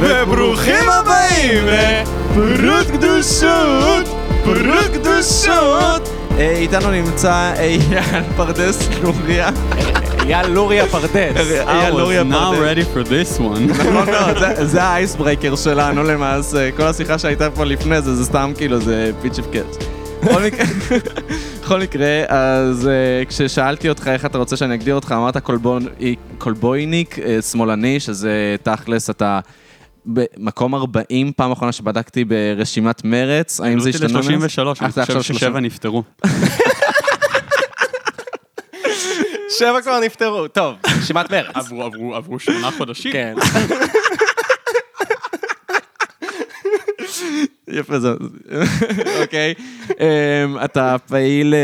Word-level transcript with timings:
וברוכים 0.00 0.84
הבאים 0.90 1.64
לפרות 1.66 2.86
קדושות, 2.92 4.06
פרות 4.44 4.90
קדושות. 4.94 6.08
אה, 6.38 6.50
איתנו 6.50 6.90
נמצא 6.90 7.52
אייל 7.58 7.80
פרדס 8.36 8.88
לוריה. 9.02 9.50
אייל 10.26 10.46
לוריה 10.46 10.86
פרדס. 10.86 11.36
אייל 11.68 11.94
לוריה 11.94 12.22
I 12.22 12.24
was 12.24 12.32
not 12.32 12.34
פרדס. 12.56 12.58
ready 12.78 12.96
for 12.96 13.08
this 13.08 13.38
one. 13.40 13.60
נכון 13.70 13.92
מאוד, 14.10 14.36
זה- 14.66 14.82
האייסברייקר 14.82 15.56
שלנו 15.56 16.02
למעשה. 16.02 16.70
כל 16.76 16.82
השיחה 16.82 17.18
שהייתה 17.18 17.50
פה 17.50 17.64
לפני 17.64 18.02
זה, 18.02 18.14
זה 18.14 18.24
סתם 18.24 18.52
כאילו, 18.56 18.80
זה 18.80 19.10
pitch 19.22 19.38
of 19.38 19.46
catch. 19.52 19.76
בכל 20.22 20.42
מקרה- 20.42 20.66
בכל 21.62 21.80
מקרה, 21.80 22.06
אז 22.28 22.86
אה, 22.88 22.92
כששאלתי 23.28 23.88
אותך 23.88 24.08
איך 24.08 24.24
אתה 24.26 24.38
רוצה 24.38 24.56
שאני 24.56 24.74
אגדיר 24.74 24.94
אותך, 24.94 25.12
אמרת 25.12 25.36
כל-בון- 25.36 25.86
קולבויניק, 26.38 27.18
אה, 27.18 27.42
שמאלני, 27.42 28.00
שזה 28.00 28.30
תכלס, 28.62 29.10
אתה 29.10 29.40
במקום 30.06 30.74
40, 30.74 31.32
פעם 31.36 31.52
אחרונה 31.52 31.72
שבדקתי 31.72 32.24
ברשימת 32.24 33.04
מרץ, 33.04 33.60
האם 33.60 33.80
זה 33.80 33.88
השתנה? 33.90 34.08
מאז? 34.12 34.28
ל-33, 34.28 34.66
אה, 34.66 34.72
אני 34.80 34.90
זה 34.92 35.00
עכשיו 35.02 35.16
חושב 35.16 35.34
30. 35.34 35.36
ששבע 35.36 35.60
נפטרו. 35.60 36.02
שבע 39.58 39.80
כבר 39.82 40.00
נפטרו. 40.00 40.48
טוב, 40.48 40.74
רשימת 40.98 41.30
מרץ. 41.32 41.56
עברו, 41.56 41.82
עברו, 41.82 42.14
עברו 42.14 42.38
שמונה 42.38 42.70
חודשים. 42.70 43.12
כן. 43.12 43.34
יפה 47.68 48.00
זה, 48.00 48.08
אוקיי. 49.22 49.54
אמ, 49.90 50.56
אתה 50.64 50.96
פעיל 51.08 51.54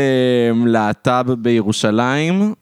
אמ, 0.51 0.67
להט"ב 0.67 1.31
בירושלים, 1.31 2.53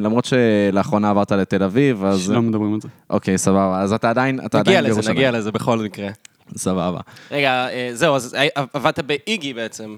למרות 0.00 0.24
שלאחרונה 0.24 1.10
עברת 1.10 1.32
לתל 1.32 1.62
אביב, 1.62 2.04
אז... 2.04 2.30
לא 2.30 2.42
מדברים 2.42 2.74
על 2.74 2.80
זה. 2.80 2.88
אוקיי, 3.10 3.38
סבבה. 3.38 3.80
אז 3.80 3.92
אתה 3.92 4.10
עדיין, 4.10 4.40
אתה 4.46 4.58
נגיע 4.58 4.72
עדיין 4.72 4.84
לזה, 4.84 4.92
בירושלים. 4.94 5.16
נגיע 5.16 5.30
לזה 5.30 5.52
בכל 5.52 5.78
מקרה. 5.78 6.08
סבבה. 6.56 7.00
רגע, 7.30 7.68
אה, 7.68 7.90
זהו, 7.92 8.16
אז 8.16 8.34
אה, 8.34 8.62
עבדת 8.74 8.98
באיגי 8.98 9.54
בעצם. 9.54 9.96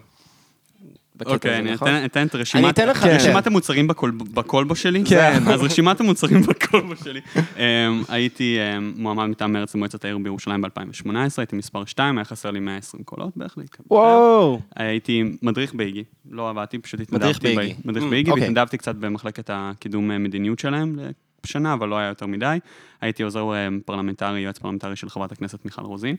בקטע 1.17 1.31
אוקיי, 1.35 1.51
הזה, 1.51 1.61
אני 1.61 1.73
נכון? 1.73 1.89
אתן- 1.89 2.05
אתן 2.05 2.27
את 2.27 2.35
אני 2.35 2.41
רשימת 2.43 2.75
אתן 2.75 2.89
לך, 2.89 2.99
כן. 2.99 3.09
רשימת 3.17 3.47
המוצרים 3.47 3.87
בקול- 3.89 4.11
בקולבו 4.35 4.77
שלי. 4.77 5.05
כן. 5.05 5.43
אז 5.53 5.63
רשימת 5.63 6.01
המוצרים 6.01 6.41
בקולבו 6.49 6.97
שלי. 6.97 7.21
אמ, 7.57 7.63
הייתי 8.09 8.59
אמ, 8.77 8.93
מועמד 8.97 9.27
מטעם 9.27 9.53
מרץ 9.53 9.75
למועצת 9.75 10.05
העיר 10.05 10.19
בירושלים 10.19 10.63
ב-2018, 10.63 11.11
הייתי 11.39 11.57
מספר 11.57 11.85
2, 11.85 12.19
היה 12.19 12.25
חסר 12.25 12.51
לי 12.51 12.61
120 12.61 13.03
קולות 13.05 13.37
בערך 13.37 13.59
להתקבל. 13.59 13.87
וואו. 13.91 14.61
הייתי 14.77 15.23
מדריך 15.43 15.75
באיגי, 15.75 16.05
לא 16.31 16.49
עבדתי, 16.51 16.79
פשוט 16.79 17.01
מדריך 17.13 17.37
התנדבתי. 17.37 17.57
באיגי. 17.57 17.75
ב- 17.85 17.89
מדריך 17.89 18.05
Mm, 18.05 18.09
באיגי, 18.11 18.31
אוקיי. 18.31 18.43
והתנדבתי 18.43 18.79
קצת 18.79 18.95
במחלקת 18.95 19.51
הקידום 19.53 20.11
אה, 20.11 20.19
מדיניות 20.19 20.59
שלהם 20.59 20.97
לשנה, 21.45 21.73
אבל 21.73 21.89
לא 21.89 21.99
היה 21.99 22.09
יותר 22.09 22.27
מדי. 22.27 22.59
הייתי 23.01 23.23
עוזר 23.23 23.53
אה, 23.55 23.69
פרלמנטרי, 23.85 24.41
יועץ 24.41 24.59
פרלמנטרי 24.59 24.97
של 24.97 25.09
חברת 25.09 25.33
הכנסת 25.33 25.65
מיכל 25.65 25.83
רוזין, 25.83 26.17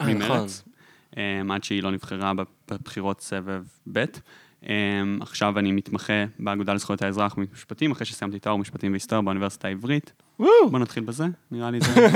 אה, 0.00 0.14
נכון. 0.14 0.46
אה, 1.18 1.54
עד 1.54 1.64
שהיא 1.64 1.82
לא 1.82 1.90
נבחרה 1.90 2.32
בבחירות 2.68 3.20
סבב 3.20 3.64
ב'. 3.92 4.04
אה, 4.68 5.02
עכשיו 5.20 5.58
אני 5.58 5.72
מתמחה 5.72 6.24
באגודה 6.38 6.74
לזכויות 6.74 7.02
האזרח 7.02 7.34
במשפטים, 7.34 7.90
אחרי 7.90 8.06
שסיימתי 8.06 8.38
תואר 8.38 8.56
משפטים 8.56 8.92
והיסטוריה 8.92 9.22
באוניברסיטה 9.22 9.68
העברית. 9.68 10.12
בוא 10.38 10.78
נתחיל 10.78 11.02
בזה, 11.04 11.24
נראה 11.50 11.70
לי 11.70 11.78
זה. 11.80 12.08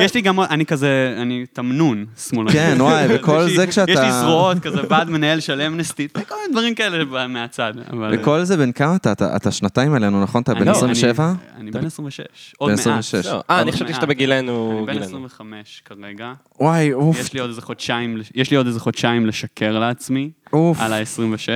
יש 0.04 0.14
לי- 0.14 0.20
גם, 0.20 0.36
עוד- 0.36 0.48
אני 0.50 0.66
כזה, 0.66 1.14
אני 1.22 1.44
תמנון 1.52 2.04
שמאלני. 2.28 2.52
כן, 2.52 2.76
וואי, 2.80 3.06
וכל 3.14 3.48
זה 3.56 3.66
כשאתה- 3.66 3.92
יש 3.92 3.98
לי 3.98 4.12
זרועות 4.12 4.58
כזה, 4.58 4.78
ועד 4.90 5.10
מנהל 5.10 5.40
של 5.40 5.60
אמנסטי, 5.60 6.08
וכל 6.16 6.34
מיני 6.42 6.52
דברים 6.52 6.74
כאלה 6.74 7.04
ב- 7.04 7.26
מהצד. 7.26 7.72
וכל 8.12 8.44
זה 8.44 8.56
בן 8.56 8.72
כמה 8.72 8.96
אתה? 8.96 9.12
אתה? 9.36 9.50
שנתיים 9.50 9.94
עלינו, 9.94 10.22
נכון? 10.22 10.42
אתה 10.42 10.54
בן 10.54 10.60
אני- 10.60 10.70
27? 10.70 11.32
אני- 11.56 11.70
בן 11.70 11.86
26. 11.86 12.54
עוד 12.58 12.70
בן 12.70 12.76
מעט. 12.76 12.98
26. 12.98 13.26
לא, 13.26 13.42
אה, 13.50 13.56
אני 13.60 13.64
עוד 13.66 13.74
חשבתי. 13.74 13.94
שאתה 13.94 14.06
בגילנו. 14.06 14.76
אני 14.78 14.86
בן 14.86 14.92
גילנו. 14.92 15.06
25 15.06 15.82
כרגע. 15.84 16.32
וואי, 16.60 16.92
אוף, 16.92 17.18
יש 17.20 17.32
לי 17.32 17.40
עוד 17.40 17.48
איזה 17.50 17.62
חודשיים, 17.62 18.16
יש 18.34 18.50
לי 18.50 18.56
עוד 18.56 18.66
איזה 18.66 18.80
חודשיים 18.80 19.26
לשקר 19.26 19.78
לעצמי 19.78 20.30
אוף, 20.52 20.80
על 20.80 20.92
ה-26. 20.92 21.48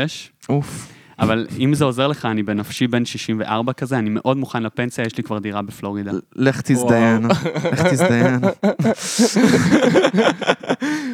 אוף. 0.48 0.88
אבל 1.18 1.46
אם 1.58 1.74
זה 1.74 1.84
עוזר 1.84 2.06
לך, 2.06 2.26
אני 2.26 2.42
בנפשי 2.42 2.86
בן 2.86 3.04
64 3.04 3.72
כזה, 3.72 3.98
אני 3.98 4.10
מאוד 4.10 4.36
מוכן 4.36 4.62
לפנסיה, 4.62 5.04
יש 5.04 5.16
לי 5.16 5.22
כבר 5.22 5.38
דירה 5.38 5.62
בפלורידה. 5.62 6.12
לך 6.36 6.60
תזדיין, 6.60 7.26
לך 7.72 7.86
תזדיין. 7.86 8.40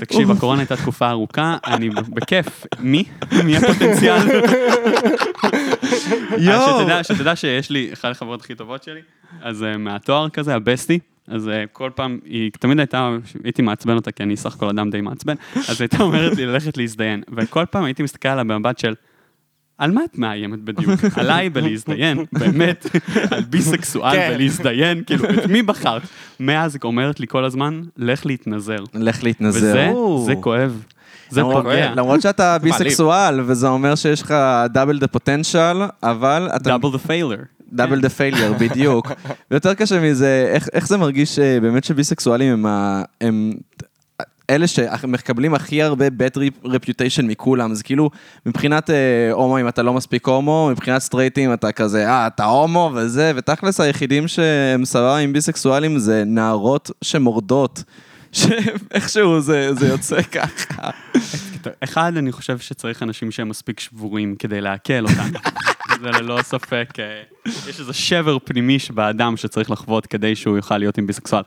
תקשיב, 0.00 0.30
הקורונה 0.30 0.60
הייתה 0.60 0.76
תקופה 0.76 1.10
ארוכה, 1.10 1.56
אני 1.66 1.90
בכיף. 1.90 2.66
מי? 2.78 3.04
מי 3.44 3.56
הפוטנציאל? 3.56 4.18
יואו. 6.38 6.80
שתדע, 6.80 7.04
שתדע 7.04 7.36
שיש 7.36 7.70
לי, 7.70 7.90
אחת 7.92 8.10
החברות 8.10 8.40
הכי 8.40 8.54
טובות 8.54 8.82
שלי, 8.82 9.00
אז 9.42 9.62
אה, 9.62 9.76
מהתואר 9.76 10.28
כזה, 10.28 10.54
הבסטי, 10.54 10.98
אז 11.28 11.48
אה, 11.48 11.64
כל 11.72 11.90
פעם, 11.94 12.18
היא 12.24 12.50
תמיד 12.60 12.78
הייתה, 12.78 13.10
הייתי 13.44 13.62
מעצבן 13.62 13.94
אותה, 13.94 14.12
כי 14.12 14.22
אני 14.22 14.36
סך 14.36 14.54
הכל 14.54 14.68
אדם 14.68 14.90
די 14.90 15.00
מעצבן, 15.00 15.34
אז 15.68 15.80
הייתה 15.80 16.02
אומרת 16.02 16.36
לי 16.36 16.46
ללכת 16.46 16.76
להזדיין, 16.76 17.22
וכל 17.36 17.64
פעם 17.70 17.84
הייתי 17.84 18.02
מסתכל 18.02 18.28
עליה 18.28 18.44
במבט 18.44 18.78
של... 18.78 18.94
על 19.80 19.90
מה 19.90 20.00
את 20.04 20.18
מאיימת 20.18 20.58
בדיוק? 20.58 21.00
עליי 21.20 21.50
בלהזדיין, 21.50 22.24
באמת, 22.32 22.86
על 23.30 23.42
ביסקסואל 23.42 24.12
כן. 24.12 24.34
בלהזדיין, 24.36 25.02
כאילו, 25.06 25.24
את 25.30 25.46
מי 25.46 25.62
בחרת? 25.62 26.02
מאז 26.40 26.74
היא 26.74 26.80
אומרת 26.84 27.20
לי 27.20 27.26
כל 27.26 27.44
הזמן, 27.44 27.80
לך 27.96 28.26
להתנזר. 28.26 28.84
לך 28.94 29.24
להתנזר. 29.24 29.58
וזה. 29.58 29.90
זה 30.26 30.34
כואב. 30.40 30.82
זה 31.30 31.42
פוגע. 31.42 31.94
למרות 31.94 32.22
שאתה 32.22 32.56
ביסקסואל, 32.62 33.40
וזה 33.40 33.68
אומר 33.68 33.94
שיש 33.94 34.22
לך 34.22 34.34
double 34.72 34.98
the 34.98 35.06
פוטנציאל, 35.06 35.76
אבל 36.02 36.48
אתה... 36.56 36.76
double 36.76 36.94
the 36.94 37.06
failure. 37.08 37.60
double 37.72 38.00
the 38.00 38.08
failure, 38.08 38.52
בדיוק. 38.60 39.12
ויותר 39.50 39.74
קשה 39.74 40.00
מזה, 40.00 40.50
איך, 40.54 40.68
איך 40.72 40.88
זה 40.88 40.96
מרגיש 40.96 41.38
אה, 41.38 41.58
באמת 41.60 41.84
שביסקסואלים 41.84 42.52
הם, 42.52 42.66
הם 43.20 43.52
אלה 44.50 44.66
שמקבלים 44.66 45.54
הכי 45.54 45.82
הרבה 45.82 46.06
bad 46.06 46.38
reputation 46.64 47.22
מכולם, 47.22 47.74
זה 47.74 47.82
כאילו, 47.82 48.10
מבחינת 48.46 48.90
אה, 48.90 49.32
הומואים 49.32 49.68
אתה 49.68 49.82
לא 49.82 49.92
מספיק 49.92 50.26
הומו, 50.26 50.68
מבחינת 50.70 51.02
סטרייטים 51.02 51.52
אתה 51.52 51.72
כזה, 51.72 52.08
אה, 52.08 52.26
אתה 52.26 52.44
הומו 52.44 52.90
וזה, 52.94 53.32
ותכלס 53.36 53.80
היחידים 53.80 54.28
שהם 54.28 54.84
סבבה 54.84 55.16
עם 55.16 55.32
ביסקסואלים 55.32 55.98
זה 55.98 56.22
נערות 56.26 56.90
שמורדות. 57.02 57.82
שאיכשהו 58.32 59.40
זה, 59.40 59.74
זה 59.74 59.88
יוצא 59.88 60.22
ככה. 60.32 60.90
אחד, 61.80 62.16
אני 62.16 62.32
חושב 62.32 62.58
שצריך 62.58 63.02
אנשים 63.02 63.30
שהם 63.30 63.48
מספיק 63.48 63.80
שבורים 63.80 64.36
כדי 64.38 64.60
לעכל 64.60 65.02
אותנו. 65.02 65.38
זה 66.02 66.10
ללא 66.10 66.42
ספק, 66.42 66.88
אה, 66.98 67.22
יש 67.68 67.80
איזה 67.80 67.92
שבר 67.92 68.38
פנימי 68.44 68.78
באדם 68.94 69.36
שצריך 69.36 69.70
לחוות 69.70 70.06
כדי 70.06 70.36
שהוא 70.36 70.56
יוכל 70.56 70.78
להיות 70.78 70.98
עם 70.98 71.06
ביסקסואל. 71.06 71.42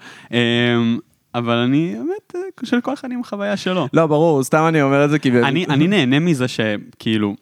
אבל 1.35 1.55
אני, 1.55 1.95
באמת, 1.95 2.47
של 2.63 2.81
כל 2.81 2.94
אחד 2.94 3.11
עם 3.11 3.21
החוויה 3.21 3.57
שלו. 3.57 3.88
לא, 3.94 4.07
ברור, 4.07 4.44
סתם 4.44 4.66
אני 4.67 4.81
אומר 4.81 5.05
את 5.05 5.09
זה 5.09 5.19
כי... 5.19 5.31
אני, 5.31 5.66
אני 5.66 5.88
נהנה 5.88 6.19
מזה 6.19 6.45
שכאילו, 6.47 7.35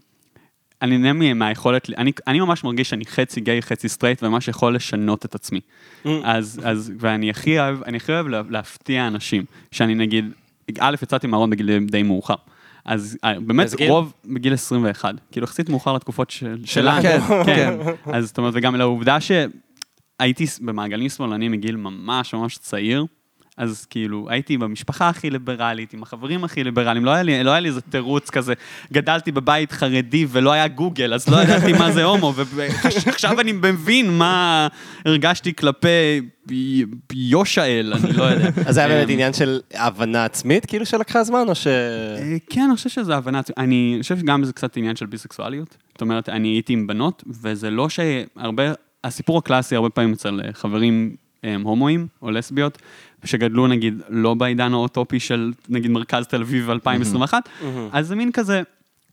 אני 0.82 0.98
נהנה 0.98 1.34
מהיכולת, 1.34 1.90
אני, 1.98 2.12
אני 2.28 2.40
ממש 2.40 2.64
מרגיש 2.64 2.90
שאני 2.90 3.06
חצי 3.06 3.42
גיי, 3.42 3.62
חצי 3.62 3.90
סטרייט, 3.90 4.24
וממש 4.24 4.48
יכול 4.48 4.76
לשנות 4.76 5.26
את 5.26 5.36
עצמי. 5.36 5.60
אז, 6.24 6.62
אז, 6.64 6.92
ואני 7.00 7.30
הכי 7.30 7.60
אוהב, 7.60 7.84
אני 7.84 7.98
הכי 7.98 8.12
אוהב 8.12 8.28
לה- 8.28 8.42
להפתיע 8.50 9.08
אנשים, 9.08 9.44
שאני 9.72 9.96
נגיד, 9.96 10.26
א', 10.80 10.96
יצאתי 11.04 11.28
מהארון 11.28 11.50
בגיל 11.50 11.80
די 11.86 12.04
מאוחר. 12.04 12.36
אז 12.86 13.18
אה, 13.24 13.40
באמת? 13.40 13.68
רוב 13.88 14.14
בגיל 14.26 14.54
21, 14.54 15.16
כאילו 15.32 15.44
יחסית 15.44 15.70
מאוחר 15.70 15.94
לתקופות 15.94 16.30
של, 16.30 16.58
שלנו. 16.66 17.02
כן, 17.04 17.20
כן. 17.46 17.78
אז 18.06 18.28
זאת 18.28 18.38
אומרת, 18.38 18.54
וגם 18.56 18.76
לעובדה 18.76 19.18
שהייתי 19.22 20.46
במעגלים 20.62 21.10
שמאלנים 21.10 21.52
מגיל 21.52 21.76
ממש 21.76 22.34
ממש 22.34 22.58
צעיר, 22.58 23.06
אז 23.62 23.86
כאילו, 23.90 24.28
הייתי 24.30 24.58
במשפחה 24.58 25.10
הכי 25.10 25.30
ליברלית, 25.30 25.94
עם 25.94 26.04
החברים 26.04 26.44
הכי 26.44 26.64
ליברליים, 26.64 27.06
לא 27.06 27.12
היה 27.12 27.24
לי, 27.24 27.44
לא 27.44 27.52
היה 27.52 27.60
לי 27.60 27.70
איזה 27.70 27.82
תירוץ 27.82 28.30
כזה. 28.30 28.54
גדלתי 28.94 29.32
בבית 29.32 29.72
חרדי 29.72 30.26
ולא 30.30 30.52
היה 30.52 30.68
גוגל, 30.68 31.14
אז 31.14 31.30
לא 31.30 31.38
ידעתי 31.44 31.74
מה 31.74 31.92
זה 31.92 32.04
הומו, 32.04 32.34
ועכשיו 32.36 33.40
אני 33.40 33.52
מבין 33.52 34.18
מה 34.18 34.68
הרגשתי 35.06 35.54
כלפי 35.56 36.22
י- 36.52 36.84
יושעאל, 37.14 37.94
אני 37.94 38.14
לא 38.14 38.24
יודע. 38.24 38.50
אז 38.66 38.76
זה 38.76 38.80
היה 38.80 38.90
באמת 38.90 39.08
אמ, 39.08 39.14
עניין 39.14 39.34
של 39.34 39.60
הבנה 39.74 40.26
עצמית, 40.26 40.66
כאילו, 40.66 40.86
שלקחה 40.86 41.24
זמן, 41.24 41.46
או 41.48 41.56
ש... 41.56 41.68
אה, 41.68 42.38
כן, 42.50 42.62
אני 42.62 42.76
חושב 42.76 42.90
שזה 42.90 43.16
הבנה, 43.16 43.40
עצמית. 43.40 43.58
אני 43.60 43.98
חושב 44.02 44.18
שגם 44.20 44.44
זה 44.44 44.54
קצת 44.54 44.78
עניין 44.78 44.96
של 44.96 45.06
ביסקסואליות. 45.06 45.78
זאת 45.92 46.02
אומרת, 46.02 46.30
אני 46.30 46.48
הייתי 46.48 46.74
עם 46.74 46.88
בנות, 46.88 47.24
וזה 47.42 47.70
לא 47.70 47.88
שהרבה, 47.90 48.64
הסיפור 49.04 49.38
הקלאסי 49.38 49.76
הרבה 49.76 49.90
פעמים 49.90 50.14
אצל 50.14 50.42
אה, 50.46 50.54
חברים 50.54 51.16
הם, 51.44 51.62
הומואים 51.62 52.08
או 52.22 52.32
לסביות, 52.32 52.78
שגדלו 53.24 53.68
נגיד 53.68 54.02
לא 54.10 54.34
בעידן 54.34 54.74
האוטופי 54.74 55.20
של 55.20 55.52
נגיד 55.70 55.92
מרכז 55.92 56.28
תל 56.28 56.42
אביב 56.42 56.70
2021, 56.70 57.50
אז 57.92 58.08
זה 58.08 58.16
מין 58.16 58.32
כזה, 58.32 58.62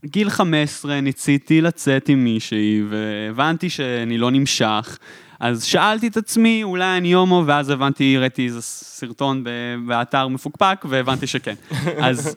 גיל 0.05 0.31
15 0.31 1.00
ניסיתי 1.00 1.60
לצאת 1.60 2.08
עם 2.08 2.25
מישהי, 2.25 2.82
והבנתי 2.88 3.70
שאני 3.70 4.19
לא 4.19 4.31
נמשך. 4.31 4.99
אז 5.40 5.64
שאלתי 5.64 6.08
את 6.08 6.16
עצמי, 6.16 6.62
אולי 6.62 6.99
אני 6.99 7.12
הומו, 7.12 7.43
ואז 7.46 7.70
הבנתי, 7.70 8.19
ראיתי 8.19 8.46
איזה 8.46 8.62
סרטון 8.62 9.44
באתר 9.87 10.28
מפוקפק, 10.28 10.84
והבנתי 10.88 11.26
שכן. 11.26 11.55
אז 12.06 12.37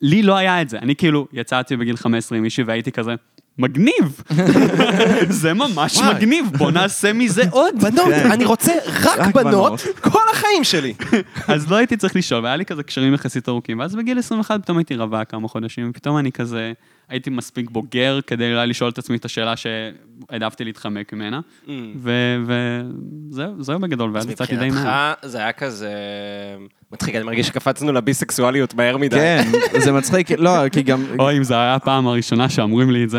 לי 0.00 0.22
לא 0.22 0.36
היה 0.36 0.62
את 0.62 0.68
זה. 0.68 0.78
אני 0.78 0.96
כאילו 0.96 1.26
יצאתי 1.32 1.76
בגיל 1.76 1.96
15 1.96 2.38
עם 2.38 2.42
מישהי 2.42 2.64
והייתי 2.64 2.92
כזה, 2.92 3.14
מגניב. 3.58 4.22
זה 5.42 5.54
ממש 5.54 5.96
וואי. 5.96 6.14
מגניב, 6.14 6.46
בוא 6.58 6.70
נעשה 6.70 7.12
מזה 7.12 7.42
עוד. 7.50 7.74
בנות, 7.80 8.08
כן. 8.08 8.30
אני 8.32 8.44
רוצה 8.44 8.72
רק 9.02 9.34
בנות 9.34 9.34
בנות. 9.34 9.80
כל 10.12 10.22
החיים 10.32 10.64
שלי. 10.64 10.94
אז 11.48 11.70
לא 11.70 11.76
הייתי 11.76 11.96
צריך 11.96 12.16
לשאול, 12.16 12.44
והיה 12.44 12.56
לי 12.56 12.64
כזה 12.64 12.82
קשרים 12.82 13.14
יחסית 13.14 13.48
ארוכים, 13.48 13.78
ואז 13.78 13.94
בגיל 13.94 14.18
21 14.18 14.62
פתאום 14.62 14.78
הייתי 14.78 14.96
רווק 14.96 15.28
כמה 15.28 15.48
חודשים, 15.48 15.90
ופתאום 15.90 16.18
אני 16.18 16.32
כזה, 16.32 16.72
הייתי 17.12 17.30
מספיק 17.30 17.70
בוגר 17.70 18.20
כדי 18.26 18.52
אולי 18.52 18.66
לשאול 18.66 18.90
את 18.90 18.98
עצמי 18.98 19.16
את 19.16 19.24
השאלה 19.24 19.54
שהעדפתי 19.56 20.64
להתחמק 20.64 21.12
ממנה, 21.12 21.40
וזהו, 22.46 23.62
זהו 23.62 23.78
בגדול, 23.78 24.10
ואז 24.14 24.30
יצאתי 24.30 24.56
די 24.56 24.66
מבחינתך 24.66 24.86
מהר. 24.86 25.12
זה 25.22 25.38
היה 25.38 25.52
כזה... 25.52 25.92
מצחיק, 26.92 27.14
אני 27.14 27.24
מרגיש 27.24 27.46
שקפצנו 27.46 27.92
לביסקסואליות 27.92 28.74
מהר 28.74 28.96
מדי. 28.96 29.16
כן, 29.16 29.42
זה 29.78 29.92
מצחיק, 29.92 30.30
לא, 30.30 30.68
כי 30.68 30.82
גם... 30.82 31.04
אוי, 31.18 31.38
אם 31.38 31.44
זו 31.44 31.54
הייתה 31.54 31.74
הפעם 31.74 32.06
הראשונה 32.06 32.48
שאומרים 32.48 32.90
לי 32.90 33.04
את 33.04 33.10
זה. 33.10 33.18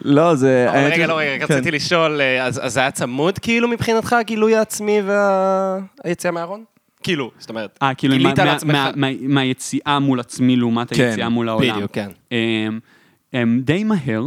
לא, 0.00 0.34
זה... 0.34 0.66
אבל 0.70 0.92
רגע, 0.92 1.06
לא, 1.06 1.18
רגע, 1.18 1.46
כן. 1.46 1.54
רציתי 1.54 1.70
לשאול, 1.70 2.20
אה, 2.20 2.44
אז 2.44 2.60
אז 2.62 2.72
זה 2.72 2.80
היה 2.80 2.90
צמוד 2.90 3.38
כאילו 3.38 3.68
מבחינתך, 3.68 4.12
הגילוי 4.12 4.56
העצמי 4.56 5.00
והיציאה 6.04 6.32
מהארון? 6.32 6.64
כאילו, 7.02 7.30
זאת 7.38 7.50
אומרת, 7.50 7.78
אה, 7.82 7.94
כאילו, 7.94 8.14
גילית 8.16 8.38
מה- 8.38 8.42
על 8.42 8.48
מה- 8.48 8.54
עצמך. 8.56 8.72
מה- 8.72 8.90
מה- 8.96 9.34
מהיציאה 9.34 9.98
מול 9.98 10.20
עצמי 10.20 10.56
לעומת 10.56 10.92
כן, 10.94 11.02
היציאה 11.04 11.28
מול 11.28 11.48
העולם. 11.48 11.74
בדיוק, 11.76 11.90
כן. 11.92 12.10
אמ, 12.32 12.78
אמ, 13.34 13.60
די 13.64 13.84
מהר. 13.84 14.26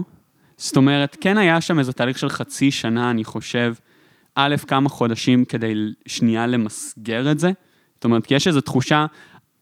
זאת 0.57 0.77
אומרת, 0.77 1.17
כן 1.21 1.37
היה 1.37 1.61
שם 1.61 1.79
איזה 1.79 1.93
תהליך 1.93 2.17
של 2.17 2.29
חצי 2.29 2.71
שנה, 2.71 3.11
אני 3.11 3.23
חושב, 3.23 3.73
א', 4.35 4.55
כמה 4.67 4.89
חודשים 4.89 5.45
כדי 5.45 5.73
שנייה 6.05 6.47
למסגר 6.47 7.31
את 7.31 7.39
זה. 7.39 7.51
זאת 7.95 8.03
אומרת, 8.03 8.25
כי 8.25 8.35
יש 8.35 8.47
איזו 8.47 8.61
תחושה, 8.61 9.05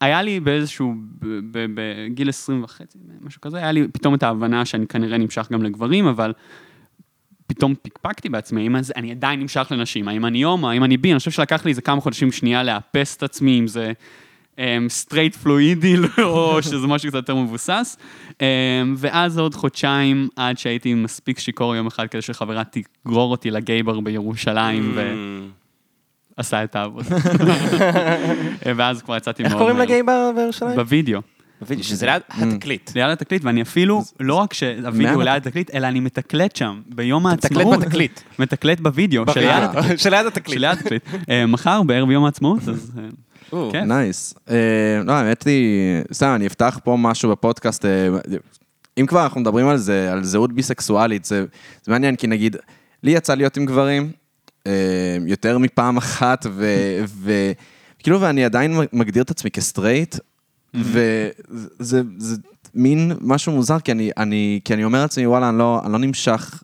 היה 0.02 0.22
לי 0.22 0.40
באיזשהו, 0.40 0.94
ב- 1.20 1.26
ב- 1.52 1.66
בגיל 1.76 2.30
20 2.30 2.64
וחצי, 2.64 2.98
משהו 3.22 3.42
כזה, 3.42 3.58
היה 3.58 3.72
לי 3.72 3.88
פתאום 3.88 4.16
את 4.16 4.24
ההבנה 4.24 4.66
שאני 4.66 4.88
כנראה 4.88 5.18
נמשך 5.18 5.48
גם 5.52 5.64
לגברים, 5.64 6.08
אבל 6.08 6.34
פתאום 7.48 7.74
פקפקתי 7.82 8.30
בעצמי, 8.30 8.62
האם 8.62 8.76
אני 8.96 9.12
עדיין 9.12 9.40
נמשך 9.40 9.68
לנשים, 9.72 10.08
האם 10.08 10.26
אני 10.26 10.42
הומו, 10.42 10.70
האם 10.70 10.84
אני 10.84 10.98
בי, 10.98 11.12
אני 11.12 11.20
חושב 11.20 11.32
שלקח 11.32 11.66
לי 11.66 11.70
איזה 11.72 11.82
כמה 11.82 12.02
חודשים 12.02 12.32
שנייה 12.32 12.64
לאפס 12.64 13.18
את 13.18 13.24
עצמי, 13.24 13.60
אם 13.60 13.68
זה 13.68 13.92
סטרייט 14.90 15.36
fluidי, 15.36 15.96
או 16.24 16.64
שזה 16.64 16.88
משהו 16.88 17.10
קצת 17.10 17.16
יותר 17.16 17.36
מבוסס. 17.36 17.98
Um, 18.30 18.36
ואז 18.98 19.38
עוד 19.38 19.56
חודשיים 19.56 20.28
עד 20.36 20.58
שהייתי 20.58 20.94
מספיק 20.94 21.40
שיכור 21.40 21.76
יום 21.76 21.88
אחד 21.88 22.08
כדי 22.08 22.22
שחברה 22.22 22.64
תגרור 22.64 23.32
אותי 23.32 23.52
לגיי 23.52 23.84
בר 23.84 24.00
בירושלים, 24.00 24.98
ועשה 26.38 26.64
את 26.64 26.76
העבודה. 26.76 27.16
ואז 28.76 29.02
כבר 29.02 29.18
יצאתי 29.18 29.44
מאוד 29.44 29.52
איך 29.52 29.60
קוראים 29.60 29.78
מהר. 29.78 29.86
לגיי 29.86 30.04
בר 30.04 30.32
בירושלים? 30.36 30.76
בווידאו. 30.76 31.20
שזה 31.82 32.06
ליד 32.06 32.22
התקליט. 32.30 32.92
ליד 32.96 33.10
התקליט, 33.10 33.44
ואני 33.44 33.62
אפילו, 33.62 34.04
לא 34.20 34.34
רק 34.34 34.54
שהווידאו 34.54 35.22
ליד 35.22 35.48
התקליט, 35.48 35.76
אלא 35.76 35.88
אני 35.88 36.00
מתקלט 36.00 36.56
שם, 36.56 36.82
ביום 36.88 37.28
מתקלט 37.28 37.58
העצמאות. 37.58 37.80
בתקליט. 37.80 38.20
מתקלט 38.40 38.80
בווידאו, 38.80 39.24
שליד 39.34 39.50
התקליט. 39.50 40.00
שליד 40.00 40.26
התקליט. 40.26 40.60
שליד 40.60 40.72
התקליט. 40.72 41.04
אה, 41.30 41.46
מחר, 41.46 41.84
בערב 41.84 42.12
יום 42.12 42.26
העצמאות, 42.26 42.70
אז... 42.70 42.92
אה, 43.54 43.70
כן. 43.72 43.88
nice. 43.88 44.34
אה, 44.50 44.56
לא, 45.06 45.12
האמת 45.12 45.44
היא, 45.44 46.02
סתם, 46.14 46.34
אני 46.36 46.48
אפתח 46.48 46.80
פה 46.84 46.98
משהו 47.00 47.32
בפודקאסט. 47.32 47.86
אם 48.98 49.06
כבר 49.06 49.24
אנחנו 49.24 49.42
מדברים 49.42 49.68
על 49.68 49.78
זה, 49.78 50.12
על 50.12 50.24
זהות 50.24 50.54
ביסקסואלית, 50.54 51.26
זה 51.26 51.46
מעניין, 51.88 52.16
כי 52.16 52.28
נגיד, 52.28 52.56
לי 53.04 53.12
יצא 53.12 53.36
להיות 53.36 53.58
עם 53.58 53.66
גברים 53.66 54.12
יותר 55.26 55.58
מפעם 55.58 55.98
אחת, 55.98 56.46
ו- 56.52 57.04
ו- 57.06 57.52
כאילו, 58.00 58.22
ואני 58.22 58.46
עדיין 58.46 58.78
מגדיר 58.94 59.24
את 59.24 59.32
עצמי 59.32 59.52
כסטרייט, 59.52 60.16
וזה 60.74 62.02
זה 62.18 62.36
מין 62.76 63.12
משהו 63.22 63.52
מוזר, 63.52 63.80
כי 63.80 63.92
אני, 63.92 64.12
אני, 64.18 64.60
כי 64.66 64.74
אני 64.74 64.84
אומר 64.84 65.02
לעצמי, 65.02 65.28
וואלה, 65.28 65.50
אני 65.50 65.58
לא, 65.58 65.82
אני 65.86 65.94
לא 65.94 66.00
נמשך, 66.00 66.64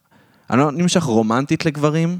אני 0.50 0.60
לא 0.60 0.72
נמשך 0.72 1.04
רומנטית 1.04 1.66
לגברים, 1.66 2.20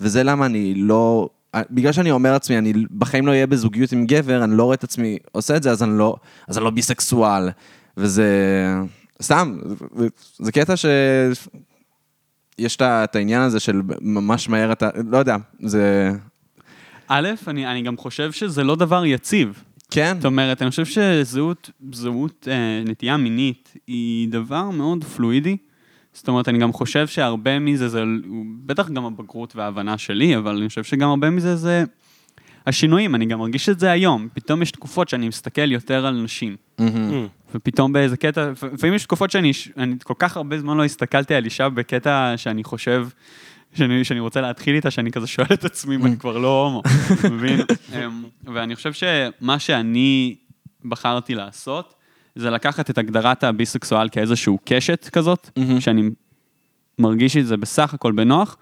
וזה 0.00 0.22
למה 0.22 0.46
אני 0.46 0.74
לא... 0.74 1.28
בגלל 1.70 1.92
שאני 1.92 2.10
אומר 2.10 2.32
לעצמי, 2.32 2.58
אני 2.58 2.72
בחיים 2.98 3.26
לא 3.26 3.32
אהיה 3.32 3.46
בזוגיות 3.46 3.92
עם 3.92 4.06
גבר, 4.06 4.44
אני 4.44 4.56
לא 4.56 4.64
רואה 4.64 4.74
את 4.74 4.84
עצמי 4.84 5.18
עושה 5.32 5.56
את 5.56 5.62
זה, 5.62 5.70
אז 5.70 5.82
אני 5.82 5.98
לא, 5.98 6.16
אז 6.48 6.58
אני 6.58 6.64
לא 6.64 6.70
ביסקסואל. 6.70 7.48
וזה... 7.96 8.26
סתם, 9.22 9.58
זה- 10.38 10.52
קטע 10.52 10.76
ש... 10.76 10.86
יש 12.58 12.76
את 12.80 13.16
העניין 13.16 13.42
הזה 13.42 13.60
של 13.60 13.82
ממש 14.00 14.48
מהר 14.48 14.72
אתה... 14.72 14.88
לא 15.10 15.18
יודע, 15.18 15.36
זה... 15.62 16.12
א', 17.08 17.28
אני 17.48 17.66
אני 17.66 17.82
גם 17.82 17.96
חושב 17.96 18.32
שזה 18.32 18.64
לא 18.64 18.76
דבר 18.76 19.04
יציב. 19.04 19.64
כן. 19.90 20.14
זאת 20.16 20.24
אומרת, 20.24 20.62
אני 20.62 20.70
חושב 20.70 20.84
שזהות, 20.84 21.70
זהות 21.92 22.48
אה, 22.50 22.82
נטייה 22.86 23.16
מינית 23.16 23.74
היא 23.86 24.28
דבר 24.28 24.70
מאוד 24.70 25.04
פלואידי. 25.04 25.56
זאת 26.12 26.28
אומרת, 26.28 26.48
אני 26.48 26.58
גם 26.58 26.72
חושב 26.72 27.06
שהרבה 27.06 27.58
מזה, 27.58 27.88
זה 27.88 28.02
בטח 28.66 28.88
גם 28.88 29.04
הבגרות 29.04 29.56
וההבנה 29.56 29.98
שלי, 29.98 30.36
אבל 30.36 30.56
אני 30.56 30.68
חושב 30.68 30.84
שגם 30.84 31.08
הרבה 31.08 31.30
מזה 31.30 31.56
זה 31.56 31.84
השינויים, 32.66 33.14
אני 33.14 33.26
גם 33.26 33.38
מרגיש 33.38 33.68
את 33.68 33.80
זה 33.80 33.90
היום. 33.90 34.28
פתאום 34.34 34.62
יש 34.62 34.70
תקופות 34.70 35.08
שאני 35.08 35.28
מסתכל 35.28 35.72
יותר 35.72 36.06
על 36.06 36.22
נשים. 36.22 36.56
מהמם. 36.78 37.26
ופתאום 37.54 37.92
באיזה 37.92 38.16
קטע, 38.16 38.50
לפעמים 38.72 38.94
יש 38.94 39.04
תקופות 39.04 39.30
שאני 39.30 39.52
אני 39.76 39.94
כל 40.04 40.14
כך 40.18 40.36
הרבה 40.36 40.58
זמן 40.58 40.76
לא 40.76 40.84
הסתכלתי 40.84 41.34
על 41.34 41.44
אישה 41.44 41.68
בקטע 41.68 42.34
שאני 42.36 42.64
חושב, 42.64 43.08
שאני, 43.74 44.04
שאני 44.04 44.20
רוצה 44.20 44.40
להתחיל 44.40 44.74
איתה, 44.74 44.90
שאני 44.90 45.12
כזה 45.12 45.26
שואל 45.26 45.46
את 45.52 45.64
עצמי 45.64 45.94
אם 45.94 46.06
אני 46.06 46.16
כבר 46.16 46.38
לא 46.38 46.64
הומו, 46.64 46.82
מבין? 47.30 47.60
אמ, 47.94 48.24
ואני 48.54 48.76
חושב 48.76 48.92
שמה 48.92 49.58
שאני 49.58 50.36
בחרתי 50.84 51.34
לעשות, 51.34 51.94
זה 52.34 52.50
לקחת 52.50 52.90
את 52.90 52.98
הגדרת 52.98 53.44
הביסקסואל 53.44 54.08
כאיזשהו 54.08 54.58
קשת 54.64 55.08
כזאת. 55.12 55.50
שאני 55.80 56.10
מרגיש 56.98 57.36
את 57.36 57.46
זה 57.46 57.56
בסך 57.56 57.94
הכל 57.94 58.12
בנוח. 58.12 58.56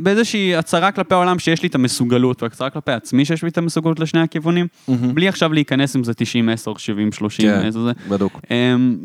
באיזושהי 0.00 0.56
הצהרה 0.56 0.92
כלפי 0.92 1.14
העולם 1.14 1.38
שיש 1.38 1.62
לי 1.62 1.68
את 1.68 1.74
המסוגלות, 1.74 2.42
והצהרה 2.42 2.70
כלפי 2.70 2.92
עצמי 2.92 3.24
שיש 3.24 3.42
לי 3.42 3.48
את 3.48 3.58
המסוגלות 3.58 4.00
לשני 4.00 4.20
הכיוונים. 4.20 4.66
בלי 5.14 5.28
עכשיו 5.28 5.52
להיכנס 5.52 5.96
אם 5.96 6.04
זה 6.04 6.14
90, 6.14 6.48
10, 6.48 6.72
70, 6.76 7.12
30, 7.12 7.50
כן, 7.50 7.66
איזה 7.66 7.82
זה. 7.82 7.92
בדוק. 8.08 8.40
אמ, 8.50 8.96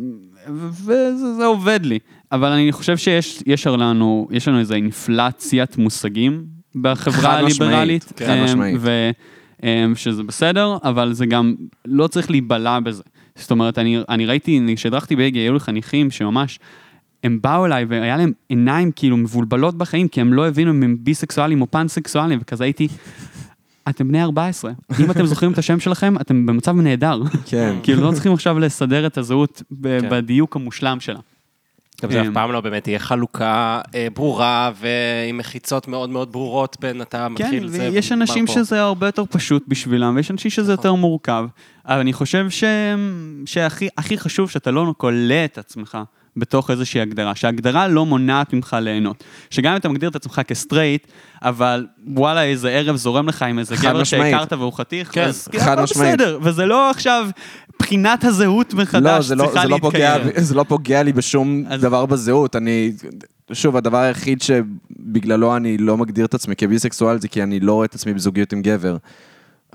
וזה 0.50 1.36
זה 1.38 1.46
עובד 1.46 1.80
לי. 1.86 2.00
אבל 2.32 2.52
אני 2.52 2.72
חושב 2.72 2.98
שיש 2.98 3.44
יש 3.46 3.68
לנו, 3.68 4.28
יש 4.32 4.48
לנו 4.48 4.60
איזו 4.60 4.74
אינפלציית 4.74 5.78
מושגים 5.78 6.46
בחברה 6.76 7.38
הליברלית. 7.38 8.14
חד 8.26 8.36
משמעית. 8.44 8.78
ו- 8.80 9.12
אמ, 9.64 9.96
שזה 9.96 10.24
בסדר, 10.24 10.78
אבל 10.84 11.14
זה 11.14 11.26
גם, 11.26 11.56
לא 11.86 12.08
צריך 12.08 12.32
להיבלע 12.32 12.80
בזה. 12.80 13.04
זאת 13.36 13.52
אומרת, 13.52 13.78
אני, 13.78 14.00
אני 14.10 14.26
ראיתי, 14.26 14.74
כשהדרכתי 14.76 15.16
באגי, 15.16 15.40
היו 15.40 15.54
לי 15.54 15.60
חניכים 15.60 16.12
שממש, 16.12 16.60
הם 17.24 17.40
באו 17.42 17.66
אליי 17.66 17.86
והיה 17.86 18.18
להם 18.18 18.32
עיניים 18.50 18.92
כאילו 18.92 19.18
מבולבלות 19.18 19.78
בחיים, 19.78 20.08
כי 20.08 20.22
הם 20.22 20.34
לא 20.34 20.48
הבינו 20.48 20.72
אם 20.72 20.84
הם 20.84 20.98
ביסקסואלים 21.00 21.62
או 21.62 21.72
פאנסקסואלים, 21.72 22.40
וכזה 22.42 22.64
הייתי, 22.64 22.88
אתם 23.90 24.08
בני 24.08 24.24
14, 24.24 24.72
אם 25.00 25.12
אתם 25.12 25.26
זוכרים 25.26 25.52
את 25.52 25.58
השם 25.58 25.80
שלכם, 25.80 26.16
אתם 26.22 26.46
במצב 26.46 26.76
נהדר. 26.76 27.22
כן. 27.46 27.76
כאילו 27.84 28.02
לא 28.04 28.12
צריכים 28.12 28.34
עכשיו 28.34 28.60
לסדר 28.60 29.08
את 29.08 29.18
הזהות 29.18 29.64
כן. 29.84 30.10
בדיוק 30.10 30.56
המושלם 30.56 31.00
שלה. 31.00 31.20
גם 32.04 32.12
זה 32.12 32.22
אף 32.22 32.28
אמ, 32.28 32.34
פעם 32.34 32.52
לא 32.52 32.62
באמת 32.62 32.84
תהיה 32.84 33.00
חלוקה 33.00 33.82
אה, 33.96 34.08
ברורה 34.14 34.72
ועם 34.76 35.38
מחיצות 35.38 35.88
מאוד 35.88 36.10
מאוד 36.10 36.32
ברורות 36.32 36.78
בין 36.80 37.02
אתה 37.02 37.28
כן, 37.38 37.44
מתחיל 37.44 37.68
זה. 37.68 37.90
ויש 37.92 38.12
ונגמר 38.12 38.22
אנשים 38.22 38.46
פה. 38.46 38.54
שזה 38.54 38.82
הרבה 38.82 39.06
יותר 39.08 39.24
פשוט 39.30 39.64
בשבילם, 39.68 40.16
ויש 40.16 40.32
אנשים 40.32 40.52
שזה 40.52 40.74
יותר 40.74 40.94
מורכב. 40.94 41.46
אבל 41.86 42.00
אני 42.00 42.14
חושב 42.14 42.50
ש... 42.50 42.64
שהכי 43.46 43.88
הכי 43.98 44.18
חשוב 44.18 44.50
שאתה 44.50 44.72
לא 44.72 44.94
כולא 44.98 45.46
את 45.46 45.58
עצמך 45.58 45.98
בתוך 46.38 46.72
איזושהי 46.72 47.02
הגדרה, 47.02 47.36
שההגדרה 47.36 47.88
לא 47.88 48.06
מונעת 48.06 48.54
ממך 48.54 48.78
ליהנות. 48.82 49.24
שגם 49.50 49.72
אם 49.72 49.78
אתה 49.78 49.90
מגדיר 49.90 50.10
את 50.10 50.16
עצמך 50.16 50.42
כסטרייט, 50.48 51.08
אבל 51.42 51.88
וואלה, 52.08 52.44
איזה 52.44 52.70
ערב 52.70 52.96
זורם 52.96 53.28
לך 53.28 53.42
עם 53.42 53.60
איזה 53.60 53.76
גבר 53.76 54.02
משמעית. 54.02 54.34
שהכרת 54.34 54.54
והוא 54.54 54.74
חתיך, 54.74 55.14
כן, 55.14 55.24
אז 55.24 55.48
כאילו, 55.48 55.64
חד 55.64 55.80
משמעית. 55.82 56.20
בסדר, 56.20 56.40
וזה 56.42 56.66
לא 56.66 56.90
עכשיו 56.90 57.28
בחינת 57.80 58.24
הזהות 58.24 58.74
לא, 58.74 58.82
מחדש 58.82 59.26
זה 59.26 59.36
לא, 59.36 59.44
צריכה 59.46 59.62
זה, 59.62 59.68
לא 59.68 59.78
פוגע, 59.82 60.18
להתקיים. 60.18 60.44
זה 60.46 60.56
לא 60.56 60.64
פוגע 60.68 61.04
לי 61.04 61.14
בשום 61.14 61.64
אז- 61.68 61.82
דבר 61.82 62.06
בזהות. 62.06 62.56
אני, 62.56 62.92
שוב, 63.54 63.76
הדבר 63.76 63.98
היחיד 63.98 64.42
שבגללו 64.42 65.56
אני 65.56 65.78
לא 65.78 65.98
מגדיר 65.98 66.26
את 66.26 66.34
עצמי 66.34 66.56
כביסקסואל 66.56 67.22
זה 67.22 67.28
כי 67.28 67.44
אני 67.44 67.60
לא 67.60 67.74
רואה 67.74 67.86
את 67.86 67.96
עצמי 67.96 68.14
בזוגיות 68.14 68.54
עם 68.54 68.62
גבר. 68.62 68.98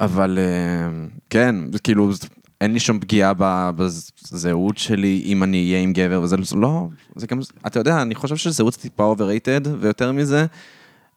אבל 0.00 0.38
אה, 0.38 1.06
כן, 1.30 1.54
זה 1.72 1.78
כאילו, 1.78 2.12
זה- 2.12 2.26
אין 2.60 2.72
לי 2.72 2.80
שום 2.80 3.00
פגיעה 3.00 3.32
בזהות 3.76 4.78
שלי 4.78 5.22
אם 5.26 5.42
אני 5.42 5.66
אהיה 5.70 5.82
עם 5.82 5.92
גבר, 5.92 6.22
וזה 6.22 6.36
לא, 6.56 6.88
זה 7.16 7.26
גם, 7.26 7.40
אתה 7.66 7.80
יודע, 7.80 8.02
אני 8.02 8.14
חושב 8.14 8.36
שזהות 8.36 8.72
זה 8.74 8.78
טיפה 8.80 9.14
overrated, 9.18 9.68
ויותר 9.80 10.12
מזה, 10.12 10.46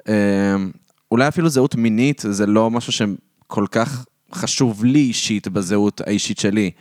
אה, 0.07 0.55
אולי 1.11 1.27
אפילו 1.27 1.49
זהות 1.49 1.75
מינית 1.75 2.23
זה 2.29 2.45
לא 2.45 2.71
משהו 2.71 2.91
שכל 2.93 3.65
כך 3.71 4.05
חשוב 4.33 4.85
לי 4.85 4.99
אישית 4.99 5.47
בזהות 5.47 6.01
האישית 6.01 6.39
שלי. 6.39 6.71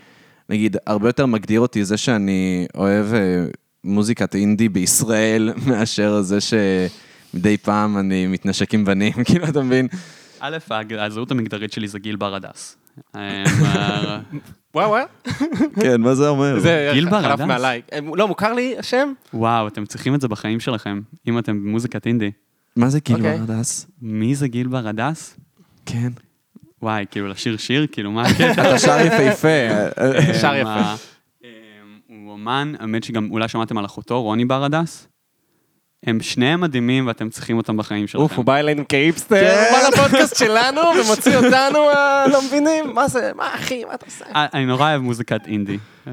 נגיד, 0.48 0.76
הרבה 0.86 1.08
יותר 1.08 1.26
מגדיר 1.26 1.60
אותי 1.60 1.84
זה 1.84 1.96
שאני 1.96 2.66
אוהב 2.74 3.14
אה, 3.14 3.44
מוזיקת 3.84 4.34
אינדי 4.34 4.68
בישראל, 4.68 5.52
מאשר 5.68 6.20
זה 6.20 6.38
שמדי 6.40 7.56
פעם 7.56 7.98
אני 7.98 8.26
מתנשק 8.26 8.74
עם 8.74 8.84
בנים, 8.84 9.12
כאילו, 9.24 9.48
אתה 9.48 9.62
מבין? 9.62 9.88
א', 10.40 10.58
הזהות 10.98 11.30
המגדרית 11.30 11.72
שלי 11.72 11.88
זה 11.88 11.98
גיל 11.98 12.16
ברדס. 12.16 12.76
אמ, 13.16 13.20
וואו 14.74 14.88
וואו. 14.88 15.04
כן, 15.80 16.00
מה 16.00 16.14
זה 16.14 16.28
אומר? 16.28 16.60
זה 16.60 16.90
גיל 16.94 17.08
ברדס? 17.08 17.40
מעליי. 17.40 17.82
אה, 17.92 17.98
לא, 18.14 18.28
מוכר 18.28 18.52
לי 18.52 18.74
השם? 18.78 19.12
וואו, 19.34 19.68
אתם 19.68 19.86
צריכים 19.86 20.14
את 20.14 20.20
זה 20.20 20.28
בחיים 20.28 20.60
שלכם, 20.60 21.00
אם 21.28 21.38
אתם 21.38 21.64
במוזיקת 21.64 22.06
אינדי. 22.06 22.30
מה 22.76 22.88
זה 22.90 23.00
גיל 23.00 23.16
אוקיי. 23.16 23.38
ברדס? 23.38 23.86
מי 24.02 24.34
זה 24.34 24.48
גיל 24.48 24.66
ברדס? 24.66 25.36
כן. 25.86 26.12
וואי, 26.82 27.04
כאילו 27.10 27.28
לשיר 27.28 27.56
שיר, 27.56 27.86
כאילו 27.92 28.10
מה 28.10 28.22
הקטע? 28.22 28.52
אתה 28.68 28.78
שר 28.78 29.00
יפהפה. 29.06 29.48
שר 30.40 30.50
אמ, 30.54 30.60
יפה. 30.60 30.70
ה- 30.70 30.96
אמ, 31.44 31.48
הוא 32.08 32.32
אומן, 32.32 32.72
האמת 32.80 33.04
שגם 33.04 33.28
אולי 33.30 33.48
שמעתם 33.48 33.78
על 33.78 33.84
אחותו, 33.84 34.22
רוני 34.22 34.44
ברדס. 34.44 35.08
הם 36.06 36.20
שניהם 36.20 36.60
מדהימים 36.60 37.06
ואתם 37.06 37.28
צריכים 37.30 37.56
אותם 37.56 37.76
בחיים 37.76 38.06
שלכם. 38.06 38.22
אוף, 38.22 38.32
הוא 38.32 38.44
בא 38.44 38.56
אלינו 38.56 38.88
כאיפסטר, 38.88 39.36
כן. 39.40 39.64
הוא 39.70 39.78
בא 39.80 40.02
לפודקאסט 40.02 40.36
שלנו 40.38 40.80
ומוציא 40.80 41.36
אותנו, 41.36 41.90
אה, 41.90 42.26
לא 42.28 42.42
מבינים, 42.46 42.94
מה 42.94 43.08
זה, 43.08 43.30
מה 43.36 43.54
אחי, 43.54 43.84
מה 43.84 43.94
אתה 43.94 44.06
עושה? 44.06 44.24
אה, 44.36 44.46
אני 44.54 44.66
נורא 44.66 44.90
אוהב 44.90 45.02
מוזיקת 45.02 45.46
אינדי. 45.46 45.78
אמ, 46.06 46.12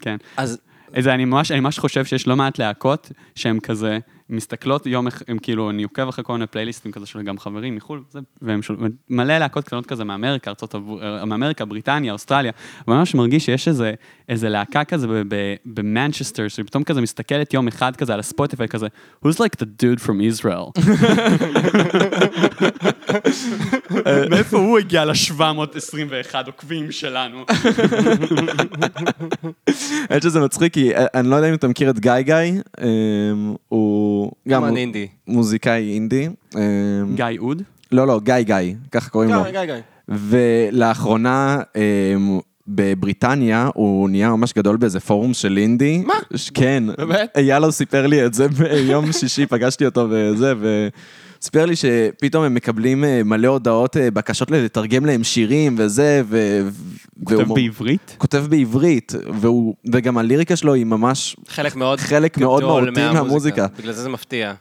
כן. 0.00 0.16
אז 0.36 0.58
אני 1.06 1.24
ממש, 1.24 1.50
אני 1.50 1.60
ממש 1.60 1.78
חושב 1.78 2.04
שיש 2.04 2.26
לא 2.26 2.36
מעט 2.36 2.58
להקות 2.58 3.10
שהן 3.34 3.60
כזה 3.60 3.98
מסתכלות 4.30 4.86
יום, 4.86 5.06
הם 5.28 5.38
כאילו, 5.38 5.70
אני 5.70 5.82
עוקב 5.82 6.08
אחרי 6.08 6.24
כל 6.24 6.32
מיני 6.32 6.46
פלייליסטים 6.46 6.92
כזה 6.92 7.06
של 7.06 7.22
גם 7.22 7.38
חברים 7.38 7.76
מחו"ל, 7.76 8.02
זה, 8.10 8.18
והם 8.42 8.62
שול, 8.62 8.76
מלא 9.10 9.38
להקות 9.38 9.64
קטנות 9.64 9.86
כזה 9.86 10.04
מאמריקה, 10.04 10.50
ארצות, 10.50 10.74
אה, 10.74 11.24
מאמריקה, 11.24 11.64
בריטניה, 11.64 12.12
אוסטרליה, 12.12 12.52
וממש 12.88 13.14
מרגיש 13.14 13.44
שיש 13.44 13.68
איזה, 13.68 13.94
איזה 14.28 14.48
להקה 14.48 14.84
כזה 14.84 15.06
במנצ'סטר, 15.64 16.48
שפתאום 16.48 16.84
כזה 16.84 17.00
מסתכלת 17.00 17.54
יום 17.54 17.68
אחד 17.68 17.96
כזה 17.96 18.14
על 18.14 18.20
הספוטיפיי 18.20 18.68
כזה, 18.68 18.86
who's 19.24 19.36
like 19.36 19.56
the 19.60 19.66
dude 19.82 20.00
from 20.04 20.42
Israel? 20.42 20.70
מאיפה 24.30 24.56
הוא 24.56 24.78
הגיע 24.78 25.04
ל-721 25.04 26.34
עוקבים 26.46 26.92
שלנו? 26.92 27.44
האמת 30.10 30.22
שזה 30.22 30.40
מצחיק, 30.40 30.74
כי 30.74 30.94
אה, 30.94 31.06
אני 31.14 31.30
לא 31.30 31.36
יודע 31.36 31.48
אם 31.48 31.54
אתה 31.54 31.68
מכיר 31.68 31.90
את 31.90 31.98
גיא 31.98 32.20
גיא, 32.20 32.34
אמ, 32.82 33.54
הוא 34.26 34.50
גם 34.52 34.62
אומן 34.62 34.76
אינדי. 34.76 35.06
מוזיקאי 35.28 35.94
אינדי. 35.94 36.28
אמ, 36.54 36.60
גיא 37.14 37.24
אוד? 37.38 37.62
לא, 37.92 38.06
לא, 38.06 38.20
גיא 38.24 38.40
גיא, 38.40 38.74
ככה 38.92 39.10
קוראים 39.10 39.30
לו. 39.30 39.42
גיא, 39.42 39.50
גיא, 39.50 39.64
גיא. 39.64 39.74
ולאחרונה 40.08 41.60
אמ, 41.76 42.38
בבריטניה 42.68 43.70
הוא 43.74 44.10
נהיה 44.10 44.30
ממש 44.30 44.52
גדול 44.52 44.76
באיזה 44.76 45.00
פורום 45.00 45.34
של 45.34 45.58
אינדי. 45.58 45.98
מה? 46.06 46.14
כן. 46.54 46.84
באמת? 46.98 47.36
יאלו 47.38 47.72
סיפר 47.72 48.06
לי 48.06 48.26
את 48.26 48.34
זה 48.34 48.48
ביום 48.58 49.12
שישי, 49.12 49.46
פגשתי 49.46 49.86
אותו 49.86 50.06
וזה, 50.10 50.52
וסיפר 51.40 51.66
לי 51.66 51.76
שפתאום 51.76 52.44
הם 52.44 52.54
מקבלים 52.54 53.04
אה, 53.04 53.22
מלא 53.24 53.48
הודעות, 53.48 53.96
אה, 53.96 54.10
בקשות 54.10 54.50
לתרגם 54.50 55.06
להם 55.06 55.24
שירים 55.24 55.74
וזה, 55.78 56.22
ו... 56.28 56.60
כותב 57.24 57.38
והוא 57.38 57.56
בעברית? 57.56 58.14
כותב 58.18 58.44
בעברית, 58.50 59.12
והוא, 59.40 59.74
וגם 59.92 60.18
הליריקה 60.18 60.56
שלו 60.56 60.74
היא 60.74 60.86
ממש, 60.86 61.36
חלק 61.48 61.76
מאוד 61.76 62.00
חלק 62.00 62.38
מאוד 62.38 62.62
מהותי 62.62 63.12
מהמוזיקה. 63.12 63.66
בגלל 63.78 63.92
זה 63.92 64.02
זה 64.02 64.08
מפתיע. 64.08 64.54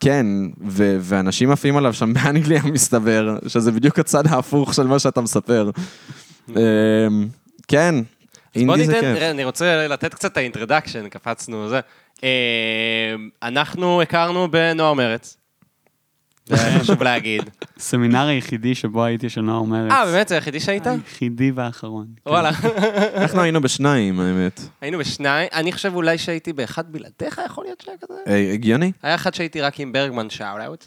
כן, 0.00 0.26
ו- 0.68 0.96
ואנשים 1.00 1.50
עפים 1.50 1.76
עליו 1.76 1.92
שם 1.92 2.12
באנגליה 2.14 2.62
מסתבר, 2.72 3.36
שזה 3.46 3.72
בדיוק 3.72 3.98
הצד 3.98 4.26
ההפוך 4.26 4.74
של 4.74 4.86
מה 4.86 4.98
שאתה 4.98 5.20
מספר. 5.20 5.70
אמ, 6.48 6.56
כן, 7.68 7.94
בוא 8.66 8.74
אינדי 8.74 8.86
זה 8.86 8.92
ניתן, 8.92 9.14
כיף. 9.14 9.22
אני 9.22 9.44
רוצה 9.44 9.88
לתת 9.88 10.14
קצת 10.14 10.32
את 10.32 10.36
ה 10.36 10.41
introduction, 10.41 11.08
קפצנו 11.08 11.68
זה. 11.68 11.80
אה, 12.24 13.14
אנחנו 13.42 14.02
הכרנו 14.02 14.50
בנוער 14.50 14.94
מרץ. 14.94 15.36
זה 16.46 16.56
חשוב 16.80 17.02
להגיד. 17.02 17.42
סמינר 17.78 18.26
היחידי 18.26 18.74
שבו 18.74 19.04
הייתי 19.04 19.28
של 19.30 19.40
נוער 19.40 19.62
מרץ. 19.62 19.92
אה, 19.92 20.04
באמת? 20.06 20.28
זה 20.28 20.34
היחידי 20.34 20.60
שהיית? 20.60 20.86
היחידי 20.86 21.50
והאחרון. 21.50 22.06
כן. 22.24 22.30
וואלה. 22.30 22.50
אנחנו 23.22 23.40
היינו 23.40 23.60
בשניים, 23.60 24.20
האמת. 24.20 24.60
היינו 24.80 24.98
בשניים, 24.98 25.48
אני 25.52 25.72
חושב 25.72 25.94
אולי 25.94 26.18
שהייתי 26.18 26.52
באחד 26.52 26.92
בלעדיך, 26.92 27.40
יכול 27.46 27.64
להיות 27.64 27.80
שהיה 27.80 27.96
כזה? 28.00 28.14
אה, 28.26 28.52
הגיוני? 28.52 28.92
היה 29.02 29.14
אחד 29.14 29.34
שהייתי 29.34 29.60
רק 29.60 29.80
עם 29.80 29.92
ברגמן 29.92 30.30
שאוט 30.30 30.60
אאוט. 30.66 30.86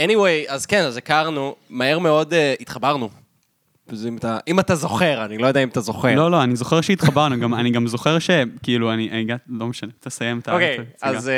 anyway, 0.00 0.48
אז 0.48 0.66
כן, 0.66 0.84
אז 0.84 0.96
הכרנו, 0.96 1.54
מהר 1.70 1.98
מאוד 1.98 2.34
אה, 2.34 2.54
התחברנו. 2.60 3.08
אם 4.08 4.16
אתה, 4.16 4.38
אם 4.48 4.60
אתה 4.60 4.74
זוכר, 4.74 5.24
אני 5.24 5.38
לא 5.38 5.46
יודע 5.46 5.62
אם 5.62 5.68
אתה 5.68 5.80
זוכר. 5.80 6.14
לא, 6.14 6.30
לא, 6.30 6.42
אני 6.42 6.56
זוכר 6.56 6.80
שהתחברנו, 6.80 7.40
גם- 7.40 7.54
אני 7.54 7.70
גם 7.70 7.86
זוכר 7.86 8.18
שכאילו, 8.18 8.92
אני 8.92 9.20
הגעתי, 9.20 9.42
לא 9.48 9.66
משנה, 9.66 9.90
תסיים 10.00 10.38
את 10.38 10.48
אוקיי, 10.48 10.78
ההצגה. 11.02 11.18
אז, 11.18 11.28
אה, 11.28 11.34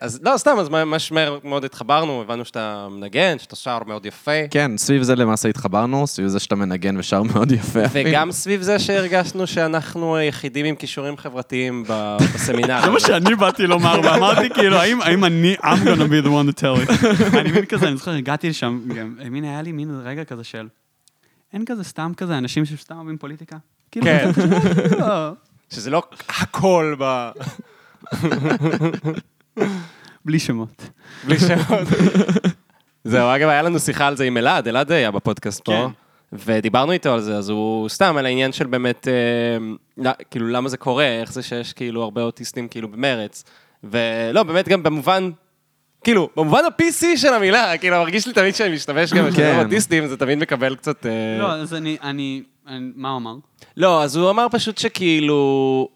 אז 0.00 0.20
לא, 0.22 0.32
סתם, 0.36 0.56
אז 0.60 0.68
ממש 0.68 1.12
מהר 1.12 1.38
מאוד 1.44 1.64
התחברנו, 1.64 2.20
הבנו 2.22 2.44
שאתה 2.44 2.86
מנגן, 2.90 3.36
שאתה 3.38 3.56
שר 3.56 3.78
מאוד 3.86 4.06
יפה. 4.06 4.30
כן, 4.50 4.70
סביב 4.76 5.02
זה 5.02 5.14
למעשה 5.16 5.48
התחברנו, 5.48 6.06
סביב 6.06 6.26
זה 6.28 6.38
שאתה 6.40 6.54
מנגן 6.54 6.96
ושר 6.98 7.22
מאוד 7.22 7.52
יפה. 7.52 7.80
וגם 7.92 8.32
סביב 8.32 8.62
זה 8.62 8.78
שהרגשנו 8.78 9.46
שאנחנו 9.46 10.16
היחידים 10.16 10.66
עם 10.66 10.74
כישורים 10.74 11.16
חברתיים 11.16 11.84
ב- 11.88 12.16
בסמינר. 12.34 12.80
זה 12.84 12.90
מה 12.90 13.00
שאני 13.00 13.34
באתי 13.34 13.66
לומר, 13.66 14.00
ואמרתי 14.04 14.50
כאילו, 14.50 14.76
האם 14.76 15.00
האם 15.02 15.24
אני, 15.24 15.56
I'm 15.60 15.64
gonna 15.84 16.10
be 16.10 16.26
the 16.26 16.28
one 16.28 16.52
to 16.56 16.60
tell 16.60 16.90
it. 16.90 17.06
אני 17.38 17.52
מין 17.52 17.64
כזה, 17.64 17.88
אני 17.88 17.96
זוכר, 17.96 18.10
הגעתי 18.10 18.48
לשם, 18.50 18.80
גם, 18.96 19.14
מין 19.30 19.44
היה 19.44 19.62
לי 19.62 19.72
מין 19.72 20.00
רגע 20.04 20.24
כזה 20.24 20.44
של, 20.44 20.66
אין 21.52 21.64
כזה 21.64 21.84
סתם 21.84 22.12
כזה 22.16 22.38
אנשים 22.38 22.64
שסתם 22.64 22.96
אוהבים 22.96 23.18
פוליטיקה? 23.18 23.56
כאילו, 23.90 24.06
כן. 24.06 24.30
לא, 25.00 25.32
שזה 25.70 25.90
לא 25.90 26.02
הכל 26.28 26.96
ב... 26.98 27.30
בלי 30.24 30.38
שמות. 30.38 30.90
בלי 31.24 31.38
שמות. 31.38 31.88
זהו, 33.04 33.34
אגב, 33.34 33.48
היה 33.48 33.62
לנו 33.62 33.78
שיחה 33.78 34.06
על 34.06 34.16
זה 34.16 34.24
עם 34.24 34.36
אלעד, 34.36 34.68
אלעד 34.68 34.92
היה 34.92 35.10
בפודקאסט 35.10 35.64
פה, 35.64 35.72
כן. 35.72 36.38
ודיברנו 36.38 36.92
איתו 36.92 37.12
על 37.12 37.20
זה, 37.20 37.36
אז 37.36 37.48
הוא 37.48 37.88
סתם 37.88 38.16
על 38.16 38.26
העניין 38.26 38.52
של 38.52 38.66
באמת, 38.66 39.08
אה, 39.08 40.12
כאילו, 40.30 40.48
למה 40.48 40.68
זה 40.68 40.76
קורה, 40.76 41.06
איך 41.20 41.32
זה 41.32 41.42
שיש 41.42 41.72
כאילו 41.72 42.02
הרבה 42.02 42.22
אוטיסטים 42.22 42.68
כאילו 42.68 42.88
במרץ, 42.88 43.44
ולא, 43.84 44.42
באמת 44.42 44.68
גם 44.68 44.82
במובן... 44.82 45.30
כאילו, 46.04 46.28
במובן 46.36 46.60
ה-PC 46.64 47.16
של 47.16 47.34
המילה, 47.34 47.78
כאילו, 47.78 47.96
מרגיש 47.96 48.26
לי 48.26 48.32
תמיד 48.32 48.54
שאני 48.54 48.74
משתמש 48.74 49.12
גם 49.12 49.24
כן. 49.24 49.30
בשביל 49.30 49.64
אוטיסטים, 49.64 50.06
זה 50.06 50.16
תמיד 50.16 50.38
מקבל 50.38 50.74
קצת... 50.74 51.06
אה, 51.06 51.38
לא, 51.38 51.52
אז 51.52 51.74
אני, 51.74 51.96
אני, 52.02 52.42
אני- 52.66 52.90
מה 52.96 53.10
הוא 53.10 53.16
אמר? 53.16 53.34
לא, 53.76 54.02
אז 54.02 54.16
הוא 54.16 54.30
אמר 54.30 54.46
פשוט 54.50 54.78
שכאילו... 54.78 55.88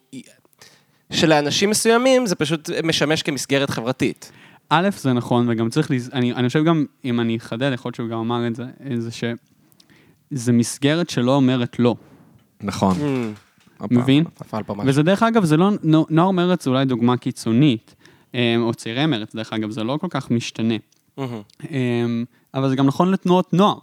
שלאנשים 1.13 1.71
מסוימים 1.71 2.27
זה 2.27 2.35
פשוט 2.35 2.71
משמש 2.85 3.23
כמסגרת 3.23 3.71
חברתית. 3.71 4.33
א', 4.69 4.89
זה 4.97 5.13
נכון, 5.13 5.49
וגם 5.49 5.71
צריך, 5.71 5.91
לז... 5.91 6.11
אני, 6.13 6.33
אני 6.33 6.49
חושב 6.49 6.65
גם, 6.65 6.85
אם 7.05 7.21
אני 7.21 7.37
אחדד, 7.37 7.71
יכול 7.75 7.89
להיות 7.89 7.95
שהוא 7.95 8.09
גם 8.09 8.19
אמר 8.19 8.47
את 8.47 8.57
זה, 8.57 8.65
זה 8.99 9.11
ש... 9.11 9.25
זה 10.31 10.53
מסגרת 10.53 11.11
שלא 11.11 11.35
אומרת 11.35 11.79
לא. 11.79 11.95
נכון. 12.63 12.97
הופה, 13.79 13.95
מבין? 13.95 14.25
וזה 14.87 15.03
דרך 15.03 15.23
אגב, 15.23 15.45
זה 15.45 15.57
לא, 15.57 15.71
נו- 15.83 16.07
נוער 16.11 16.31
מרץ 16.31 16.65
זה 16.65 16.71
אולי 16.71 16.85
דוגמה 16.85 17.17
קיצונית, 17.17 17.95
אה, 17.99 18.02
או 18.59 18.75
צעירי 18.75 19.07
מרץ, 19.07 19.35
דרך 19.35 19.53
אגב, 19.53 19.71
זה 19.71 19.85
לא 19.85 19.99
כל 20.01 20.07
כך 20.11 20.31
משתנה. 20.31 20.75
אה, 21.71 22.05
אבל 22.55 22.69
זה 22.69 22.77
גם 22.77 22.87
נכון 22.87 23.11
לתנועות 23.11 23.53
נוער. 23.55 23.79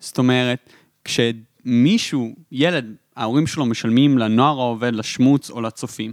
זאת 0.00 0.18
אומרת, 0.18 0.70
כשמישהו, 1.04 2.34
ילד, 2.52 2.94
ההורים 3.16 3.46
שלו 3.46 3.66
משלמים 3.66 4.18
לנוער 4.18 4.60
העובד, 4.60 4.94
לשמוץ 4.94 5.50
או 5.50 5.60
לצופים, 5.60 6.12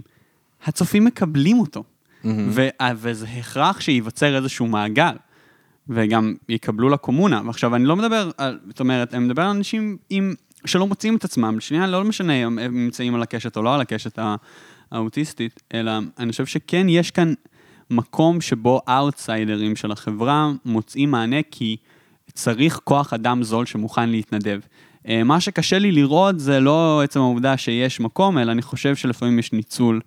הצופים 0.64 1.04
מקבלים 1.04 1.58
אותו. 1.60 1.84
ו- 2.50 2.68
וזה 2.96 3.26
הכרח 3.28 3.80
שייווצר 3.80 4.36
איזשהו 4.36 4.66
מעגל, 4.66 5.14
וגם 5.88 6.34
יקבלו 6.48 6.88
לקומונה. 6.88 7.42
ועכשיו, 7.46 7.74
אני 7.76 7.84
לא 7.84 7.96
מדבר 7.96 8.30
על, 8.38 8.58
זאת 8.68 8.80
אומרת, 8.80 9.14
אני 9.14 9.24
מדבר 9.24 9.42
על 9.42 9.48
אנשים 9.48 9.96
עם, 10.10 10.34
שלא 10.64 10.86
מוצאים 10.86 11.16
את 11.16 11.24
עצמם, 11.24 11.56
שנייה, 11.60 11.86
לא 11.86 12.04
משנה 12.04 12.32
אם 12.32 12.58
הם 12.58 12.84
נמצאים 12.84 13.14
על 13.14 13.22
הקשת 13.22 13.56
או 13.56 13.62
לא 13.62 13.74
על 13.74 13.80
הקשת 13.80 14.18
הא- 14.18 14.36
האוטיסטית, 14.92 15.62
אלא 15.74 15.92
אני 16.18 16.30
חושב 16.32 16.46
שכן 16.46 16.88
יש 16.88 17.10
כאן 17.10 17.34
מקום 17.92 18.40
שבו 18.40 18.80
האוטסיידרים 18.86 19.76
של 19.76 19.92
החברה 19.92 20.50
מוצאים 20.64 21.10
מענה, 21.10 21.36
כי 21.50 21.76
צריך 22.32 22.80
כוח 22.84 23.12
אדם 23.12 23.42
זול 23.42 23.66
שמוכן 23.66 24.08
להתנדב. 24.08 24.60
אה, 25.08 25.24
מה 25.24 25.40
שקשה 25.40 25.78
לי 25.78 25.92
לראות 25.92 26.40
זה 26.40 26.60
לא 26.60 27.02
עצם 27.04 27.20
העובדה 27.20 27.56
שיש 27.56 28.00
מקום, 28.00 28.38
אלא 28.38 28.52
אני 28.52 28.62
חושב 28.62 28.96
שלפעמים 28.96 29.38
יש 29.38 29.52
ניצול 29.52 30.00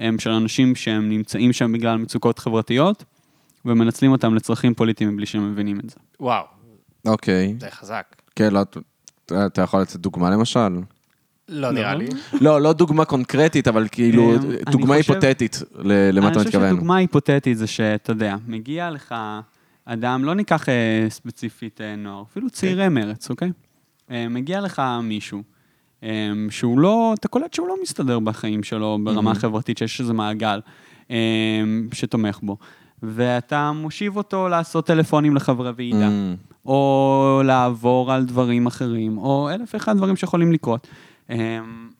אה, 0.00 0.08
של 0.18 0.30
אנשים 0.30 0.74
שהם 0.74 1.08
נמצאים 1.08 1.52
שם 1.52 1.72
בגלל 1.72 1.96
מצוקות 1.96 2.38
חברתיות, 2.38 3.04
ומנצלים 3.64 4.12
אותם 4.12 4.34
לצרכים 4.34 4.74
פוליטיים 4.74 5.10
מבלי 5.10 5.26
שהם 5.26 5.52
מבינים 5.52 5.80
את 5.80 5.90
זה. 5.90 5.96
וואו, 6.20 6.44
אוקיי. 7.06 7.54
זה 7.60 7.70
חזק. 7.70 8.16
כן, 8.36 8.52
לא, 8.52 8.60
אתה 9.46 9.62
יכול 9.62 9.80
לתת 9.80 9.96
דוגמה 9.96 10.30
למשל? 10.30 10.80
לא 11.52 11.70
נראה 11.72 11.94
לי. 11.94 12.06
לא, 12.40 12.60
לא 12.60 12.72
דוגמה 12.72 13.04
קונקרטית, 13.04 13.68
אבל 13.68 13.86
כאילו, 13.92 14.32
דוגמה 14.70 14.94
היפותטית 14.94 15.62
ל- 15.78 16.10
למה 16.18 16.28
אתה 16.28 16.38
אני 16.38 16.44
חושב 16.44 16.48
מתכוון. 16.58 16.76
שדוגמה 16.76 16.96
היפותטית 16.96 17.58
זה 17.58 17.66
שאתה 17.66 18.10
יודע, 18.12 18.36
מגיע 18.46 18.90
לך 18.90 19.14
אדם, 19.84 20.24
לא 20.24 20.34
ניקח 20.34 20.68
אה, 20.68 20.74
ספציפית 21.08 21.80
אה, 21.80 21.96
נוער, 21.96 22.22
אפילו 22.30 22.50
צעירי 22.50 22.88
מרץ, 22.88 23.30
אוקיי? 23.30 23.50
אה, 24.10 24.26
מגיע 24.28 24.60
לך 24.60 24.82
מישהו 25.02 25.42
שהוא 26.50 26.78
לא, 26.78 27.14
אתה 27.18 27.28
קולט 27.28 27.54
שהוא 27.54 27.68
לא 27.68 27.74
מסתדר 27.82 28.18
בחיים 28.18 28.62
שלו 28.62 28.98
ברמה 29.04 29.34
חברתית, 29.34 29.78
שיש 29.78 30.00
איזה 30.00 30.12
מעגל 30.12 30.60
שתומך 31.92 32.38
בו. 32.42 32.56
ואתה 33.02 33.72
מושיב 33.72 34.16
אותו 34.16 34.48
לעשות 34.48 34.86
טלפונים 34.86 35.36
לחברי 35.36 35.70
ועידה, 35.76 36.08
Mm. 36.08 36.52
או 36.68 37.42
לעבור 37.44 38.12
על 38.12 38.24
דברים 38.24 38.66
אחרים, 38.66 39.18
או 39.18 39.50
אלף 39.50 39.74
ואחד 39.74 39.96
דברים 39.96 40.16
שיכולים 40.16 40.52
לקרות. 40.52 40.86
אמ, 41.32 41.38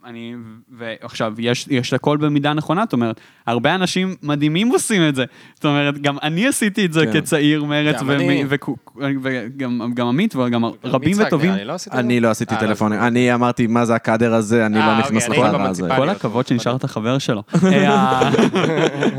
אני, 0.04 0.34
ועכשיו, 0.78 1.34
יש, 1.38 1.66
יש 1.70 1.92
הכל 1.92 2.16
במידה 2.16 2.52
נכונה, 2.52 2.82
זאת 2.84 2.92
אומרת, 2.92 3.20
הרבה 3.46 3.74
אנשים 3.74 4.14
מדהימים 4.22 4.68
עושים 4.68 5.08
את 5.08 5.14
זה. 5.14 5.24
זאת 5.54 5.64
אומרת, 5.64 5.98
גם 5.98 6.16
אני 6.22 6.48
עשיתי 6.48 6.86
את 6.86 6.92
זה 6.92 7.06
כן. 7.06 7.20
כצעיר 7.20 7.64
מרץ, 7.64 8.00
גם 8.00 8.10
אני. 8.10 8.44
ומ- 8.44 8.74
ו- 8.96 9.10
וגם 9.22 9.92
גם 9.94 10.06
עמית, 10.06 10.36
וגם 10.36 10.64
רבים 10.84 11.16
וטובים. 11.20 11.54
לי, 11.54 11.64
לא 11.64 11.72
עשית 11.72 11.92
את 11.92 11.96
זה? 11.96 12.00
אני 12.00 12.20
לא 12.20 12.30
עשיתי 12.30 12.54
אה, 12.54 12.60
טלפונים, 12.60 13.00
אני 13.00 13.34
אמרתי, 13.34 13.66
מה 13.66 13.84
זה 13.84 13.94
הקאדר 13.94 14.34
הזה, 14.34 14.66
אני 14.66 14.80
אה, 14.80 14.86
לא 14.86 14.90
אוקיי, 14.90 15.04
נכנס 15.04 15.26
אני 15.30 15.42
הייתי 15.42 15.66
הזה. 15.68 15.88
כל 15.96 16.08
הכבוד 16.08 16.46
שנשארת 16.46 16.84
חבר 16.84 17.18
שלו. 17.18 17.42
אה, 17.64 18.30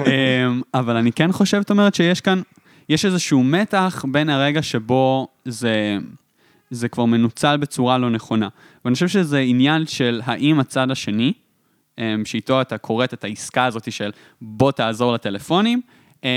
אמ, 0.05 0.61
אבל 0.73 0.95
אני 0.95 1.11
כן 1.11 1.31
חושב, 1.31 1.59
זאת 1.59 1.69
אומרת, 1.71 1.95
שיש 1.95 2.21
כאן, 2.21 2.41
יש 2.89 3.05
איזשהו 3.05 3.43
מתח 3.43 4.05
בין 4.11 4.29
הרגע 4.29 4.61
שבו 4.61 5.27
זה, 5.45 5.97
זה 6.73 6.87
כבר 6.87 7.05
מנוצל 7.05 7.57
בצורה 7.57 7.97
לא 7.97 8.09
נכונה. 8.09 8.47
ואני 8.85 8.93
חושב 8.93 9.07
שזה 9.07 9.39
עניין 9.39 9.85
של 9.85 10.21
האם 10.25 10.59
הצד 10.59 10.91
השני, 10.91 11.33
אמ, 11.97 12.25
שאיתו 12.25 12.61
אתה 12.61 12.77
כורת 12.77 13.13
את 13.13 13.23
העסקה 13.23 13.65
הזאת 13.65 13.91
של 13.91 14.11
בוא 14.41 14.71
תעזור 14.71 15.13
לטלפונים, 15.13 15.81
אמ, 16.23 16.29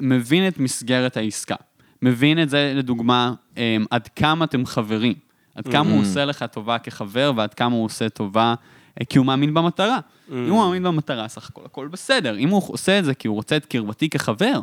מבין 0.00 0.48
את 0.48 0.58
מסגרת 0.58 1.16
העסקה. 1.16 1.56
מבין 2.02 2.42
את 2.42 2.50
זה, 2.50 2.72
לדוגמה, 2.76 3.34
אמ, 3.56 3.84
עד 3.90 4.08
כמה 4.08 4.44
אתם 4.44 4.66
חברים. 4.66 5.14
עד 5.54 5.68
כמה 5.68 5.90
הוא 5.90 6.00
עושה 6.00 6.24
לך 6.24 6.44
טובה 6.52 6.78
כחבר, 6.78 7.32
ועד 7.36 7.54
כמה 7.54 7.74
הוא 7.74 7.84
עושה 7.84 8.08
טובה 8.08 8.54
אה, 9.00 9.04
כי 9.04 9.18
הוא 9.18 9.26
מאמין 9.26 9.54
במטרה. 9.54 9.98
אם 10.32 10.50
הוא 10.50 10.58
מאמין 10.58 10.82
במטרה, 10.82 11.28
סך 11.28 11.50
הכל 11.50 11.62
הכל 11.64 11.88
בסדר. 11.88 12.38
אם 12.38 12.48
הוא 12.48 12.62
עושה 12.68 12.98
את 12.98 13.04
זה 13.04 13.14
כי 13.14 13.28
הוא 13.28 13.36
רוצה 13.36 13.56
את 13.56 13.66
קרבתי 13.66 14.08
כחבר, 14.08 14.60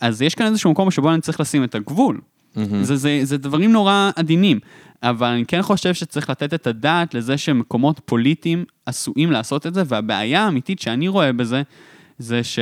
אז 0.00 0.22
יש 0.22 0.34
כאן 0.34 0.46
איזשהו 0.46 0.70
מקום 0.70 0.90
שבו 0.90 1.12
אני 1.12 1.20
צריך 1.20 1.40
לשים 1.40 1.64
את 1.64 1.74
הגבול. 1.74 2.20
זה, 2.82 2.96
זה, 2.96 3.20
זה 3.22 3.38
דברים 3.38 3.72
נורא 3.72 4.10
עדינים. 4.16 4.60
אבל 5.02 5.26
אני 5.26 5.46
כן 5.46 5.62
חושב 5.62 5.94
שצריך 5.94 6.30
לתת 6.30 6.54
את 6.54 6.66
הדעת 6.66 7.14
לזה 7.14 7.38
שמקומות 7.38 8.00
פוליטיים 8.04 8.64
עשויים 8.86 9.32
לעשות 9.32 9.66
את 9.66 9.74
זה, 9.74 9.82
והבעיה 9.86 10.44
האמיתית 10.44 10.80
שאני 10.80 11.08
רואה 11.08 11.32
בזה, 11.32 11.62
זה 12.18 12.44
ש... 12.44 12.58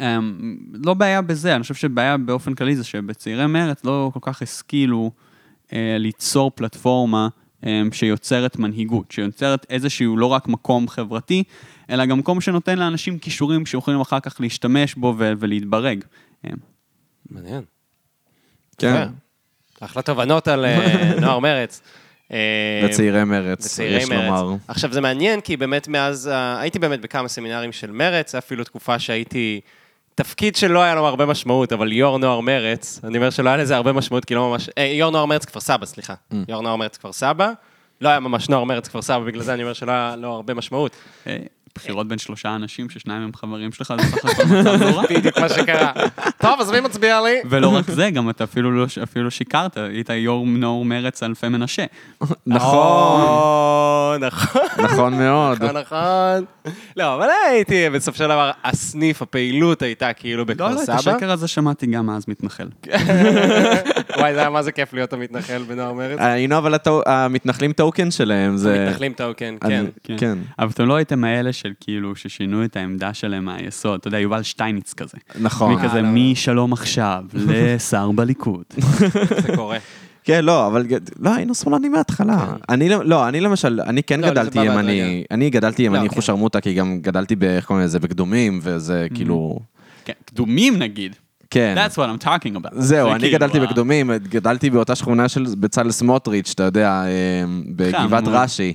אמ, 0.00 0.56
לא 0.84 0.94
בעיה 0.94 1.22
בזה, 1.22 1.54
אני 1.54 1.62
חושב 1.62 1.74
שבעיה 1.74 2.16
באופן 2.16 2.54
כללי 2.54 2.76
זה 2.76 2.84
שבצעירי 2.84 3.46
מרץ 3.46 3.84
לא 3.84 4.10
כל 4.14 4.20
כך 4.22 4.42
השכילו 4.42 5.10
אה, 5.72 5.96
ליצור 5.98 6.50
פלטפורמה 6.54 7.28
אה, 7.66 7.82
שיוצרת 7.92 8.58
מנהיגות, 8.58 9.10
שיוצרת 9.10 9.66
איזשהו 9.70 10.16
לא 10.16 10.26
רק 10.26 10.48
מקום 10.48 10.88
חברתי, 10.88 11.42
אלא 11.90 12.06
גם 12.06 12.18
מקום 12.18 12.40
שנותן 12.40 12.78
לאנשים 12.78 13.18
כישורים 13.18 13.66
שיכולים 13.66 14.00
אחר 14.00 14.20
כך 14.20 14.40
להשתמש 14.40 14.94
בו 14.94 15.14
ו- 15.18 15.32
ולהתברג. 15.38 16.04
אה, 16.44 16.50
מעניין. 17.30 17.62
כן, 18.78 19.06
אחלה 19.80 20.02
תובנות 20.02 20.48
על 20.48 20.64
אה, 20.64 21.12
נוער 21.20 21.38
מרץ. 21.38 21.82
אה, 22.32 22.38
לצעירי 22.84 23.24
מרץ, 23.24 23.64
בצעירי 23.64 23.96
יש 23.96 24.10
לומר. 24.10 24.44
מרץ. 24.44 24.60
עכשיו, 24.68 24.92
זה 24.92 25.00
מעניין, 25.00 25.40
כי 25.40 25.56
באמת 25.56 25.88
מאז, 25.88 26.30
הייתי 26.58 26.78
באמת 26.78 27.00
בכמה 27.00 27.28
סמינרים 27.28 27.72
של 27.72 27.90
מרץ, 27.90 28.34
אפילו 28.34 28.64
תקופה 28.64 28.98
שהייתי, 28.98 29.60
תפקיד 30.14 30.56
שלא 30.56 30.82
היה 30.82 30.94
לו 30.94 31.06
הרבה 31.06 31.26
משמעות, 31.26 31.72
אבל 31.72 31.92
יו"ר 31.92 32.18
נוער 32.18 32.40
מרץ, 32.40 33.00
אני 33.04 33.16
אומר 33.16 33.30
שלא 33.30 33.48
היה 33.48 33.56
לזה 33.56 33.76
הרבה 33.76 33.92
משמעות, 33.92 34.24
כי 34.24 34.34
לא 34.34 34.50
ממש, 34.50 34.70
אה, 34.78 34.84
יו"ר 34.84 35.10
נוער 35.10 35.26
מרץ 35.26 35.44
כפר 35.44 35.60
סבא, 35.60 35.86
סליחה. 35.86 36.14
Mm. 36.14 36.34
יו"ר 36.48 36.62
נוער 36.62 36.76
מרץ 36.76 36.96
כפר 36.96 37.12
סבא, 37.12 37.52
לא 38.00 38.08
היה 38.08 38.20
ממש 38.20 38.48
נוער 38.48 38.64
מרץ 38.64 38.88
כפר 38.88 39.02
סבא, 39.02 39.18
בגלל 39.18 39.42
זה 39.42 39.54
אני 39.54 39.62
אומר 39.62 39.72
שלא 39.72 39.92
היה 39.92 40.16
לו 40.16 40.28
הרבה 40.28 40.54
משמעות. 40.54 40.96
אה, 41.26 41.36
בחירות 41.74 42.08
בין 42.08 42.18
שלושה 42.18 42.54
אנשים 42.54 42.90
ששניים 42.90 43.22
הם 43.22 43.30
חברים 43.36 43.72
שלך, 43.72 43.94
זה 44.00 44.16
סך 44.16 44.24
הכל 44.24 44.44
מצב 44.60 44.82
לא 44.82 44.96
רע. 44.96 45.02
בדיוק 45.10 45.38
מה 45.38 45.48
שקרה. 45.48 45.92
טוב, 46.38 46.60
אז 46.60 46.70
מי 46.70 46.80
מצביע 46.80 47.20
לי? 47.20 47.36
ולא 47.50 47.68
רק 47.68 47.90
זה, 47.90 48.10
גם 48.10 48.30
אתה 48.30 48.44
אפילו 48.44 48.86
לא, 49.16 49.30
שיקרת, 49.30 49.76
היית 49.76 50.10
יו"ר 50.10 50.46
נוער 50.46 50.82
מרץ 50.82 51.22
אלפי 51.22 51.48
מנשה. 51.48 51.84
נכון, 52.46 53.20
או, 53.20 54.14
נכון. 54.20 54.62
נכון 54.84 55.18
מאוד. 55.18 55.62
נכון, 55.64 55.76
נכון. 55.76 56.44
לא, 56.96 57.14
אבל 57.14 57.26
הייתי, 57.48 57.90
בסופו 57.90 58.18
של 58.18 58.24
דבר, 58.24 58.50
הסניף, 58.64 59.22
הפעילות 59.22 59.82
הייתה 59.82 60.12
כאילו 60.12 60.38
לא, 60.38 60.44
בכפר 60.44 60.68
לא, 60.68 60.74
את 60.74 60.86
סבא. 60.86 60.94
השקר 60.94 61.30
הזה 61.30 61.48
שמעתי 61.48 61.86
גם 61.86 62.10
אז 62.10 62.24
מתנחל. 62.28 62.68
וואי, 64.18 64.34
זה 64.34 64.40
היה 64.40 64.50
מה 64.50 64.62
זה 64.62 64.72
כיף 64.72 64.92
להיות 64.92 65.12
המתנחל 65.12 65.62
בנוער 65.68 65.92
מרץ. 65.92 66.18
היינו 66.20 66.58
אבל 66.58 66.74
הטו- 66.74 67.02
המתנחלים 67.06 67.72
טוקן 67.72 68.10
שלהם, 68.10 68.56
זה... 68.56 68.84
מתנחלים 68.86 69.12
טוקן, 69.12 69.54
כן. 69.60 69.84
כן. 70.04 70.16
כן, 70.18 70.38
אבל 70.58 70.70
אתם 70.70 70.86
לא 70.86 70.94
הייתם 70.96 71.24
האלה 71.24 71.52
של 71.66 71.72
כאילו, 71.80 72.16
ששינו 72.16 72.64
את 72.64 72.76
העמדה 72.76 73.14
שלהם 73.14 73.44
מהיסוד. 73.44 73.98
אתה 74.00 74.08
יודע, 74.08 74.18
יובל 74.20 74.42
שטייניץ 74.42 74.94
כזה. 74.94 75.18
נכון. 75.40 75.72
מכזה 75.74 75.94
לא, 76.02 76.08
לא. 76.08 76.08
משלום 76.14 76.72
עכשיו 76.72 77.24
לשר 77.34 78.10
בליכוד. 78.10 78.64
זה 79.46 79.56
קורה. 79.56 79.78
כן, 80.24 80.44
לא, 80.44 80.66
אבל 80.66 80.86
לא, 81.18 81.34
היינו 81.34 81.54
שמאלנים 81.54 81.92
מההתחלה. 81.92 82.52
אני 82.68 82.88
לא- 82.88 83.04
לא, 83.04 83.28
אני 83.28 83.40
למשל, 83.40 83.80
אני 83.86 84.02
כן 84.02 84.20
לא, 84.20 84.30
גדלתי 84.30 84.58
ימני. 84.64 85.24
אני 85.30 85.50
גדלתי 85.50 85.82
ימני 85.82 86.08
כן. 86.08 86.14
חושרמוטה, 86.14 86.60
כי 86.60 86.74
גם 86.74 86.98
גדלתי 87.00 87.36
ב... 87.36 87.44
איך 87.44 87.64
קוראים 87.64 87.84
לזה? 87.84 87.98
בקדומים, 87.98 88.58
וזה 88.62 89.06
כאילו... 89.14 89.58
כן, 90.04 90.12
קדומים 90.24 90.78
נגיד. 90.78 91.16
כן. 91.50 91.74
That's 91.78 91.92
what 91.94 92.22
I'm 92.22 92.24
talking 92.24 92.56
about. 92.56 92.68
זהו, 92.72 93.08
זה 93.08 93.12
אני 93.12 93.20
כאילו 93.20 93.38
גדלתי 93.38 93.58
ה- 93.58 93.66
בקדומים, 93.66 94.10
גדלתי 94.28 94.70
באותה 94.70 94.94
שכונה 94.94 95.28
של 95.28 95.46
בצלאל 95.58 95.90
סמוטריץ', 95.90 96.50
אתה 96.54 96.62
יודע, 96.62 96.90
אה, 97.06 97.10
בגבעת. 97.76 98.24
רש"י. 98.26 98.74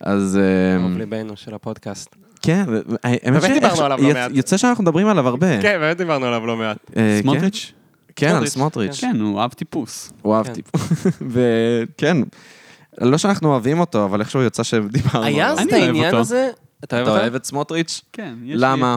אז 0.00 0.38
אה, 0.42 0.76
אהוב 0.82 0.98
ליבנו 0.98 1.36
של 1.36 1.54
הפודקאסט. 1.54 2.16
כן, 2.42 2.64
האמת 3.04 3.20
באמת 3.24 3.42
שאיך- 3.42 3.52
דיברנו 3.54 3.82
עליו 3.84 3.98
לא 4.02 4.14
מעט. 4.14 4.30
יוצא 4.34 4.56
שאנחנו 4.56 4.84
מדברים 4.84 5.06
עליו 5.06 5.28
הרבה. 5.28 5.62
כן, 5.62 5.76
באמת 5.80 5.96
דיברנו 5.96 6.26
עליו 6.26 6.46
לא 6.46 6.56
מעט. 6.56 6.76
אה, 6.88 6.92
כן? 6.94 7.22
סמוטריץ'? 7.22 7.72
כן, 8.16 8.34
על 8.34 8.46
סמוטריץ', 8.46 8.92
סמוטריץ'. 8.92 9.14
כן, 9.16 9.20
הוא 9.20 9.40
אהב 9.40 9.52
טיפוס. 9.52 10.12
הוא 10.22 10.34
אהב 10.36 10.46
כן. 10.46 10.52
טיפ. 10.52 10.66
וכן, 11.32 12.16
לא 13.00 13.18
שאנחנו 13.18 13.48
אוהבים 13.48 13.80
אותו, 13.80 14.04
אבל 14.04 14.20
איכשהו 14.20 14.42
יצא 14.42 14.62
שדיברנו 14.62 15.24
היה 15.26 15.50
עליו. 15.50 15.58
אז 15.62 15.66
את 15.68 15.72
העניין. 15.72 16.14
הזה? 16.14 16.50
אתה 16.84 17.02
אוהב 17.02 17.34
את 17.34 17.44
סמוטריץ'? 17.44 18.00
כן, 18.12 18.34
למה? 18.44 18.96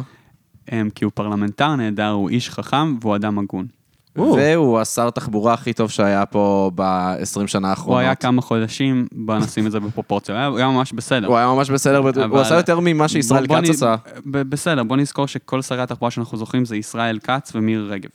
אמ, 0.72 0.90
כי 0.96 1.06
הוא 1.06 1.12
פרלמנטר 1.16 1.76
נהדר, 1.76 2.10
הוא 2.10 2.30
איש 2.30 2.50
חכם 2.50 2.98
והוא 3.02 3.16
אדם 3.16 3.40
הגון. 3.40 3.66
והוא 4.16 4.80
השר 4.80 5.10
תחבורה 5.10 5.54
הכי 5.54 5.74
טוב 5.74 5.90
שהיה 5.90 6.26
פה 6.26 6.72
ב-20 6.76 7.18
שנה 7.48 7.68
הוא 7.68 7.70
האחרונות. 7.70 8.00
היה 8.02 8.16
כמה 8.16 8.42
חודשים, 8.42 9.08
בוא 9.12 9.36
נשים 9.38 9.68
את 9.68 9.72
זה 9.72 9.80
בפרופורציה, 9.80 10.46
הוא 10.48 10.58
היה- 10.58 10.66
הוא 10.66 10.74
ממש 10.76 10.94
בסדר. 10.94 11.28
הוא 11.28 11.38
היה 11.38 11.48
ממש 11.48 11.70
בסדר, 11.70 11.98
הוא 11.98 12.40
עשה 12.40 12.56
יותר 12.56 12.80
ממה 12.80 13.08
שישראל 13.08 13.48
כץ 13.48 13.70
עשה. 13.70 13.96
בסדר, 14.26 14.84
בוא 14.84 14.98
נזכור 14.98 15.28
שכל 15.28 15.62
שרי 15.62 15.82
התחבורה 15.82 16.12
שאנחנו 16.12 16.38
זוכרים 16.38 16.66
זה 16.66 16.76
ישראל 16.78 17.20
כץ 17.20 17.52
ומירי 17.56 17.88
רגב. 17.90 18.10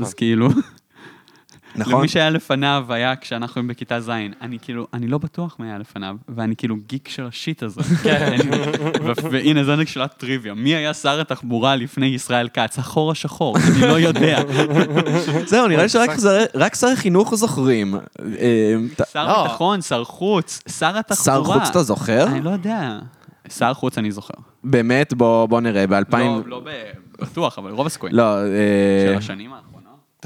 אז 0.00 0.14
כאילו, 0.14 0.48
נכון? 1.76 1.94
למי 1.94 2.08
שהיה 2.08 2.30
לפניו 2.30 2.84
היה 2.88 3.16
כשאנחנו 3.16 3.58
היינו 3.60 3.68
בכיתה 3.74 4.00
ז', 4.00 4.10
אני 4.40 4.58
כאילו, 4.62 4.86
אני 4.94 5.06
לא 5.06 5.18
בטוח 5.18 5.56
מה 5.58 5.66
היה 5.66 5.78
לפניו, 5.78 6.16
ואני 6.28 6.56
כאילו 6.56 6.76
גיק 6.86 7.08
של 7.08 7.26
השיט 7.26 7.62
הזה. 7.62 7.80
כן. 8.02 8.36
והנה, 9.30 9.64
זו 9.64 9.72
שאלת 9.86 10.14
טריוויה. 10.16 10.54
מי 10.54 10.74
היה 10.74 10.94
שר 10.94 11.20
התחבורה 11.20 11.76
לפני 11.76 12.06
ישראל 12.06 12.48
כץ? 12.48 12.78
החור 12.78 13.10
השחור, 13.10 13.56
אני 13.56 13.80
לא 13.80 13.98
יודע. 14.00 14.38
זהו, 15.50 15.66
נראה 15.68 15.82
לי 15.82 15.88
שרק 15.88 16.10
שר- 16.20 16.44
רק 16.54 16.74
שרי 16.74 16.96
חינוך 16.96 17.34
זוכרים. 17.34 17.94
ת- 18.96 19.00
שר 19.12 19.26
לא. 19.26 19.42
ביטחון, 19.42 19.82
שר 19.82 20.04
חוץ, 20.04 20.60
שר 20.78 20.98
התחבורה. 20.98 21.24
שר 21.24 21.44
חוץ 21.44 21.68
אתה 21.70 21.82
זוכר? 21.82 22.26
אני 22.26 22.40
לא 22.40 22.50
יודע. 22.50 22.98
שר 23.48 23.74
חוץ 23.74 23.98
אני 23.98 24.12
זוכר. 24.12 24.34
באמת, 24.64 25.14
בוא 25.14 25.46
בוא 25.46 25.60
נראה, 25.60 25.86
ב-2000... 25.86 26.16
לא, 26.16 26.40
לא 26.46 26.62
בטוח, 27.20 27.58
אבל 27.58 27.70
רוב 27.70 27.86
הסיכויים. 27.86 28.16
לא, 28.16 28.22
אה, 28.38 28.46
של 29.06 29.18
השנים 29.18 29.52
האחרונות. 29.52 29.71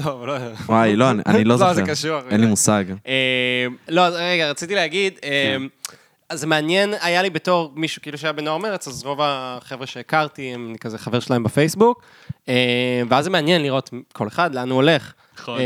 טוב, 0.03 0.25
לא... 0.25 0.33
וואי, 0.65 0.95
לא, 0.95 1.09
אני- 1.11 1.43
לא 1.43 1.49
לא, 1.49 1.57
זוכר. 1.57 1.73
זה 1.73 1.81
קשור. 1.81 2.19
אין 2.29 2.41
לי 2.41 2.47
מושג. 2.47 2.85
אה, 3.07 3.65
לא, 3.89 4.01
רגע, 4.01 4.49
רציתי 4.49 4.75
להגיד, 4.75 5.13
אה, 5.23 5.55
כן. 5.57 5.61
אז 6.29 6.43
מעניין, 6.45 6.93
היה 7.01 7.21
לי 7.21 7.29
בתור 7.29 7.71
מישהו 7.75 8.01
כאילו 8.01 8.17
שהיה 8.17 8.33
בנוער 8.33 8.57
מרץ, 8.57 8.87
אז 8.87 9.03
רוב 9.03 9.19
החבר'ה 9.21 9.85
שהכרתי, 9.87 10.53
הם 10.53 10.67
אני 10.69 10.77
כזה 10.79 10.97
חבר 10.97 11.19
שלהם 11.19 11.43
בפייסבוק, 11.43 12.01
אה, 12.49 12.53
ואז 13.09 13.23
זה 13.23 13.29
מעניין 13.29 13.61
לראות 13.61 13.89
כל 14.13 14.27
אחד 14.27 14.55
לאן 14.55 14.69
הוא 14.69 14.75
הולך. 14.75 15.13
נכון. 15.39 15.59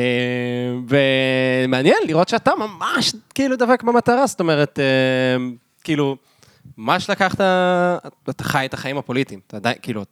ומעניין 0.88 1.98
לראות 2.08 2.30
שאתה 2.30 2.52
ממש 2.56 3.14
כאילו 3.34 3.56
דבק 3.56 3.84
במטרה, 3.84 4.28
זאת 4.28 4.40
אומרת, 4.40 4.80
כאילו, 5.84 6.16
ממש 6.78 7.10
לקחת, 7.10 7.42
אתה 8.30 8.44
חי 8.44 8.66
את 8.66 8.74
החיים 8.74 8.98
הפוליטיים, 8.98 9.40
אתה 9.48 9.58
עדיין, 9.58 9.76
כאילו, 9.82 10.04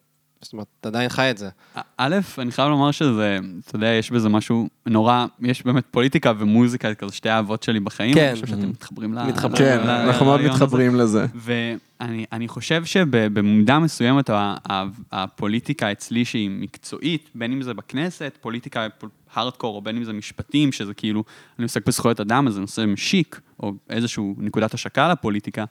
זאת 0.41 0.53
אומרת, 0.53 0.67
אתה 0.79 0.89
עדיין 0.89 1.09
חי 1.09 1.31
את 1.31 1.37
זה. 1.37 1.49
א', 1.97 2.15
אני 2.37 2.51
חייב 2.51 2.69
לומר 2.69 2.91
שזה, 2.91 3.39
אתה 3.67 3.75
יודע, 3.75 3.87
יש 3.87 4.11
בזה 4.11 4.29
משהו 4.29 4.69
נורא, 4.85 5.25
יש 5.41 5.63
באמת 5.65 5.83
פוליטיקה 5.91 6.33
ומוזיקה, 6.39 6.95
כזה 6.95 7.13
שתי 7.15 7.29
האהבות 7.29 7.63
שלי 7.63 7.79
בחיים. 7.79 8.13
כן. 8.13 8.25
אני 8.27 8.33
חושב 8.33 8.47
שאתם 8.47 8.69
מתחברים 8.69 9.13
ל... 9.13 9.23
מתחברים. 9.23 9.57
כן, 9.57 9.79
אנחנו 9.89 10.25
מאוד. 10.25 10.41
מתחברים 10.41 10.95
לזה. 10.95 11.25
ואני 11.35 12.25
אני 12.31 12.47
חושב 12.47 12.85
שבמידה 12.85 13.79
מסוימת 13.79 14.29
ה- 14.29 14.55
ה- 14.69 14.83
הפוליטיקה 15.11 15.91
אצלי 15.91 16.25
שהיא 16.25 16.49
מקצועית, 16.49 17.29
בין 17.35 17.51
אם 17.51 17.61
זה 17.61 17.73
בכנסת, 17.73 18.37
פוליטיקה 18.41 18.87
הארדקור, 19.33 19.75
או 19.75 19.81
בין 19.81 19.97
אם 19.97 20.03
זה 20.03 20.13
משפטים, 20.13 20.71
שזה 20.71 20.93
כאילו, 20.93 21.23
אני 21.59 21.63
עוסק 21.63 21.87
בזכויות 21.87 22.19
אדם, 22.19 22.47
אז 22.47 22.53
זה 22.53 22.61
נושא 22.61 22.85
משיק, 22.87 23.39
או 23.63 23.73
איזשהו 23.89 24.35
נקודת 24.37 24.73
השקה 24.73 25.11
לפוליטיקה, 25.11 25.65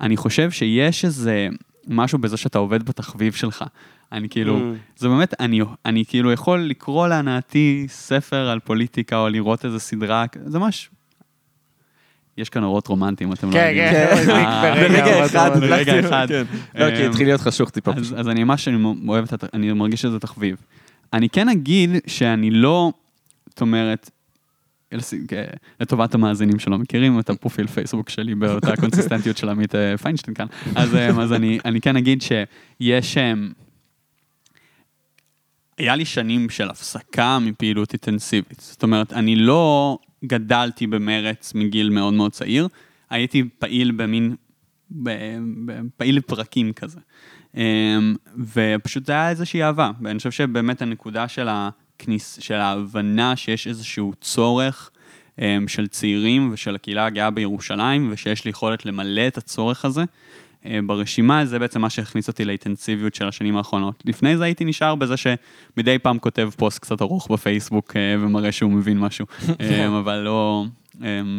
אני 0.00 0.16
חושב 0.16 0.50
שיש 0.50 1.04
איזה 1.04 1.48
משהו 1.88 2.18
בזה 2.18 2.36
שאתה 2.36 2.58
עובד 2.58 2.82
בתחביב 2.82 3.32
שלך. 3.32 3.64
אני 4.12 4.28
כאילו, 4.28 4.58
Mm. 4.58 4.62
זה 4.96 5.08
באמת, 5.08 5.34
אני, 5.40 5.60
אני 5.86 6.04
כאילו 6.08 6.32
יכול 6.32 6.60
לקרוא 6.60 7.08
להנאתי 7.08 7.86
ספר 7.88 8.48
על 8.48 8.60
פוליטיקה 8.60 9.16
או 9.18 9.28
לראות 9.28 9.64
איזה 9.64 9.78
סדרה, 9.78 10.24
זה 10.46 10.58
ממש... 10.58 10.90
יש 12.38 12.48
כאן 12.48 12.62
אורות 12.64 12.86
רומנטיים, 12.86 13.32
אתם 13.32 13.46
לא 13.48 13.52
כן, 13.52 13.66
יודעים. 13.68 13.90
כן, 13.92 14.30
אה, 14.30 14.74
ברגע 14.88 15.26
אחד. 15.26 15.50
ברגע 15.60 15.92
הדלקתי- 15.92 16.08
אחד. 16.08 16.26
כן. 16.28 16.42
לא, 16.74 16.90
כי 16.96 17.04
אמ, 17.04 17.10
התחיל 17.10 17.26
להיות 17.26 17.40
חשוך 17.40 17.70
טיפה. 17.70 17.90
אז, 18.16 18.28
אני 18.28 18.44
ממש 18.44 18.68
אני 18.68 18.76
אוהב 19.08 19.24
את, 19.34 19.44
אני 19.54 19.72
מרגיש 19.72 20.02
שזה 20.02 20.18
תחביב. 20.18 20.56
אני 21.12 21.28
כן 21.28 21.48
אגיד 21.48 21.90
שאני 22.06 22.50
לא, 22.50 22.92
זאת 23.48 23.60
אומרת, 23.60 24.10
לטובת 25.80 26.14
המאזינים 26.14 26.58
שלא 26.58 26.78
מכירים 26.78 27.20
את 27.20 27.30
הפרופיל 27.30 27.66
פייסבוק 27.66 28.08
שלי 28.08 28.34
באותה 28.34 28.76
קונסיסטנטיות 28.80 29.36
של 29.36 29.48
עמית 29.48 29.74
אה, 29.74 29.98
פיינשטיין 29.98 30.34
כאן, 30.34 30.46
אז, 30.74 30.94
אה, 30.94 31.08
אז 31.08 31.32
אני, 31.32 31.58
אני 31.64 31.80
כן 31.80 31.96
אגיד 31.96 32.22
שיש... 32.22 33.16
אה, 33.16 33.32
היה 35.78 35.96
לי 35.96 36.04
שנים 36.04 36.50
של 36.50 36.70
הפסקה 36.70 37.38
מפעילות 37.38 37.92
אינטנסיבית. 37.92 38.60
זאת 38.60 38.82
אומרת, 38.82 39.12
אני 39.12 39.36
לא 39.36 39.98
גדלתי 40.24 40.86
במרץ 40.86 41.54
מגיל 41.54 41.90
מאוד 41.90 42.14
מאוד 42.14 42.32
צעיר, 42.32 42.68
הייתי 43.10 43.44
פעיל 43.58 43.90
במין, 43.90 44.36
ב- 44.90 45.38
ב- 45.66 45.80
פעיל 45.96 46.20
פרקים 46.20 46.72
כזה. 46.72 47.00
ופשוט 48.54 49.06
זה 49.06 49.12
היה 49.12 49.30
איזושהי 49.30 49.62
אהבה, 49.62 49.90
ואני 50.02 50.18
חושב 50.18 50.30
שבאמת 50.30 50.82
הנקודה 50.82 51.28
של 51.28 51.48
הכניס, 52.00 52.38
של 52.40 52.54
ההבנה 52.54 53.36
שיש 53.36 53.66
איזשהו 53.66 54.12
צורך 54.20 54.90
אמ, 55.38 55.68
של 55.68 55.86
צעירים 55.86 56.50
ושל 56.52 56.74
הקהילה 56.74 57.06
הגאה 57.06 57.30
בירושלים, 57.30 58.08
ושיש 58.12 58.44
לי 58.44 58.50
יכולת 58.50 58.86
למלא 58.86 59.26
את 59.26 59.38
הצורך 59.38 59.84
הזה. 59.84 60.04
אה, 60.66 60.78
ברשימה, 60.86 61.46
זה 61.46 61.58
בעצם 61.58 61.80
מה 61.80 61.90
שהכניס 61.90 62.28
אותי 62.28 62.44
לאינטנסיביות 62.44 63.14
של 63.14 63.28
השנים 63.28 63.56
האחרונות. 63.56 64.02
לפני 64.06 64.36
זה 64.36 64.44
הייתי 64.44 64.64
נשאר 64.64 64.94
בזה 64.94 65.14
שמדי 65.16 65.98
פעם 65.98 66.18
כותב 66.18 66.50
פוסט 66.56 66.78
קצת 66.78 67.02
ארוך 67.02 67.30
בפייסבוק 67.30 67.96
אה, 67.96 68.16
ומראה 68.20 68.52
שהוא 68.52 68.72
מבין 68.72 68.98
משהו, 68.98 69.26
אה, 69.60 69.86
אבל 69.86 70.18
לא, 70.18 70.64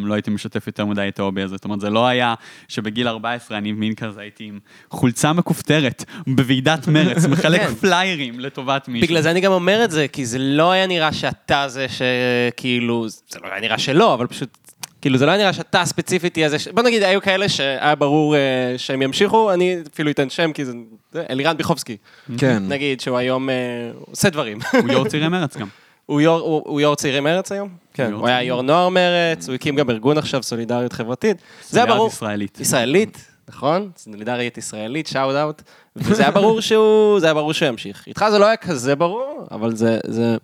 לא 0.04 0.13
הייתי 0.13 0.32
משתף 0.32 0.67
יותר 0.67 0.86
מדי 0.86 1.08
את 1.08 1.19
ההובי 1.19 1.41
הזה. 1.41 1.56
זאת 1.56 1.65
אומרת, 1.65 1.80
זה 1.80 1.89
לא 1.89 2.08
היה 2.08 2.34
שבגיל 2.67 3.08
14 3.08 3.58
אני 3.58 3.71
מין 3.71 3.95
כזה 3.95 4.21
הייתי 4.21 4.43
עם 4.43 4.60
חולצה 4.89 5.34
מכופתרת 5.34 6.06
בוועידת 6.28 6.88
מרץ, 6.88 7.26
מחלק 7.32 7.62
כן. 7.62 7.76
פליירים 7.76 8.39
לטובת 8.39 8.88
מישהו. 8.88 9.08
בגלל 9.08 9.21
זה 9.21 9.32
אני 9.32 9.41
גם 9.41 9.52
אומר 9.52 9.84
את 9.84 9.91
זה, 9.91 10.08
כי 10.08 10.26
זה 10.26 10.38
לא 10.39 10.71
היה 10.71 10.88
נראה 10.88 11.13
שאתה 11.13 11.67
זה 11.67 11.86
שכאילו, 11.89 13.10
זה 13.10 13.39
לא 13.43 13.47
היה 13.52 13.62
נראה 13.62 13.78
שלא, 13.78 14.13
אבל 14.13 14.28
פשוט, 14.28 14.58
כאילו 15.02 15.17
זה 15.17 15.26
לא 15.26 15.32
היה 15.32 15.39
נראה 15.41 15.54
שאתה 15.54 15.86
ספציפית 15.86 16.34
תהיה 16.34 16.50
זה, 16.50 16.60
ש... 16.60 16.67
בוא 16.67 16.84
נגיד, 16.84 17.04
היו 17.04 17.21
כאלה 17.21 17.50
שהיה 17.50 17.95
ברור 17.95 18.36
אה, 18.36 18.39
שהם 18.78 19.02
ימשיכו, 19.02 19.54
אני 19.54 19.78
אפילו 19.93 20.12
אתן 20.12 20.30
שם, 20.30 20.54
כי 20.54 20.65
זה 20.65 20.74
זה 21.12 21.24
אלירן 21.30 21.58
ביחובסקי, 21.58 21.97
כן. 22.38 22.63
נגיד 22.67 23.02
שהוא 23.02 23.17
היום 23.17 23.50
אה, 23.50 23.56
עושה 24.00 24.30
דברים. 24.30 24.60
הוא 24.82 24.91
יו"ר 24.91 25.08
צעירי 25.08 25.28
מרץ 25.28 25.58
גם. 25.58 25.67
הוא 26.05 26.21
יו"ר- 26.21 26.39
הוא 26.41 26.61
הוא 26.65 26.81
יו"ר 26.81 26.95
צעירי 26.95 27.19
מרץ 27.19 27.51
היום? 27.51 27.69
כן. 27.93 28.07
יו"ר 28.11 28.19
הוא 28.19 28.27
היה. 28.27 28.43
יו"ר 28.43 28.61
נוער 28.61 28.89
מרץ, 28.89 29.47
הוא 29.47 29.55
הקים 29.55 29.75
גם 29.75 29.89
ארגון 29.89 30.17
עכשיו, 30.17 30.43
סולידריות 30.43 30.93
חברתית. 30.93 31.37
זה 31.69 31.83
היה 31.83 31.93
ברור. 31.93 32.07
ישראלית. 32.07 32.59
ישראלית, 32.59 33.17
נכון? 33.49 33.89
סולידריות 33.97 34.57
ישראלית, 34.57 35.07
שאוט 35.07 35.35
אאוט. 35.35 35.61
וזה 35.95 36.21
היה 36.21 36.31
ברור 36.31 36.61
שהוא, 36.61 37.19
זה 37.19 37.25
היה 37.25 37.33
ברור 37.33 37.53
שהוא 37.53 37.67
ימשיך. 37.67 38.07
איתך 38.07 38.25
זה 38.31 38.39
לא 38.39 38.45
היה 38.45 38.57
כזה 38.57 38.95
ברור, 38.95 39.47
אבל 39.51 39.75
זה, 39.75 39.99
זה, 40.07 40.37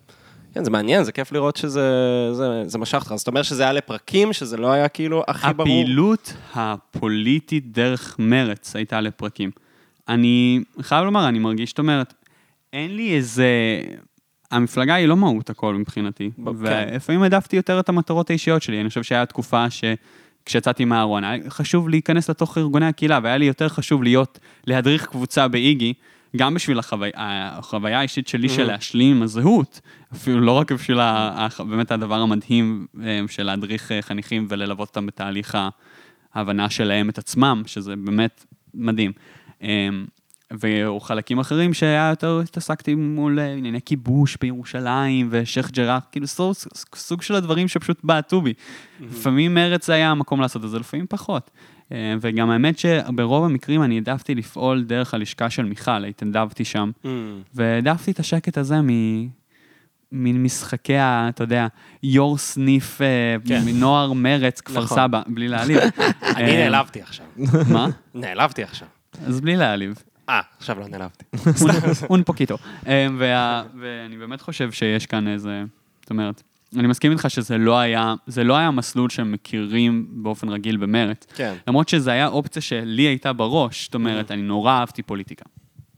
כן, 0.54 0.64
זה 0.64 0.70
מעניין, 0.70 1.04
זה 1.04 1.12
כיף 1.12 1.32
לראות 1.32 1.56
שזה, 1.56 1.90
זה, 2.32 2.62
זה 2.66 2.78
משך 2.78 2.98
אותך. 3.02 3.14
זאת 3.16 3.28
אומרת 3.28 3.44
שזה 3.44 3.62
היה 3.62 3.72
לפרקים, 3.72 4.32
שזה 4.32 4.56
לא 4.56 4.72
היה 4.72 4.88
כאילו 4.88 5.22
הכי 5.28 5.46
ברור. 5.52 5.68
הפעילות 5.68 6.32
הפוליטית 6.54 7.72
דרך 7.72 8.16
מרץ 8.18 8.76
הייתה 8.76 9.00
לפרקים. 9.00 9.50
אני 10.08 10.60
חייב 10.80 11.04
לומר, 11.04 11.28
אני 11.28 11.38
מרגיש, 11.38 11.70
זאת 11.70 11.78
אומרת, 11.78 12.14
אין 12.72 12.96
לי 12.96 13.16
איזה... 13.16 13.46
המפלגה 14.50 14.94
היא 14.94 15.06
לא 15.06 15.16
מהות 15.16 15.50
הכל 15.50 15.74
מבחינתי. 15.74 16.30
ב- 16.38 16.44
כן. 16.44 16.52
ולפעמים 16.92 17.22
העדפתי 17.22 17.56
יותר 17.56 17.80
את 17.80 17.88
המטרות 17.88 18.30
האישיות 18.30 18.62
שלי. 18.62 18.80
אני 18.80 18.88
חושב 18.88 19.02
שהיה 19.02 19.26
תקופה 19.26 19.66
שכשיצאתי 19.70 20.84
מהארון, 20.84 21.24
היה 21.24 21.50
חשוב 21.50 21.88
להיכנס 21.88 22.30
לתוך 22.30 22.58
ארגוני 22.58 22.86
הקהילה, 22.86 23.20
והיה 23.22 23.36
לי 23.36 23.44
יותר 23.44 23.68
חשוב 23.68 24.02
להיות, 24.02 24.38
להדריך 24.66 25.06
קבוצה 25.06 25.48
באיגי, 25.48 25.92
גם 26.36 26.54
בשביל 26.54 26.78
החווי, 26.78 27.10
החוויה 27.14 27.98
האישית 27.98 28.28
שלי 28.28 28.48
של 28.48 28.62
להשלים 28.66 29.16
עם 29.16 29.22
הזהות, 29.22 29.80
אפילו 30.14 30.40
לא 30.40 30.52
רק 30.52 30.72
בשביל 30.72 31.00
ה- 31.00 31.48
באמת 31.68 31.90
הדבר 31.92 32.20
המדהים 32.20 32.86
אה, 33.04 33.20
של 33.28 33.42
להדריך 33.42 33.92
אה, 33.92 34.02
חניכים 34.02 34.46
וללוות 34.48 34.88
אותם 34.88 35.06
בתהליך 35.06 35.58
ההבנה 36.34 36.70
שלהם 36.70 37.08
את 37.08 37.18
עצמם, 37.18 37.62
שזה 37.66 37.96
באמת 37.96 38.44
מדהים. 38.74 39.12
אה, 40.52 40.92
וחלקים 40.92 41.38
אחרים 41.38 41.74
שהיה 41.74 42.08
יותר 42.10 42.40
התעסקתי 42.44 42.94
מול 42.94 43.40
אה, 43.40 43.52
ענייני 43.52 43.80
כיבוש 43.84 44.36
בירושלים 44.40 45.28
ושייח' 45.30 45.70
ג'ראח, 45.70 46.02
כאילו 46.12 46.26
סוג, 46.26 46.54
סוג 46.94 47.22
של 47.22 47.34
הדברים 47.34 47.68
שפשוט 47.68 48.00
בעטו 48.04 48.40
בי. 48.40 48.52
לפעמים 49.00 49.54
מרץ 49.54 49.90
היה 49.90 50.10
המקום 50.10 50.40
לעשות 50.40 50.64
את 50.64 50.70
זה, 50.70 50.78
לפעמים 50.78 51.06
פחות. 51.08 51.50
אה, 51.92 52.14
וגם 52.20 52.50
האמת 52.50 52.78
שברוב 52.78 53.44
המקרים 53.44 53.82
אני 53.82 53.94
העדפתי 53.94 54.34
לפעול 54.34 54.84
דרך 54.84 55.14
הלשכה 55.14 55.50
של 55.50 55.64
מיכל, 55.64 56.04
התנדבתי 56.04 56.64
שם, 56.64 56.90
Mm. 57.04 57.08
והעדפתי 57.54 58.10
את 58.10 58.18
השקט 58.18 58.58
הזה 58.58 58.80
מ... 58.80 58.88
מן 60.12 60.42
משחקי 60.42 60.96
ה... 60.96 61.28
אתה 61.28 61.44
יודע, 61.44 61.66
יו"ר 62.02 62.38
סניף 62.38 63.02
אה, 63.02 63.36
כן. 63.44 63.62
מנוער 63.66 64.12
מרץ, 64.12 64.60
כפר 64.60 64.82
נכון. 64.84 64.98
סבא, 64.98 65.22
בלי 65.26 65.48
להעליב. 65.48 65.78
אני 66.36 66.56
נעלבתי 66.56 67.02
עכשיו. 67.02 67.26
מה? 67.72 67.88
נעלבתי 68.14 68.62
עכשיו. 68.62 68.88
אז 69.26 69.40
בלי 69.40 69.56
להעליב. 69.56 69.94
אה, 70.28 70.40
עכשיו 70.58 70.78
לא 70.80 70.88
נעלבתי. 70.88 71.24
און 72.10 72.22
פוקיטו. 72.22 72.56
וה- 73.18 73.62
ואני 73.80 74.16
באמת 74.16 74.40
חושב 74.40 74.72
שיש 74.72 75.06
כאן 75.06 75.28
איזה, 75.28 75.62
זאת 76.00 76.10
אומרת, 76.10 76.42
אני 76.76 76.88
מסכים 76.88 77.12
איתך 77.12 77.30
שזה 77.30 77.58
לא 77.58 77.78
היה, 77.78 78.14
זה 78.26 78.44
לא 78.44 78.56
היה 78.56 78.70
מסלול 78.70 79.10
שהם 79.10 79.32
מכירים 79.32 80.06
באופן 80.10 80.48
רגיל 80.48 80.76
במרץ. 80.76 81.26
כן. 81.34 81.54
למרות 81.68 81.88
שזו 81.88 82.10
הייתה 82.10 82.26
אופציה 82.28 82.62
שלי 82.62 83.02
הייתה 83.02 83.32
בראש, 83.32 83.84
זאת 83.84 83.94
אומרת, 83.94 84.30
אני 84.30 84.42
נורא 84.42 84.72
אהבתי 84.72 85.02
פוליטיקה. 85.02 85.44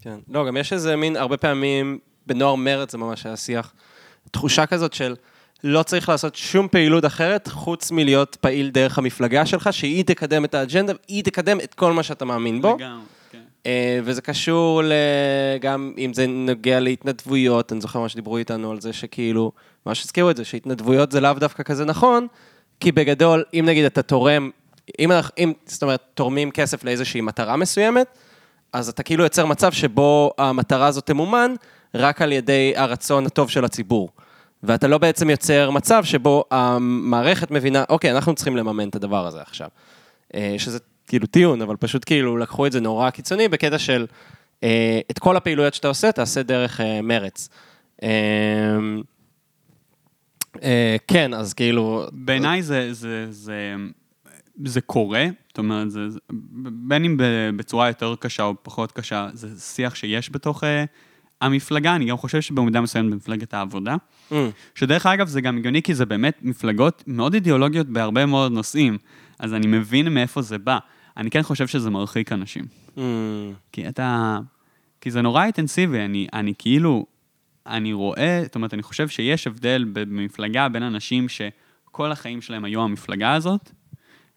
כן. 0.01 0.17
לא, 0.29 0.47
גם 0.47 0.57
יש 0.57 0.73
איזה 0.73 0.97
מין, 0.97 1.17
הרבה 1.17 1.37
פעמים, 1.37 1.99
בנוער 2.27 2.55
מרץ 2.55 2.93
זה 2.93 2.99
ממש 2.99 3.27
היה 3.27 3.37
שיח, 3.37 3.73
תחושה 4.31 4.67
כזאת 4.67 4.93
של 4.93 5.15
לא 5.65 5.83
צריך 5.83 6.09
לעשות 6.09 6.35
שום 6.37 6.69
פעילות 6.69 7.05
אחרת, 7.05 7.49
חוץ 7.49 7.91
מלהיות 7.91 8.37
פעיל 8.41 8.71
דרך 8.71 8.99
המפלגה 8.99 9.47
שלך, 9.47 9.73
שהיא 9.73 10.05
תקדם 10.05 10.45
את 10.45 10.55
האג'נדה, 10.55 10.93
היא 11.09 11.25
תקדם 11.25 11.59
את 11.65 11.75
כל 11.75 11.93
מה 11.93 12.03
שאתה 12.03 12.25
מאמין 12.25 12.63
בו. 12.63 12.77
לגמרי, 12.79 13.03
וזה 14.05 14.23
קשור. 14.23 14.83
גם 15.61 15.93
אם 15.99 16.15
זה 16.15 16.27
נוגע 16.27 16.81
להתנדבויות, 16.81 17.73
אני 17.73 17.81
זוכר 17.81 18.01
מה 18.01 18.09
שדיברו 18.09 18.37
איתנו 18.37 18.71
על 18.71 18.81
זה 18.81 18.93
שכאילו, 18.93 19.53
ממש 19.87 20.05
הזכירו 20.05 20.31
את 20.31 20.37
זה, 20.37 20.45
שהתנדבויות 20.45 21.13
זה 21.13 21.21
לאו 21.21 21.33
דווקא 21.33 21.63
כזה 21.63 21.85
נכון, 21.85 22.27
כי 22.81 22.93
בגדול, 22.93 23.45
אם 23.55 23.65
נגיד 23.67 23.85
אתה 23.85 24.03
תורם, 24.03 24.51
אם, 24.99 25.11
אם 25.39 25.53
זאת 25.67 25.83
אומרת, 25.83 26.03
תורמים 26.15 26.51
כסף 26.51 26.85
לאיזושהי 26.85 27.21
מטרה 27.21 27.57
מסוימת, 27.57 28.07
אז 28.73 28.89
אתה 28.89 29.03
כאילו 29.03 29.25
יוצר 29.25 29.47
מצב 29.47 29.73
שבו 29.73 30.33
המטרה 30.39 30.87
הזאת 30.87 31.07
תמומן 31.07 31.55
רק 31.95 32.23
על 32.23 32.33
ידי 32.33 32.73
הרצון 32.77 33.27
הטוב 33.27 33.51
של 33.51 33.65
הציבור. 33.65 34.09
ואתה 34.63 34.89
לא 34.89 34.99
בעצם 34.99 35.31
יוצר 35.31 35.71
מצב 35.71 36.05
שבו 36.05 36.45
המערכת 36.51 37.51
מבינה, 37.51 37.85
אוקיי, 37.89 38.13
אנחנו 38.13 38.35
צריכים 38.35 38.57
לממן 38.57 38.89
את 38.89 38.97
הדבר 38.97 39.27
הזה 39.27 39.41
עכשיו. 39.43 39.69
אה, 40.35 40.55
שזה 40.59 40.79
כאילו 41.11 41.27
טיעון, 41.27 41.63
אבל 41.63 41.77
פשוט 41.77 42.05
כאילו 42.05 42.37
לקחו 42.37 42.67
את 42.67 42.73
זה 42.73 42.81
נורא 42.81 43.11
קיצוני 43.11 43.49
בקטע 43.49 43.79
של 43.79 44.07
אה, 44.63 45.01
את 45.11 45.19
כל 45.19 45.37
הפעילויות 45.37 45.75
שאתה 45.75 45.89
עושה, 45.89 46.13
תעשה 46.13 46.43
דרך 46.43 46.81
אה, 46.81 47.03
מרץ. 47.03 47.49
אה, 48.03 48.09
אה, 50.63 50.97
כן, 51.09 51.35
אז 51.35 51.55
כאילו... 51.55 52.07
בעיניי 52.13 52.63
זה, 52.63 52.93
זה, 52.93 53.27
זה, 53.31 53.75
זה 54.65 54.81
קורה, 54.81 55.27
זאת 55.49 55.59
אומרת, 55.59 55.91
זה, 55.91 56.01
בין 56.89 57.05
אם 57.05 57.17
בצורה 57.57 57.89
יותר 57.89 58.15
קשה 58.21 58.43
או 58.43 58.55
פחות 58.63 58.93
קשה, 58.93 59.29
זה 59.33 59.61
שיח 59.61 59.95
שיש 59.95 60.33
בתוך 60.33 60.65
המפלגה, 61.41 61.95
אני 61.95 62.05
גם 62.05 62.17
חושב 62.17 62.41
שבמידה 62.41 62.81
מסוימת 62.81 63.13
במפלגת 63.13 63.55
העבודה, 63.55 63.97
Mm, 64.31 64.35
שדרך 64.75 65.07
אגב 65.07 65.29
זה 65.29 65.41
גם 65.41 65.59
הגיוני 65.59 65.83
כי 65.83 65.95
זה 65.95 66.07
באמת 66.07 66.39
מפלגות 66.43 67.05
מאוד 67.07 67.35
אידיאולוגיות 67.35 67.87
בהרבה 67.87 68.27
מאוד 68.27 68.53
נושאים, 68.53 68.99
אז 69.39 69.55
אני 69.55 69.67
מבין 69.67 70.09
מאיפה 70.09 70.43
זה 70.43 70.59
בא. 70.59 70.79
אני 71.21 71.31
כן 71.31 71.43
חושב 71.43 71.67
שזה 71.67 71.91
מרחיק 71.91 72.33
אנשים. 72.33 72.65
mm, 72.97 73.01
כי 73.73 73.89
אתה... 73.89 74.39
כי 75.01 75.11
זה 75.11 75.23
נורא 75.23 75.45
אינטנסיבי, 75.45 76.05
אני, 76.05 76.27
אני 76.33 76.53
כאילו... 76.59 77.07
אני 77.67 77.93
רואה, 77.93 78.41
זאת 78.45 78.55
אומרת, 78.55 78.75
אני 78.75 78.83
חושב 78.83 79.09
שיש 79.09 79.47
הבדל 79.47 79.85
במפלגה 79.93 80.69
בין 80.69 80.83
אנשים 80.83 81.27
שכל 81.29 82.13
החיים 82.13 82.43
שלהם 82.43 82.65
היו 82.65 82.83
המפלגה 82.83 83.35
הזאת, 83.35 83.71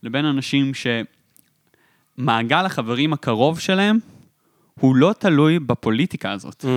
לבין 0.03 0.25
אנשים 0.25 0.71
שמעגל 2.17 2.65
החברים 2.65 3.13
הקרוב 3.13 3.59
שלהם 3.59 3.99
הוא 4.79 4.95
לא 4.95 5.13
תלוי 5.19 5.59
בפוליטיקה 5.59 6.31
הזאת. 6.31 6.61
mm, 6.61 6.67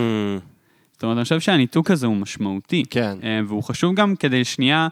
זאת 0.92 1.02
אומרת, 1.02 1.16
אני 1.16 1.24
חושב 1.24 1.40
שהניתוק 1.40 1.90
הזה 1.90 2.06
הוא 2.06 2.16
משמעותי. 2.16 2.84
כן. 2.90 3.18
אה, 3.22 3.40
והוא 3.46 3.62
חשוב 3.62 3.94
גם 3.94 4.16
כדי 4.16 4.44
שנייה 4.44 4.88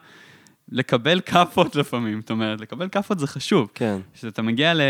לקבל 0.72 1.20
כאפות 1.26 1.76
לפעמים. 1.76 2.20
זאת 2.20 2.30
אומרת, 2.30 2.60
לקבל 2.60 2.88
כאפות 2.88 3.18
זה 3.18 3.26
חשוב. 3.26 3.68
כן. 3.74 3.98
כשאתה 4.14 4.42
מגיע 4.42 4.74
ל- 4.74 4.80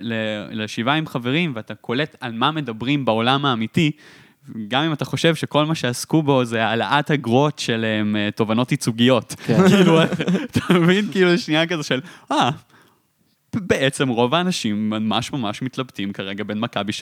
ל- 0.00 0.62
לשבעה 0.62 0.94
עם 0.94 1.06
חברים 1.06 1.52
ואתה 1.56 1.74
קולט 1.74 2.16
על 2.20 2.32
מה 2.32 2.50
מדברים 2.50 3.04
בעולם 3.04 3.44
האמיתי, 3.44 3.90
גם 4.68 4.82
אם 4.82 4.92
אתה 4.92 5.04
חושב 5.04 5.34
שכל 5.34 5.66
מה 5.66 5.74
שעסקו 5.74 6.22
בו 6.22 6.44
זה 6.44 6.64
העלאת 6.64 7.10
אגרות 7.10 7.58
של 7.58 7.84
הם, 8.00 8.16
אה, 8.16 8.28
תובענות 8.30 8.70
ייצוגיות. 8.72 9.34
כן. 9.46 9.58
כאילו, 9.68 10.02
אתה 10.02 10.74
מבין? 10.74 11.08
כאילו, 11.12 11.38
שנייה 11.38 11.66
כזה 11.66 11.82
של, 11.82 12.00
אה, 12.32 12.50
בעצם 13.56 14.08
רוב 14.08 14.34
האנשים 14.34 14.90
ממש 14.90 15.32
ממש 15.32 15.62
מתלבטים 15.62 16.12
כרגע 16.12 16.44
בין 16.44 16.60
מכבי 16.60 16.92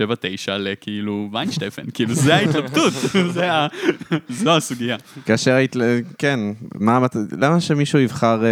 7-9 0.47 0.51
לכאילו 0.59 1.29
ויינשטפן, 1.33 1.91
כאילו 1.95 2.15
זה 2.15 2.35
ההתלבטות, 2.35 2.93
זה 3.35 3.53
ה... 3.53 3.67
זו 4.29 4.57
הסוגיה. 4.57 4.97
כאשר 5.27 5.55
היית, 5.55 5.77
כן, 6.19 6.41
מה, 6.75 7.07
למה 7.39 7.61
שמישהו 7.61 7.99
יבחר... 7.99 8.43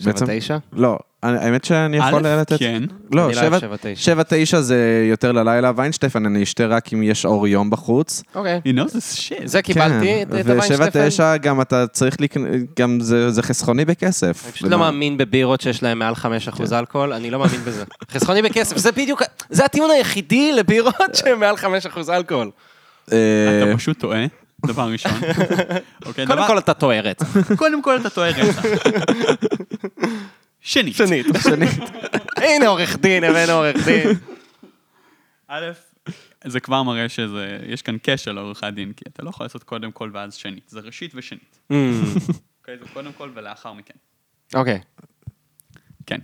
בעצם- 0.00 0.26
תשע? 0.38 0.56
לא, 0.72 0.98
האמת 1.22 1.64
שאני 1.64 1.96
יכול 1.96 2.26
א', 2.26 2.40
לתת... 2.40 2.58
כן, 2.58 2.82
לא, 3.12 3.26
אני 3.26 3.34
לא 3.34 3.40
אוהב 3.40 3.48
שבע- 3.48 3.60
שבע, 3.60 3.76
תשע. 3.76 3.94
שבע 3.96 4.22
תשע 4.28 4.60
זה 4.60 5.06
יותר 5.10 5.32
ללילה, 5.32 5.72
ויינשטפן 5.76 6.26
אני 6.26 6.42
אשתה 6.42 6.66
רק 6.66 6.92
אם 6.92 7.02
יש 7.02 7.24
אור 7.24 7.48
יום 7.48 7.70
בחוץ. 7.70 8.22
אוקיי. 8.34 8.60
you 8.68 8.76
know 8.76 8.88
this 8.90 9.18
shit. 9.18 9.42
זה 9.44 9.62
קיבלתי 9.62 10.22
את 10.22 10.26
את 10.28 10.32
ושבע 10.34 10.52
הוויינשטפן. 10.52 11.08
תשע 11.08 11.36
גם 11.36 11.60
אתה 11.60 11.86
צריך 11.86 12.20
לקנות, 12.20 12.48
גם 12.78 13.00
זה 13.00 13.30
זה 13.30 13.42
חסכוני 13.42 13.84
בכסף. 13.84 14.42
אני 14.44 14.52
פשוט 14.52 14.70
לא 14.70 14.78
מאמין 14.78 15.16
בבירות 15.18 15.60
שיש 15.60 15.82
להם 15.82 15.98
מעל 15.98 16.14
5% 16.14 16.18
כן. 16.68 16.74
אלכוהול, 16.74 17.12
אני 17.12 17.30
לא 17.30 17.38
מאמין 17.38 17.60
בזה. 17.64 17.84
חסכוני 18.12 18.42
בכסף, 18.42 18.76
זה 18.76 18.92
בדיוק, 18.92 19.22
זה 19.50 19.64
הטיעון 19.64 19.90
היחידי 19.90 20.52
לבירות 20.52 20.94
שהם 21.14 21.40
מעל 21.40 21.54
5% 21.54 21.66
אלכוהול. 22.12 22.50
אה, 23.12 23.16
אתה 23.62 23.76
פשוט 23.76 23.98
טועה, 23.98 24.24
דבר 24.66 24.88
ראשון. 24.92 25.12
אוקיי, 26.06 26.26
קודם 26.26 26.38
דבר- 26.38 26.46
כל 26.46 26.58
אתה 26.58 26.74
טועה 26.74 27.00
רצח. 27.00 27.52
קודם 27.56 27.82
כל 27.82 27.96
אתה 28.00 28.10
טועה 28.10 28.28
רצח. 28.30 28.62
שנית. 30.60 30.96
שנית. 30.96 31.26
הנה 32.46 32.66
עורך 32.66 32.96
דין, 32.96 33.24
הבאנו 33.24 33.52
עורך 33.52 33.76
דין. 33.84 34.08
א', 35.48 35.64
זה 36.44 36.60
כבר 36.60 36.82
מראה 36.82 37.08
שזה, 37.08 37.58
יש 37.66 37.82
כאן 37.82 37.96
כשל 38.02 38.32
לעורכי 38.32 38.66
הדין, 38.66 38.92
כי 38.92 39.04
אתה 39.08 39.22
לא 39.22 39.30
יכול 39.30 39.44
לעשות 39.46 39.62
קודם 39.62 39.92
כל 39.92 40.10
ואז 40.14 40.34
שנית. 40.34 40.68
זה 40.68 40.80
ראשית 40.80 41.12
ושנית. 41.14 41.58
Mm, 41.72 41.74
אוקיי, 42.60 42.78
זה 42.78 42.84
קודם 42.92 43.12
כל 43.12 43.30
ולאחר 43.34 43.72
מכן. 43.72 43.94
אוקיי. 44.54 44.80
כן. 46.06 46.18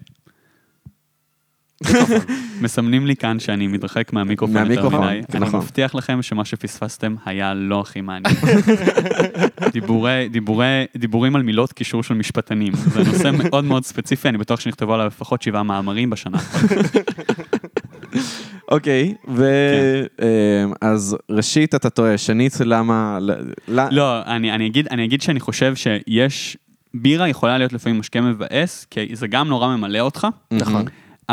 מסמנים 2.61 3.07
לי 3.07 3.17
כאן 3.17 3.39
שאני 3.39 3.67
מתרחק 3.67 4.13
מהמיקרופון 4.13 4.71
יותר 4.71 4.89
מדי. 4.89 5.21
אני 5.35 5.41
נכון. 5.41 5.61
מבטיח 5.61 5.95
לכם 5.95 6.23
שמה 6.23 6.45
שפספסתם 6.45 7.15
היה 7.25 7.55
לא 7.55 7.81
הכי 7.81 8.01
מעניין. 8.01 8.35
דיבורי, 9.73 10.29
דיבורי, 10.31 10.85
דיבורים 10.97 11.37
על 11.37 11.43
מילות 11.43 11.73
קישור 11.73 12.03
של 12.03 12.15
משפטנים. 12.15 12.73
זה 12.75 13.03
נושא 13.05 13.31
מאוד 13.39 13.65
מאוד 13.65 13.85
ספציפי, 13.85 14.29
אני 14.29 14.39
בטוח 14.39 14.61
שנכתבו 14.61 14.95
עליו 14.95 15.07
לפחות 15.07 15.43
שבעה 15.43 15.63
מאמרים 15.63 16.11
בשנה. 16.11 16.39
אוקיי. 18.71 19.15
כן. 19.27 19.33
אה, 20.23 20.65
אז 20.81 21.17
ראשית 21.31 21.75
אתה 21.75 21.91
טועה, 21.91 22.19
שנית 22.19 22.53
למה... 22.61 23.19
לא, 23.69 24.23
אני, 24.27 24.53
אני, 24.53 24.71
אני 24.91 25.05
אגיד 25.05 25.23
שאני 25.23 25.41
חושב 25.41 25.75
שיש... 25.75 26.57
בירה 26.95 27.29
יכולה 27.29 27.59
להיות 27.59 27.73
לפעמים 27.73 28.01
משקה 28.01 28.21
מבאס, 28.21 28.87
כי 28.91 29.17
זה 29.17 29.27
גם 29.27 29.49
נורא 29.49 29.77
ממלא 29.77 30.01
אותך. 30.01 30.27
נכון. 30.51 30.85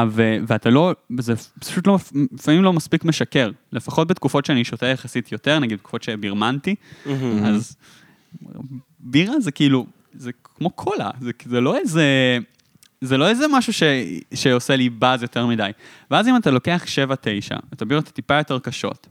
ו- 0.09 0.37
ואתה 0.47 0.69
לא, 0.69 0.93
זה 1.19 1.33
פשוט 1.59 1.87
לא, 1.87 1.97
לפעמים 2.33 2.63
לא 2.63 2.73
מספיק 2.73 3.05
משקר. 3.05 3.51
לפחות 3.71 4.07
בתקופות 4.07 4.45
שאני 4.45 4.63
שותה 4.63 4.85
יחסית 4.85 5.31
יותר, 5.31 5.59
נגיד 5.59 5.77
בתקופות 5.77 6.03
שבירמנתי, 6.03 6.75
אז 7.45 7.75
בירה 8.99 9.39
זה 9.39 9.51
כאילו, 9.51 9.85
זה 10.13 10.31
כמו 10.43 10.69
קולה, 10.69 11.09
זה, 11.21 11.31
זה 11.45 11.61
לא 11.61 11.77
איזה, 11.77 12.37
זה 13.01 13.17
לא 13.17 13.29
איזה 13.29 13.45
משהו 13.51 13.73
ש, 13.73 13.83
שעושה 14.33 14.75
לי 14.75 14.89
באז 14.89 15.21
יותר 15.21 15.45
מדי. 15.45 15.71
ואז 16.11 16.27
אם 16.27 16.37
אתה 16.37 16.51
לוקח 16.51 16.83
7-9, 17.51 17.55
את 17.73 17.81
הבירות 17.81 18.07
הטיפה 18.07 18.37
יותר 18.37 18.59
קשות, 18.59 19.07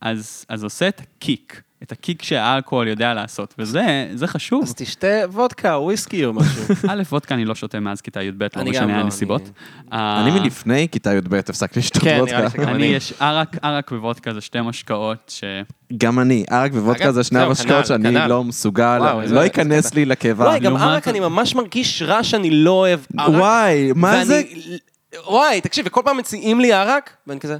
אז, 0.00 0.44
אז 0.48 0.64
עושה 0.64 0.88
את 0.88 1.00
הקיק, 1.00 1.62
את 1.82 1.92
הקיק 1.92 2.22
שהאלכוהול 2.22 2.88
יודע 2.88 3.14
לעשות, 3.14 3.54
וזה 3.58 4.06
זה 4.14 4.26
חשוב. 4.26 4.62
אז 4.62 4.74
תשתה 4.74 5.06
וודקה, 5.32 5.78
וויסקי 5.78 6.24
או 6.24 6.32
משהו. 6.32 6.64
א', 6.90 7.02
וודקה 7.10 7.34
אני 7.34 7.44
לא 7.44 7.54
שותה 7.54 7.80
מאז 7.80 8.00
כיתה 8.00 8.22
י"ב, 8.22 8.42
לא 8.42 8.48
אני 8.56 8.70
משנה 8.70 8.86
לא, 8.86 9.02
הנסיבות. 9.02 9.42
אני 9.92 10.30
אה, 10.30 10.40
מלפני 10.40 10.88
כיתה 10.92 11.14
י"ב 11.14 11.34
הפסקתי 11.34 11.78
לשתות 11.78 12.02
כן, 12.02 12.08
נראה 12.08 12.24
לי 12.24 12.32
וודקה. 12.32 12.50
שגם 12.50 12.68
אני, 12.68 12.74
אני. 12.74 12.86
יש 12.86 13.12
ערק, 13.20 13.56
ערק 13.62 13.92
ווודקה 13.92 14.34
זה 14.34 14.40
שתי 14.40 14.60
משקאות 14.60 15.18
ש... 15.28 15.44
גם 15.96 16.18
אני, 16.18 16.44
ערק 16.50 16.72
ווודקה 16.74 17.12
זה 17.12 17.24
שני 17.24 17.40
המשקאות 17.40 17.68
כנ"ל, 17.68 17.84
שאני 17.84 18.04
כנ"ל. 18.04 18.26
לא 18.26 18.44
מסוגל, 18.44 18.98
לא 19.30 19.40
ייכנס. 19.40 19.94
לי 19.94 20.04
לקיבה. 20.04 20.44
וואי, 20.44 20.60
גם 20.60 20.76
ערק 20.76 21.08
אני 21.08 21.20
ממש 21.20 21.54
מרגיש 21.54 22.02
רע 22.02 22.24
שאני 22.24 22.50
לא 22.50 22.70
אוהב 22.70 23.00
ערק. 23.18 23.28
וואי, 23.28 23.92
מה 23.94 24.24
זה? 24.24 24.42
וואי, 25.26 25.60
תקשיב, 25.60 25.86
וכל 25.86 26.00
פעם 26.04 26.16
מציעים 26.16 26.60
לי 26.60 26.72
ערק, 26.72 27.10
ואני 27.26 27.40
כזה, 27.40 27.56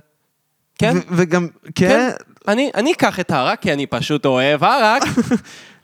כן? 0.82 0.96
וגם, 1.10 1.48
כן, 1.74 1.88
כן, 1.88 2.10
אני 2.48 2.70
אני 2.74 2.92
אקח 2.92 3.20
את 3.20 3.30
הערק, 3.30 3.60
כי 3.62 3.72
אני 3.72 3.86
פשוט 3.86 4.26
אוהב 4.26 4.64
ערק. 4.64 5.02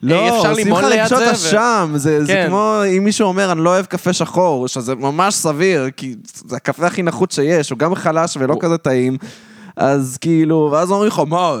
לא, 0.03 0.37
אפשר 0.37 0.49
עושים 0.49 0.73
לך 0.73 0.83
ו- 1.17 1.31
אשם, 1.31 1.91
זה 1.95 2.25
זה 2.25 2.33
כן. 2.33 2.45
כמו 2.47 2.81
אם 2.97 3.03
מישהו 3.03 3.27
אומר, 3.27 3.51
אני 3.51 3.63
לא 3.63 3.69
אוהב 3.69 3.85
קפה 3.85 4.13
שחור, 4.13 4.67
שזה 4.67 4.95
ממש 4.95 5.33
סביר, 5.35 5.89
כי 5.97 6.15
זה 6.47 6.55
הקפה 6.55 6.87
הכי 6.87 7.03
נחות 7.03 7.31
שיש, 7.31 7.69
הוא 7.69 7.79
גם 7.79 7.95
חלש 7.95 8.37
ולא 8.39 8.55
כזה 8.59 8.77
טעים. 8.77 9.17
אז 9.77 10.17
כאילו, 10.21 10.69
ואז 10.71 10.91
אומרים 10.91 11.07
לך, 11.07 11.21
מה, 11.27 11.51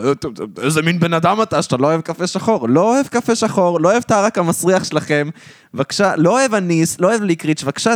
איזה 0.63 0.81
מין 0.81 0.99
בן 0.99 1.13
אדם 1.13 1.41
אתה 1.41 1.61
שאתה 1.61 1.77
לא 1.77 1.87
אוהב 1.87 2.01
קפה 2.01 2.27
שחור? 2.27 2.69
לא 2.69 2.81
אוהב 2.93 3.07
קפה 3.07 3.35
שחור, 3.35 3.79
לא 3.81 3.91
אוהב 3.91 4.03
את 4.05 4.11
הערק 4.11 4.37
המסריח 4.37 4.83
שלכם, 4.83 5.29
בבקשה, 5.73 6.15
לא 6.15 6.31
אוהב 6.31 6.53
אניס, 6.55 6.99
לא 6.99 7.07
אוהב 7.07 7.21
ליקריץ', 7.23 7.63
בבקשה, 7.63 7.93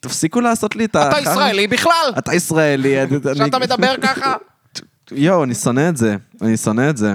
תפסיקו 0.00 0.40
לעשות 0.40 0.76
לי 0.76 0.84
את 0.84 0.96
ה... 0.96 1.08
אתה 1.08 1.20
ישראלי 1.20 1.66
בכלל, 1.66 2.12
אתה 2.18 2.34
ישראלי. 2.34 3.02
אני- 3.02 3.18
שאתה 3.34 3.58
מדבר 3.58 3.94
ככה. 4.02 4.34
יואו, 5.12 5.44
אני 5.44 5.54
שונא 5.54 5.88
את 5.88 5.96
זה, 5.96 6.16
אני 6.42 6.56
שונא 6.56 6.90
את 6.90 6.96
זה. 6.96 7.12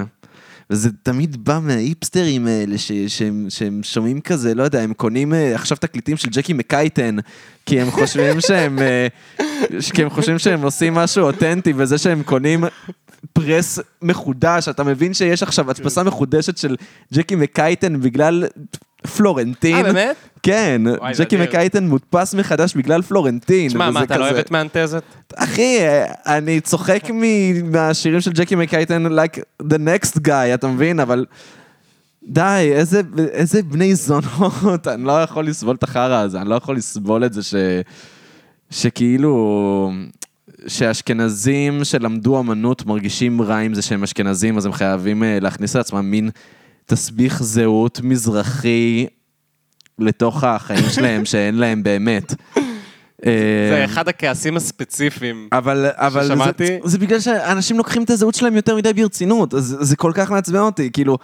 וזה 0.70 0.90
תמיד 1.04 1.44
בא 1.46 1.60
מהאיפסטרים 1.64 2.48
האלה 2.48 2.78
ש- 2.78 2.92
שהם, 3.08 3.46
שהם 3.50 3.80
שומעים 3.84 4.22
כזה, 4.22 4.56
לא 4.56 4.64
יודע, 4.64 4.82
הם 4.82 4.94
קונים 4.94 5.34
אה, 5.34 5.56
עכשיו 5.56 5.78
תקליטים 5.78 6.18
של 6.18 6.30
ג'קי 6.32 6.54
מקייטן, 6.54 7.16
כי 7.66 7.82
הם 7.82 7.92
חושבים 7.92 8.42
שהם, 8.48 8.80
אה, 8.80 9.08
ש- 9.80 9.92
כי 9.92 10.04
הם 10.04 10.10
חושבים 10.10 10.40
שהם 10.40 10.62
עושים 10.62 10.94
משהו 10.94 11.24
אותנטי, 11.26 11.74
וזה 11.76 11.98
שהם 11.98 12.24
קונים 12.24 12.64
פרס 13.34 13.80
מחודש, 14.02 14.68
אתה 14.68 14.84
מבין 14.84 15.14
שיש 15.14 15.44
עכשיו 15.44 15.70
הדפסה 15.70 16.04
מחודשת 16.04 16.58
של 16.58 16.76
ג'קי 17.14 17.36
מקייטן 17.36 18.02
בגלל 18.02 18.46
פלורנטין. 19.18 19.76
אה, 19.76 19.84
באמת? 19.84 20.16
כן, 20.44 20.82
וואי, 21.00 21.14
ג'קי. 21.18 21.38
מקייטן 21.38 21.88
מודפס 21.88 22.34
מחדש 22.34 22.76
בגלל 22.76 23.02
פלורנטין. 23.02 23.68
תשמע, 23.68 23.92
מה, 23.92 24.04
אתה 24.04 24.18
לא 24.18 24.26
אוהב 24.26 24.38
את 24.38 24.52
מאנטזת? 24.52 25.04
אחי, 25.36 25.78
אני 26.26 26.62
צוחק 26.62 27.04
מהשירים 27.64 28.22
של 28.22 28.32
ג'קי 28.32 28.56
מקייטן, 28.56 29.06
like 29.06 29.64
the 29.64 29.76
next 29.78 30.18
guy, 30.28 30.54
אתה 30.54 30.68
מבין? 30.68 31.00
אבל 31.00 31.26
די, 32.24 32.72
איזה, 32.74 33.02
איזה 33.32 33.64
בני 33.64 33.96
זונות, 33.96 34.88
אני 34.94 35.04
לא 35.04 35.24
יכול 35.24 35.46
לסבול 35.46 35.76
את 35.76 35.84
החרא 35.84 36.22
הזה, 36.22 36.42
אני 36.42 36.50
לא 36.50 36.56
יכול 36.56 36.76
לסבול 36.76 37.26
את 37.26 37.34
זה 37.34 37.44
ש... 37.44 37.56
שכאילו... 38.70 39.92
שאשכנזים 40.68 41.84
שלמדו 41.84 42.40
אמנות 42.40 42.86
מרגישים 42.86 43.42
רע 43.42 43.58
עם 43.58 43.74
זה 43.74 43.82
שהם 43.82 44.04
אשכנזים, 44.04 44.58
אז 44.58 44.66
הם 44.66 44.74
חייבים 44.74 45.24
אה, 45.24 45.38
להכניס 45.42 45.76
לעצמם 45.76 46.12
מין 46.12 46.30
תסביך 46.90 47.44
זהות 47.44 48.00
מזרחי 48.04 49.06
לתוך 50.00 50.44
החיים 50.44 50.90
שלהם 50.96 51.26
שאין 51.26 51.56
להם 51.56 51.84
באמת. 51.84 52.34
זה 53.26 53.76
אה, 53.80 53.86
אחד 53.86 54.08
הכעסים 54.08 54.58
הספציפיים. 54.58 55.48
אבל, 55.52 55.86
אבל 55.94 56.24
זה, 56.24 56.34
ששמעתי. 56.34 56.80
זה 56.84 56.98
בגלל 56.98 57.20
שאנשים 57.20 57.78
לוקחים 57.78 58.04
את 58.04 58.10
הזהות 58.10 58.36
שלהם 58.36 58.56
יותר 58.56 58.76
מדי 58.76 58.94
ברצינות, 58.94 59.54
אז 59.54 59.78
זה 59.80 59.96
כל 59.96 60.12
כך 60.16 60.32
מעצבן 60.32 60.60
אותי, 60.60 60.90
כאילו, 60.94 61.18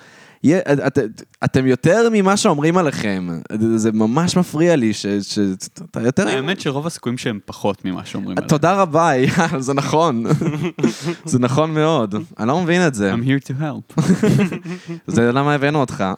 את, 0.87 0.99
אתם 1.43 1.67
יותר 1.67 2.09
ממה 2.11 2.37
שאומרים 2.37 2.77
עליכם, 2.77 3.27
זה 3.75 3.91
ממש 3.91 4.37
מפריע 4.37 4.75
לי 4.75 4.93
ש- 4.93 5.05
שאתה 5.21 6.01
יותר... 6.01 6.27
האמת 6.27 6.59
שרוב 6.61 6.87
הסיכויים 6.87 7.17
שהם 7.17 7.39
פחות 7.45 7.85
ממה 7.85 8.05
שאומרים 8.05 8.37
עליהם. 8.37 8.49
תודה 8.49 8.81
רבה, 8.81 9.11
אייל, 9.11 9.29
זה 9.59 9.73
נכון, 9.73 10.23
זה 11.25 11.39
נכון 11.39 11.73
מאוד, 11.73 12.15
אני 12.39 12.47
לא 12.47 12.61
מבין 12.61 12.87
את 12.87 12.95
זה, 12.95 13.13
I'm 13.13 13.17
here 13.17 13.47
to 13.47 13.61
help. 13.61 14.01
זה 15.07 15.31
למה 15.31 15.53
הבאנו 15.53 15.79
אותך. 15.79 16.03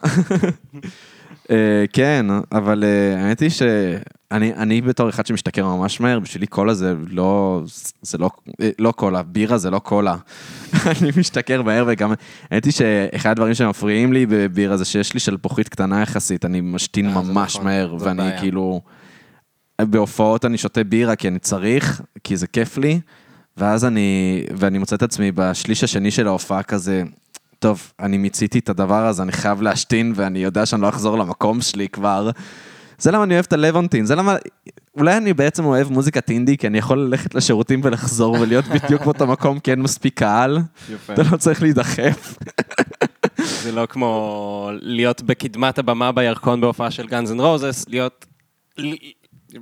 אה, 1.50 1.84
כן, 1.92 2.26
אבל 2.52 2.84
אה, 2.84 3.22
האמת 3.24 3.40
היא 3.40 3.50
שאני 3.50 4.54
אני 4.54 4.80
בתור 4.80 5.08
אחד 5.08 5.26
שמשתכר 5.26 5.66
ממש 5.66 6.00
מהר, 6.00 6.18
בשבילי 6.18 6.46
קולה 6.46 6.74
זה 6.74 6.94
לא, 7.10 7.62
זה 8.02 8.18
לא, 8.18 8.30
אה, 8.62 8.70
לא 8.78 8.92
קולה, 8.92 9.22
בירה 9.22 9.58
זה 9.58 9.70
לא 9.70 9.78
קולה. 9.78 10.16
אני 11.00 11.10
משתכר 11.16 11.62
מהר 11.62 11.84
וגם, 11.88 12.12
האמת 12.50 12.64
היא 12.64 12.72
שאחד 12.72 13.30
הדברים 13.30 13.54
שמפריעים 13.54 14.12
לי 14.12 14.26
בבירה 14.26 14.76
זה 14.76 14.84
שיש 14.84 15.14
לי 15.14 15.20
שלפוחית 15.20 15.68
קטנה 15.68 16.02
יחסית, 16.02 16.44
אני 16.44 16.60
משתין 16.60 17.10
ממש 17.10 17.54
נכון, 17.54 17.66
מהר, 17.66 17.96
ואני. 18.00 18.38
כאילו, 18.40 18.80
בהופעות 19.82 20.44
אני 20.44 20.58
שותה 20.58 20.84
בירה 20.84 21.16
כי 21.16 21.28
אני 21.28 21.38
צריך, 21.38 22.02
כי 22.24 22.36
זה 22.36 22.46
כיף 22.46 22.78
לי, 22.78 23.00
ואז 23.56 23.84
אני, 23.84 24.42
ואני 24.56 24.78
מוצא 24.78 24.96
את 24.96 25.02
עצמי 25.02 25.32
בשליש 25.32 25.84
השני 25.84 26.10
של 26.10 26.26
ההופעה 26.26 26.62
כזה, 26.62 27.02
טוב, 27.58 27.92
אני 28.00 28.18
מיציתי 28.18 28.58
את 28.58 28.68
הדבר 28.68 29.06
הזה, 29.06 29.22
אני 29.22 29.32
חייב 29.32 29.62
להשתין, 29.62 30.12
ואני 30.16 30.38
יודע 30.38 30.66
שאני 30.66 30.82
לא 30.82 30.88
אחזור 30.88 31.18
למקום 31.18 31.60
שלי 31.60 31.88
כבר. 31.88 32.30
זה 32.98 33.10
למה 33.10 33.24
אני 33.24 33.34
אוהב 33.34 33.44
את 33.44 33.52
הלבונטין, 33.52 34.06
זה 34.06 34.14
למה... 34.14 34.36
אולי 34.96 35.16
אני 35.16 35.34
בעצם 35.34 35.64
אוהב 35.64 35.92
מוזיקת 35.92 36.30
אינדי, 36.30 36.56
כי 36.56 36.66
אני 36.66 36.78
יכול 36.78 36.98
ללכת 36.98 37.34
לשירותים 37.34 37.80
ולחזור 37.84 38.36
ולהיות 38.40 38.64
בדיוק 38.64 39.02
באותו 39.02 39.26
מקום, 39.26 39.58
כי 39.58 39.70
אין 39.70 39.82
מספיק 39.82 40.18
קהל. 40.18 40.58
יפה. 40.92 41.12
אתה 41.12 41.22
לא 41.32 41.36
צריך 41.36 41.62
להידחף. 41.62 42.38
זה 43.38 43.72
לא 43.72 43.86
כמו 43.86 44.70
להיות 44.72 45.22
בקדמת 45.22 45.78
הבמה 45.78 46.12
בירקון 46.12 46.60
בהופעה 46.60 46.90
של 46.90 47.06
גאנז 47.06 47.32
אנד 47.32 47.40
רוזס, 47.40 47.84
להיות... 47.88 48.26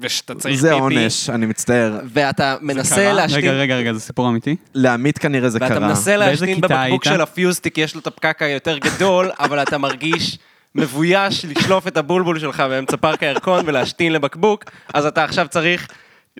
ושאתה 0.00 0.34
צריך 0.34 0.54
זה 0.60 0.72
עונש, 0.72 1.30
אני 1.30 1.46
מצטער. 1.46 2.00
ואתה 2.12 2.56
מנסה? 2.60 3.12
להשתין... 3.12 3.38
רגע, 3.40 3.52
רגע, 3.52 3.76
רגע, 3.76 3.92
זה 3.92 4.00
סיפור 4.00 4.28
אמיתי? 4.28 4.56
לעמית 4.74 5.18
כנראה 5.18 5.48
זה 5.48 5.58
ואתה 5.62 5.74
קרה. 5.74 5.88
מנסה 5.88 6.16
להשתין 6.16 6.60
בבקבוק? 6.60 7.04
של 7.04 7.20
הפיוסטיק, 7.20 7.78
יש 7.78 7.94
לו 7.94 8.00
את 8.00 8.06
הפקק 8.06 8.42
היותר 8.42 8.78
גדול, 8.78 9.30
אבל 9.44 9.62
אתה 9.62 9.78
מרגיש 9.78 10.38
מבויש 10.74 11.44
לשלוף 11.44 11.86
את 11.88 11.96
הבולבול 11.96 12.38
שלך 12.38 12.60
באמצע 12.60 12.96
פארק 12.96 13.22
הירקון 13.22 13.64
ולהשתין 13.66 14.12
לבקבוק, 14.12 14.64
אז 14.94 15.06
אתה 15.06 15.24
עכשיו 15.24 15.46
צריך 15.50 15.88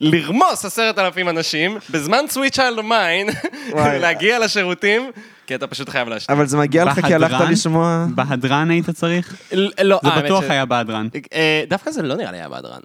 לרמוס 0.01 0.65
עשרת 0.65 0.99
אלפים 0.99 1.29
אנשים, 1.29 1.79
בזמן 1.91 2.25
סוויט 2.29 2.55
צ'יילד 2.55 2.81
מיין. 2.81 3.29
להגיע 3.77 4.39
לשירותים, 4.39 5.11
כי 5.47 5.55
אתה 5.55 5.67
פשוט 5.67 5.89
חייב 5.89 6.09
להשתין. 6.09 6.37
אבל 6.37 6.47
זה 6.47 6.57
מגיע 6.57 6.85
לך 6.85 7.07
כי 7.07 7.15
הלכת? 7.15 7.45
לשמוע... 7.51 8.07
בהדרן 8.15 8.71
היית 8.71 8.91
צריך? 8.91 9.37
לא, 9.83 10.01
זה 10.03 10.09
האמת 10.11 10.25
בטוח 10.25 10.45
ש- 10.45 10.51
היה 10.51 10.65
בהדרן. 10.65 11.09
אה, 11.33 11.65
דווקא 11.69 11.91
זה 11.91 12.03
לא 12.03 12.15
נראה 12.17 12.31
לי 12.33 12.37
היה 12.39 12.49
בהדרן. 12.49 12.81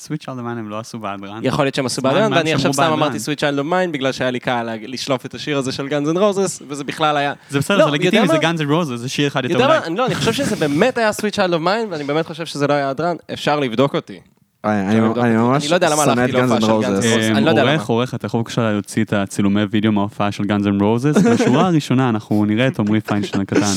Sweet 0.00 0.28
Child 0.28 0.36
Mine 0.36 0.58
הם 0.58 0.70
לא 0.70 0.78
עשו 0.78 0.98
בהדרן. 0.98 1.40
יכול 1.42 1.64
להיות 1.64 1.74
שהם 1.74 1.86
עשו 1.86 2.02
מה 2.02 2.28
ואני 2.30 2.54
עכשיו 2.54 2.72
סתם? 2.72 2.92
אמרתי 2.92 3.18
Sweet 3.18 3.40
Child 3.40 3.58
O' 3.58 3.66
Mine, 3.66 3.92
בגלל 3.92 4.12
שהיה 4.12 4.30
לי 4.30 4.40
קל 4.40 4.68
לשלוף 4.82 5.26
את 5.26 5.34
השיר 5.34 5.58
הזה 5.58 5.72
של 5.72 5.88
גאנז 5.88 6.08
אנד 6.08 6.18
רוזס, 6.18 6.62
וזה 6.68 6.84
בכלל 6.84 7.16
היה... 7.16 7.32
זה 7.50 7.58
בסדר, 7.58 7.78
לא, 7.78 7.84
זה 7.84 7.90
לגיטימי, 7.90 8.28
זה? 8.28 8.38
גאנז 8.38 8.60
אנד 8.60 8.70
רוזס, 8.70 9.00
זה 9.00 9.08
שיר 9.08 9.28
אחד 9.28 9.44
יותר 9.44 9.56
מדי. 9.56 9.94
לא, 9.96 10.06
אני 10.06 10.14
חושב 10.14 10.32
שזה 10.32 10.56
באמת 10.56 10.98
היה 10.98 11.12
Sweet 11.12 11.34
Child 11.34 11.54
O' 11.54 11.62
Mine, 11.62 11.86
ואני 11.90 12.04
באמת 12.04 12.26
חושב 12.26 12.46
שזה 12.46 12.66
לא 12.66 12.72
היה 12.72 12.90
הדרן. 12.90 13.16
אפשר 13.32 13.60
לבדוק 13.60 13.94
אותי. 13.94 14.20
אני. 14.64 15.00
ממש 15.00 15.72
אני 15.72 15.80
לא 15.90 16.04
שונא 16.04 16.24
את 16.24 16.30
גאנז 16.30 16.52
אנד 16.52 16.64
רוזס. 16.64 17.04
עורך, 17.06 17.26
למה. 17.36 17.82
עורך, 17.82 18.14
אתה 18.14 18.26
יכול 18.26 18.40
בבקשה 18.40 18.72
להוציא 18.72 19.04
את 19.04 19.12
הצילומי 19.12 19.62
וידאו 19.70 19.92
מההופעה 19.92 20.32
של 20.32 20.44
גאנז 20.44 20.66
אנד 20.66 20.82
רוזס? 20.82 21.16
בשורה 21.16 21.66
הראשונה 21.66 22.08
אנחנו 22.08 22.44
נראה 22.44 22.66
את 22.66 22.78
עמרי 22.78 23.00
פיינשטיין 23.00 23.42
הקטן, 23.42 23.74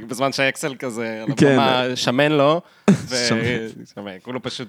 בזמן 0.08 0.32
שהאקסל 0.32 0.74
כזה, 0.78 1.24
על 1.28 1.34
כן. 1.36 1.46
הבמה 1.46 1.96
שמן 1.96 2.32
לו, 2.32 2.60
כולו 4.22 4.42
פשוט, 4.42 4.68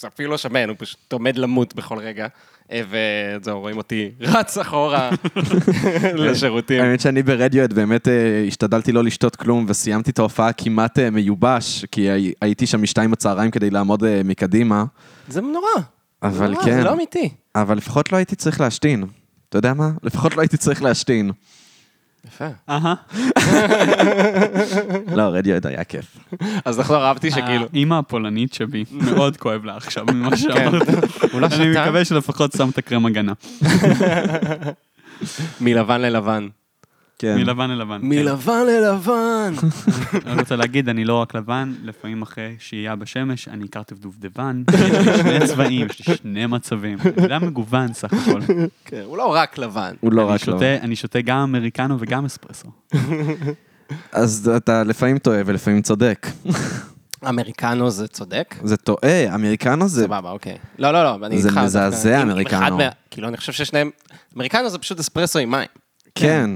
זה 0.00 0.06
אפילו 0.08 0.30
לא 0.30 0.38
שמן, 0.38 0.68
הוא 0.68 0.76
פשוט 0.78 1.12
עומד 1.12 1.36
למות 1.36 1.74
בכל 1.74 1.98
רגע, 1.98 2.26
אה, 2.72 2.82
וזהו, 3.40 3.60
רואים 3.60 3.76
אותי 3.76 4.10
רץ 4.20 4.58
אחורה 4.58 5.10
לשירותים. 6.14 6.82
האמת 6.82 7.00
שאני 7.00 7.22
ברדיואט 7.22 7.72
באמת 7.72 8.08
אה, 8.08 8.44
השתדלתי 8.48 8.92
לא 8.92 9.04
לשתות 9.04 9.36
כלום 9.36 9.64
וסיימתי 9.68 10.10
את 10.10 10.18
ההופעה 10.18 10.52
כמעט 10.52 10.98
אה, 10.98 11.10
מיובש, 11.10 11.84
כי 11.90 12.10
הי- 12.10 12.32
הייתי 12.42 12.66
שם 12.66 12.82
משתיים 12.82 13.10
בצהריים 13.10 13.50
כדי 13.50 13.70
לעמוד 13.70 14.02
מקדימה, 14.24 14.84
זה 15.28 15.40
נורא, 15.40 15.68
אבל 16.22 16.54
כן, 16.64 16.72
זה 16.78 16.84
לא 16.84 16.92
אמיתי. 16.92 17.28
אבל 17.54 17.76
לפחות 17.76 18.12
לא 18.12 18.16
הייתי 18.16 18.36
צריך 18.36 18.60
להשתין. 18.60 19.04
אתה 19.48 19.58
יודע 19.58 19.74
מה? 19.74 19.90
לפחות 20.02 20.36
לא 20.36 20.40
הייתי 20.40 20.56
צריך 20.56 20.82
להשתין. 20.82 21.30
יפה. 22.32 22.44
אהה. 22.68 22.94
לא, 25.16 25.22
רדיואט 25.22 25.66
היה 25.66 25.84
כיף. 25.84 26.18
אז 26.64 26.80
נכון, 26.80 26.96
אהבתי 27.00 27.30
שכאילו, 27.30 27.66
האימא 27.72 27.94
הפולנית 27.94 28.52
שבי, 28.54 28.84
מאוד 28.90 29.36
כואב 29.36 29.64
לה 29.64 29.76
עכשיו 29.76 30.04
ממה 30.06 30.36
שאמרת. 30.36 30.88
הוא 31.32 31.40
לא 31.40 31.46
אני 31.52 31.70
מקווה 31.70 32.04
שלפחות 32.04 32.52
שמת 32.52 32.80
קרם 32.80 33.06
הגנה. 33.06 33.32
מלבן 35.60 36.00
ללבן. 36.00 36.48
כן. 37.22 37.36
מלבן 37.36 37.70
ללבן. 37.70 38.00
כן. 38.00 38.06
מלבן 38.08 38.66
ללבן. 38.66 39.52
אני 40.26 40.40
רוצה 40.40 40.56
להגיד, 40.56 40.88
אני 40.88 41.04
לא 41.04 41.14
רק 41.14 41.34
לבן, 41.34 41.74
לפעמים 41.82 42.22
אחרי 42.22 42.56
שהייה 42.58 42.96
בשמש, 42.96 43.48
אני 43.48 43.64
הכרתי 43.64 43.94
דובדבן, 43.94 44.62
יש 44.74 44.80
לי 45.06 45.38
שני 45.38 45.46
צבעים, 45.46 45.86
יש 45.90 46.08
לי 46.08 46.16
שני 46.16 46.46
מצבים. 46.46 46.98
אני 47.18 47.26
אדם 47.26 47.46
מגוון 47.46 47.92
סך 47.92 48.12
הכל. 48.12 48.40
כן, 48.84 49.02
הוא 49.04 49.16
לא 49.16 49.34
רק 49.34 49.58
לבן. 49.58 49.94
הוא 50.00 50.12
לא 50.12 50.22
אני 50.22 50.30
רק. 50.32 50.40
שותה- 50.40 50.78
אני 50.82 50.96
שותה 50.96 51.20
גם 51.20 51.38
אמריקנו 51.38 51.96
וגם 52.00 52.24
אספרסו. 52.24 52.68
אז 54.12 54.50
אתה 54.56 54.82
לפעמים 54.84 55.18
טועה 55.18 55.40
ולפעמים 55.46 55.82
צודק. 55.82 56.26
אמריקנו 57.28 57.90
זה 57.90 58.08
צודק? 58.08 58.54
זה 58.64 58.76
טועה, 58.76 59.34
אמריקנו 59.34 59.88
זה... 59.88 60.04
סבבה, 60.04 60.30
אוקיי. 60.30 60.56
לא, 60.78 60.90
לא, 60.90 61.04
לא, 61.04 61.26
אני 61.26 61.38
זה 61.42 61.48
איתך. 61.48 61.54
דווקא. 61.54 61.64
מזעזע, 61.66 62.22
אם 62.22 62.30
אמריקנו. 62.30 62.78
כאילו, 63.10 63.28
אני 63.28 63.36
חושב 63.36 63.52
ששניהם... 63.52 63.90
אמריקנו 64.36 64.68
זה 64.70 64.78
פשוט 64.78 65.00
אספרסו 65.00 65.38
עם 65.38 65.50
מים. 65.50 65.68
כן. 66.14 66.50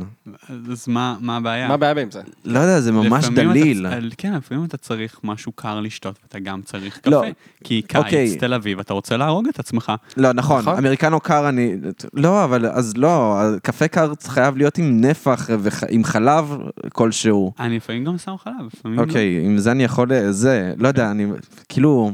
אז 0.71 0.89
מה 0.89 1.17
מה 1.21 1.37
הבעיה? 1.37 1.69
מה 1.69 1.75
הבעיה 1.75 2.03
עם 2.03 2.11
זה? 2.11 2.21
לא 2.45 2.59
יודע, 2.59 2.81
זה 2.81 2.93
ממש 2.93 3.25
לפעמים 3.25 3.51
אתה- 3.51 3.59
דליל. 3.61 3.87
כן, 4.19 4.33
לפעמים 4.35 4.65
אתה 4.65 4.77
צריך 4.77 5.21
משהו 5.25 5.53
קר 5.53 5.81
לשתות, 5.81 6.19
ואתה 6.23 6.39
גם 6.39 6.63
צריך 6.63 7.01
לא. 7.07 7.23
קפה. 7.23 7.31
כי 7.65 7.83
אוקיי. 7.95 8.11
קיץ, 8.11 8.41
תל 8.41 8.55
אביב, 8.55 8.81
אתה 8.81 8.95
רוצה 8.95 9.17
להרוג 9.17 9.49
את 9.49 9.59
עצמך. 9.59 9.93
לא, 10.17 10.33
נכון, 10.33 10.61
נכון. 10.61 10.77
אמריקנו 10.77 11.21
קר 11.21 11.49
אני... 11.49 11.75
לא, 12.15 12.45
אבל 12.45 12.67
אז 12.67 12.97
לא, 12.97 13.41
קפה 13.63 13.89
קר 13.89 14.13
חייב 14.27 14.57
להיות 14.57 14.79
עם 14.79 15.01
נפח 15.01 15.51
ועם 15.59 16.05
חלב 16.05 16.57
כלשהו. 16.93 17.53
אני 17.61 17.77
לפעמים 17.77 18.05
גם 18.05 18.19
שם 18.19 18.35
חלב, 18.45 18.55
לפעמים 18.75 18.99
לא. 18.99 19.05
אוקיי, 19.05 19.43
עם 19.45 19.59
זה 19.59 19.71
אני 19.71 19.85
יכול... 19.85 20.09
זה, 20.31 20.73
לא 20.79 20.89
יודע, 20.89 21.11
אני... 21.11 21.27
כאילו... 21.69 22.11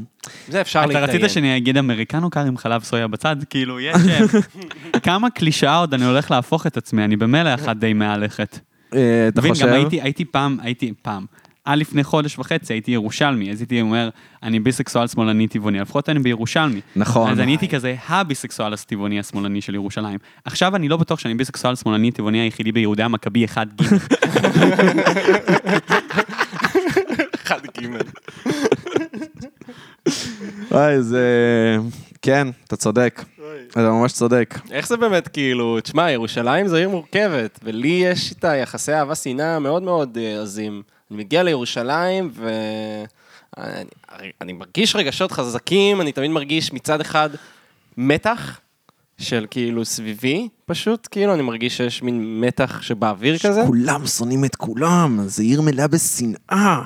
זה 0.49 0.61
אפשר 0.61 0.79
אתה 0.81 0.87
להתדיין. 0.87 1.09
רצית 1.21 1.31
שאני 1.31 1.57
אגיד 1.57 1.77
אמריקנו 1.79 2.31
קר 2.31 2.41
עם 2.41 2.57
חלב 2.57 2.83
סויה 2.83 3.09
בצד? 3.09 3.37
כאילו, 3.51 3.81
יש... 3.81 3.97
אה, 4.09 4.21
כמה 5.07 5.31
קלישאה 5.31 5.77
עוד 5.77 5.95
אני 5.95 6.05
הולך 6.05 6.31
להפוך 6.31 6.67
את 6.67 6.77
עצמי, 6.77 7.05
אני 7.05 7.17
במילא 7.17 7.55
אחד 7.55 7.79
די 7.79 7.93
מהלכת. 8.03 8.59
אה, 8.95 9.29
אתה 9.29 9.43
חושב? 9.43 9.67
גם 9.67 9.73
הייתי, 9.73 10.01
הייתי 10.01 10.25
פעם, 10.25 10.59
הייתי 10.63 10.93
פעם. 11.03 11.27
עד 11.65 11.79
לפני 11.79 12.05
חודש 12.05 12.39
וחצי 12.39 12.73
הייתי 12.73 12.91
ירושלמי, 12.91 13.51
אז 13.51 13.61
הייתי 13.61 13.81
אומר, 13.81 14.09
אני 14.43 14.61
ביסקסואל 14.61 15.07
שמאלני 15.07 15.49
טבעוני, 15.49 15.81
לפחות 15.81 16.09
אני 16.09 16.19
בירושלמי. 16.19 16.81
נכון. 16.97 17.31
אז 17.31 17.41
אני 17.41 17.53
הייתי 17.53 17.69
כזה 17.69 17.97
הביסקסואל 18.09 18.75
הטבעוני 18.75 19.21
השמאלני 19.21 19.61
של 19.61 19.75
ירושלים. 19.75 20.19
עכשיו 20.45 20.77
אני 20.77 20.89
לא 20.89 20.97
בטוח 20.97 21.19
שאני 21.19 21.35
ביסקסואל 21.35 21.77
שמאלני 21.77 22.11
טבעוני 22.11 22.39
היחידי 22.39 22.73
ביהודי 22.73 23.03
המכבי 23.03 23.45
1 23.45 23.67
ג'. 23.67 23.85
אחד 27.35 27.61
גימל. 27.79 28.01
אוי, 30.71 31.03
זה... 31.03 31.27
כן, 32.23 32.49
אתה 32.67 32.77
צודק. 32.77 33.25
אתה 33.71 33.91
ממש 33.91 34.13
צודק. 34.13 34.55
איך 34.71 34.89
זה 34.89 34.97
באמת, 34.97 35.29
כאילו, 35.29 35.81
תשמע, 35.81 36.11
ירושלים 36.11 36.69
זו 36.69 36.77
עיר 36.77 36.89
מורכבת, 36.89 37.59
ולי 37.63 37.89
יש 37.89 38.31
איתה 38.31 38.57
יחסי 38.57 38.93
אהבה-שנאה 38.93 39.59
מאוד 39.59 39.83
מאוד 39.83 40.19
אה, 40.21 40.43
עזים. 40.43 40.83
אני 41.11 41.19
מגיע 41.19 41.43
לירושלים, 41.43 42.31
ואני 43.57 43.85
אני 44.41 44.53
מרגיש 44.53 44.97
רגשות 44.97 45.33
חזקים, 45.33 46.01
אני 46.01 46.13
תמיד 46.13 46.31
מרגיש 46.31 46.73
מצד 46.73 47.01
אחד 47.01 47.31
מתח 47.97 48.61
של 49.19 49.47
כאילו 49.51 49.85
סביבי, 49.85 50.49
פשוט, 50.67 51.09
כאילו, 51.11 51.35
אני 51.35 51.43
מרגיש 51.43 51.77
שיש 51.77 52.03
מין 52.03 52.41
מתח 52.41 52.83
שבאוויר 52.83 53.39
כזה. 53.39 53.63
כולם 53.67 54.07
שונאים 54.07 54.45
את 54.45 54.57
כולם, 54.57 55.21
זה 55.27 55.43
עיר 55.43 55.61
מלאה 55.61 55.89
בשנאה. 55.89 56.83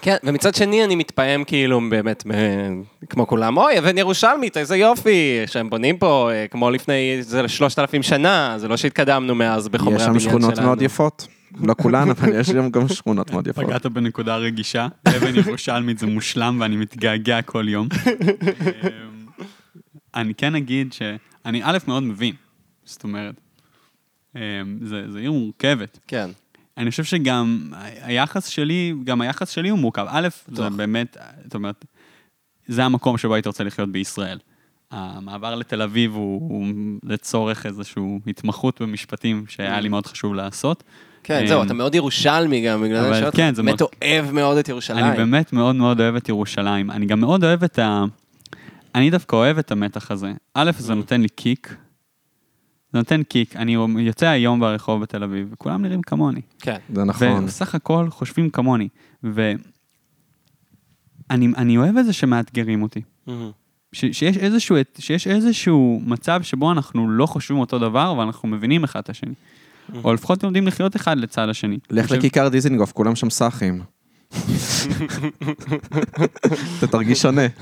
כן, 0.00 0.16
ומצד 0.24 0.54
שני 0.54 0.84
אני 0.84 0.94
מתפעם 0.96 1.44
כאילו 1.44 1.80
באמת, 1.90 2.26
מ- 2.26 2.82
כמו 3.08 3.26
כולם, 3.26 3.56
אוי, 3.56 3.78
אבן 3.78 3.98
ירושלמית, 3.98 4.56
איזה 4.56 4.76
יופי, 4.76 5.40
שהם 5.46 5.70
בונים 5.70 5.98
פה 5.98 6.30
אה, 6.32 6.46
כמו 6.48 6.70
לפני, 6.70 7.22
זה 7.22 7.48
שלושת 7.48 7.78
אלפים 7.78 8.02
שנה, 8.02 8.54
זה 8.58 8.68
לא 8.68 8.76
שהתקדמנו 8.76 9.34
מאז 9.34 9.68
בחומרי 9.68 9.94
יש 9.96 10.02
הבניין 10.02 10.20
שם 10.20 10.28
שלנו. 10.30 10.40
שכונות 10.40 10.58
מאוד 10.58 10.82
יפות. 10.82 11.26
לא 11.64 11.74
כולן, 11.74 12.10
אבל 12.12 12.40
יש 12.40 12.46
שם 12.46 12.70
גם 12.70 12.88
שכונות 12.88 13.30
מאוד 13.30 13.46
יפות. 13.46 13.64
פגעת 13.64 13.86
בנקודה 13.86 14.36
רגישה, 14.36 14.86
אבן 15.08 15.34
ירושלמית 15.36 15.98
זה 15.98 16.06
מושלם 16.06 16.56
ואני 16.60 16.76
מתגעגע 16.76 17.42
כל 17.42 17.68
יום. 17.68 17.88
אמ, 17.96 19.26
אני 20.14 20.34
כן 20.34 20.54
אגיד 20.54 20.92
שאני 20.92 21.60
א', 21.64 21.78
מאוד 21.86 22.02
מבין, 22.02 22.34
זאת 22.84 23.04
אומרת, 23.04 23.34
אמ, 24.36 24.40
זה 24.82 25.02
זה 25.10 25.18
עיר 25.18 25.32
מורכבת. 25.32 25.98
כן, 26.08 26.30
אני 26.78 26.90
חושב 26.90 27.04
שגם 27.04 27.72
היחס 28.02 28.46
שלי, 28.46 28.94
גם 29.04 29.20
היחס 29.20 29.48
שלי 29.48 29.68
הוא 29.68 29.78
מורכב. 29.78 30.06
א', 30.08 30.28
זה. 30.52 30.70
באמת, 30.70 31.16
זאת 31.44 31.54
אומרת, 31.54 31.84
זה 32.66 32.84
המקום 32.84 33.18
שבו 33.18 33.34
היית 33.34 33.46
רוצה 33.46 33.64
לחיות 33.64 33.92
בישראל. 33.92 34.38
המעבר 34.90 35.54
לתל 35.54 35.82
אביב 35.82 36.14
הוא, 36.14 36.40
הוא 36.50 36.66
לצורך 37.02 37.66
איזושהי 37.66 38.02
התמחות 38.26 38.82
במשפטים 38.82 39.44
שהיה 39.48 39.80
לי 39.80 39.88
מאוד 39.88 40.06
חשוב 40.06 40.34
לעשות. 40.34 40.84
כן, 41.22 41.40
אמ, 41.40 41.46
זהו, 41.46 41.62
אתה 41.62 41.74
מאוד 41.74 41.94
ירושלמי 41.94 42.60
גם, 42.66 42.82
בגלל 42.82 43.14
זה 43.14 43.26
אותך, 43.26 43.36
כן, 43.36 43.52
באמת 43.56 43.80
מאוד- 43.80 43.90
אוהב 44.04 44.30
מאוד 44.30 44.56
את 44.56 44.68
ירושלים. 44.68 45.04
אני 45.04 45.16
באמת 45.16 45.52
מאוד 45.52 45.76
מאוד 45.76 46.00
אוהב 46.00 46.14
את 46.16 46.28
ירושלים. 46.28 46.90
אני 46.90 47.06
גם 47.06 47.20
מאוד 47.20 47.44
אוהב 47.44 47.64
את 47.64 47.78
ה... 47.78 48.04
אני 48.94 49.10
דווקא 49.10 49.36
אוהב 49.36 49.58
את 49.58 49.72
המתח 49.72 50.10
הזה. 50.10 50.32
א', 50.54 50.70
זה 50.78 50.94
נותן 50.94 51.20
לי 51.20 51.28
קיק. 51.28 51.76
זה 52.92 52.98
נותן 52.98 53.22
קיק. 53.22 53.56
אני 53.56 53.72
יוצא 53.98 54.26
היום 54.26 54.60
ברחוב 54.60 55.02
בתל 55.02 55.22
אביב, 55.22 55.48
וכולם 55.52 55.82
נראים 55.82 56.02
כמוני. 56.02 56.40
כן, 56.60 56.76
זה 56.94 57.04
נכון. 57.04 57.28
ובסך 57.28 57.74
הכל 57.74 58.06
חושבים 58.10 58.50
כמוני. 58.50 58.88
ואני 59.22 59.58
אני 61.30 61.76
אוהב 61.76 61.96
את 61.96 62.06
זה 62.06 62.12
שמאתגרים 62.12 62.82
אותי. 62.82 63.00
מהמם. 63.26 63.50
ש, 63.92 64.04
שיש, 64.12 64.36
איזשהו, 64.36 64.76
שיש 64.98 65.26
איזשהו 65.26 66.00
מצב 66.06 66.42
שבו 66.42 66.72
אנחנו 66.72 67.10
לא 67.10 67.26
חושבים 67.26 67.58
אותו 67.58 67.78
דבר, 67.78 68.12
אבל 68.12 68.22
אנחנו 68.24 68.48
מבינים 68.48 68.84
אחד 68.84 69.00
את 69.00 69.10
השני. 69.10 69.34
או 70.04 70.14
לפחות 70.14 70.42
לומדים 70.42 70.66
לחיות 70.66 70.96
אחד 70.96 71.18
לצד 71.18 71.48
השני. 71.48 71.78
לך 71.90 72.10
לכיכר 72.10 72.48
דיזינגוף, 72.48 72.92
כולם 72.92 73.16
שם 73.16 73.30
סאחים. 73.30 73.82
אתה 76.78 76.86
תרגיש 76.90 77.22
שונה. 77.22 77.42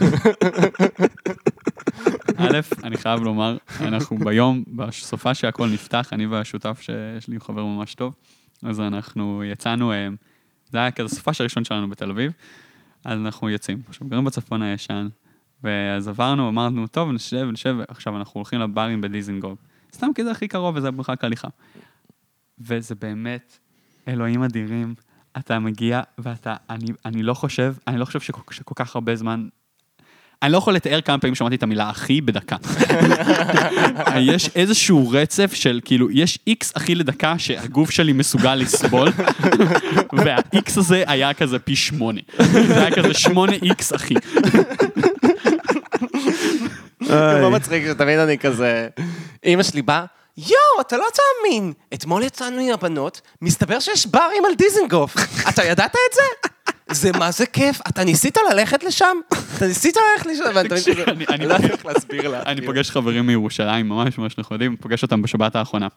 א', 2.36 2.60
אני 2.84 2.96
חייב 2.96 3.20
לומר, 3.20 3.56
אנחנו 3.80 4.18
ביום, 4.18 4.64
בסופה 4.68 5.34
שהכל 5.34 5.68
נפתח, 5.68 6.12
אני 6.12 6.26
והשותף 6.26 6.80
שיש 6.80 7.28
לי 7.28 7.40
חבר 7.40 7.64
ממש 7.64 7.94
טוב, 7.94 8.14
אז 8.62 8.80
אנחנו 8.80 9.44
יצאנו, 9.44 9.92
אה, 9.92 10.08
זה 10.70 10.78
היה 10.78 10.90
כזה 10.90 11.08
סופה 11.16 11.30
הראשון 11.40 11.64
שלנו 11.64 11.88
בתל 11.88 12.10
אביב, 12.10 12.32
אז 13.04 13.18
אנחנו 13.20 13.50
יוצאים. 13.50 13.82
עכשיו, 13.88 14.08
גרים 14.08 14.24
בצפון 14.24 14.62
הישן, 14.62 15.08
ואז 15.62 16.08
עברנו, 16.08 16.48
אמרנו, 16.48 16.86
טוב, 16.86 17.12
נשב, 17.12 17.48
נשב, 17.52 17.76
עכשיו 17.88 18.16
אנחנו 18.16 18.38
הולכים 18.38 18.60
לברים 18.60 19.00
בדיזינגוף. 19.00 19.58
סתם 19.94 20.08
כי 20.14 20.24
זה 20.24 20.30
הכי 20.30 20.48
קרוב 20.48 20.76
וזה 20.76 20.90
מרחק 20.90 21.24
הליכה. 21.24 21.48
וזה 22.58 22.94
באמת, 22.94 23.58
אלוהים 24.08 24.42
אדירים, 24.42 24.94
אתה 25.36 25.58
מגיע 25.58 26.00
ואתה, 26.18 26.56
אני, 26.70 26.86
אני 27.04 27.22
לא 27.22 27.34
חושב, 27.34 27.74
אני 27.86 27.98
לא 27.98 28.04
חושב 28.04 28.20
שכל, 28.20 28.54
שכל 28.54 28.74
כך 28.76 28.94
הרבה 28.94 29.16
זמן 29.16 29.48
אני 30.42 30.52
לא 30.52 30.58
יכול 30.58 30.74
לתאר 30.74 31.00
כמה 31.00 31.18
פעמים 31.18 31.34
שמעתי 31.34 31.54
את 31.54 31.62
המילה 31.62 31.90
אחי 31.90 32.20
בדקה. 32.20 32.56
יש 34.20 34.50
איזשהו 34.56 35.10
רצף 35.10 35.54
של 35.54 35.80
כאילו, 35.84 36.10
יש 36.10 36.38
איקס 36.46 36.72
אחי 36.76 36.94
לדקה 36.94 37.38
שהגוף 37.38 37.90
שלי 37.90 38.12
מסוגל 38.12 38.54
לסבול, 38.54 39.08
והאיקס 40.24 40.78
הזה 40.78 41.04
היה 41.06 41.34
כזה 41.34 41.58
פי 41.58 41.76
שמונה. 41.76 42.20
זה 42.66 42.80
היה 42.80 42.96
כזה 42.96 43.14
שמונה 43.14 43.52
איקס 43.52 43.94
אחי. 43.94 44.14
זה 47.00 47.38
לא 47.42 47.50
מצחיק 47.50 47.84
שתמיד 47.92 48.18
אני 48.18 48.38
כזה... 48.38 48.88
אמא 49.46 49.62
שלי 49.62 49.82
באה, 49.82 50.04
יואו, 50.36 50.80
אתה 50.80 50.96
לא 50.96 51.06
תאמין, 51.14 51.72
אתמול 51.94 52.22
יצאנו 52.22 52.60
עם 52.60 52.72
הבנות, 52.72 53.20
מסתבר 53.42 53.80
שיש 53.80 54.06
ברים 54.06 54.44
על 54.44 54.54
דיזנגוף. 54.54 55.14
אתה 55.48 55.64
ידעת 55.64 55.90
את 55.90 56.14
זה? 56.14 56.48
זה 56.90 57.10
מה 57.18 57.30
זה 57.30 57.46
כיף, 57.46 57.80
אתה 57.88 58.04
ניסית 58.04 58.36
ללכת 58.50 58.84
לשם? 58.84 59.16
אתה 59.56 59.66
ניסית 59.66 59.96
ללכת 59.96 60.26
לשם? 60.26 60.44
ואני 60.54 60.68
תמיד 60.68 60.80
כזה, 60.82 61.04
אני- 61.34 61.46
לא 61.46 61.54
איך 61.56 61.86
להסביר 61.86 62.28
לה. 62.28 62.42
אני 62.42 62.66
פוגש 62.66 62.90
חברים 62.90 63.26
מירושלים, 63.26 63.88
ממש 63.88 64.18
ממש 64.18 64.38
נחמדים, 64.38 64.76
פוגש 64.76 65.02
אותם 65.02 65.22
בשבת 65.22 65.56
האחרונה. 65.56 65.88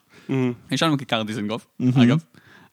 יש 0.71 0.83
לנו 0.83 0.97
כיכר 0.97 1.21
דיזנגוף, 1.23 1.67
אגב. 2.03 2.17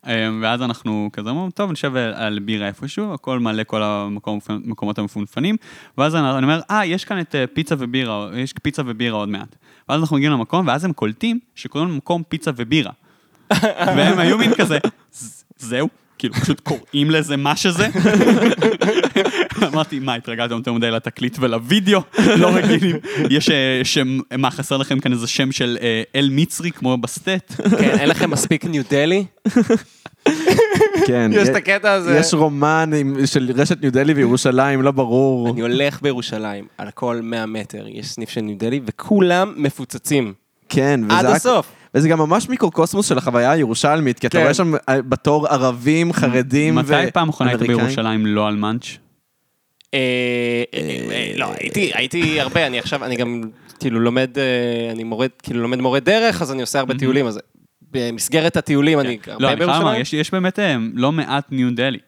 אמ, 0.07 0.41
ואז 0.43 0.63
אנחנו 0.63 1.11
כזה 1.13 1.31
אומרים, 1.31 1.51
טוב, 1.51 1.73
נשב 1.73 1.97
על- 1.97 2.39
בירה 2.39 2.67
איפשהו, 2.67 3.15
הכל 3.15 3.39
מלא 3.41 3.63
כל 3.65 3.83
המקומות 3.83 4.99
המפונפנים, 4.99 5.57
ואז 5.99 6.15
אני 6.15 6.43
אומר, 6.45 6.61
אה, 6.71 6.87
יש 6.87 7.05
כאן 7.05 7.21
את 7.21 7.35
אה, 7.35 7.47
פיצה 7.47 7.75
ובירה, 7.79 8.29
יש 8.37 8.53
פיצה 8.63 8.83
ובירה 8.87 9.17
עוד 9.17 9.29
מעט. 9.29 9.57
ואז 9.89 10.01
אנחנו 10.01 10.17
מגיעים 10.17 10.33
למקום, 10.33 10.67
ואז 10.67 10.85
הם 10.85 10.93
קולטים 10.93 11.39
שקוראים 11.55 11.91
למקום 11.91 12.23
פיצה 12.29 12.51
ובירה. 12.57 12.93
והם 13.97 14.19
היו 14.19 14.39
מין 14.39 14.55
כזה, 14.55 14.79
"ז- 15.13 15.45
זהו? 15.59 15.89
כאילו, 16.19 16.35
פשוט 16.35 16.61
קוראים 16.61 17.11
לזה 17.11 17.37
מה 17.37 17.57
שזה? 17.57 17.89
אמרתי, 19.73 19.99
מה, 19.99 20.15
התרגלתם 20.15 20.55
יותר 20.55 20.73
מדי 20.73 20.91
לתקליט 20.91 21.37
ולוידאו? 21.41 22.01
לא 22.37 22.51
רגילים. 22.55 22.97
יש 23.31 23.51
אה, 23.51 23.81
שם, 23.85 24.19
מה, 24.39 24.51
חסר 24.51 24.77
לכם 24.77 25.01
כאן 25.01 25.13
איזה 25.13 25.27
שם 25.27 25.53
של 25.53 25.79
אה, 25.83 26.03
אל 26.15 26.29
מצרי, 26.33 26.71
כמו 26.71 26.97
בסטט? 26.97 27.53
כן, 27.79 27.99
אין 27.99 28.09
לכם 28.09 28.31
מספיק 28.31 28.65
ניו 28.65 28.83
דלי? 28.91 29.25
כן. 31.07 31.31
יש 31.35 31.49
את 31.49 31.55
הקטע 31.55 31.93
הזה. 31.93 32.19
יש 32.19 32.35
רומן 32.35 32.91
של 33.27 33.53
רשת 33.55 33.83
ניו 33.83 33.93
דלי 33.93 34.13
וירושלים, 34.13 34.83
לא 34.83 34.91
ברור. 34.91 35.51
אני 35.51 35.61
הולך 35.61 36.03
בירושלים, 36.03 36.67
על 36.79 36.91
כל 36.91 37.21
100 37.23 37.47
מטר 37.47 37.85
יש 37.89 38.07
סניף 38.07 38.31
של 38.31 38.41
ניו 38.41 38.59
דלי, 38.59 38.81
וכולם 38.87 39.55
מפוצצים. 39.57 40.35
כן, 40.69 41.01
וזה 41.05 41.19
עד 41.19 41.25
הסוף. 41.25 41.73
וזה 41.97 42.09
גם 42.09 42.19
ממש 42.19 42.49
מיקרוקוסמוס 42.49 43.09
של 43.09 43.19
החוויה 43.19 43.51
הירושלמית, 43.51 44.19
כי 44.19 44.27
אתה 44.27 44.37
כן. 44.39 44.43
רואה 44.43 44.55
שם 44.55 44.73
אה, 44.89 45.03
בתור 45.03 45.47
ערבים, 45.49 46.13
חרדים 46.13 46.75
מתי 46.75 46.93
פעם 47.13 47.29
אחרונה 47.29 47.51
היית. 47.51 47.63
בירושלים 47.63 48.27
לא 48.27 48.49
על 48.49 48.57
מאנץ'? 48.57 48.87
אה, 49.95 49.99
אה, 50.75 51.33
לא, 51.37 51.47
הייתי, 51.61 51.91
הייתי 51.95 52.41
הרבה, 52.41 52.67
אני 52.67 52.79
עכשיו, 52.79 53.05
אני 53.05 53.17
גם 53.17 53.43
כאילו 53.81 54.01
לומד, 54.01 54.31
אני 54.93 55.05
מורה, 55.05 55.27
כאילו 55.43 55.63
לומד 55.63 55.81
מורה 55.81 56.01
דרך, 56.01 56.43
אז 56.43 56.53
אני 56.53 56.61
עושה 56.61 56.79
הרבה 56.79 56.95
טיולים, 56.95 57.27
אז 57.27 57.41
במסגרת 57.91 58.57
הטיולים 58.57 59.01
אני 59.01 59.19
לא, 59.27 59.33
הרבה 59.33 59.49
אני 59.49 59.57
חייב 59.57 59.61
לומר, 59.69 59.75
בירושלים. 59.79 60.01
יש- 60.03 60.13
יש 60.13 60.31
באמת 60.31 60.59
לא 60.95 61.13
מעט 61.13 61.45
ניו 61.51 61.75
דלי. 61.75 61.99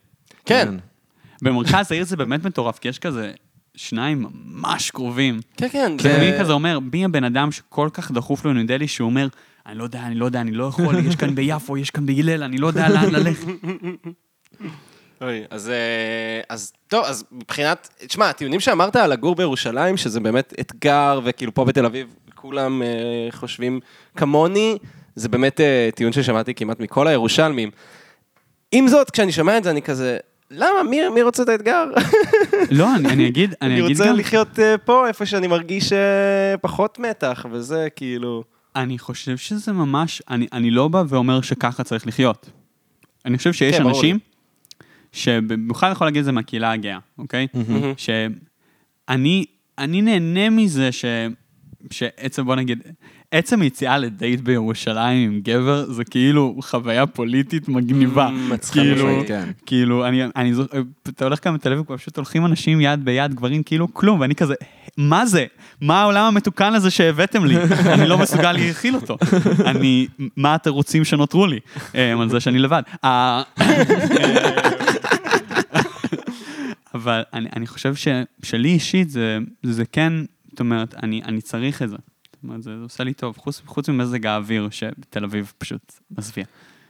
כן, 0.47 0.68
במרכז 1.43 1.93
העיר 1.93 2.05
זה 2.05 2.16
באמת 2.16 2.45
מטורף, 2.45 2.78
כי 2.78 2.89
יש 2.89 2.99
כזה 2.99 3.32
שניים 3.76 4.26
ממש 4.45 4.91
קרובים. 4.91 5.41
כן, 5.57 5.68
כן. 5.68 5.93
כן. 5.99 6.03
זה- 6.03 6.18
מי 6.32 6.41
כזה 6.41 6.53
אומר, 6.53 6.78
מי 6.93 7.05
הבן 7.05 7.24
אדם 7.24 7.53
שכל 7.53 7.89
כך 7.93 8.11
דחוף 8.11 8.45
לו 8.45 8.53
ניו 8.53 8.66
דלי, 8.66 8.89
שהוא 8.89 9.07
אומר, 9.07 9.28
אני 9.69 9.79
לא 9.79 9.85
יודע, 9.85 10.01
אני 10.07 10.14
לא 10.14 10.25
יודע, 10.25 10.41
אני 10.41 10.51
לא 10.51 10.64
יכול, 10.64 11.07
יש 11.07 11.16
כאן 11.16 11.35
ביפו, 11.35 11.77
יש 11.77 11.91
כאן 11.91 12.07
בהלל, 12.07 12.43
אני 12.43 12.59
לא 12.59 12.66
יודע 12.66 12.89
לאן 12.89 13.11
ללכת. 13.11 13.47
אוי, 15.21 15.45
אז, 15.51 15.69
אה, 15.69 16.41
אז 16.49 16.73
טוב, 16.89 17.05
אז 17.05 17.25
מבחינת, 17.33 17.89
תשמע, 18.07 18.29
הטיעונים 18.29 18.61
שאמרת 18.61 18.97
על 18.97 19.12
לגור 19.12 19.35
בירושלים, 19.35 19.97
שזה 19.97 20.21
באמת 20.21 20.55
אתגר, 20.61 21.21
וכאילו 21.25 21.55
פה 21.55 21.64
בתל 21.64 21.87
אביב 21.87 22.14
כולם 22.35 22.83
אה, 22.83 22.89
חושבים 23.31 23.81
כמוני, 24.16 24.79
זה 25.16 25.29
באמת 25.29 25.61
אה, 25.61 25.89
טיעון 25.95 26.12
ששמעתי 26.12 26.55
כמעט 26.55 26.81
מכל 26.81 27.07
הירושלמים. 27.07 27.71
עם 28.73 28.89
זאת, 28.89 29.11
כשאני 29.11 29.33
שומע 29.33 29.59
את 29.59 29.64
זה, 29.64 29.71
אני 29.71 29.83
כזה, 29.83 30.19
למה? 30.51 30.83
מי, 30.83 31.09
מי 31.09 31.23
רוצה 31.23 31.43
את 31.43 31.49
האתגר? 31.49 31.85
לא, 32.71 32.95
אני 32.97 33.09
אני 33.09 33.29
אגיד, 33.29 33.55
אני 33.62 33.75
אני 33.75 33.81
אגיד 33.81 33.97
רוצה 33.97 34.07
גם, 34.11 34.16
לחיות 34.16 34.59
אה, 34.59 34.79
פה, 34.79 35.09
איפה 35.09 35.27
שאני 35.27 35.47
מרגיש 35.47 35.93
אה, 35.93 36.57
פחות 36.61 36.99
מתח, 36.99 37.47
וזה 37.51 37.89
כאילו... 37.97 38.45
אני 38.79 38.99
חושב 38.99 39.37
שזה 39.37 39.72
ממש, 39.72 40.22
אני 40.31 40.47
אני 40.53 40.70
לא 40.70 40.89
בא 40.89 41.05
ואומר 41.09 41.41
שככה 41.41 41.85
צריך 41.85 42.07
לחיות. 42.07 42.51
אני 43.24 43.39
חושב 43.39 43.53
שיש 43.53 43.76
כן, 43.76 43.87
אנשים, 43.87 44.18
שבמיוחד 45.12 45.91
יכול 45.93 46.07
להגיד 46.07 46.18
את 46.18 46.24
זה 46.24 46.33
מהקהילה 46.33 46.72
הגאה, 46.72 46.99
אוקיי? 47.18 47.47
מהמם. 47.55 47.93
שאני 47.97 49.45
אני 49.79 50.03
נהנה 50.03 50.51
מזה 50.51 50.93
ש... 50.93 51.05
שעצם, 51.91 52.45
בוא 52.45 52.55
נגיד, 52.55 52.83
עצם 53.31 53.62
יציאה 53.62 53.99
לדייט 53.99 54.41
בירושלים 54.41 55.31
עם 55.31 55.41
גבר, 55.41 55.93
זה 55.93 56.05
כאילו 56.05 56.57
חוויה 56.61 57.07
פוליטית 57.07 57.68
מגניבה. 57.68 58.29
Mm, 58.29 58.53
מצחיק 58.53 58.83
כאילו, 58.83 59.22
כן. 59.26 59.51
כאילו, 59.66 60.07
אני, 60.07 60.24
אני 60.37 60.55
זוכר, 60.55 60.83
אתה 61.09 61.24
הולך 61.24 61.45
כאן 61.45 61.55
בתל 61.55 61.72
אביב, 61.72 61.85
פשוט 61.85 62.16
הולכים 62.16 62.47
אנשים 62.47 62.81
יד 62.81 63.05
ביד, 63.05 63.35
גברים 63.35 63.62
כאילו 63.62 63.95
כלום, 63.95 64.20
ואני 64.20 64.35
כזה, 64.35 64.55
מה 64.97 65.26
זה? 65.26 65.47
מה 65.81 66.03
העולם 66.03 66.24
המתוקן 66.24 66.74
הזה 66.74 66.91
שהבאתם 66.91 67.45
לי? 67.45 67.57
אני 67.95 68.09
לא 68.09 68.18
מסוגל 68.18 68.53
להכיל 68.53 68.95
אותו. 68.95 69.16
אני, 69.66 70.07
מה 70.37 70.55
התירוצים 70.55 71.05
שנותרו 71.05 71.47
לי? 71.47 71.61
אה, 71.95 72.12
על 72.20 72.29
זה 72.29 72.41
שאני 72.41 72.59
לבד. 72.59 72.83
אה, 73.05 73.43
אבל 76.95 77.22
אני, 77.33 77.49
אני 77.57 77.66
חושב 77.66 77.95
ש, 77.95 78.09
שלי 78.43 78.68
אישית 78.68 79.11
זה, 79.11 79.39
זה 79.62 79.85
כן, 79.93 80.12
זאת 80.51 80.61
אומרת, 80.61 80.95
אני, 81.03 81.22
אני 81.24 81.41
צריך 81.41 81.83
את 81.83 81.91
זה. 81.91 81.97
זאת 82.39 82.45
אומרת, 82.45 82.62
זה, 82.62 82.74
עושה 82.82 83.05
לי 83.05 83.14
טוב, 83.14 83.36
חוץ, 83.36 83.62
חוץ 83.66 83.89
ממזג 83.89 84.26
האוויר, 84.26 84.68
שבתל 84.70 85.24
אביב 85.24 85.53
פשוט 85.59 85.93
מזוויע. 86.18 86.45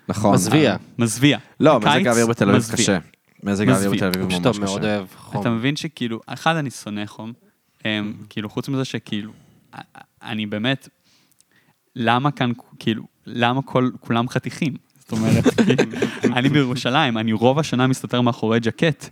נכון. 0.09 0.35
מזוויע. 0.35 0.77
מזוויע. 0.99 1.39
לא, 1.61 1.81
מזג 1.81 2.07
האוויר 2.07 2.27
בתל 2.27 2.51
אביב. 2.51 2.63
קשה. 2.73 2.99
מזג 3.43 3.69
האוויר. 3.69 3.91
בתל 3.91 4.07
אביב 4.07 4.23
ממש 4.23 4.35
טוב 4.43 4.61
מאוד 4.61 4.81
קשה. 4.81 4.97
אוהב 4.97 5.07
חום. 5.17 5.41
אתה 5.41 5.51
מבין 5.51 5.77
שכאילו, 5.77 6.21
אחד, 6.27 6.57
אני 6.57 6.71
שונא 6.71 7.07
חום. 7.07 7.33
אמ, 7.85 8.13
כאילו, 8.29 8.49
חוץ 8.49 8.69
מזה 8.69 8.85
שכאילו, 8.85 9.33
אני 10.23 10.47
באמת, 10.47 10.89
למה 11.97 12.31
כאן, 12.31 12.53
כאילו, 12.79 13.03
למה 13.27 13.63
כל, 13.63 13.91
כולם 14.01 14.29
חתיכים? 14.29 14.75
זאת 15.09 15.19
אומרת, 15.19 15.45
אני 16.37 16.49
בירושלים, 16.49 17.19
אני 17.19 17.33
רוב 17.33 17.59
השנה 17.59 17.87
מסתתר 17.87 18.21
מאחורי 18.21 18.61
ג'קט. 18.61 19.09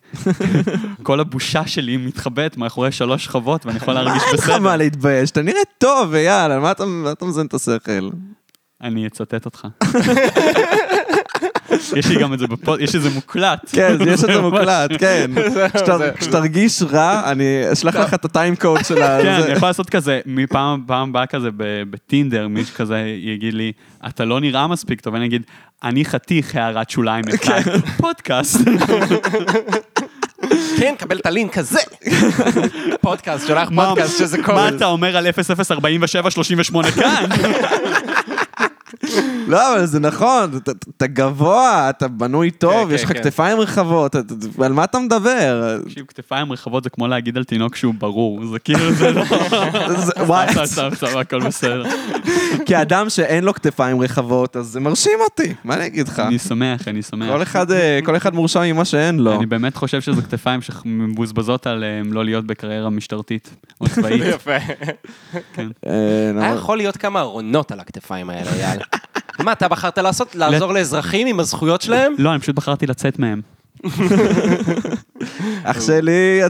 כל 1.03 1.21
הבושה 1.21 1.67
שלי 1.67 1.97
מתחבאת 1.97 2.57
מאחורי 2.57 2.93
שלוש 2.93 3.25
שכבות, 3.25 3.67
ואני 3.67 3.77
יכול 3.77 3.95
להרגיש 3.95 4.23
אין 4.23 4.35
לך 4.35 4.43
בסדר. 4.45 4.59
מה 4.59 4.77
להתבייש, 4.77 5.31
אתה 5.31 5.43
נראה 5.43 5.61
טוב, 5.79 6.15
אייל, 6.15 6.59
מה 6.59 6.71
אתה 6.71 6.85
מה 6.85 7.13
אתה 7.13 7.25
מזיין 7.25 7.47
את 7.47 7.55
השכל? 7.55 8.11
אני 8.83 9.07
אצטט 9.07 9.45
אותך. 9.45 9.67
יש 11.97 12.07
לי 12.07 12.21
גם 12.21 12.35
את 12.35 12.39
זה 12.39 12.47
בפוד, 12.47 12.81
יש 12.81 12.95
את 12.95 13.03
זה 13.03 13.11
מוקלט. 13.11 13.61
כן, 13.73 13.97
יש 14.07 14.25
את 14.25 14.33
זה 14.33 14.41
מוקלט, 14.51 14.91
כן. 14.99 15.31
כשתרגיש 16.21 16.83
רע, 16.83 17.23
אני 17.31 17.45
אשלח 17.73 17.97
לך 17.97 18.15
את 18.15 18.25
הטיים 18.25 18.57
קוד 18.57 18.85
של 18.85 19.03
ה... 19.03 19.19
כן. 19.23 19.29
אני 19.45 19.53
יכול 19.53 19.69
לעשות 19.69 19.91
כזה, 19.91 20.21
מפעם 20.27 20.83
פעם 20.87 21.13
באה 21.13 21.27
כזה 21.27 21.49
ב- 21.57 21.83
בטינדר, 21.91 22.49
מישהו 22.49 22.75
כזה 22.75 22.99
יגיד 23.17 23.55
לי, 23.55 23.73
אתה 24.07 24.25
לא 24.25 24.41
נראה 24.41 24.67
מספיק 24.67 25.01
טוב, 25.01 25.15
ואני 25.15 25.27
אגיד, 25.27 25.43
אני 25.85 26.05
חתיך 26.05 26.57
הערת 26.57 26.91
שוליים 26.91 27.25
אחד, 27.35 27.61
פודקאסט. 27.97 28.61
כן, 30.79 30.95
קבל 30.99 31.17
את 31.19 31.27
הלינק 31.27 31.59
הזה. 31.59 31.81
פודקאסט, 33.01 33.47
שולח 33.47 33.69
מה- 33.71 33.87
פודקאסט 33.89 34.19
שזה 34.19 34.39
מה 34.39 34.45
קורס. 34.45 34.73
אתה 34.77 34.87
אומר 34.87 35.17
על 35.17 35.27
004738 35.27 36.91
כאן? 36.91 37.25
לא, 39.47 39.75
אבל 39.77 39.87
זה 39.87 40.01
נכון, 40.01 40.51
אתה- 40.97 41.07
גבוה, 41.07 41.91
אתה 41.91 42.09
בנוי 42.09 42.51
טוב, 42.51 42.89
כן, 42.89 42.95
יש 42.95 43.05
לך 43.05 43.13
כן. 43.13 43.19
כתפיים 43.23 43.59
רחבות, 43.61 44.17
על 44.65 44.73
מה 44.73 44.85
אתה 44.85 44.99
מדבר? 44.99 45.79
תקשיב, 45.85 46.05
כתפיים 46.09 46.53
רחבות 46.53 46.85
זה 46.85 46.91
כמו 46.91 47.07
להגיד 47.09 47.37
על 47.37 47.45
תינוק 47.45 47.77
שהוא 47.77 47.95
ברור, 47.99 48.47
זה 48.47 48.59
כאילו, 48.59 48.93
זה 48.93 49.11
לא... 49.11 49.23
וואי, 50.27 50.47
סתם, 50.53 50.67
סתם, 50.67 50.89
סתם, 50.95 51.19
הכל 51.19 51.41
בסדר. 51.47 51.85
כאדם 52.67 53.09
שאין 53.11 53.45
לו 53.45 53.55
כתפיים 53.55 54.01
רחבות, 54.01 54.57
אז 54.57 54.67
זה 54.67 54.81
מרשים 54.81 55.19
אותי, 55.25 55.55
מה 55.65 55.75
אני 55.75 55.87
אגיד 55.87 56.09
לך? 56.09 56.21
אני 56.21 56.39
שמח, 56.39 56.89
אני 56.89 57.03
שמח. 57.03 57.29
כל 57.29 57.43
אחד, 57.43 57.71
אה, 57.71 57.99
כל 58.05 58.17
אחד 58.17 58.35
מורשע 58.35 58.63
ממה 58.73 58.85
שאין 58.85 59.19
לו. 59.19 59.35
אני 59.37 59.47
באמת 59.47 59.77
חושב 59.77 60.01
שזה 60.01 60.23
כתפיים 60.23 60.61
שמבוזבזות 60.63 61.67
על 61.67 61.85
לא 62.05 62.25
להיות 62.25 62.47
בקריירה 62.47 62.91
משטרתית 62.91 63.51
או 63.81 63.87
צבאית. 63.89 64.23
יפה. 64.35 64.59
כן. 65.55 65.69
אה, 65.87 65.93
היה 65.93 66.33
למה- 66.33 66.55
יכול 66.57 66.77
להיות 66.77 66.97
כמה 66.97 67.21
ארונות 67.21 67.73
על 67.73 67.81
הכתפיים 67.81 68.31
האלה, 68.31 68.51
יאללה. 68.61 68.85
מה 69.39 69.53
אתה 69.53 69.69
בחרת 69.69 69.99
לעשות? 69.99 70.35
לעזור 70.35 70.73
לאזרחים 70.73 71.27
עם 71.27 71.41
הזכויות 71.41 71.81
שלהם? 71.83 72.13
לא, 72.19 72.31
אני 72.33 72.41
פשוט 72.41 72.57
בחרתי 72.57 72.87
לצאת 72.87 73.19
מהם. 73.19 73.41
אח 75.65 75.81
שלי, 75.87 76.41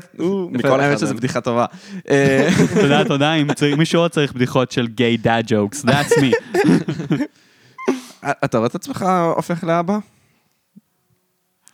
מכל 0.51 0.81
האמת 0.81 0.99
שזו. 0.99 1.15
בדיחה 1.15 1.41
טובה. 1.41 1.65
אה, 2.11 2.49
תודה, 2.81 3.05
תודה, 3.05 3.33
אם 3.35 3.47
מישהו 3.79 4.01
עוד 4.01 4.11
צריך 4.11 4.33
בדיחות 4.33 4.71
של 4.73 4.87
גיי 4.87 5.17
דאד 5.17 5.45
ג'וקס, 5.47 5.85
that's 5.85 6.13
me. 6.21 6.35
אתה 8.45 8.59
רואה 8.59 8.67
את 8.69 8.75
עצמך 8.75 9.05
הופך 9.37 9.65
לאבא? 9.65 9.99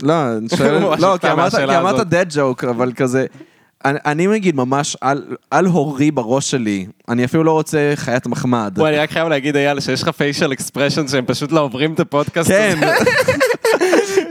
לא, 0.03 0.37
אני 0.39 0.49
שואל, 0.57 0.79
לא, 1.03 1.17
כי 1.21 1.31
אמרת- 1.79 2.07
dead 2.13 2.35
joke, 2.35 2.71
אבל 2.71 2.93
כזה, 2.93 3.27
אני- 3.85 3.99
אני 4.07 4.27
נגיד 4.27 4.57
ממש 4.57 4.97
על- 5.01 5.25
על 5.51 5.67
הורי 5.67 6.11
בראש 6.11 6.51
שלי, 6.51 6.87
אני 7.09 7.25
אפילו 7.25 7.45
לא 7.45 7.53
רוצה 7.53 7.93
חיית 7.97 8.27
מחמד. 8.27 8.73
וואי, 8.77 8.91
אני 8.91 8.99
רק 8.99 9.11
חייב 9.11 9.29
להגיד, 9.29 9.57
אייל, 9.57 9.81
שיש 9.81 10.03
לך 10.03 10.09
facial 10.09 10.53
expression 10.53 11.09
שהם 11.09 11.25
פשוט 11.27 11.53
לא 11.53 11.61
עוברים 11.61 11.93
את 11.95 12.01
הפודקאסט 12.01 12.51
כן. 12.51 12.79
הזה. 12.83 13.11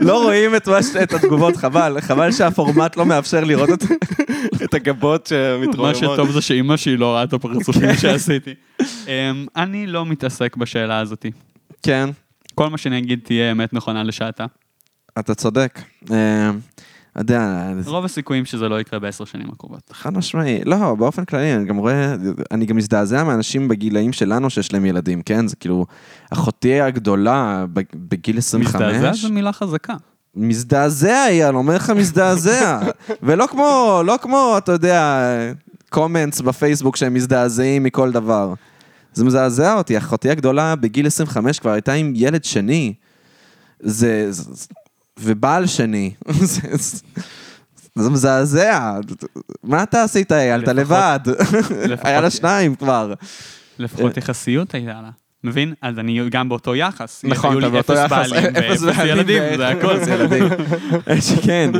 לא 0.00 0.22
רואים 0.22 0.56
את 0.56 0.68
מה 0.68 0.82
ש- 0.82 0.96
את 0.96 1.12
התגובות, 1.14 1.56
חבל, 1.56 1.96
חבל 2.00 2.32
שהפורמט 2.32 2.96
לא 2.96 3.06
מאפשר 3.06 3.44
לראות 3.44 3.70
את. 3.72 3.82
את 4.64 4.74
הגבות 4.74 5.32
מה 5.32 5.64
שמתרוממות. 5.66 5.96
שטוב 5.96 6.30
זה 6.30 6.40
שאימא 6.40 6.76
שלי 6.76 6.96
לא 6.96 7.14
ראה 7.14 7.24
את 7.24 7.32
הפרצופים 7.32 7.94
שעשיתי. 8.00 8.54
אמ, 8.80 9.46
אני 9.56 9.86
לא 9.86 10.06
מתעסק 10.06 10.56
בשאלה 10.56 10.98
הזאתי. 10.98 11.30
כן, 11.82 12.10
כל 12.54 12.68
מה 12.70 12.78
שאני 12.78 12.98
אגיד 12.98 13.20
תהיה 13.24 13.52
אמת 13.52 13.72
נכונה 13.72 14.02
לשעתה. 14.02 14.44
אתה 15.18 15.34
צודק. 15.34 15.78
יודע, 17.20 17.72
רוב 17.86 18.04
הסיכויים 18.04 18.44
שזה 18.44 18.68
לא 18.68 18.80
יקרה 18.80 18.98
בעשר 18.98 19.24
שנים 19.24 19.48
הקרובות. 19.52 19.90
חד 19.92 20.16
משמעי, 20.16 20.64
לא, 20.64 20.94
באופן 20.94 21.24
כללי, 21.24 21.54
אני 21.54 21.64
גם 21.64 21.76
רואה, 21.76 22.14
אני 22.50 22.66
גם 22.66 22.76
מזדעזע 22.76 23.24
מאנשים 23.24 23.68
בגילאים 23.68 24.12
שלנו 24.12 24.50
שיש 24.50 24.72
להם 24.72 24.84
ילדים, 24.84 25.22
כן? 25.22 25.48
זה 25.48 25.56
כאילו, 25.56 25.86
אחותי 26.32 26.80
הגדולה 26.80 27.64
בגיל 27.94 28.38
25, 28.38 28.82
מזדעזע 28.82 29.12
זו 29.12 29.32
מילה 29.32 29.52
חזקה. 29.52 29.94
מזדעזע, 30.36 31.26
אייל, 31.26 31.56
אומר 31.56 31.76
לך 31.76 31.90
מזדעזע. 31.90 32.80
ולא 33.22 33.46
כמו, 33.46 34.00
לא 34.04 34.18
כמו, 34.22 34.54
אתה 34.58 34.72
יודע, 34.72 35.22
קומנטס 35.90 36.40
בפייסבוק 36.40 36.96
שהם 36.96 37.14
מזדעזעים 37.14 37.82
מכל 37.82 38.12
דבר. 38.12 38.54
זה 39.14 39.24
מזעזע 39.24 39.74
אותי, 39.74 39.98
אחותי 39.98 40.30
הגדולה 40.30 40.76
בגיל 40.76 41.06
25 41.06 41.58
כבר 41.58 41.70
הייתה 41.70 41.92
עם 41.92 42.12
ילד 42.16 42.44
שני. 42.44 42.94
זה... 43.80 44.26
זה 44.30 44.66
ובעל 45.20 45.66
שני. 45.66 46.10
זה, 46.28 46.60
זה, 46.76 46.98
זה 47.94 48.10
מזעזע. 48.10 48.94
מה 49.64 49.82
אתה 49.82 50.02
עשית, 50.02 50.32
אייל? 50.32 50.62
אתה 50.62 50.72
לבד. 50.72 51.20
היה 52.02 52.20
לה 52.20 52.30
שניים 52.30 52.74
כבר. 52.74 53.14
לפחות 53.78 54.16
יחסיות 54.16 54.74
הייתה 54.74 54.92
לה. 55.02 55.10
מבין? 55.44 55.74
אז 55.82 55.98
אני 55.98 56.28
גם 56.30 56.48
באותו 56.48 56.74
יחס. 56.76 57.24
נכון, 57.24 57.58
אתה 57.58 57.68
באותו 57.68 57.92
אפס 57.92 58.00
יחס. 58.04 58.10
בעלים 58.32 58.50
ואפס 58.54 58.82
בעלים 58.82 59.06
ילדים, 59.16 59.42
זה 59.56 59.68
הכל. 59.68 59.96
ילדים. 60.12 60.44
כן. 61.42 61.70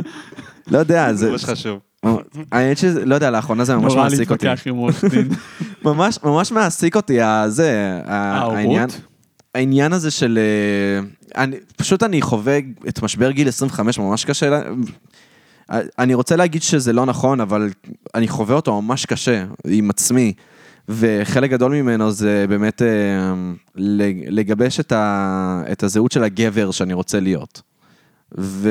לא 0.67 0.77
יודע, 0.77 1.13
זה... 1.13 1.25
זה 1.25 1.31
מה 1.31 1.37
שחשוב. 1.37 1.79
האמת 2.51 2.77
שזה, 2.77 3.05
לא 3.05 3.15
יודע, 3.15 3.31
לאחרונה 3.31 3.63
זה 3.65 3.75
ממש 3.75 3.93
נורא 3.93 4.03
מעסיק 4.03 4.31
אותי. 4.31 4.45
להתווכח 4.47 4.67
עם 4.67 4.75
עורך 4.75 5.03
דין. 5.05 5.29
ממש, 5.85 6.19
ממש 6.23 6.51
מעסיק 6.51 6.95
אותי 6.95 7.21
הזה, 7.21 7.99
ה- 8.05 8.37
ההורות? 8.37 8.99
העניין, 9.55 9.93
הזה 9.93 10.11
של... 10.11 10.39
אה, 10.41 11.07
אני, 11.43 11.55
פשוט 11.77 12.03
אני 12.03 12.21
חווה 12.21 12.57
את 12.87 13.03
משבר 13.03 13.31
גיל 13.31 13.47
25 13.47 13.99
ממש 13.99 14.25
קשה. 14.25 14.61
אני 15.69 16.13
רוצה 16.13 16.35
להגיד 16.35 16.61
שזה 16.61 16.93
לא 16.93 17.05
נכון, 17.05 17.41
אבל 17.41 17.69
אני 18.15 18.27
חווה 18.27 18.55
אותו 18.55 18.81
ממש 18.81 19.05
קשה 19.05 19.45
עם 19.67 19.89
עצמי. 19.89 20.33
וחלק 20.89 21.49
גדול 21.51 21.71
ממנו 21.71 22.11
זה 22.11 22.45
באמת 22.49 22.81
אה, 22.81 23.33
לגבש 24.29 24.79
את, 24.79 24.91
ה, 24.91 25.63
את 25.71 25.83
הזהות 25.83 26.11
של 26.11 26.23
הגבר 26.23 26.71
שאני 26.71 26.93
רוצה 26.93 27.19
להיות. 27.19 27.61
ו... 28.37 28.69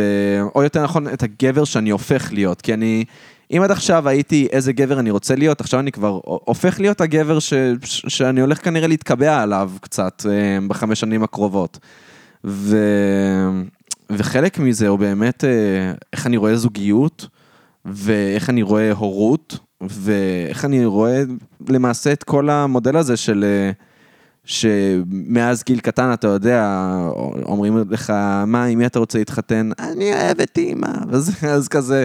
או 0.55 0.63
יותר 0.63 0.83
נכון, 0.83 1.09
את 1.09 1.23
הגבר 1.23 1.65
שאני 1.65 1.91
הופך 1.91 2.33
להיות. 2.33 2.61
כי 2.63 2.75
אני, 2.75 3.05
אם 3.53 3.63
עד 3.63 3.71
עכשיו 3.71 4.09
הייתי 4.09 4.49
איזה 4.53 4.73
גבר 4.73 5.01
אני 5.01 5.11
רוצה 5.11 5.35
להיות, 5.35 5.61
עכשיו 5.61 5.81
אני 5.81 5.93
כבר 5.93 6.21
הופך 6.25 6.81
להיות 6.81 7.01
הגבר 7.01 7.39
ש... 7.39 7.55
ש... 7.85 8.05
שאני 8.09 8.41
הולך 8.41 8.65
כנראה 8.65 8.89
להתקבע 8.89 9.43
עליו 9.43 9.71
קצת 9.81 10.27
אה, 10.29 10.59
בחמש 10.69 11.01
שנים 11.01 11.23
הקרובות. 11.23 11.79
ו... 12.45 12.77
וחלק 14.11 14.59
מזה 14.59 14.89
הוא 14.89 14.99
באמת 14.99 15.45
אה, 15.45 15.93
איך 16.13 16.27
אני 16.27 16.37
רואה 16.37 16.57
זוגיות, 16.57 17.27
ואיך 17.85 18.51
אני 18.51 18.63
רואה 18.63 18.93
הורות, 18.93 19.59
ואיך 19.81 20.65
אני 20.65 20.85
רואה 20.85 21.23
למעשה 21.69 22.13
את 22.13 22.23
כל 22.23 22.51
המודל 22.51 22.97
הזה 22.97 23.17
של... 23.17 23.45
אה, 23.45 23.71
שמאז 24.45 25.63
גיל 25.67 25.81
קטן, 25.81 26.13
אתה 26.13 26.29
יודע, 26.29 26.89
אומרים 27.45 27.79
לך, 27.91 28.11
מה, 28.47 28.65
עם 28.65 28.79
מי 28.79 28.87
אתה 28.87 28.99
רוצה 28.99 29.19
להתחתן? 29.19 29.71
אני 29.79 30.13
אוהב 30.13 30.41
את 30.41 30.59
אימא. 30.59 30.89
אז, 31.55 31.69
כזה, 31.69 32.05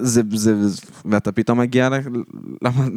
זה, 0.00 0.22
זה, 0.34 0.54
ואתה 1.04 1.32
פתאום 1.32 1.58
מגיע 1.60 1.88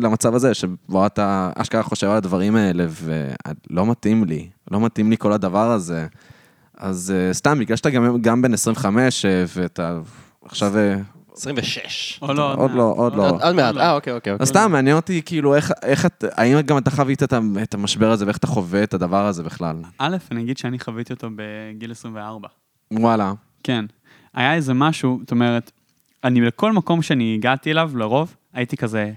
למצב 0.01 0.35
הזה, 0.35 0.53
שבו 0.53 1.05
אתה 1.05 1.51
אשכרה 1.55 1.83
חושב 1.83 2.07
על 2.07 2.17
הדברים 2.17 2.55
האלה, 2.55 2.85
ולא 2.89 3.85
מתאים 3.85 4.23
לי, 4.23 4.49
לא 4.71 4.81
מתאים 4.81 5.09
לי 5.09 5.17
כל 5.17 5.33
הדבר 5.33 5.71
הזה. 5.71 6.07
אז 6.77 7.13
אה, 7.15 7.33
סתם, 7.33 7.59
בגלל 7.59 7.77
שאתה 7.77 7.89
גם, 7.89 8.21
גם 8.21 8.41
בן 8.41 8.53
25, 8.53 9.25
אה, 9.25 9.43
ואתה 9.55 9.99
עכשיו... 10.45 10.77
אה, 10.77 10.95
26. 11.33 12.19
או 12.21 12.33
לא, 12.33 12.53
עוד 12.53 12.71
לא, 12.71 12.93
עוד 12.97 13.15
לא. 13.15 13.29
עוד 13.29 13.41
עוד 13.41 13.55
מעט, 13.55 13.77
אה, 13.77 13.93
אוקיי, 13.93 14.13
אוקיי. 14.13 14.33
אז 14.39 14.47
סתם, 14.47 14.71
מעניין 14.71 14.95
אותי, 14.95 15.21
כאילו, 15.25 15.55
איך, 15.55 15.71
איך 15.81 16.05
את, 16.05 16.23
האם 16.31 16.61
גם 16.61 16.77
אתה 16.77 16.91
חווית 16.91 17.23
את 17.63 17.73
המשבר 17.73 18.11
הזה, 18.11 18.25
ואיך 18.25 18.37
אתה 18.37 18.47
חווה 18.47 18.83
את 18.83 18.93
הדבר 18.93 19.25
הזה 19.25 19.43
בכלל? 19.43 19.75
א', 19.97 20.17
אני 20.31 20.41
אגיד 20.41 20.57
שאני 20.57 20.79
חוויתי 20.79 21.13
אותו 21.13 21.29
בגיל 21.35 21.91
24. 21.91 22.47
וואלה. 22.91 23.33
כן. 23.63 23.85
היה 24.33 24.53
איזה 24.55 24.73
משהו, 24.73 25.17
זאת 25.21 25.31
אומרת, 25.31 25.71
אני 26.23 26.41
לכל 26.41 26.71
מקום 26.71 27.01
שאני 27.01 27.35
הגעתי 27.35 27.71
אליו, 27.71 27.91
לרוב, 27.95 28.35
הייתי 28.53 28.77
כזה 28.77 29.11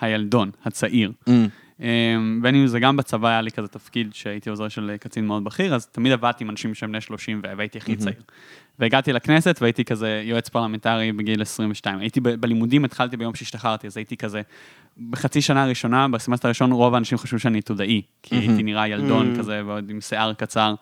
הילדון, 0.00 0.50
הצעיר. 0.64 1.12
Mm. 1.28 1.32
אמ, 1.80 2.38
בין 2.42 2.54
אם 2.54 2.66
זה 2.66 2.80
גם 2.80 2.96
בצבא 2.96 3.28
היה 3.28 3.40
לי 3.40 3.50
כזה 3.50 3.68
תפקיד 3.68 4.14
שהייתי 4.14 4.50
עוזר 4.50 4.68
של 4.68 4.96
קצין 5.00 5.26
מאוד 5.26 5.44
בכיר, 5.44 5.74
אז 5.74 5.86
תמיד 5.86 6.12
עבדתי 6.12 6.44
עם 6.44 6.50
אנשים 6.50 6.74
שהם 6.74 6.90
בני 6.90 7.00
30 7.00 7.40
והייתי 7.56 7.78
הכי 7.78 7.96
צעיר. 7.96 8.22
והגעתי 8.78 9.12
לכנסת 9.12 9.58
והייתי 9.60 9.84
כזה 9.84 10.22
יועץ 10.24 10.48
פרלמנטרי 10.48 11.12
בגיל 11.12 11.42
22. 11.42 11.98
הייתי 11.98 12.20
ב- 12.20 12.28
בלימודים, 12.28 12.84
התחלתי 12.84 13.16
ביום 13.16 13.34
שהשתחררתי, 13.34 13.86
אז 13.86 13.96
הייתי 13.96 14.16
כזה, 14.16 14.42
בחצי 15.10 15.42
שנה 15.42 15.62
הראשונה, 15.62 16.08
בסמסטר 16.08 16.48
הראשון, 16.48 16.72
רוב 16.72 16.94
האנשים 16.94 17.18
חשבו 17.18 17.38
שאני 17.38 17.58
עתודאי, 17.58 18.02
כי 18.22 18.36
הייתי 18.36 18.62
נראה 18.62 18.88
ילדון 18.88 19.38
כזה, 19.38 19.62
ועוד 19.66 19.90
עם 19.90 20.00
שיער 20.00 20.32
קצר. 20.32 20.74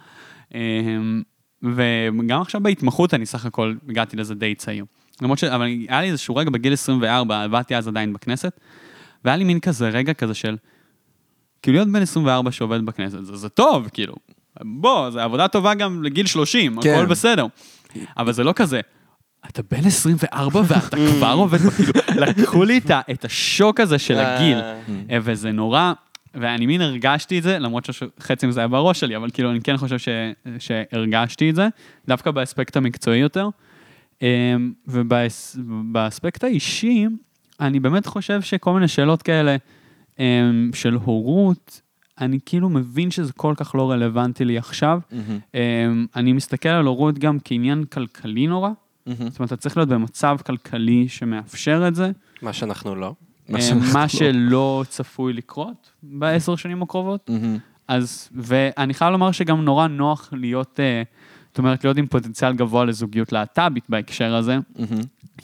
אמ, 0.54 1.22
וגם 1.62 2.40
עכשיו 2.40 2.60
בהתמחות 2.60 3.14
אני 3.14 3.26
סך 3.26 3.46
הכל 3.46 3.74
הגעתי 3.88 4.16
לזה 4.16 4.34
די 4.34 4.54
צעיר. 4.54 4.84
למרות 5.22 5.38
ש... 5.38 5.44
אבל 5.44 5.66
היה 5.88 6.00
לי 6.00 6.10
איזשהו 6.10 6.36
רגע 6.36 6.50
בגיל 6.50 6.72
24, 6.72 7.44
עבדתי 7.44 7.76
אז 7.76 7.88
עדיין 7.88 8.12
בכנסת, 8.12 8.60
והיה 9.24 9.36
לי 9.36 9.44
מין 9.44 9.60
כזה 9.60 9.88
רגע 9.88 10.14
כזה 10.14 10.34
של, 10.34 10.56
כאילו 11.62 11.76
להיות 11.76 11.88
בן 11.88 12.02
24 12.02 12.52
שעובד 12.52 12.86
בכנסת, 12.86 13.24
זה, 13.24 13.36
זה 13.36 13.48
טוב, 13.48 13.88
כאילו. 13.92 14.14
בוא, 14.60 15.10
זו 15.10 15.20
עבודה 15.20 15.48
טובה 15.48 15.74
גם 15.74 16.02
לגיל 16.02 16.26
30, 16.26 16.80
כן. 16.80 16.94
הכל 16.94 17.06
בסדר. 17.06 17.46
אבל 18.16 18.32
זה 18.32 18.44
לא 18.44 18.52
כזה, 18.52 18.80
אתה 19.48 19.62
בן 19.70 19.86
24 19.86 20.62
ואתה 20.66 20.96
כבר 21.16 21.34
עובד, 21.36 21.58
כאילו, 21.58 21.92
לקחו 22.16 22.64
לי 22.64 22.80
את, 23.10 23.24
השוק 23.24 23.80
הזה 23.80 23.98
של 23.98 24.18
הגיל, 24.18 24.58
אה. 24.58 24.80
אה, 25.10 25.18
וזה 25.22 25.52
נורא, 25.52 25.92
ואני 26.34 26.66
מין 26.66 26.80
הרגשתי 26.80 27.38
את 27.38 27.42
זה, 27.42 27.58
למרות 27.58 27.84
שחצי 27.84 28.46
מזה 28.46 28.60
היה 28.60 28.68
בראש 28.68 29.00
שלי, 29.00 29.16
אבל 29.16 29.30
כאילו 29.30 29.50
אני 29.50 29.60
כן 29.60 29.76
חושב 29.76 29.98
ש, 29.98 30.08
שהרגשתי 30.58 31.50
את 31.50 31.54
זה, 31.54 31.68
דווקא 32.08 32.30
באספקט 32.30 32.76
המקצועי 32.76 33.18
יותר. 33.18 33.48
אמ, 34.24 34.72
ובאספקט 34.86 36.44
האישי, 36.44 37.06
אני 37.60 37.80
באמת 37.80 38.06
חושב 38.06 38.42
שכל 38.42 38.74
מיני 38.74 38.88
שאלות 38.88 39.22
כאלה 39.22 39.56
אמ, 40.18 40.70
של 40.74 40.94
הורות, 40.94 41.80
אני 42.20 42.38
כאילו 42.46 42.68
מבין 42.68 43.10
שזה 43.10 43.32
כל 43.32 43.54
כך 43.56 43.74
לא 43.74 43.90
רלוונטי 43.90 44.44
לי 44.44 44.58
עכשיו. 44.58 45.00
אמ, 45.54 46.06
אני 46.16 46.32
מסתכל 46.32 46.68
על 46.68 46.86
הורות 46.86 47.18
גם 47.18 47.38
כעניין 47.44 47.84
כלכלי 47.84 48.46
נורא. 48.46 48.70
זאת 49.06 49.38
אומרת, 49.38 49.52
אתה 49.52 49.56
צריך 49.56 49.76
להיות 49.76 49.88
במצב 49.88 50.36
כלכלי 50.46 51.08
שמאפשר 51.08 51.88
את 51.88 51.94
זה, 51.94 52.10
מה 52.42 52.52
שאנחנו 52.52 52.94
לא. 52.94 53.14
מה 53.48 53.60
שאנחנו 53.60 53.92
מה 53.92 54.02
לא. 54.02 54.08
שלא 54.08 54.84
צפוי 54.88 55.32
לקרות 55.32 55.90
בעשר 56.02 56.56
שנים 56.56 56.82
הקרובות. 56.82 57.30
אז, 57.88 58.28
ואני 58.34 58.94
חייב 58.94 59.12
לומר 59.12 59.32
שגם 59.32 59.64
נורא 59.64 59.86
נוח 59.86 60.28
להיות, 60.32 60.80
אה, 60.80 61.02
זאת 61.54 61.58
אומרת, 61.58 61.84
להיות 61.84 61.96
עם 61.96 62.06
פוטנציאל 62.06 62.52
גבוה 62.52 62.84
לזוגיות 62.84 63.32
להט"בית 63.32 63.84
בהקשר 63.88 64.34
הזה. 64.34 64.56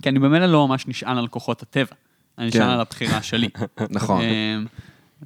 כי 0.02 0.08
אני 0.08 0.18
במילא 0.18 0.46
לא 0.46 0.68
ממש 0.68 0.88
נשען 0.88 1.18
על 1.18 1.28
כוחות 1.28 1.62
הטבע, 1.62 1.94
אני 2.38 2.46
נשען 2.46 2.62
כן. 2.62 2.68
על 2.68 2.80
הבחירה 2.80 3.22
שלי. 3.22 3.48
נכון. 3.90 4.22
אה, 4.22 4.56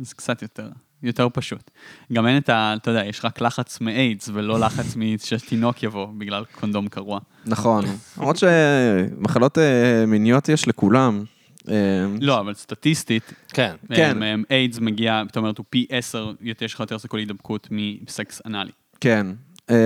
זה 0.00 0.14
קצת 0.14 0.42
יותר, 0.42 0.68
יותר 1.02 1.28
פשוט. 1.32 1.70
גם 2.12 2.26
אין 2.26 2.36
את 2.36 2.48
ה... 2.48 2.74
אתה 2.76 2.90
יודע, 2.90 3.04
יש 3.04 3.24
רק 3.24 3.40
לחץ 3.40 3.80
מאיידס 3.80 4.30
ולא 4.32 4.60
לחץ 4.60 4.96
שתינוק 5.28 5.82
יבוא 5.82 6.06
בגלל 6.18 6.44
קונדום 6.60 6.88
קרוע. 6.88 7.20
נכון. 7.46 7.84
למרות 8.18 8.36
שמחלות 8.36 9.58
אה, 9.58 10.06
מיניות 10.06 10.48
יש 10.48 10.68
לכולם. 10.68 11.24
אה, 11.68 11.74
לא, 12.20 12.40
אבל 12.40 12.54
סטטיסטית, 12.54 13.32
כן. 13.48 13.74
כן. 13.94 14.22
אה, 14.22 14.34
איידס 14.50 14.78
מגיע, 14.78 15.22
זאת 15.26 15.36
אומרת, 15.36 15.58
הוא 15.58 15.66
פי 15.70 15.86
עשר, 15.90 16.32
יש 16.40 16.74
לך 16.74 16.80
יותר 16.80 16.98
סיכוי 16.98 17.20
להידבקות 17.20 17.68
מסקס 17.70 18.42
אנאלי. 18.46 18.72
כן. 19.00 19.26
אה, 19.70 19.76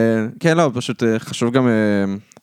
כן, 0.40 0.56
לא, 0.56 0.70
פשוט 0.74 1.02
אה, 1.02 1.18
חשוב 1.18 1.52
גם, 1.52 1.68
אה, 1.68 1.72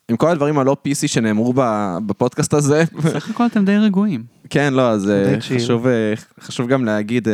עם 0.09 0.17
כל 0.17 0.29
הדברים 0.29 0.59
הלא 0.59 0.77
PC 0.87 1.07
שנאמרו 1.07 1.53
ב- 1.55 1.97
בפודקאסט 2.05 2.53
הזה, 2.53 2.83
בסך 3.03 3.29
הכל 3.29 3.45
אתם 3.45 3.65
די 3.65 3.77
רגועים. 3.77 4.23
כן, 4.49 4.73
לא, 4.73 4.89
אז. 4.89 5.11
חשוב, 5.55 5.85
חשוב 6.41 6.67
גם 6.67 6.85
להגיד, 6.85 7.27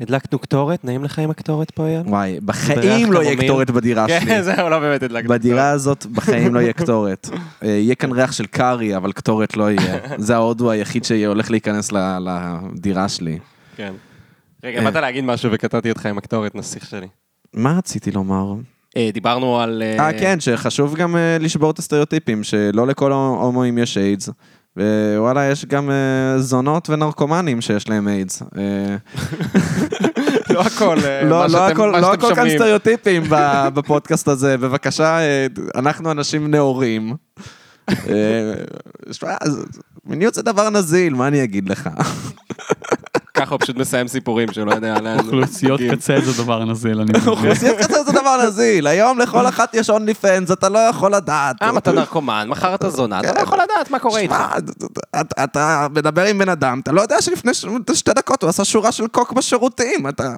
הדלקנו 0.00 0.38
קטורת, 0.38 0.84
נעים 0.84 1.04
לך 1.04 1.18
עם 1.18 1.30
הקטורת 1.30 1.70
פה, 1.70 1.86
אייל? 1.86 2.00
וואי, 2.06 2.38
בחיים 2.44 3.12
לא 3.12 3.22
יהיה. 3.22 3.36
קטורת 3.36 3.70
בדירה 3.70 4.06
כן, 4.08 4.20
שלי. 4.24 4.42
זהו, 4.42 4.68
לא 4.70 4.78
באמת 4.78 5.02
הדלקנו 5.02 5.30
בדירה 5.30 5.70
הזאת 5.70 6.06
בחיים 6.06 6.54
לא 6.54 6.60
יהיה 6.60 6.72
קטורת. 6.72 7.28
יהיה 7.62 7.94
כאן 7.94 8.12
ריח 8.12 8.32
של 8.32 8.46
קארי, 8.46 8.96
אבל 8.96 9.12
קטורת 9.12 9.56
לא 9.56 9.70
יהיה. 9.70 9.98
זה 10.18 10.34
ההודו 10.34 10.70
היחיד 10.70 11.04
שהולך 11.04 11.50
להיכנס 11.50 11.92
ל- 11.92 12.18
לדירה 12.20 13.08
שלי. 13.08 13.38
כן. 13.76 13.92
רגע, 14.64 14.84
באת 14.84 14.94
להגיד 14.96 15.24
משהו 15.24 15.50
וקטעתי 15.52 15.90
אותך 15.90 16.06
עם 16.06 16.18
הקטורת, 16.18 16.54
נסיך 16.54 16.86
שלי. 16.86 17.06
מה 17.54 17.78
רציתי 17.78 18.10
לומר? 18.10 18.54
אה, 18.96 19.10
דיברנו 19.14 19.60
על... 19.60 19.82
אה, 19.98 20.12
כן, 20.12 20.40
שחשוב 20.40 20.94
גם 20.94 21.16
אה, 21.16 21.36
לשבור 21.40 21.70
את 21.70 21.78
הסטריאוטיפים, 21.78 22.42
שלא 22.44 22.86
לכל 22.86 23.12
ההומואים 23.12 23.78
יש 23.78 23.98
איידס. 23.98 24.28
ווואלה, 25.16 25.44
יש 25.50 25.64
גם 25.64 25.90
אה, 25.90 25.94
זונות 26.38 26.90
ונרקומנים 26.90 27.60
שיש 27.60 27.88
להם 27.88 28.08
איידס. 28.08 28.42
אה, 28.42 28.96
לא 30.54 30.60
הכל, 30.60 30.96
אה, 31.04 31.22
לא 31.24 31.38
מה 31.38 31.42
לא 31.46 31.48
שאתם- 31.48 31.72
הכל 31.72 31.90
מה 31.92 32.00
לא 32.00 32.12
הכל 32.12 32.26
כאן 32.26 32.34
שומעים. 32.36 32.58
סטריאוטיפים 32.58 33.22
בפודקאסט 33.74 34.28
הזה, 34.28 34.56
בבקשה, 34.58 35.18
אה, 35.18 35.46
אנחנו 35.74 36.10
אנשים 36.10 36.50
נאורים. 36.50 37.14
אה, 37.90 38.54
מיניות 40.06 40.34
זה 40.34 40.42
דבר 40.42 40.70
נזיל, 40.70 41.14
מה 41.14 41.28
אני 41.28 41.44
אגיד 41.44 41.68
לך? 41.68 41.88
ככה 43.34 43.54
הוא 43.54 43.60
פשוט 43.60 43.76
מסיים 43.76 44.08
סיפורים 44.08 44.52
שהוא 44.52 44.66
לא 44.66 44.72
יודע 44.74 45.00
לאן... 45.00 45.18
אוכלוסיות. 45.18 45.80
קצה 45.90 46.20
זה 46.20 46.42
דבר 46.42 46.64
נזיל, 46.64 47.00
אני 47.00 47.10
מבין. 47.10 47.28
אוכלוסיית 47.28 47.78
קצר 47.78 48.02
זה 48.02 48.12
דבר 48.12 48.46
נזיל, 48.46 48.86
היום 48.86 49.18
לכל 49.18 49.46
אחת 49.48 49.74
יש 49.74 49.90
אונלי 49.90 50.14
פנס, 50.14 50.50
אתה 50.50 50.68
לא 50.68 50.78
יכול 50.78 51.14
לדעת. 51.14 51.62
אה, 51.62 51.78
אתה 51.78 51.92
נרקומן, 51.92 52.46
מחר 52.48 52.74
אתה 52.74 52.90
זונה, 52.90 53.20
אתה 53.20 53.32
לא 53.32 53.40
יכול 53.40 53.58
לדעת 53.58 53.90
מה 53.90 53.98
קורה 53.98 54.20
איתך. 54.20 54.36
אתה- 55.44 55.86
מדבר 55.94 56.24
עם 56.24 56.38
בן 56.38 56.48
אדם, 56.48 56.80
אתה 56.82 56.92
לא 56.92 57.00
יודע 57.00 57.16
שלפני 57.22 57.52
שתי 57.94 58.12
דקות 58.14 58.42
הוא 58.42 58.50
עשה 58.50 58.64
שורה 58.64 58.92
של 58.92 59.06
קוק 59.06 59.32
בשירותים, 59.32 60.08
אתה... 60.08 60.34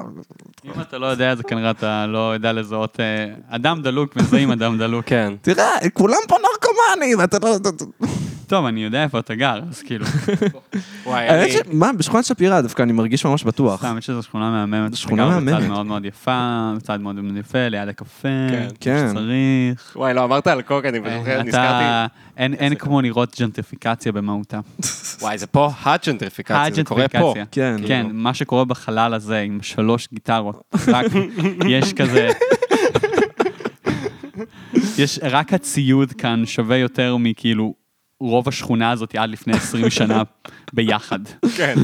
אם 0.64 0.80
אתה 0.80 0.98
לא 0.98 1.06
יודע, 1.06 1.34
זה 1.34 1.42
כנראה 1.42 1.70
אתה 1.70 2.06
לא 2.06 2.34
יודע 2.34 2.52
לזהות... 2.52 3.00
אה, 3.00 3.26
אדם 3.56 3.82
דלוק, 3.82 4.16
מזהים 4.16 4.50
אדם 4.50 4.78
דלוק. 4.78 5.04
כן. 5.04 5.32
תראה, 5.42 5.70
כולם 5.92 6.18
פה 6.28 6.36
נרקומנים, 6.36 7.20
אתה 7.20 7.38
לא... 7.42 7.56
טוב, 8.46 8.66
אני 8.66 8.84
יודע 8.84 9.02
איפה 9.02 9.18
אתה 9.18 9.34
גר, 9.34 9.60
אז 9.70 9.82
כאילו... 9.82 10.06
וואי, 11.06 11.28
האמת 11.28 11.42
אני... 11.42 11.52
ש... 11.52 11.56
מה, 11.72 11.92
בשכונת 11.92 12.24
שפירא 12.24 12.60
דווקא 12.60 12.82
אני 12.82 12.92
מרגיש 12.92 13.26
ממש 13.26 13.44
בטוח. 13.44 13.80
סתם, 13.80 13.98
יש 13.98 14.10
איזו 14.10 14.22
שכונה 14.22 14.50
מהממת. 14.50 14.96
שכונה 14.96 15.22
גר 15.22 15.30
בצד 15.30 15.44
מהממת. 15.44 15.68
מאוד 15.68 15.86
מאוד 15.86 16.04
יפה, 16.04 16.72
בצד 16.76 17.00
מאוד 17.00 17.14
מאוד 17.14 17.36
יפה, 17.36 17.68
ליד 17.68 17.88
הקפה. 17.88 18.28
כן. 18.50 18.68
כן. 18.80 19.08
שצריך. 19.10 19.96
וואי, 19.96 20.14
לא, 20.14 20.24
אמרת 20.24 20.46
על 20.46 20.62
קוק, 20.62 20.84
אני 20.84 21.00
פשוט 21.00 21.12
נזכרתי. 21.26 21.52
אתה... 21.52 22.06
אין 22.36 22.74
כמו 22.74 23.00
לראות 23.00 23.40
ג'נטריפיקציה 23.40 24.12
במהותה. 24.12 24.60
וואי, 25.22 25.38
זה 25.38 25.46
פה 25.46 25.70
הג'נטריפיקציה, 25.84 26.74
זה 26.74 26.84
קורה 26.84 27.08
פה. 27.08 27.34
כן. 27.50 27.76
כן, 27.86 28.06
מה 28.12 28.34
שקורה 28.34 28.64
בחלל 28.64 29.14
הזה 29.14 29.38
עם 29.38 29.58
שלוש 29.62 30.08
גיטרות, 30.12 30.62
רק 30.88 31.06
יש 31.68 31.92
כזה... 31.92 32.28
יש, 34.98 35.18
רק 35.22 35.52
הציוד 35.52 36.12
כאן 36.12 36.42
שווה 36.46 36.76
יותר 36.76 37.16
מכאילו 37.16 37.85
רוב 38.20 38.48
השכונה 38.48 38.90
הזאת 38.90 39.14
עד 39.14 39.30
לפני 39.30 39.52
20 39.56 39.90
שנה 39.90 40.22
ביחד. 40.72 41.18
כן. 41.56 41.74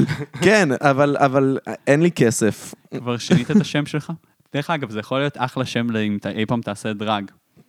כן, 0.41 0.69
אבל, 0.81 1.17
אבל 1.19 1.57
אין 1.87 2.01
לי 2.01 2.11
כסף. 2.11 2.73
כבר 2.97 3.17
שינית 3.17 3.51
את 3.51 3.61
השם 3.61 3.85
שלך? 3.85 4.11
דרך 4.53 4.69
אגב, 4.69 4.89
זה 4.91 4.99
יכול 4.99 5.19
להיות 5.19 5.33
אחלה 5.37 5.65
שם 5.65 5.89
ל- 5.91 5.97
אם 5.97 6.17
אתה 6.19 6.29
אי 6.29 6.45
פעם 6.45 6.61
תעשה 6.61 6.93
דרג. 6.93 7.23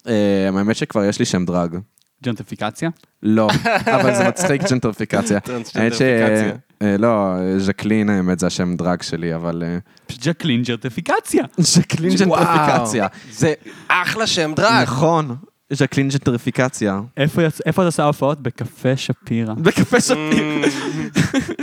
אה, 0.08 0.12
האמת 0.56 0.76
שכבר 0.76 1.04
יש 1.04 1.18
לי 1.18 1.24
שם 1.24 1.44
דרג. 1.44 1.76
ג'נטריפיקציה? 2.24 2.90
לא, 3.22 3.48
אבל 3.86 4.14
זה 4.14 4.28
מצחיק 4.28 4.62
ג'נטריפיקציה. 4.70 5.40
טרנסג'נדריפיקציה. 5.40 6.52
אה, 6.82 6.96
לא, 6.98 7.34
ז'קלין 7.58 8.10
האמת 8.10 8.38
זה 8.38 8.46
השם 8.46 8.76
דרג 8.76 9.02
שלי, 9.02 9.34
אבל... 9.34 9.62
אה, 9.66 9.78
ג'קלין 10.22 10.62
ג'נטריפיקציה. 10.62 11.44
ז'קלין 11.58 12.16
ג'נטריפיקציה. 12.16 13.06
זה 13.30 13.52
אחלה 13.88 14.26
שם 14.26 14.52
דרג. 14.56 14.82
נכון, 14.82 15.36
ז'קלין 15.72 16.08
ג'נטריפיקציה. 16.08 17.00
איפה 17.16 17.42
אתה 17.70 17.82
עושה 17.82 18.04
הופעות? 18.04 18.40
בקפה 18.40 18.96
שפירא. 18.96 19.54
בקפה 19.64 20.00
שפיר. 20.00 20.64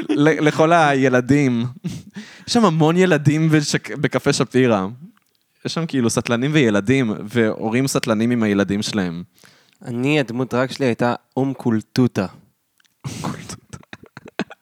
ל- 0.10 0.48
לכל 0.48 0.74
הילדים. 0.74 1.66
יש 2.48 2.54
שם 2.54 2.66
המון 2.66 2.98
ילדים 2.98 3.50
בקפה 4.02 4.34
שפירא. 4.34 4.88
יש 5.66 5.74
שם 5.74 5.86
כאילו 5.86 6.10
סטלנים 6.10 6.52
וילדים, 6.54 7.14
והורים 7.30 7.88
סטלנים 7.88 8.32
עם 8.32 8.44
הילדים 8.44 8.82
שלהם. 8.82 9.24
אני, 9.86 10.20
הדמות 10.20 10.54
דרג 10.54 10.72
שלי 10.72 10.86
הייתה 10.86 11.14
אום 11.38 11.54
קולטוטה. 11.54 12.26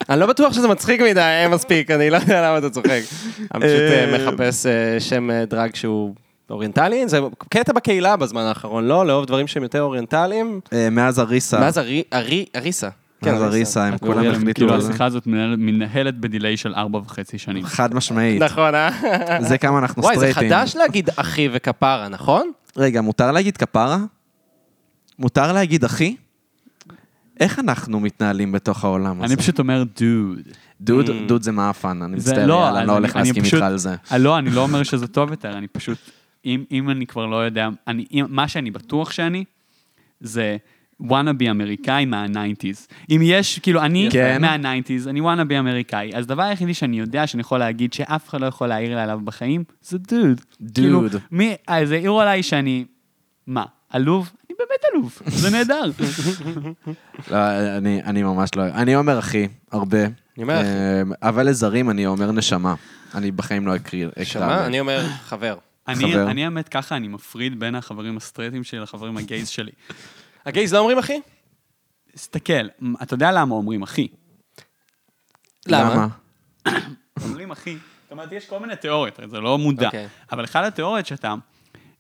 אני 0.10 0.20
לא 0.20 0.26
בטוח 0.26 0.54
שזה 0.54 0.68
מצחיק 0.68 1.02
מדי, 1.02 1.46
מספיק, 1.50 1.92
אני 1.92 2.10
לא 2.10 2.18
יודע 2.18 2.42
למה 2.50 2.58
אתה 2.58 2.70
צוחק. 2.70 2.90
אני 3.54 3.66
פשוט 3.66 3.80
אה, 3.82 4.06
אה, 4.06 4.32
מחפש 4.32 4.66
אה, 4.66 5.00
שם 5.00 5.30
דרג 5.48 5.76
שהוא 5.76 6.16
אוריינטלי, 6.50 7.08
זה 7.08 7.20
קטע 7.50 7.74
בקהילה 7.74 8.16
בזמן 8.16 8.42
האחרון, 8.42 8.88
לא? 8.88 9.06
לאהוב 9.08 9.26
דברים 9.26 9.48
שהם 9.48 9.64
יותר 9.64 9.82
אוריינטליים. 9.82 10.60
אה, 10.74 10.90
מאז 10.90 11.20
אריסה. 11.20 11.60
מאז 11.60 11.78
ארי- 11.78 12.04
ארי- 12.14 12.46
אריסה. 12.56 12.90
כן, 13.24 13.32
מאז 13.32 13.42
אריסה, 13.44 13.86
הם 13.86 13.98
כולם 13.98 14.28
החליטו 14.28 14.54
כאילו 14.56 14.74
על 14.74 14.82
זה. 14.82 14.90
השיחה 14.90 15.06
הזאת 15.06 15.28
מנהל- 15.28 15.56
מנהלת 15.58 16.18
בדיליי 16.20 16.58
של 16.58 16.74
ארבע 16.74 16.98
וחצי 17.00 17.38
שנים. 17.38 17.66
חד 17.66 17.94
משמעית. 17.94 18.42
נכון, 18.42 18.76
אה? 18.76 18.90
זה 19.42 19.58
כמה 19.58 19.80
אנחנו 19.80 20.04
וואי, 20.04 20.20
זה 20.20 20.32
סטרייטים. 20.32 20.58
חדש 20.58 20.76
להגיד 20.76 21.10
אחי 21.16 21.50
וכפרה, 21.54 22.08
נכון? 22.10 22.52
רגע, 22.78 23.02
מותר 23.02 23.32
להגיד 23.32 23.58
כפרה? 23.58 23.98
מותר 25.20 25.54
להגיד 25.54 25.84
אחי? 25.84 26.16
איך 27.40 27.60
אנחנו 27.60 28.00
מתנהלים 28.00 28.52
בתוך 28.52 28.84
העולם 28.84 29.22
הזה? 29.22 29.34
אני 29.34 29.42
פשוט 29.42 29.60
אומר 29.60 29.84
דוד. 29.84 30.40
דוד, 30.82 31.10
Mm. 31.10 31.12
דוד 31.28 31.42
זה 31.44 31.52
מאפן, 31.52 32.02
אני 32.02 32.20
זה- 32.20 32.32
מצטער, 32.32 32.46
לא, 32.48 32.54
יאללה, 32.54 32.70
אני 32.70 32.82
אז 32.82 32.88
לא 32.88 32.92
אני- 32.94 33.00
הולך 33.00 33.16
אני 33.16 33.24
להסכים 33.28 33.44
איתך 33.44 33.62
על 33.62 33.78
זה. 33.78 33.96
אה, 34.12 34.18
לא, 34.18 34.38
אני 34.38 34.50
לא 34.50 34.62
אומר 34.62 34.84
שזה 34.84 35.08
טוב 35.08 35.32
יותר, 35.32 35.58
אני 35.58 35.68
פשוט, 35.68 35.98
אם, 36.46 36.64
אם 36.72 36.90
אני 36.90 37.08
כבר 37.08 37.26
לא 37.26 37.36
יודע, 37.36 37.70
אני, 37.88 38.06
אם, 38.12 38.26
מה 38.30 38.48
שאני 38.48 38.72
בטוח 38.72 39.12
שאני, 39.12 39.44
זה 40.20 40.58
וואנאבי 41.00 41.50
אמריקאי 41.50 42.06
מה-90's. 42.06 42.94
אם 43.10 43.22
יש, 43.24 43.60
כאילו, 43.60 43.82
אני 43.82 44.10
כן. 44.12 44.42
מה-90's, 44.42 45.10
אני 45.10 45.22
וואנאבי 45.22 45.60
אמריקאי, 45.60 46.12
אז 46.16 46.26
הדבר 46.26 46.44
היחידי 46.44 46.74
שאני 46.74 47.00
יודע 47.00 47.28
שאני 47.28 47.42
יכול 47.42 47.60
להגיד 47.60 47.94
שאף 47.94 48.30
אחד 48.30 48.42
לא 48.42 48.46
יכול 48.46 48.68
להעיר 48.68 48.96
לי 48.96 49.02
עליו 49.02 49.20
בחיים, 49.24 49.64
זה 49.82 49.98
דוד. 49.98 50.42
כאילו, 50.74 51.02
דוד. 51.02 51.22
מי, 51.32 51.56
אז 51.68 51.92
העירו 51.92 52.22
עליי 52.22 52.44
שאני, 52.44 52.86
מה, 53.48 53.66
עלוב? 53.90 54.32
אני 54.50 54.56
באמת 54.60 54.82
עלוב, 54.92 55.20
זה 55.26 55.50
נהדר. 55.50 55.84
לא, 57.32 57.38
אני, 57.78 58.04
אני 58.04 58.24
ממש 58.24 58.50
לא... 58.56 58.64
אני 58.64 58.96
אומר 58.96 59.20
אחי, 59.20 59.48
הרבה. 59.72 60.06
אני 60.06 60.44
אומר 60.44 60.62
אחי. 60.62 60.68
אה, 60.68 61.30
אבל 61.30 61.50
לזרים 61.50 61.90
אני 61.90 62.06
אומר 62.06 62.32
נשמה. 62.32 62.76
אני 63.16 63.32
בחיים 63.32 63.68
לא 63.68 63.76
אקריא. 63.76 64.08
להם. 64.36 64.66
אני 64.66 64.80
אומר 64.80 65.06
חבר. 65.24 65.56
אני, 65.92 66.14
חבר. 66.14 66.32
אני 66.32 66.46
האמת 66.46 66.70
ככה, 66.70 66.96
אני 66.96 67.08
מפריד 67.08 67.60
בין 67.60 67.76
החברים 67.76 68.18
הסטרייטים 68.18 68.64
שלי 68.64 68.80
לחברים 68.80 69.18
הגייז 69.18 69.48
שלי. 69.48 69.72
הגייז 70.46 70.74
לא 70.74 70.80
אומרים 70.80 70.98
אחי? 70.98 71.20
תסתכל, 72.14 72.68
אתה 73.02 73.14
יודע 73.14 73.32
למה 73.32 73.56
אומרים 73.56 73.82
אחי? 73.82 74.08
למה? 75.68 76.08
אומרים 77.24 77.52
אחי, 77.52 77.78
זאת 78.10 78.12
אומרת, 78.12 78.32
יש 78.32 78.46
כל 78.46 78.60
מיני 78.60 78.76
תיאוריות, 78.76 79.20
זה 79.30 79.40
לא 79.40 79.58
מודע. 79.58 79.86
אוקיי. 79.86 80.08
אבל 80.32 80.46
אחת 80.46 80.66
התיאוריות 80.66 81.06
שאתה, 81.06 81.36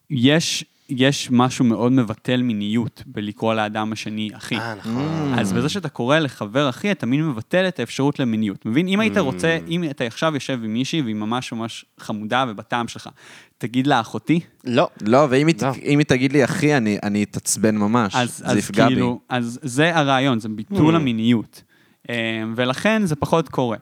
יש, 0.09 0.65
יש 0.89 1.31
משהו 1.31 1.65
מאוד 1.65 1.91
מבטל 1.91 2.41
מיניות 2.41 3.03
בלקרוא 3.05 3.53
לאדם 3.53 3.93
השני 3.93 4.29
אחי. 4.33 4.57
אה, 4.57 4.75
נכון. 4.75 5.33
אז 5.39 5.53
בזה 5.53 5.69
שאתה 5.69 5.89
קורא 5.89 6.19
לחבר 6.19 6.69
אחי, 6.69 6.91
אתה 6.91 7.05
מין 7.05 7.27
מבטל 7.27 7.67
את 7.67 7.79
האפשרות 7.79 8.19
למיניות. 8.19 8.65
מבין? 8.65 8.87
אם 8.87 8.99
היית 8.99 9.17
רוצה, 9.17 9.57
אם 9.67 9.83
אתה 9.83 10.03
עכשיו 10.03 10.33
יושב 10.33 10.59
עם 10.63 10.73
מישהי 10.73 11.01
והיא 11.01 11.15
ממש 11.15 11.51
ממש 11.51 11.85
חמודה 11.99 12.45
ובטעם 12.47 12.87
שלך, 12.87 13.09
תגיד 13.59 13.87
לה 13.87 13.99
אחותי, 13.99 14.39
לא. 14.65 14.87
לא, 15.01 15.27
ואם 15.29 15.47
היא, 15.47 15.55
לא. 15.61 15.71
היא 15.81 16.03
תגיד 16.07 16.33
לי 16.33 16.43
אחי, 16.43 16.77
אני, 16.77 16.97
אני 17.03 17.23
אתעצבן 17.23 17.77
ממש. 17.77 18.15
אז, 18.15 18.37
זה 18.37 18.45
אז 18.45 18.57
יפגע 18.57 18.87
כאילו, 18.87 19.13
בי. 19.13 19.35
אז 19.35 19.59
זה 19.63 19.95
הרעיון, 19.97 20.39
זה 20.39 20.49
ביטול 20.49 20.95
Hmm. 20.95 20.97
המיניות. 20.97 21.63
אה, 22.09 22.15
ולכן 22.55 23.01
זה 23.05 23.15
פחות 23.15 23.49
קורה. 23.49 23.77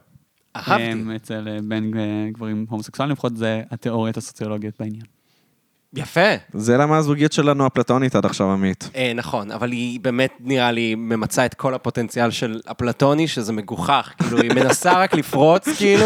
אהבתי. 0.55 0.91
אמ, 0.91 1.11
אצל 1.11 1.47
אה, 1.47 1.57
בין 1.63 1.93
אה, 1.97 2.30
גברים 2.34 2.65
הומוסקסואלים, 2.69 3.13
לפחות 3.13 3.38
זה 3.38 3.61
התיאוריות 3.71 4.17
הסוציולוגיות 4.17 4.73
בעניין. 4.80 5.03
יפה. 5.95 6.29
זה 6.53 6.77
למה 6.77 6.97
הזוגיות 6.97 7.31
שלנו 7.31 7.67
אפלטונית 7.67 8.15
עד 8.15 8.25
עכשיו, 8.25 8.51
עמית. 8.51 8.89
אה, 8.95 9.11
נכון, 9.15 9.51
אבל 9.51 9.71
היא 9.71 9.99
באמת, 9.99 10.31
נראה 10.39 10.71
לי, 10.71 10.95
ממצה 10.95 11.45
את 11.45 11.53
כל 11.53 11.73
הפוטנציאל 11.73 12.31
של 12.31 12.59
אפלטוני, 12.71 13.27
שזה 13.27 13.53
מגוחך. 13.53 14.11
כאילו, 14.17 14.41
היא 14.41 14.51
מנסה 14.53 14.93
רק 14.93 15.13
לפרוץ, 15.13 15.67
כאילו. 15.77 16.05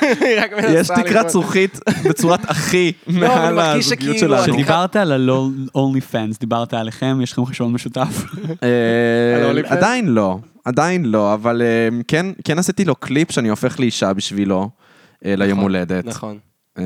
היא 0.00 0.40
רק 0.42 0.52
מנסה 0.52 0.78
יש 0.78 0.88
תקרת. 0.88 1.28
זכוכית 1.28 1.78
בצורת 2.08 2.50
הכי 2.50 2.92
אבל 3.08 3.18
מעל 3.18 3.58
הזוגיות 3.58 4.18
שלנו. 4.18 4.42
כשדיברת 4.42 4.96
על 4.96 5.30
ה-only 5.30 6.12
fans, 6.12 6.38
דיברת 6.40 6.74
עליכם, 6.74 7.18
יש 7.22 7.32
לכם 7.32 7.44
חשבון 7.44 7.72
משותף? 7.72 8.24
אה? 8.62 9.50
עדיין 9.76 10.08
לא, 10.08 10.38
עדיין 10.64 11.04
לא, 11.04 11.34
אבל 11.34 11.62
אה, 11.62 11.88
כן, 12.08 12.26
כן 12.44 12.58
עשיתי 12.58 12.84
לו 12.84 12.94
קליפ 12.94 13.30
שאני 13.30 13.48
הופך 13.48 13.80
לאישה 13.80 14.12
בשבילו, 14.12 14.70
אה, 15.24 15.36
ליום 15.36 15.50
נכון, 15.50 15.62
הולדת. 15.62 16.04
נכון. 16.04 16.38
אה, 16.78 16.84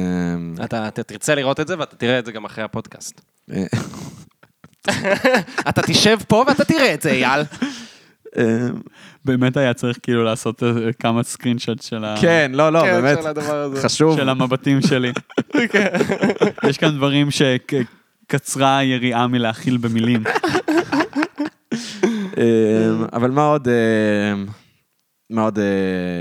אתה 0.65 0.91
תרצה 0.91 1.35
לראות 1.35 1.61
את 1.61 1.69
זה, 1.69 1.79
ואתה 1.79 1.97
תראה 1.97 2.19
את 2.19 2.27
זה 2.27 2.33
גם 2.33 2.45
אחרי 2.45 2.65
הפודקאסט. 2.65 3.21
אה, 3.53 3.65
אתה 5.69 5.83
תשב 5.83 6.19
פה 6.29 6.45
ואתה 6.49 6.65
תראה 6.65 6.95
את 6.95 7.03
זה, 7.03 7.11
אייל. 7.11 7.43
אה, 8.39 8.69
באמת 9.25 9.57
היה 9.57 9.75
צריך 9.75 9.99
כאילו 10.03 10.25
לעשות 10.25 10.63
אה, 10.63 10.69
כמה 10.99 11.23
סקרין 11.23 11.59
שוט 11.59 11.83
של 11.83 12.05
ה- 12.05 12.15
כן, 12.21 12.51
לא, 12.55 12.71
לא, 12.73 12.81
כן, 12.83 13.03
באמת. 13.03 13.19
חשוב. 13.83 14.17
של 14.17 14.29
המבטים 14.29 14.81
שלי. 14.83 15.13
יש 16.69 16.79
כאן 16.79 16.97
דברים 16.97 17.29
שקצרה 17.31 18.79
היריעה 18.79 19.27
מלהכיל 19.27 19.77
במילים. 19.77 20.23
אה, 22.39 22.91
אבל 23.13 23.31
מה 23.31 23.47
עוד, 23.47 23.69
אה, 23.69 24.35
מה 25.31 25.43
עוד 25.43 25.59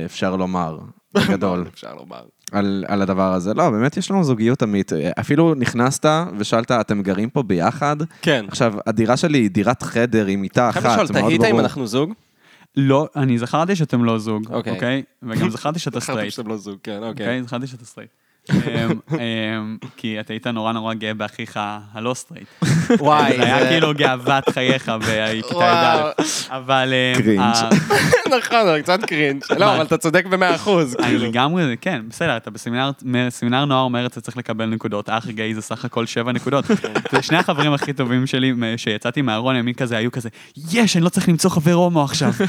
אפשר 0.05 0.36
לומר, 0.36 0.80
בגדול, 1.13 1.66
אפשר 1.74 1.93
לומר. 1.95 2.24
על 2.56 2.86
על 2.88 3.01
הדבר 3.01 3.34
הזה? 3.34 3.53
לא, 3.53 3.70
באמת 3.70 3.97
יש 3.97 4.12
לנו 4.12 4.24
זוגיות 4.24 4.64
עמית. 4.64 4.93
אה, 4.93 5.12
אפילו 5.20 5.56
נכנסת 5.56 6.06
ושאלת, 6.38 6.72
אתם 6.72 7.01
גרים 7.01 7.30
פה 7.30 7.43
ביחד? 7.43 7.95
כן. 8.22 8.45
עכשיו, 8.47 8.74
הדירה 8.88 9.18
שלי 9.18 9.38
היא 9.38 9.49
דירת 9.49 9.84
חדר 9.84 10.26
עם 10.26 10.41
מיטה 10.41 10.70
אחת, 10.70 10.82
חייב 10.82 10.93
לשאול, 10.93 11.08
זה 11.08 11.14
מאוד 11.14 11.30
תהית 11.30 11.41
אם 11.43 11.49
ברור. 11.49 11.62
אנחנו 11.62 11.88
זוג? 11.88 12.14
לא, 12.78 13.08
אני 13.16 13.38
זכרתי 13.38 13.76
שאתם 13.76 14.03
לא 14.03 14.18
זוג, 14.18 14.47
אוקיי. 14.51 14.74
אוקיי? 14.74 15.03
וגם 15.24 15.49
זכרתי 15.49 15.80
שאתה 15.80 15.99
סטרייט. 16.06 16.34
שאתם 16.34 16.47
לא 16.47 16.58
זוג, 16.58 16.78
כן, 16.84 16.97
אוקיי. 17.03 17.10
אוקיי? 17.10 17.43
זכרתי 17.43 17.68
שאתה 17.68 17.86
סטרייט. 17.86 18.10
אמ, 18.52 19.00
אמ, 19.12 19.78
כי 19.98 20.20
אתה 20.20 20.34
היית 20.34 20.48
נורא 20.48 20.72
נורא 20.72 20.93
גאה 20.93 21.14
באחיך 21.14 21.60
הלא 21.93 22.14
סטרייט. 22.14 22.48
וואי, 23.00 23.38
זה 23.38 23.43
היה 23.43 23.68
כאילו 23.68 23.93
גאוות 23.93 24.50
חייך 24.50 24.91
בכיתה. 25.00 26.12
י"א. 26.20 26.24
אבל... 26.50 26.93
אמ, 26.93 27.22
cringe. 27.22 27.56
נכון, 28.38 28.66
זה 28.66 28.80
קצת 28.84 29.06
cringe. 29.06 29.43
לא, 29.60 29.76
אבל 29.76 29.86
אתה 29.86 29.98
צודק 29.98 30.26
במאה 30.26 30.56
אחוז. 30.56 30.96
אני 30.96 31.06
כאילו. 31.06 31.26
לגמרי, 31.26 31.78
כן, 31.82 32.02
בסדר, 32.10 32.38
אתה 32.38 32.52
בסמינר 32.52 32.91
סמינר 33.30 33.66
נוער 33.66 33.82
אומר 33.82 34.06
אתה 34.06 34.22
צריך 34.22 34.38
לקבל 34.38 34.66
נקודות, 34.66 35.10
אח 35.10 35.28
גיי 35.28 35.54
זה 35.56 35.62
סך 35.62 35.86
הכל 35.86 36.06
שבע 36.06 36.32
נקודות. 36.32 36.66
שני 37.22 37.38
החברים 37.38 37.74
הכי 37.74 37.93
טובים 37.93 38.28
שלי, 38.28 38.54
שיצאתי 38.78 39.22
מהארון, 39.22 39.56
הם 39.56 39.74
כזה, 39.74 39.98
היו 39.98 40.12
כזה, 40.12 40.30
יש, 40.72 40.96
אני 40.96 41.04
לא 41.04 41.10
צריך 41.10 41.30
למצוא 41.30 41.50
חבר 41.50 41.74
הומו 41.74 42.04
עכשיו. 42.04 42.32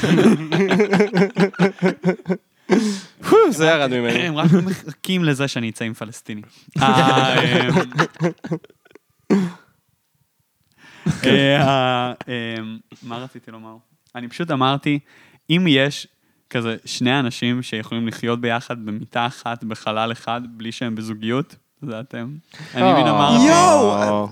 זה 3.50 3.66
ירד 3.66 3.90
ממני. 3.90 4.18
הם 4.18 4.36
רק 4.36 4.50
מחכים 4.52 5.24
לזה 5.24 5.48
שאני 5.48 5.70
אצא 5.70 5.84
עם 5.84 5.94
פלסטיני. 5.94 6.42
אה, 6.80 7.36
אה, 11.24 12.12
אה, 12.28 12.54
אמ, 12.58 12.78
מה 13.02 13.18
רציתי 13.18 13.50
לומר? 13.50 13.76
אני 14.14 14.28
פשוט 14.28 14.50
אמרתי, 14.50 14.98
אם 15.50 15.64
יש 15.68 16.06
כזה 16.50 16.76
שני 16.84 17.18
אנשים 17.18 17.62
שיכולים 17.62 18.08
לחיות 18.08 18.40
ביחד 18.40 18.86
במיטה 18.86 19.26
אחת, 19.26 19.64
בחלל 19.64 20.12
אחד, 20.12 20.40
בלי 20.46 20.72
שהם 20.72 20.94
בזוגיות, 20.94 21.56
זה 21.82 22.00
אתם. 22.00 22.34
אני 22.74 22.92
מבין 22.92 23.06
אמרתי, 23.06 23.44
יואו! 23.48 24.28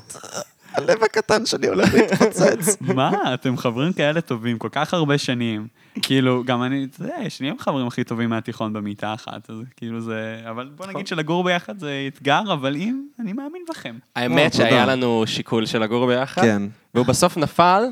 הלב 0.72 1.04
הקטן 1.04 1.46
שלי 1.46 1.68
הולך 1.68 1.94
להתפוצץ. 1.94 2.76
מה, 2.96 3.34
אתם 3.34 3.56
חברים 3.56 3.92
כאלה 3.92 4.20
טובים 4.20 4.58
כל 4.58 4.68
כך 4.72 4.94
הרבה 4.94 5.18
שנים. 5.18 5.68
כאילו, 6.02 6.44
גם 6.44 6.62
אני, 6.62 6.84
אתה 6.84 7.02
יודע, 7.02 7.16
יש 7.22 7.40
לי 7.40 7.50
חברים 7.58 7.86
הכי 7.86 8.04
טובים 8.04 8.30
מהתיכון 8.30 8.72
במיטה 8.72 9.14
אחת, 9.14 9.50
אז 9.50 9.56
כאילו 9.76 10.00
זה, 10.00 10.40
אבל 10.50 10.70
בוא 10.76 10.86
נגיד 10.86 11.06
שלגור 11.06 11.44
ביחד 11.44 11.78
זה 11.78 12.08
אתגר, 12.14 12.42
אבל 12.52 12.76
אם, 12.76 13.02
אני 13.20 13.32
מאמין 13.32 13.62
בכם. 13.70 13.98
האמת 14.16 14.52
תודה. 14.52 14.64
שהיה 14.64 14.86
לנו 14.86 15.24
שיקול 15.26 15.66
של 15.66 15.78
לגור 15.78 16.06
ביחד. 16.06 16.42
כן. 16.42 16.62
והוא 16.94 17.06
בסוף 17.06 17.36
נפל 17.36 17.84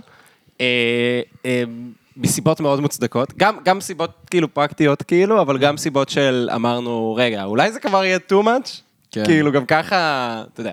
אה, 0.61 1.21
אה, 1.47 1.63
מסיבות 2.17 2.61
מאוד 2.61 2.81
מוצדקות. 2.81 3.33
גם, 3.37 3.57
גם 3.65 3.81
סיבות 3.81 4.11
כאילו 4.31 4.55
פרקטיות 4.55 5.03
כאילו, 5.03 5.41
אבל 5.41 5.59
גם 5.59 5.77
סיבות 5.77 6.09
של 6.09 6.49
אמרנו, 6.55 7.15
רגע, 7.19 7.45
אולי 7.45 7.73
זה 7.73 7.81
כבר 7.81 8.05
יהיה 8.05 8.19
too 8.29 8.45
much? 8.45 8.69
כן. 9.11 9.25
כאילו 9.25 9.53
גם 9.53 9.67
ככה, 9.67 9.97
אתה 10.53 10.61
יודע, 10.61 10.73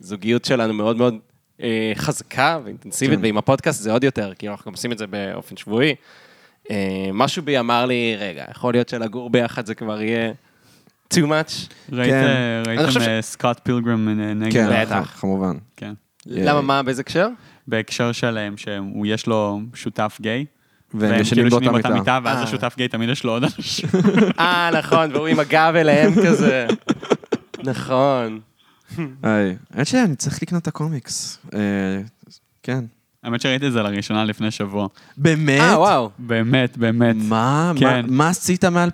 זוגיות 0.00 0.44
שלנו 0.44 0.74
מאוד 0.74 0.96
מאוד 0.96 1.14
אה, 1.62 1.92
חזקה 1.94 2.58
ואינטנסיבית, 2.64 3.18
כן. 3.18 3.24
ועם 3.24 3.38
הפודקאסט 3.38 3.82
זה 3.82 3.92
עוד 3.92 4.04
יותר, 4.04 4.32
כאילו 4.38 4.52
אנחנו 4.52 4.70
גם 4.70 4.74
עושים 4.74 4.92
את 4.92 4.98
זה 4.98 5.06
באופן 5.06 5.56
שבועי. 5.56 5.94
אה, 6.70 6.76
משהו 7.12 7.42
בי 7.42 7.58
אמר 7.58 7.86
לי, 7.86 8.16
רגע, 8.18 8.44
יכול 8.50 8.74
להיות 8.74 8.88
שלגור 8.88 9.30
ביחד 9.30 9.66
זה 9.66 9.74
כבר 9.74 10.02
יהיה 10.02 10.32
too 11.14 11.18
much? 11.26 11.74
כן. 11.90 12.62
ראיתם 12.66 12.90
ש- 12.90 12.96
אה, 12.96 13.22
סקוט 13.22 13.60
פילגרם 13.62 14.08
אה, 14.08 14.34
נגד... 14.34 14.52
כן, 14.52 14.82
בטח. 14.86 15.16
כמובן. 15.20 15.56
כן. 15.76 15.92
למה, 16.26 16.60
מה, 16.60 16.82
באיזה 16.82 17.00
הקשר? 17.00 17.28
בהקשר 17.68 18.12
שלהם, 18.12 18.56
שהוא 18.56 19.06
יש 19.06 19.26
לו 19.26 19.60
שותף 19.74 20.18
גיי. 20.20 20.44
והם 20.94 21.20
ישנים 21.20 21.44
כאילו 21.44 21.60
באותה 21.60 21.72
באותה 21.72 21.88
מיטה. 21.98 22.18
ואז 22.24 22.38
אה. 22.38 22.42
השותף 22.42 22.74
גיי 22.76 22.88
תמיד 22.88 23.08
יש 23.08 23.24
לו 23.24 23.32
עוד 23.32 23.42
אנשים. 23.44 23.88
אה, 24.40 24.70
נכון, 24.78 25.12
והוא 25.12 25.26
עם 25.26 25.40
הגב 25.40 25.72
אליהם 25.76 26.14
כזה. 26.14 26.66
נכון. 27.64 28.40
היי, 29.22 29.56
האמת 29.74 29.86
שאני 29.86 30.16
צריך 30.16 30.42
לקנות 30.42 30.62
את 30.62 30.68
הקומיקס. 30.68 31.38
אה, 31.54 31.58
כן. 32.62 32.84
האמת 33.24 33.40
שראיתי 33.40 33.66
את 33.66 33.72
זה 33.72 33.82
לראשונה 33.82 34.24
לפני 34.24 34.50
שבוע. 34.50 34.88
באמת? 35.16 35.60
אה, 35.60 35.78
וואו. 35.78 36.10
באמת, 36.18 36.76
באמת. 36.78 37.16
מה? 37.18 37.72
כן. 37.76 37.86
מה- 38.06 38.16
מה 38.16 38.28
עשית 38.28 38.64
מ-2010 38.64 38.88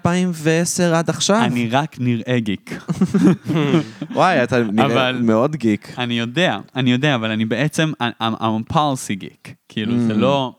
עד 0.95 1.11
עכשיו? 1.11 1.45
אני 1.45 1.69
רק 1.71 1.97
נראה 2.01 2.39
גיק. 2.41 2.79
וואי, 4.15 4.43
אתה 4.43 4.63
נראה 4.63 4.87
אבל- 4.87 5.21
מאוד 5.23 5.57
גיק. 5.57 5.95
אני 5.99 6.19
יודע, 6.19 6.59
אני 6.77 6.93
יודע, 6.93 7.15
אבל 7.15 7.31
אני 7.31 7.45
בעצם, 7.45 7.93
I'm 8.03 8.23
I'm 8.23 8.35
a 8.71 8.73
policy 8.73 9.23
geek. 9.23 9.51
כאילו, 9.69 9.99
זה 10.07 10.13
Mm. 10.13 10.17
לא... 10.17 10.53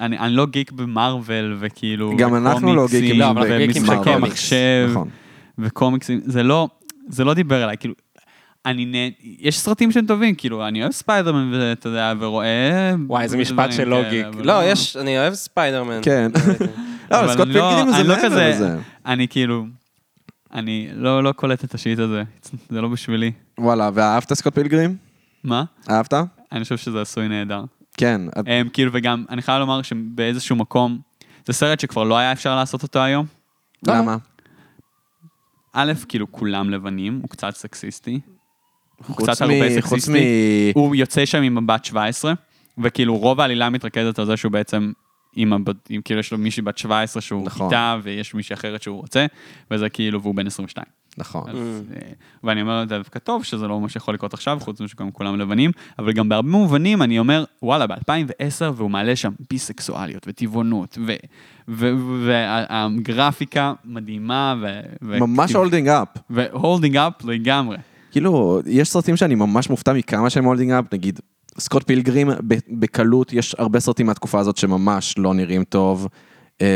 אני 0.00 0.18
אני 0.18 0.32
לא 0.36 0.46
גיק 0.46 0.72
במרוויל, 0.72 1.56
וכאילו... 1.60 2.16
גם 2.16 2.34
אנחנו 2.34 2.74
לא 2.74 2.86
גיקים 2.90 3.20
לא, 3.20 3.30
אבל 3.30 3.58
גיקים 3.66 3.84
של 3.84 3.92
ומשחקי. 3.92 4.16
מחשב, 4.16 4.88
נכון. 4.90 5.08
וקומיקסים, 5.58 6.20
זה 6.24 6.42
לא, 6.42 6.68
זה 7.08 7.24
לא 7.24 7.34
דיבר 7.34 7.64
אליי, 7.64 7.76
כאילו, 7.76 7.94
אני 8.66 8.84
נה... 8.84 8.98
יש 9.38 9.58
סרטים 9.60 9.92
שהם 9.92 10.06
טובים, 10.06 10.34
כאילו, 10.34 10.68
אני 10.68 10.82
אוהב 10.82 10.92
ספיידרמן, 10.92 11.50
ואתה 11.54 11.88
יודע, 11.88 12.12
ורואה... 12.18 12.92
וואי, 13.06 13.22
איזה 13.24 13.36
משפט 13.36 13.72
של 13.72 13.88
לא 13.88 14.10
גיק. 14.10 14.26
אבל 14.26 14.46
לא, 14.46 14.64
יש, 14.64 14.96
אני 14.96 15.18
אוהב 15.18 15.34
ספיידרמן. 15.34 16.00
כן. 16.02 16.30
לא, 17.10 17.20
אבל 17.20 17.32
סקוט 17.32 17.46
אני 17.46 17.54
לא- 17.54 17.60
פילגרים 17.74 17.92
זה 17.96 18.02
לא 18.02 18.16
מעבר 18.16 18.26
כזה- 18.28 18.48
לזה. 18.50 18.76
אני 19.06 19.28
כאילו, 19.28 19.66
אני 20.52 20.88
לא 20.94 21.22
לא 21.24 21.32
קולט 21.32 21.64
את 21.64 21.74
ה 21.74 21.79
shit 21.79 21.98
הזה, 21.98 22.22
זה 22.70 22.80
לא 22.80 22.88
בשבילי. 22.88 23.32
וואלה, 23.58 23.90
ואהבת 23.94 24.32
סקוט 24.32 24.54
פילגרים? 24.54 24.96
מה? 25.44 25.64
אהבת? 25.90 26.14
אני 26.52 26.62
חושב 26.62 26.76
שזה 26.76 27.00
עשוי 27.00 27.28
נהדר. 27.28 27.64
כן. 27.96 28.20
את- 28.38 28.44
הם 28.46 28.68
כאילו, 28.68 28.90
וגם, 28.94 29.24
אני 29.30 29.42
חייב 29.42 29.58
לומר 29.60 29.82
שבאיזשהו 29.82 30.56
מקום, 30.56 30.98
זה 31.46 31.52
סרט 31.52 31.80
שכבר 31.80 32.04
לא 32.04 32.16
היה 32.18 32.32
אפשר 32.32 32.56
לעשות 32.56 32.82
אותו 32.82 32.98
היום. 33.02 33.26
למה? 33.86 34.16
א', 35.72 35.92
כאילו 36.08 36.32
כולם 36.32 36.70
לבנים, 36.70 37.18
הוא 37.22 37.28
קצת 37.30 37.50
סקסיסטי. 37.56 38.20
הוא 39.06 39.16
קצת 39.16 39.42
מ- 39.42 39.44
הרבה. 39.44 39.54
מ... 40.08 40.14
הוא 40.74 40.96
יוצא 40.96 41.26
שם 41.26 41.42
עם 41.42 41.58
הבת 41.58 41.84
17, 41.84 42.32
וכאילו 42.78 43.16
רוב 43.16 43.40
העלילה 43.40 43.70
מתרכזת 43.70 44.18
על 44.18 44.26
זה 44.26 44.36
שהוא 44.36 44.52
בעצם 44.52 44.92
עם 45.36 45.52
הבת, 45.52 45.76
עם 45.88 46.02
כאילו 46.02 46.20
יש 46.20 46.32
לו 46.32 46.38
מישהי 46.38 46.62
בת 46.62 46.78
17 46.78 47.22
שהוא 47.22 47.46
נכון. 47.46 47.66
איתה, 47.66 47.96
ויש 48.02 48.34
מישהי 48.34 48.54
אחרת 48.54 48.82
שהוא 48.82 49.00
רוצה, 49.00 49.26
וזה 49.70 49.88
כאילו, 49.88 50.22
והוא 50.22 50.34
בן 50.34 50.46
22. 50.46 50.86
נכון. 51.18 51.50
אז, 51.50 51.56
אה, 51.56 52.00
ואני 52.44 52.62
אומר, 52.62 52.84
זה 52.88 52.98
דווקא 52.98 53.18
טוב 53.18 53.44
שזה 53.44 53.68
לא 53.68 53.80
מה 53.80 53.88
שיכול 53.88 54.14
לקרות 54.14 54.34
עכשיו, 54.34 54.58
חוץ 54.60 54.80
מזה 54.80 54.90
שגם 54.90 55.10
כולם 55.10 55.40
לבנים, 55.40 55.70
אבל 55.98 56.12
גם 56.12 56.28
בהרבה 56.28 56.48
מובנים 56.48 57.02
אני 57.02 57.18
אומר, 57.18 57.44
וואלה, 57.62 57.86
ב-2010, 57.86 57.94
והוא 58.74 58.90
מעלה 58.90 59.16
שם 59.16 59.32
ביסקסואליות 59.50 60.24
וטבעונות, 60.28 60.98
והגרפיקה 61.68 63.72
מדהימה, 63.84 64.54
ו... 64.62 64.80
ו- 65.02 65.20
ממש 65.20 65.52
holding 65.52 65.88
up. 65.88 66.08
ו 66.30 66.38
holding 66.38 66.96
up 66.96 67.24
לגמרי. 67.24 67.76
כאילו, 68.10 68.60
יש 68.66 68.88
סרטים 68.90 69.16
שאני 69.16 69.34
ממש 69.34 69.70
מופתע 69.70 69.92
מכמה 69.92 70.30
שהם 70.30 70.44
holding 70.44 70.72
up, 70.72 70.84
נגיד, 70.92 71.20
סקוט 71.58 71.86
פילגרים, 71.86 72.30
בקלות, 72.68 73.32
יש 73.32 73.54
הרבה 73.58 73.80
סרטים 73.80 74.06
מהתקופה 74.06 74.38
הזאת 74.40 74.56
שממש 74.56 75.14
לא 75.18 75.34
נראים 75.34 75.64
טוב, 75.64 76.08
אמ, 76.60 76.66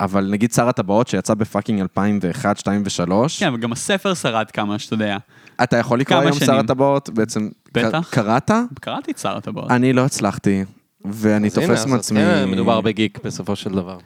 אבל 0.00 0.28
נגיד 0.30 0.52
שר 0.52 0.68
הטבעות 0.68 1.08
שיצא 1.08 1.34
ב 1.34 1.40
fucking 1.40 1.80
2001, 1.80 2.58
2 2.58 2.82
ו-3, 2.84 3.12
כן, 3.38 3.54
וגם 3.54 3.72
הספר 3.72 4.14
שרד 4.14 4.50
כמה 4.50 4.78
שאתה 4.78 4.94
יודע. 4.94 5.16
אתה 5.62 5.76
יכול 5.76 6.00
לקרוא 6.00 6.20
היום 6.20 6.32
שר. 6.38 6.58
הטבעות, 6.58 7.10
בעצם, 7.10 7.48
בטח. 7.74 8.08
קראת? 8.12 8.50
קראתי 8.80 9.10
את 9.10 9.18
שר 9.18 9.36
הטבעות. 9.36 9.70
אני 9.70 9.92
לא 9.92 10.04
הצלחתי, 10.04 10.64
ואני 11.04 11.50
תופס 11.50 11.86
מעצמי... 11.86 12.20
כן, 12.20 12.50
מדובר 12.50 12.80
בגיק 12.80 13.18
בסופו 13.24 13.56
של 13.56 13.70
דבר. 13.70 13.98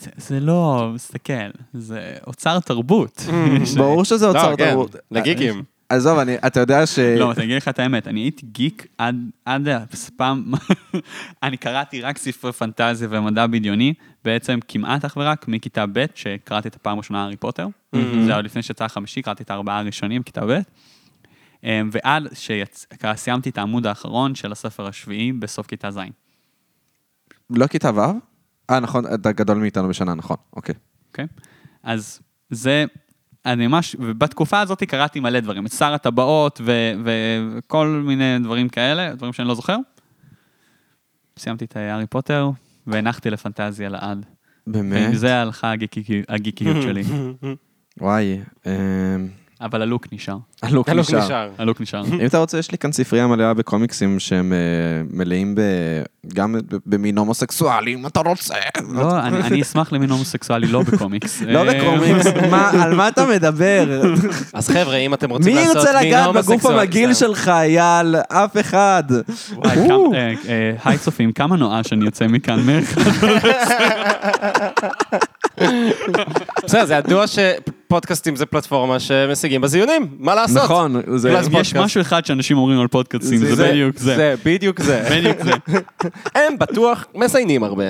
זה, 0.00 0.10
זה 0.16 0.40
לא, 0.40 0.90
מסתכל, 0.94 1.32
זה 1.74 2.12
אוצר 2.26 2.60
תרבות. 2.60 3.24
ש- 3.64 3.74
ברור 3.74 4.04
שזה 4.04 4.28
אוצר 4.28 4.50
לא, 4.50 4.56
כן, 4.56 4.70
תרבות. 4.70 4.96
לגיקים. 5.10 5.62
עזוב, 5.90 6.18
אני- 6.18 6.36
אתה 6.46 6.60
יודע 6.60 6.86
ש... 6.86 6.98
לא, 6.98 7.32
אני 7.32 7.44
אגיד 7.44 7.56
לך 7.56 7.68
את 7.68 7.78
האמת, 7.78 8.08
אני 8.08 8.20
הייתי 8.20 8.46
גיק 8.46 8.86
עד, 8.98 9.16
עד 9.44 9.68
פעם, 10.16 10.52
אני 11.42 11.56
קראתי 11.56 12.00
רק 12.00 12.18
ספרי 12.18 12.52
פנטזיה 12.52 13.08
ומדע 13.10 13.46
בדיוני, 13.46 13.94
בעצם 14.24 14.58
כמעט 14.68 15.04
אך 15.04 15.16
ורק 15.16 15.48
מכיתה 15.48 15.84
ב', 15.92 16.04
שקראתי 16.14 16.68
את 16.68 16.76
הפעם 16.76 16.94
הראשונה 16.94 17.22
הארי 17.22 17.36
פוטר. 17.36 17.66
זה 17.94 18.00
היה 18.32 18.40
לפני 18.40 18.62
שיצא 18.62 18.84
החמישי, 18.84 19.22
קראתי 19.22 19.42
את 19.42 19.50
הארבעה 19.50 19.78
הראשונים 19.78 20.22
בכיתה 20.22 20.46
ב'. 20.46 20.58
אמ, 21.64 21.90
ועד 21.92 22.22
שסיימתי 22.34 23.50
את 23.50 23.58
העמוד 23.58 23.86
האחרון 23.86 24.34
של 24.34 24.52
הספר 24.52 24.86
השביעי 24.86 25.32
בסוף 25.32 25.66
כיתה 25.66 25.90
ז'. 25.90 25.98
לא 27.50 27.66
כיתה 27.66 27.90
ו'? 27.94 28.00
אה, 28.70 28.80
נכון, 28.80 29.04
אתה 29.14 29.32
גדול 29.32 29.58
מאיתנו 29.58 29.88
בשנה, 29.88 30.14
נכון, 30.14 30.36
אוקיי. 30.52 30.74
אוקיי? 31.08 31.26
אז 31.82 32.20
זה, 32.50 32.84
אני 33.46 33.66
ממש, 33.66 33.96
ובתקופה 33.98 34.60
הזאת 34.60 34.82
קראתי 34.82 35.20
מלא 35.20 35.40
דברים, 35.40 35.66
את 35.66 35.72
שר 35.72 35.94
הטבעות 35.94 36.60
ו- 36.64 36.92
ו- 37.04 37.48
וכל 37.58 38.02
מיני 38.06 38.38
דברים 38.42 38.68
כאלה, 38.68 39.14
דברים 39.14 39.32
שאני 39.32 39.48
לא 39.48 39.54
זוכר. 39.54 39.76
סיימתי 41.38 41.64
את 41.64 41.76
הארי 41.76 42.06
פוטר 42.06 42.50
והנחתי 42.86 43.30
לפנטזיה 43.30 43.88
לעד. 43.88 44.26
באמת? 44.66 45.02
ועם 45.02 45.14
זה 45.14 45.36
הלכה 45.40 45.70
הגיקי- 45.72 46.22
הגיקיות 46.28 46.82
שלי. 46.82 47.02
וואי, 48.00 48.40
אמ, 48.66 49.28
אבל 49.60 49.82
הלוק 49.82 50.06
נשאר. 50.12 50.36
הלוק 50.62 50.88
הלוק 50.88 51.06
נשאר. 51.06 51.24
נשאר. 51.24 51.50
הלוק 51.58 51.80
נשאר. 51.80 52.04
אם 52.04 52.26
אתה 52.26 52.38
רוצה, 52.38 52.58
יש 52.58 52.70
לי 52.70 52.78
כאן 52.78 52.92
ספרייה 52.92 53.26
מלאה 53.26 53.54
בקומיקסים 53.54 54.18
שהם 54.20 54.52
אה, 54.52 54.58
מלאים 55.10 55.54
ב... 55.54 55.60
גם 56.34 56.52
ב- 56.68 56.76
במין 56.86 57.18
הומוסקסואלי, 57.18 57.94
אם 57.94 58.06
אתה 58.06 58.20
רוצה. 58.20 58.54
לא, 58.92 59.20
אני 59.20 59.36
אני 59.42 59.62
אשמח 59.62 59.92
למין 59.92 60.10
הומוסקסואלי, 60.10 60.66
לא 60.66 60.82
בקומיקס. 60.82 61.42
לא 61.46 61.68
אה, 61.68 61.74
בקומיקס, 61.80 62.26
מה- 62.50 62.70
על 62.82 62.94
מה 62.94 63.08
אתה 63.08 63.26
מדבר? 63.26 64.02
אז 64.54 64.68
חבר'ה, 64.68 64.96
אם 64.96 65.14
אתם 65.14 65.30
רוצים 65.30 65.54
מי 65.54 65.60
לעשות 65.60 65.76
ירצה 65.76 65.98
מין 66.00 66.08
לגעת 66.08 66.28
בגוף 66.34 66.46
הומוסקסואל- 66.48 66.78
המגעיל. 66.78 67.14
שלך, 67.14 67.48
אייל? 67.48 68.16
אף 68.28 68.56
אחד. 68.60 69.02
וואי, 69.54 69.76
כמה- 69.88 70.16
אה, 70.18 70.32
אה, 70.48 70.72
היי 70.84 70.98
צופים, 70.98 71.32
כמה 71.32 71.56
נואש 71.56 71.88
שאני 71.88 72.04
יוצא 72.04 72.26
מכאן. 72.26 72.58
בסדר, 76.64 76.86
זה 76.86 76.94
ידוע 76.94 77.24
שפודקאסטים 77.26 78.36
זה 78.36 78.46
פלטפורמה 78.46 79.00
שמשיגים 79.00 79.60
בזיונים, 79.60 80.08
מה 80.18 80.34
לעשות? 80.34 80.62
נכון, 80.62 81.16
זה... 81.16 81.38
אז 81.38 81.48
יש. 81.52 81.74
משהו 81.74 82.00
אחד 82.00 82.24
שאנשים 82.24 82.58
אומרים 82.58 82.80
על 82.80 82.88
פודקאסטים, 82.88 83.38
זה 83.38 83.68
בדיוק 83.68 83.98
זה. 83.98 84.16
זה 84.16 84.34
בדיוק 84.44 84.80
זה. 84.80 85.04
בדיוק 85.12 85.36
זה. 85.44 85.50
הם 86.40 86.58
בטוח 86.58 87.06
מזיינים 87.14 87.64
הרבה. 87.64 87.84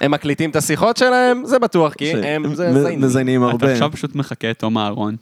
הם 0.00 0.10
מקליטים 0.10 0.50
את 0.50 0.56
השיחות 0.56 0.96
שלהם, 0.96 1.42
זה 1.46 1.58
בטוח, 1.58 1.94
כי 1.94 2.12
הם 2.12 2.42
מזיינים. 2.42 3.00
מזיינים 3.00 3.42
אתה 3.42 3.50
הרבה. 3.50 3.72
עכשיו 3.72 3.90
פשוט 3.92 4.14
מחכה 4.14 4.50
את 4.50 4.58
תום 4.58 4.78
אהרון. 4.78 5.16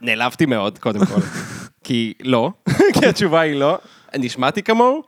נעלבתי 0.00 0.46
מאוד, 0.46 0.78
קודם 0.78 1.06
כל. 1.06 1.20
כי 1.84 2.12
לא, 2.22 2.50
כי 2.92 3.06
התשובה 3.06 3.40
היא 3.40 3.54
לא. 3.54 3.78
נשמעתי 4.16 4.62
כמוהו? 4.62 5.02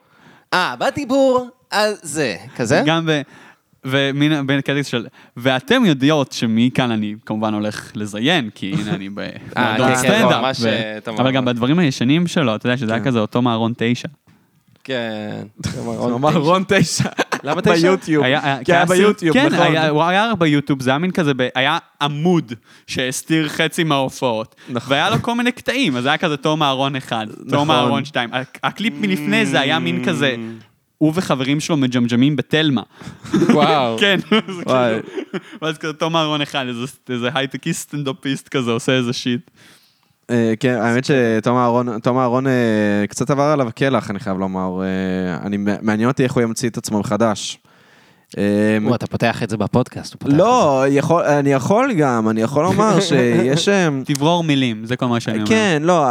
אה, 0.55 0.75
בדיבור 0.79 1.49
על 1.71 1.95
זה. 2.03 2.37
כזה? 2.57 2.83
גם 2.87 3.07
ב... 3.07 3.21
ומין 3.85 4.47
בין 4.47 4.61
קטע 4.61 4.83
של... 4.83 5.07
ואתם 5.37 5.85
יודעות 5.85 6.33
שמכאן 6.33 6.91
אני 6.91 7.15
כמובן 7.27 7.55
הולך 7.55 7.93
לזיין, 7.95 8.51
כי 8.55 8.75
הנה 8.81 8.91
אני 8.95 9.09
במועדון 9.09 9.35
כן, 9.89 9.95
כן, 9.95 9.97
סטנדאפ. 9.97 10.45
אה, 10.67 10.99
אבל 11.19 11.31
גם. 11.31 11.45
בדברים 11.45 11.79
הישנים 11.79 12.27
שלו, 12.27 12.55
אתה 12.57 12.67
יודע 12.67 12.77
שזה 12.77 12.93
היה 12.93 13.01
כן. 13.01 13.07
כזה 13.09 13.19
אותו 13.21 13.43
מארון 13.43 13.73
תשע. 13.77 14.09
כן. 14.85 15.43
הוא 15.77 16.15
אמר 16.17 16.37
רון 16.37 16.65
תשע. 16.69 17.09
למה 17.45 17.63
תשע? 17.63 17.73
ביוטיוב. 17.75 18.25
כי 18.65 18.73
היה 18.73 18.85
ביוטיוב, 18.85 19.35
כן, 19.35 19.47
נכון. 19.47 19.67
היה- 19.67 19.89
הוא 19.89 20.03
היה 20.03 20.33
ביוטיוב, 20.39 20.83
זה 20.83 20.91
היה 20.91 20.99
מין 20.99 21.11
כזה, 21.11 21.33
היה 21.55 21.79
עמוד 22.03 22.53
שהסתיר 22.87 23.49
חצי 23.49 23.85
מההופעות. 23.85 24.55
נכון. 24.69 24.93
והיה 24.93 25.11
לו 25.11 25.17
כל 25.23 25.35
מיני 25.35 25.53
קטעים, 25.53 25.97
אז 25.97 26.07
היה 26.07 26.17
כזה 26.19 26.37
תום 26.37 26.63
אהרון 26.63 26.97
אחד, 26.97 27.27
תום 27.51 27.71
נכון. 27.71 27.71
אהרון 27.71 28.05
שתיים. 28.05 28.31
הק- 28.33 28.59
הקליפ 28.63 28.95
מלפני 29.01 29.47
זה 29.47 29.61
היה 29.61 29.79
מין 29.79 30.05
כזה, 30.05 30.37
הוא 30.99 31.13
וחברים 31.15 31.61
שלו 31.61 31.77
מג'מג'מים 31.77 32.37
בתלמה. 32.37 32.83
וואו. 33.53 33.97
כן, 34.01 34.19
זה. 34.31 34.63
כאילו, 34.65 35.39
ואז 35.63 35.79
כזה 35.79 35.93
תום 35.93 36.17
אהרון 36.17 36.41
אחד, 36.43 36.65
איזה- 37.11 37.29
הייטקיסט 37.35 37.81
סטנדאפיסט 37.89 38.49
כזה 38.49 38.71
עושה 38.71 38.93
איזה 38.93 39.13
שיט. 39.13 39.51
אה, 40.31 40.55
כן, 40.61 40.79
האמת 40.81 41.05
שתום 41.05 41.57
אהרון, 41.57 41.99
תום 41.99 42.19
אהרון 42.19 42.47
אה, 42.47 42.53
קצת 43.09 43.31
עבר 43.31 43.43
עליו 43.43 43.69
קלח, 43.75 44.11
אני 44.11 44.19
חייב 44.19 44.39
לומר. 44.39 44.83
אה, 44.83 45.47
אני, 45.47 45.57
מעניין 45.83 46.09
אותי 46.09 46.25
איך 46.25 46.33
הוא 46.33 46.43
ימציא 46.43 46.69
את 46.69 46.77
עצמו 46.77 47.01
מחדש. 47.01 47.59
וואו, 48.83 48.95
אתה 48.95 49.07
פותח 49.07 49.43
את 49.43 49.51
זה 49.51 49.57
בפודקאסט. 49.57 50.13
הוא 50.13 50.21
פותח 50.21 50.33
את 50.35 50.39
לא, 50.39 50.85
יכול, 50.89 51.23
אני 51.23 51.53
יכול 51.53 51.93
גם, 51.93 52.29
אני 52.29 52.41
יכול 52.43 52.65
לומר 52.65 53.01
שיש... 53.01 53.69
תברור 54.05 54.45
מילים, 54.45 54.85
זה 54.85 54.97
כל 54.97 55.07
מה 55.07 55.21
שאני 55.21 55.37
אומר. 55.37 55.49
כן, 55.49 55.83
לא, 55.85 56.05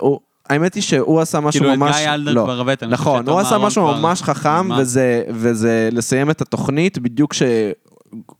הוא- 0.00 0.20
האמת 0.50 0.74
היא 0.74 0.82
שהוא 0.82 1.20
עשה 1.20 1.40
משהו 1.40 1.60
כאילו, 1.60 1.74
את 1.74 1.78
ממש... 1.78 1.96
גיא 1.96 2.14
אלדר 2.14 2.32
לא. 2.32 2.42
כבר 2.44 2.60
הבאת, 2.60 2.82
אני 2.82 2.96
חושב 2.96 3.10
נכון, 3.10 3.28
הוא 3.28 3.38
עשה 3.38 3.58
משהו 3.58 3.82
כבר- 3.82 4.00
ממש 4.00 4.22
חכם? 4.22 4.70
וזה, 4.78 5.22
וזה 5.30 5.88
לסיים 5.92 6.30
את 6.30 6.40
התוכנית 6.40 6.98
בדיוק 6.98 7.34
ש... 7.34 7.42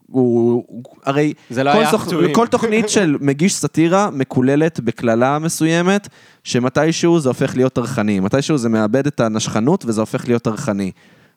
הוא, 0.06 0.64
הרי 1.04 1.32
זה 1.50 1.64
לא 1.64 1.72
כל, 1.72 1.78
היה 1.78 1.98
פצועים. 1.98 2.34
כל 2.34 2.46
תוכנית 2.46 2.88
של 2.94 3.16
מגיש 3.20 3.54
סאטירה 3.54 4.10
מקוללת 4.12 4.80
בקללה 4.80 5.38
מסוימת, 5.38 6.08
שמתישהו 6.44 7.20
זה 7.20 7.28
הופך 7.28 7.56
להיות 7.56 7.72
טרחני, 7.72 8.20
מתישהו 8.20 8.58
זה 8.58 8.68
מאבד 8.68 9.06
את 9.06 9.20
הנשכנות 9.20 9.84
וזה 9.86 10.00
הופך 10.00 10.28
להיות 10.28 10.42
טרחני. 10.42 10.90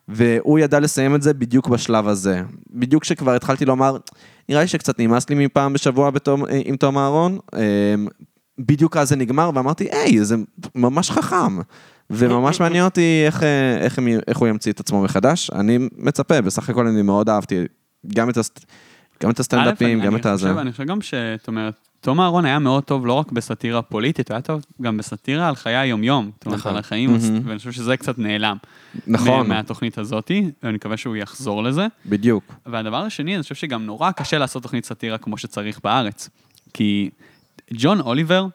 והוא 0.08 0.58
ידע 0.58 0.80
לסיים 0.80 1.14
את 1.14 1.22
זה 1.22 1.34
בדיוק 1.34 1.68
בשלב 1.68 2.08
הזה. 2.08 2.42
בדיוק 2.70 3.02
כשכבר 3.02 3.34
התחלתי 3.34 3.64
לומר, 3.64 3.96
נראה 4.48 4.60
לי 4.62 4.68
שקצת 4.68 4.98
נמאס 5.00 5.30
לי 5.30 5.46
מפעם 5.46 5.72
בשבוע 5.72 6.10
בתום, 6.10 6.44
עם 6.64 6.76
תום 6.76 6.98
אהרון, 6.98 7.38
אמ, 7.54 8.06
בדיוק 8.58 8.96
אז 8.96 9.08
זה 9.08 9.16
נגמר, 9.16 9.50
ואמרתי, 9.54 9.88
היי, 9.92 10.24
זה 10.24 10.36
ממש 10.74 11.10
חכם. 11.10 11.58
וממש 12.10 12.60
מעניין 12.60 12.84
אותי 12.84 13.22
איך, 13.26 13.42
אה, 13.42 13.78
איך, 13.78 13.98
איך 14.28 14.38
הוא 14.38 14.48
ימציא 14.48 14.72
את 14.72 14.80
עצמו 14.80 15.02
מחדש. 15.02 15.50
אני 15.50 15.78
מצפה, 15.96 16.40
בסך 16.40 16.68
הכל 16.70 16.86
אני 16.86 17.02
מאוד 17.02 17.28
אהבתי 17.28 17.64
גם 18.14 18.30
את, 18.30 18.36
הסט, 18.36 18.64
גם 19.22 19.30
את 19.30 19.40
הסטנדאפים, 19.40 20.00
גם 20.00 20.12
אני 20.12 20.20
את 20.20 20.26
הזה. 20.26 20.46
חושב- 20.48 20.58
אני 20.58 20.72
חושב 20.72 20.84
גם 20.84 21.00
שאת 21.00 21.48
אומרת, 21.48 21.74
תום 22.00 22.20
אהרון 22.20 22.44
היה 22.44 22.58
מאוד 22.58 22.84
טוב 22.84 23.06
לא 23.06 23.12
רק 23.12 23.32
בסאטירה 23.32 23.82
פוליטית, 23.82 24.28
הוא 24.30 24.34
היה 24.34 24.42
טוב 24.42 24.62
גם 24.82 24.96
בסאטירה 24.96 25.48
על 25.48 25.54
חיי 25.56 25.76
היום-יום. 25.76 26.30
זאת 26.34 26.46
אומרת, 26.46 26.58
נכון. 26.58 26.72
על 26.72 26.78
החיים. 26.78 27.16
ואני 27.44 27.58
חושב 27.58 27.72
שזה 27.72 27.96
קצת 27.96 28.18
נעלם. 28.18 28.56
נכון, 29.06 29.28
מה- 29.48 29.54
מהתוכנית 29.54 29.98
הזאתי, 29.98 30.50
ואני 30.62 30.74
מקווה 30.74 30.96
שהוא 30.96 31.16
יחזור 31.16 31.62
לזה. 31.62 31.86
בדיוק. 32.06 32.54
והדבר 32.66 32.96
השני, 32.96 33.34
אני 33.34 33.42
חושב 33.42 33.54
שגם 33.54 33.86
נורא 33.86 34.10
קשה 34.10 34.38
לעשות 34.38 34.62
תוכנית 34.62 34.84
סאטירה 34.84 35.18
כמו 35.18 35.38
שצריך 35.38 35.80
בארץ. 35.84 36.28
כי 36.74 37.10
ג'ון 37.72 38.00
אוליבר, 38.00 38.46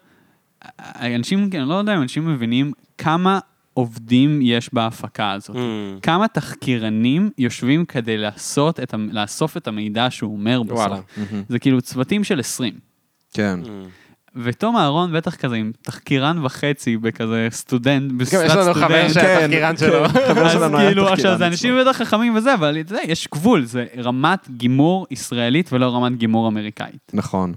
אנשים, 1.01 1.49
אני 1.53 1.69
לא 1.69 1.73
יודע 1.73 1.95
אם 1.95 2.01
אנשים 2.01 2.33
מבינים 2.33 2.71
כמה 2.97 3.39
עובדים 3.73 4.39
יש 4.41 4.73
בהפקה 4.73 5.31
הזאת. 5.31 5.55
Mm. 5.55 6.01
כמה 6.01 6.27
תחקירנים 6.27 7.29
יושבים 7.37 7.85
כדי 7.85 8.17
לעשות 8.17 8.79
את, 8.79 8.93
לאסוף 9.11 9.57
את 9.57 9.67
המידע 9.67 10.07
שהוא 10.09 10.33
אומר 10.33 10.63
בסוף. 10.63 10.77
וואלה. 10.77 10.99
זה 11.49 11.59
כאילו 11.59 11.81
צוותים 11.81 12.23
של 12.23 12.39
20. 12.39 12.73
כן. 13.33 13.59
Mm. 13.63 13.69
ותום 14.35 14.77
אהרון 14.77 15.13
בטח 15.13 15.35
כזה 15.35 15.55
עם 15.55 15.71
תחקירן 15.81 16.45
וחצי 16.45 16.97
בכזה 16.97 17.47
סטודנט, 17.51 18.11
גם 18.11 18.17
בסרט 18.17 18.45
יש 18.45 18.55
לנו 18.55 18.73
חבר 18.73 19.09
סטודנט. 19.09 19.13
שהיה 19.13 19.47
תחקירן 19.47 19.77
שלו. 19.77 20.09
חבר 20.29 20.45
אז 20.45 20.51
שלנו 20.51 20.77
היה 20.77 20.87
כאילו, 20.87 21.03
תחקירן 21.03 21.19
עכשיו 21.19 21.37
זה. 21.37 21.47
אנשים 21.47 21.73
בטח 21.81 21.97
חכמים 21.97 22.35
וזה, 22.35 22.53
אבל 22.53 22.77
אתה 22.79 22.93
יודע, 22.93 23.03
יש 23.07 23.27
גבול, 23.31 23.65
זה 23.65 23.85
רמת 23.97 24.49
גימור 24.49 25.07
ישראלית 25.11 25.73
ולא 25.73 25.95
רמת 25.95 26.17
גימור 26.17 26.47
אמריקאית. 26.47 27.11
נכון. 27.13 27.53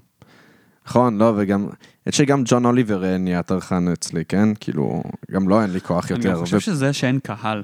נכון, 0.87 1.18
לא, 1.18 1.33
וגם, 1.37 1.66
את 2.09 2.14
שגם 2.14 2.43
ג'ון 2.47 2.64
אוליבר 2.64 3.05
אה, 3.05 3.18
נהיה 3.18 3.43
טרחן 3.43 3.89
אצלי, 3.89 4.24
כן? 4.24 4.49
כאילו, 4.61 5.03
גם 5.30 5.49
לו 5.49 5.62
אין 5.62 5.70
לי 5.70 5.80
כוח 5.80 6.11
אני 6.11 6.18
יותר. 6.18 6.33
גם 6.35 6.41
חושב 6.41 6.61
שזה 6.61 6.93
שאין 6.93 7.18
קהל. 7.18 7.62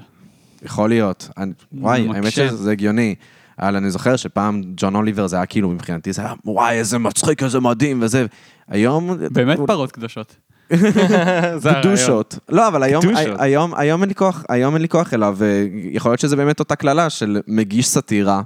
יכול 0.63 0.89
להיות. 0.89 1.29
אני, 1.37 1.51
וואי, 1.73 2.07
מקשה. 2.07 2.41
האמת 2.41 2.51
שזה 2.51 2.71
הגיוני. 2.71 3.15
אבל 3.59 3.75
אני 3.75 3.91
זוכר 3.91 4.15
שפעם 4.15 4.61
ג'ון 4.77 4.95
אוליבר 4.95 5.27
זה 5.27 5.35
היה 5.35 5.45
כאילו 5.45 5.69
מבחינתי, 5.69 6.13
זה 6.13 6.21
היה 6.21 6.33
וואי, 6.45 6.75
איזה 6.77 6.97
מצחיק, 6.97 7.43
איזה 7.43 7.59
מדהים 7.59 8.01
וזה. 8.01 8.25
היום... 8.67 9.17
באמת 9.31 9.57
הוא- 9.57 9.67
פרות 9.67 9.91
קדושות. 9.91 10.35
גדושות. 11.81 12.39
לא, 12.49 12.67
אבל 12.67 12.83
היום. 12.83 13.03
היום, 13.39 13.73
היום 13.75 14.01
אין 14.01 14.09
לי 14.09 14.15
כוח, 14.15 14.43
היום 14.49 14.73
אין 14.73 14.81
לי 14.81 14.89
כוח 14.89 15.13
אליו, 15.13 15.35
ויכול 15.37 16.11
להיות 16.11 16.19
שזה 16.19 16.35
באמת 16.35 16.59
אותה 16.59 16.75
קללה 16.75 17.09
של 17.09 17.41
מגיש 17.47 17.87
סאטירה. 17.87 18.41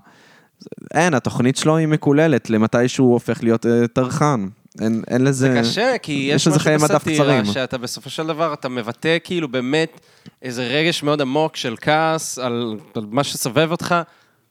אין, 0.94 1.14
התוכנית 1.14 1.58
שלו 1.58 1.78
היא 1.78 1.88
מקוללת 1.88 2.50
למתי 2.50 2.88
שהוא 2.88 3.14
הופך 3.14 3.44
להיות 3.44 3.66
אה, 3.66 3.88
טרחן. 3.88 4.48
אין, 4.82 5.04
אין 5.08 5.24
לזה... 5.24 5.52
זה 5.52 5.60
קשה, 5.60 5.98
כי 6.02 6.12
יש 6.12 6.42
יש 6.42 6.48
לזה 6.48 6.58
משהו 6.58 6.76
בסאטירה, 6.76 7.26
קצרים. 7.26 7.46
שאתה 7.46 7.78
בסופו 7.78 8.10
של 8.10 8.28
דבר, 8.28 8.54
אתה 8.54 8.70
מבטא 8.70 9.18
כאילו 9.24 9.48
באמת 9.48 10.00
איזה 10.42 10.68
רגש 10.68 11.04
מאוד 11.04 11.22
עמוק 11.22 11.56
של 11.56 11.76
כעס 11.82 12.40
על 12.40 12.78
על 12.96 13.06
מה 13.12 13.24
שסובב 13.24 13.72
אותך. 13.72 13.96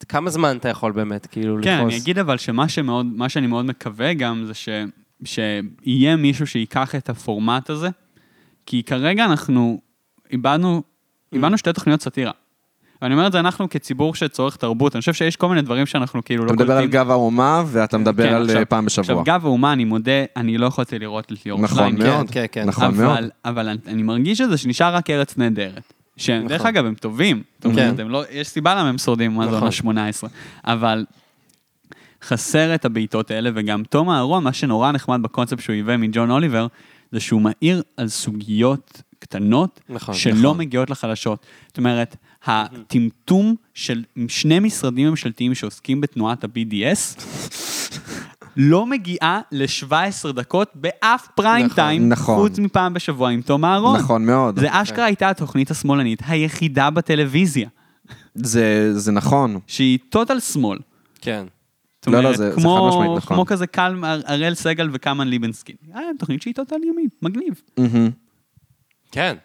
כמה 0.09 0.31
זמן 0.31 0.57
אתה 0.57 0.68
יכול 0.68 0.93
באמת, 0.93 1.27
כאילו, 1.27 1.57
כן, 1.62 1.77
לכעוס? 1.77 1.93
אני 1.93 2.03
אגיד 2.03 2.18
אבל 2.18 2.39
שמה 2.39 2.68
שמאוד, 2.68 3.07
מה 3.07 3.29
שאני 3.29 3.47
מאוד 3.47 3.64
מקווה 3.64 4.14
גם 4.14 4.45
זה 4.47 4.55
ש, 4.55 4.68
שיהיה 5.25 6.16
מישהו 6.16 6.47
ייקח 6.55 6.95
את 6.95 7.09
הפורמט 7.09 7.70
הזה, 7.70 7.89
כי 8.66 8.83
כרגע 8.83 9.25
אנחנו 9.25 9.81
איבדנו, 10.33 10.83
איבדנו 11.33 11.59
שתי 11.59 11.73
תוכניות 11.73 12.03
סאטירה. 12.03 12.33
ואני 13.03 13.14
אומר 13.14 13.26
את 13.26 13.32
זה 13.32 13.40
אנחנו 13.40 13.70
כציבור 13.70 14.14
שצורך 14.14 14.57
תרבות, 14.57 14.96
אני 14.96 15.00
חושב 15.00 15.12
שיש 15.12 15.36
כל 15.36 15.48
מיני 15.48 15.62
דברים 15.62 15.86
שאנחנו 15.86 16.24
כאילו 16.24 16.44
אתה 16.44 16.53
לא 16.53 16.59
מדבר 16.59 16.76
על 16.76 16.86
גב 16.86 17.11
האומה, 17.11 17.62
ואתה 17.66 17.98
מדבר 17.98 18.28
כן, 18.28 18.34
על 18.34 18.42
עכשיו- 18.42 18.59
אה, 18.59 18.64
פעם 18.64 18.84
בשבוע. 18.84 19.20
עכשיו, 19.20 19.34
גב 19.34 19.46
האומה, 19.46 19.72
אני 19.72 19.84
מודה, 19.84 20.24
אני 20.36 20.59
לא 20.59 20.66
יכולתי 20.66 20.98
לראות 20.98 21.24
את 21.24 21.32
ליאור 21.46 21.61
נכון 21.61 21.78
שליין, 21.78 22.14
מאוד. 22.16 22.30
כן, 22.30 22.44
כן. 22.53 22.64
נכון 22.68 22.96
מאוד. 22.96 23.11
אבל, 23.18 23.30
אבל 23.44 23.68
אני, 23.86 24.03
מרגיש 24.03 24.38
שזה 24.38 24.59
שנשאר 24.59 24.94
רק 24.94 25.11
ארץ 25.11 25.36
נהדרת. 25.38 25.92
שדרך 26.16 26.53
נכון. 26.53 26.66
אגב, 26.66 26.86
הם 26.86 26.94
טובים. 26.94 27.42
כן. 27.61 27.94
הם 27.98 28.11
לא, 28.11 28.22
יש 28.30 28.48
סיבה 28.48 28.74
למה 28.74 28.88
הם 28.88 28.98
שורדים 28.98 29.34
מה 29.34 29.44
זה 29.44 29.48
נכון. 29.48 29.61
עונה 29.61 29.72
18. 29.72 30.30
אבל 30.64 31.05
חסר 32.24 32.74
את 32.74 32.84
הבעיטות 32.84 33.30
האלה, 33.30 33.50
וגם 33.55 33.82
תום 33.84 34.11
אהרון, 34.11 34.44
מה 34.44 34.53
שנורא 34.53 34.92
נחמד 34.92 35.22
בקונספט 35.22 35.61
שהוא 35.61 35.74
ייבא 35.74 35.96
מג'ון 35.96 36.30
אוליבר, 36.30 36.66
זה 37.12 37.20
שהוא 37.20 37.42
מאיר 37.42 37.82
על 37.96 38.09
סוגיות 38.09 39.03
קטנות, 39.18 39.80
נכון, 39.88 40.14
שלא 40.14 40.34
נכון. 40.34 40.59
מגיעות 40.59 40.90
לחלשות. 40.90 41.46
זאת 41.68 41.78
אומרת, 41.78 42.16
הטמטום 42.47 43.55
של 43.74 44.05
שני 44.28 44.59
משרדים 44.61 45.09
ממשלתיים 45.11 45.55
שעוסקים 45.55 46.01
בתנועת 46.01 46.45
ה-BDS, 46.45 47.22
לא 48.57 48.86
מגיעה 48.86 49.40
ל-17 49.53 49.93
דקות 50.32 50.68
באף 50.74 51.28
פריים 51.34 51.66
נכון, 51.66 51.74
טיים, 51.76 52.09
נכון. 52.09 52.34
חוץ 52.49 52.59
מפעם 52.59 52.95
בשבוע 52.95 53.30
עם 53.30 53.43
תום 53.43 53.64
אהרון. 53.64 53.99
נכון 54.01 54.26
מאוד. 54.26 54.59
זה 54.61 54.66
אשכרה 54.70 55.05
הייתה 55.05 55.30
התוכנית 55.30 55.70
השמאלנית 55.70 56.22
היחידה 56.26 56.90
בטלוויזיה, 56.90 57.68
זה 58.34 58.99
זה 58.99 59.12
נכון. 59.12 59.59
שהיא 59.66 59.99
טוטל 60.09 60.40
שמאל. 60.40 60.78
כן. 61.20 61.45
זאת 62.05 62.07
לא, 62.07 62.12
לא, 62.12 62.18
אומרת, 62.18 62.36
זה- 62.36 62.51
זה 62.51 62.57
כמו- 62.61 62.76
חד 62.76 62.97
משמעית 62.99 63.16
נכון. 63.16 63.36
כמו 63.36 63.47
כזה 63.47 63.66
קל, 63.66 63.95
הראל 64.03 64.55
סגל 64.55 64.88
וקלמן 64.93 65.28
ליבנסקין. 65.28 65.76
היה 65.95 66.07
תוכנית 66.18 66.43
שהיא 66.43 66.55
טוטל 66.55 66.76
ימין, 66.84 67.09
מגניב. 67.22 67.61
מהמם. 67.78 68.11
כן. 69.12 69.36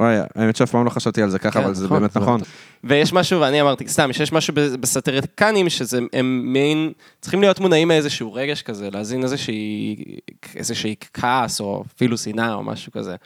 וואי, 0.00 0.16
האמת 0.34 0.56
שאף 0.56 0.70
פעם 0.70 0.84
לא 0.84 0.90
חשבתי 0.90 1.22
על 1.22 1.30
זה 1.30 1.38
ככה, 1.38 1.50
כן, 1.50 1.64
אבל 1.64 1.74
זה 1.74 1.84
נכון, 1.84 1.98
באמת 2.00 2.16
נכון. 2.16 2.40
ויש 2.84 3.12
משהו, 3.12 3.40
ואני 3.40 3.60
אמרתי, 3.60 3.88
סתם, 3.88 4.12
שיש 4.12 4.32
משהו 4.32 4.54
ב- 4.54 4.74
בסאטיריקנים, 4.80 5.68
שזה, 5.68 5.98
הם 6.12 6.52
מעין, 6.52 6.92
צריכים 7.20 7.40
להיות 7.40 7.60
מונעים 7.60 7.88
מאיזשהו 7.88 8.32
רגש 8.32 8.62
כזה, 8.62 8.90
להזין 8.90 9.22
איזושהי, 9.22 10.94
כעס, 11.14 11.60
או 11.60 11.84
אפילו 11.96 12.18
שנאה, 12.18 12.54
או 12.54 12.62
משהו 12.62 12.92
כזה. 12.92 13.16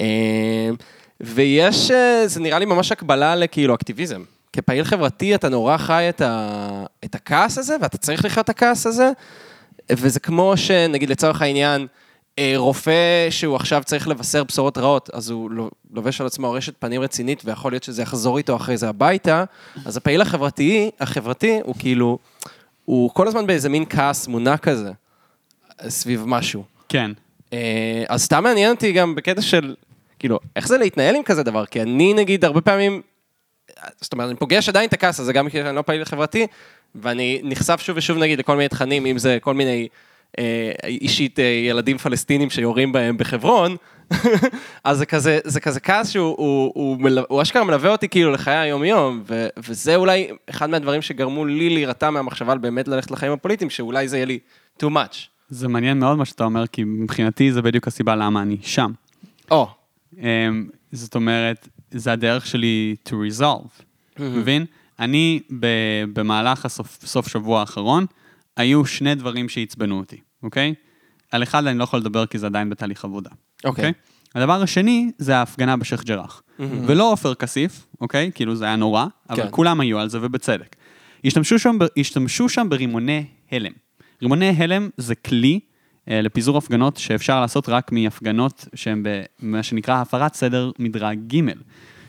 אה, 0.00 0.70
ויש, 1.20 1.90
אה, 1.90 2.22
זה 2.26 2.40
נראה 2.40 2.58
לי 2.58 2.64
ממש 2.64 2.92
הקבלה 2.92 3.36
לכאילו 3.36 3.74
אקטיביזם. 3.74 4.22
כפעיל 4.52 4.84
חברתי 4.84 5.34
אתה 5.34 5.48
נורא 5.48 5.76
חי 5.76 6.06
את, 6.08 6.20
ה, 6.20 6.84
את 7.04 7.14
הכעס 7.14 7.58
הזה, 7.58 7.76
ואתה 7.80 7.98
צריך 7.98 8.24
לחיות 8.24 8.44
את 8.44 8.50
הכעס 8.50 8.86
הזה, 8.86 9.10
וזה 9.92 10.20
כמו 10.20 10.52
שנגיד 10.56 11.10
לצורך 11.10 11.42
העניין, 11.42 11.86
רופא 12.56 13.30
שהוא 13.30 13.56
עכשיו 13.56 13.82
צריך 13.84 14.08
לבשר 14.08 14.44
בשורות 14.44 14.78
רעות, 14.78 15.10
אז 15.12 15.30
הוא 15.30 15.50
לו- 15.50 15.70
לובש 15.90 16.20
על 16.20 16.26
עצמו 16.26 16.52
רשת 16.52 16.74
פנים 16.78 17.00
רצינית, 17.00 17.42
ויכול 17.44 17.72
להיות 17.72 17.82
שזה 17.82 18.02
יחזור 18.02 18.38
איתו 18.38 18.56
אחרי 18.56 18.76
זה 18.76 18.88
הביתה, 18.88 19.44
אז 19.84 19.96
הפעיל 19.96 20.20
החברתי, 20.20 20.90
החברתי 21.00 21.60
הוא 21.64 21.74
כאילו, 21.78 22.18
הוא 22.84 23.10
כל 23.14 23.28
הזמן 23.28 23.46
באיזה 23.46 23.68
מין 23.68 23.84
כעס 23.90 24.28
מונע 24.28 24.56
כזה, 24.56 24.90
סביב 25.88 26.24
משהו. 26.26 26.64
כן. 26.88 27.10
אה, 27.52 28.04
אז 28.08 28.22
סתם 28.22 28.42
מעניין 28.42 28.70
אותי 28.70 28.92
גם 28.92 29.14
בקטע 29.14 29.42
של, 29.42 29.74
כאילו, 30.18 30.38
איך 30.56 30.68
זה 30.68 30.78
להתנהל 30.78 31.16
עם 31.16 31.22
כזה 31.22 31.42
דבר? 31.42 31.66
כי 31.66 31.82
אני 31.82 32.14
נגיד 32.14 32.44
הרבה 32.44 32.60
פעמים, 32.60 33.02
זאת 34.00 34.12
אומרת, 34.12 34.28
אני 34.28 34.38
פוגש 34.38 34.68
עדיין 34.68 34.88
את 34.88 34.92
הכעס 34.92 35.20
הזה, 35.20 35.32
גם 35.32 35.48
כי 35.48 35.62
אני 35.62 35.76
לא 35.76 35.82
פעיל 35.82 36.04
חברתי, 36.04 36.46
ואני 36.94 37.40
נחשף 37.44 37.80
שוב 37.80 37.96
ושוב 37.96 38.18
נגיד 38.18 38.38
לכל 38.38 38.56
מיני 38.56 38.68
תכנים, 38.68 39.06
אם 39.06 39.18
זה 39.18 39.38
כל 39.40 39.54
מיני, 39.54 39.88
אה, 39.92 40.07
אישית 40.84 41.38
אה, 41.38 41.44
ילדים 41.44 41.98
פלסטינים 41.98 42.50
שיורים 42.50 42.92
בהם 42.92 43.16
בחברון, 43.16 43.76
אז 44.84 44.98
זה 44.98 45.06
כזה, 45.06 45.38
זה 45.44 45.60
כזה 45.60 45.80
כעס 45.80 46.10
שהוא 46.10 46.36
הוא, 46.38 46.72
הוא, 46.74 47.00
מל- 47.00 47.24
הוא 47.28 47.42
אשכרה 47.42 47.64
מלווה 47.64 47.90
אותי 47.90 48.08
כאילו 48.08 48.30
לחיי 48.32 48.56
היום-יום, 48.56 49.22
ו, 49.28 49.46
וזה 49.58 49.96
אולי 49.96 50.28
אחד 50.50 50.70
מהדברים 50.70 51.02
שגרמו 51.02 51.44
לי 51.44 51.70
להירתע 51.70 52.10
מהמחשבה 52.10 52.52
על 52.52 52.58
באמת 52.58 52.88
ללכת 52.88 53.10
לחיים 53.10 53.32
הפוליטיים, 53.32 53.70
שאולי 53.70 54.08
זה 54.08 54.16
יהיה 54.16 54.26
לי 54.26 54.38
too 54.82 54.86
much. 54.86 55.16
זה 55.48 55.68
מעניין 55.68 55.98
מאוד 55.98 56.18
מה 56.18 56.24
שאתה 56.24 56.44
אומר, 56.44 56.66
כי 56.66 56.84
מבחינתי 56.84 57.52
זה 57.52 57.62
בדיוק 57.62 57.86
הסיבה 57.86 58.16
למה 58.16 58.42
אני 58.42 58.56
שם. 58.62 58.92
או, 59.50 59.68
אמ, 60.18 60.66
זאת 60.92 61.14
אומרת, 61.14 61.68
זה 61.90 62.12
הדרך 62.12 62.46
שלי 62.46 62.96
to 63.08 63.12
resolve, 63.12 63.82
מבין? 64.20 64.64
אני, 65.00 65.40
במהלך 66.12 66.64
הסוף 66.64 66.98
סוף 67.04 67.28
שבוע 67.28 67.60
האחרון, 67.60 68.06
היו 68.56 68.86
שני 68.86 69.14
דברים 69.14 69.48
שעצבנו 69.48 69.98
אותי, 69.98 70.16
אוקיי? 70.42 70.74
על 71.32 71.42
אחד 71.42 71.66
אני 71.66 71.78
לא 71.78 71.84
יכול 71.84 72.00
לדבר 72.00 72.26
כי 72.26 72.38
זה 72.38 72.46
עדיין 72.46 72.70
בתהליך 72.70 73.04
עבודה. 73.04 73.30
אוקיי. 73.64 73.92
הדבר 74.34 74.62
השני 74.62 75.10
זה 75.18 75.36
ההפגנה 75.36 75.76
בשייח' 75.76 76.04
ג'ראח. 76.04 76.42
ולא 76.58 77.12
עופר 77.12 77.34
כסיף, 77.34 77.86
אוקיי? 78.00 78.30
כאילו 78.34 78.54
זה 78.56 78.64
היה 78.64 78.76
נורא, 78.76 79.06
אבל 79.30 79.42
כן. 79.42 79.48
כולם 79.50 79.80
היו 79.80 79.98
על 79.98 80.08
זה 80.08 80.18
ובצדק. 80.22 80.76
השתמשו 81.24 81.58
שם, 81.58 81.78
ב- 81.78 81.86
השתמשו 81.98 82.48
שם 82.48 82.66
ברימוני 82.68 83.24
הלם. 83.52 83.72
רימוני 84.22 84.48
הלם 84.48 84.88
זה 84.96 85.14
כלי 85.14 85.60
אה, 86.10 86.22
לפיזור 86.22 86.58
הפגנות 86.58 86.96
שאפשר 86.96 87.40
לעשות 87.40 87.68
רק 87.68 87.92
מהפגנות 87.92 88.68
שהן 88.74 89.02
במה 89.42 89.62
שנקרא 89.62 90.00
הפרת 90.00 90.34
סדר 90.34 90.70
מדרג 90.78 91.18
ג', 91.34 91.40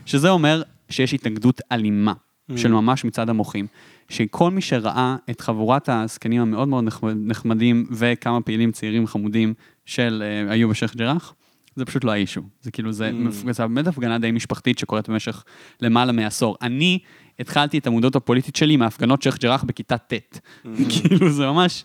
שזה 0.06 0.30
אומר 0.30 0.62
שיש 0.90 1.14
התנגדות 1.14 1.62
אלימה 1.72 2.14
של 2.56 2.72
ממש 2.72 3.06
מצד 3.06 3.30
המוחים. 3.30 3.68
שכל 4.10 4.52
מי 4.52 4.62
שראה 4.62 5.16
את 5.30 5.42
חבורת 5.42 5.90
הזקנים 5.90 6.42
המאוד 6.42 6.68
מאוד 6.68 6.84
נחמד- 6.84 7.18
נחמדים 7.26 7.86
וכמה 7.92 8.42
פעילים 8.42 8.72
צעירים 8.72 9.08
חמודים 9.08 9.54
של 9.86 10.24
אה, 10.26 10.54
היו 10.54 10.70
בשייח' 10.70 10.96
ג'ראח, 10.96 11.34
זה 11.76 11.86
פשוט 11.86 12.04
לא 12.04 12.12
האישו. 12.12 12.42
זה 12.62 12.72
כאילו, 12.72 12.92
זה, 12.92 13.12
Mm. 13.28 13.52
זה 13.52 13.68
באמת 13.68 13.88
הפגנה 13.88 14.20
די 14.20 14.32
משפחתית 14.32 14.80
שקורית 14.80 15.10
במשך 15.10 15.44
למעלה 15.82 16.12
מעשור. 16.12 16.58
אני 16.62 17.00
התחלתי 17.40 17.78
את 17.78 17.88
המודעות 17.88 18.16
הפוליטית 18.16 18.56
שלי 18.56 18.78
מהפגנות 18.78 19.22
שייח' 19.22 19.38
ג'ראח 19.38 19.64
בכיתה 19.64 19.98
ט'. 19.98 20.14
Mm. 20.14 20.68
כאילו, 20.92 21.30
זה 21.30 21.46
ממש... 21.48 21.84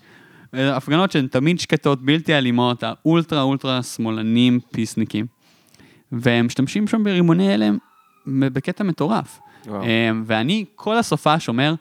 אה, 0.55 0.77
הפגנות 0.77 1.13
שהן 1.13 1.27
תמיד 1.27 1.61
שקטות, 1.61 2.03
בלתי 2.05 2.35
אלימות, 2.39 2.83
האולטרה 2.83 3.43
אולטרה 3.43 3.83
שמאלנים, 3.83 4.61
פיסניקים. 4.73 5.27
והם 6.13 6.47
משתמשים 6.47 6.89
שם 6.89 7.05
ברימוני 7.05 7.53
הלם 7.53 7.79
בקטע 8.27 8.85
מטורף. 8.85 9.39
וואו. 9.67 9.83
אה, 9.83 10.11
ואני 10.25 10.65
כל 10.75 10.97
הסופה 10.99 11.35
אומר, 11.49 11.75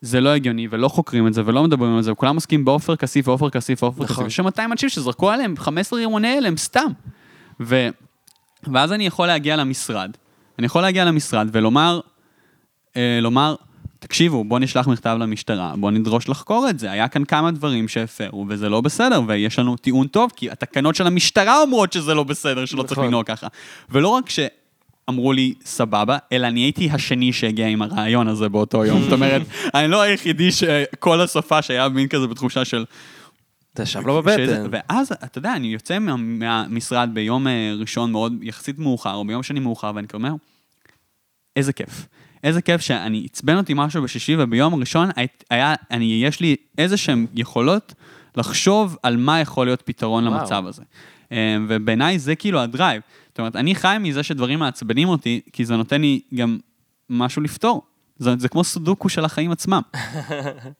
זה 0.00 0.20
לא 0.20 0.28
הגיוני, 0.28 0.68
ולא 0.70 0.88
חוקרים 0.88 1.26
את 1.26 1.34
זה, 1.34 1.42
ולא 1.44 1.62
מדברים 1.62 1.96
על 1.96 2.02
זה, 2.02 2.12
וכולם 2.12 2.34
עוסקים 2.34 2.64
בעופר 2.64 2.96
כסיף, 2.96 3.28
ועופר 3.28 3.50
כסיף, 3.50 3.82
ועופר 3.82 4.04
כסיף. 4.04 4.10
נכון. 4.10 4.26
יש 4.26 4.36
שם 4.36 4.44
200 4.44 4.72
אנשים 4.72 4.88
שזרקו 4.88 5.30
עליהם 5.30 5.56
15 5.56 5.98
רימוני 5.98 6.36
הלם, 6.36 6.56
סתם. 6.56 6.90
ו... 7.60 7.88
ואז 8.72 8.92
אני 8.92 9.06
יכול 9.06 9.26
להגיע 9.26 9.56
למשרד, 9.56 10.10
אני 10.58 10.66
יכול 10.66 10.82
להגיע 10.82 11.04
למשרד 11.04 11.48
ולומר, 11.52 12.00
אה, 12.96 13.18
לומר, 13.22 13.54
תקשיבו, 13.98 14.44
בואו 14.44 14.60
נשלח 14.60 14.88
מכתב 14.88 15.16
למשטרה, 15.20 15.74
בואו 15.76 15.90
נדרוש 15.90 16.28
לחקור 16.28 16.66
את 16.70 16.78
זה. 16.78 16.90
היה 16.90 17.08
כאן 17.08 17.24
כמה 17.24 17.50
דברים 17.50 17.88
שהפרו, 17.88 18.46
וזה 18.48 18.68
לא 18.68 18.80
בסדר, 18.80 19.22
ויש 19.26 19.58
לנו 19.58 19.76
טיעון 19.76 20.06
טוב, 20.06 20.32
כי 20.36 20.50
התקנות 20.50 20.94
של 20.94 21.06
המשטרה 21.06 21.62
אומרות 21.62 21.92
שזה 21.92 22.14
לא 22.14 22.22
בסדר, 22.24 22.64
שלא 22.64 22.82
צריך 22.82 22.92
נכון. 22.92 23.06
לנהוג 23.06 23.26
ככה. 23.26 23.46
ולא 23.90 24.08
רק 24.08 24.30
שאמרו 25.08 25.32
לי, 25.32 25.54
סבבה, 25.64 26.18
אלא 26.32 26.46
אני 26.46 26.60
הייתי 26.60 26.90
השני 26.90 27.32
שהגיע 27.32 27.66
עם 27.66 27.82
הרעיון 27.82 28.28
הזה 28.28 28.48
באותו 28.48 28.84
יום. 28.84 29.02
זאת 29.02 29.12
אומרת, 29.12 29.42
אני 29.74 29.88
לא 29.88 30.00
היחידי 30.00 30.52
שכל 30.52 31.20
הסופה 31.20 31.62
שהיה 31.62 31.88
מין 31.88 32.08
כזה 32.08 32.26
בתחושה 32.26 32.64
של... 32.64 32.84
אתה 33.74 33.82
ישב 33.82 34.06
לו 34.06 34.22
בבטן. 34.22 34.66
ואז, 34.70 35.12
אתה 35.24 35.38
יודע, 35.38 35.56
אני 35.56 35.66
יוצא 35.66 35.98
מה, 35.98 36.16
מהמשרד 36.16 37.10
ביום 37.12 37.46
אה, 37.46 37.72
ראשון 37.80 38.12
מאוד, 38.12 38.34
יחסית 38.42 38.78
מאוחר, 38.78 39.14
או 39.14 39.24
ביום 39.24 39.42
שני 39.42 39.60
מאוחר, 39.60 39.92
ואני 39.94 40.06
אומר, 40.14 40.32
איזה 41.56 41.72
כיף. 41.72 42.06
איזה 42.44 42.62
כיף 42.62 42.80
שאני, 42.80 43.26
עצבן 43.32 43.56
אותי 43.56 43.72
משהו 43.76 44.02
בשישי, 44.02 44.36
וביום 44.38 44.74
הראשון 44.74 45.08
היית- 45.16 45.44
היה, 45.50 45.74
אני, 45.90 46.20
יש 46.24 46.40
לי 46.40 46.56
איזה 46.78 46.96
שהן 46.96 47.26
יכולות 47.34 47.94
לחשוב 48.36 48.96
על 49.02 49.16
מה 49.16 49.40
יכול 49.40 49.66
להיות 49.66 49.82
פתרון 49.84 50.26
וואו. 50.28 50.40
למצב 50.40 50.66
הזה. 50.66 50.82
אה, 51.32 51.56
ובעיניי 51.68 52.18
זה 52.18 52.34
כאילו 52.34 52.60
ה 52.60 52.66
drive. 52.66 53.02
זאת 53.38 53.40
אומרת, 53.40 53.56
אני 53.56 53.74
חי 53.74 53.96
מזה 54.00 54.22
שדברים 54.22 54.58
מעצבנים 54.58 55.08
אותי, 55.08 55.40
כי 55.52 55.64
זה 55.64 55.76
נותן 55.76 56.00
לי 56.00 56.20
גם 56.34 56.58
משהו 57.10 57.42
לפתור. 57.42 57.82
זה, 58.18 58.30
זה 58.38 58.48
כמו 58.48 58.64
סודוקו 58.64 59.08
של 59.08 59.24
החיים 59.24 59.50
עצמם. 59.50 59.82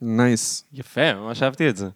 nice. 0.03 0.65
יפה, 0.73 1.15
ממש 1.15 1.43
אהבתי 1.43 1.69
את 1.69 1.77
זה. 1.77 1.89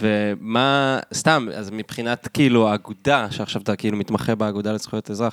ומה, 0.00 0.98
סתם, 1.14 1.48
אז 1.54 1.70
מבחינת 1.70 2.28
כאילו 2.28 2.68
האגודה, 2.68 3.30
שעכשיו 3.30 3.62
אתה 3.62 3.76
כאילו 3.76 3.96
מתמחה 3.96 4.34
באגודה 4.34 4.72
לזכויות 4.72 5.10
אזרח, 5.10 5.32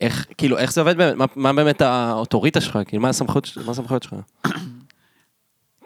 איך, 0.00 0.26
כאילו, 0.38 0.58
איך 0.58 0.72
זה 0.72 0.80
עובד 0.80 0.96
באמת? 0.96 1.16
מה, 1.16 1.26
מה 1.36 1.52
באמת 1.52 1.80
האוטוריטה 1.80 2.60
שלך? 2.60 2.78
כאילו, 2.86 3.02
מה 3.02 3.08
הסמכות, 3.08 3.48
מה 3.66 3.72
הסמכויות 3.72 4.02
שלך? 4.02 4.14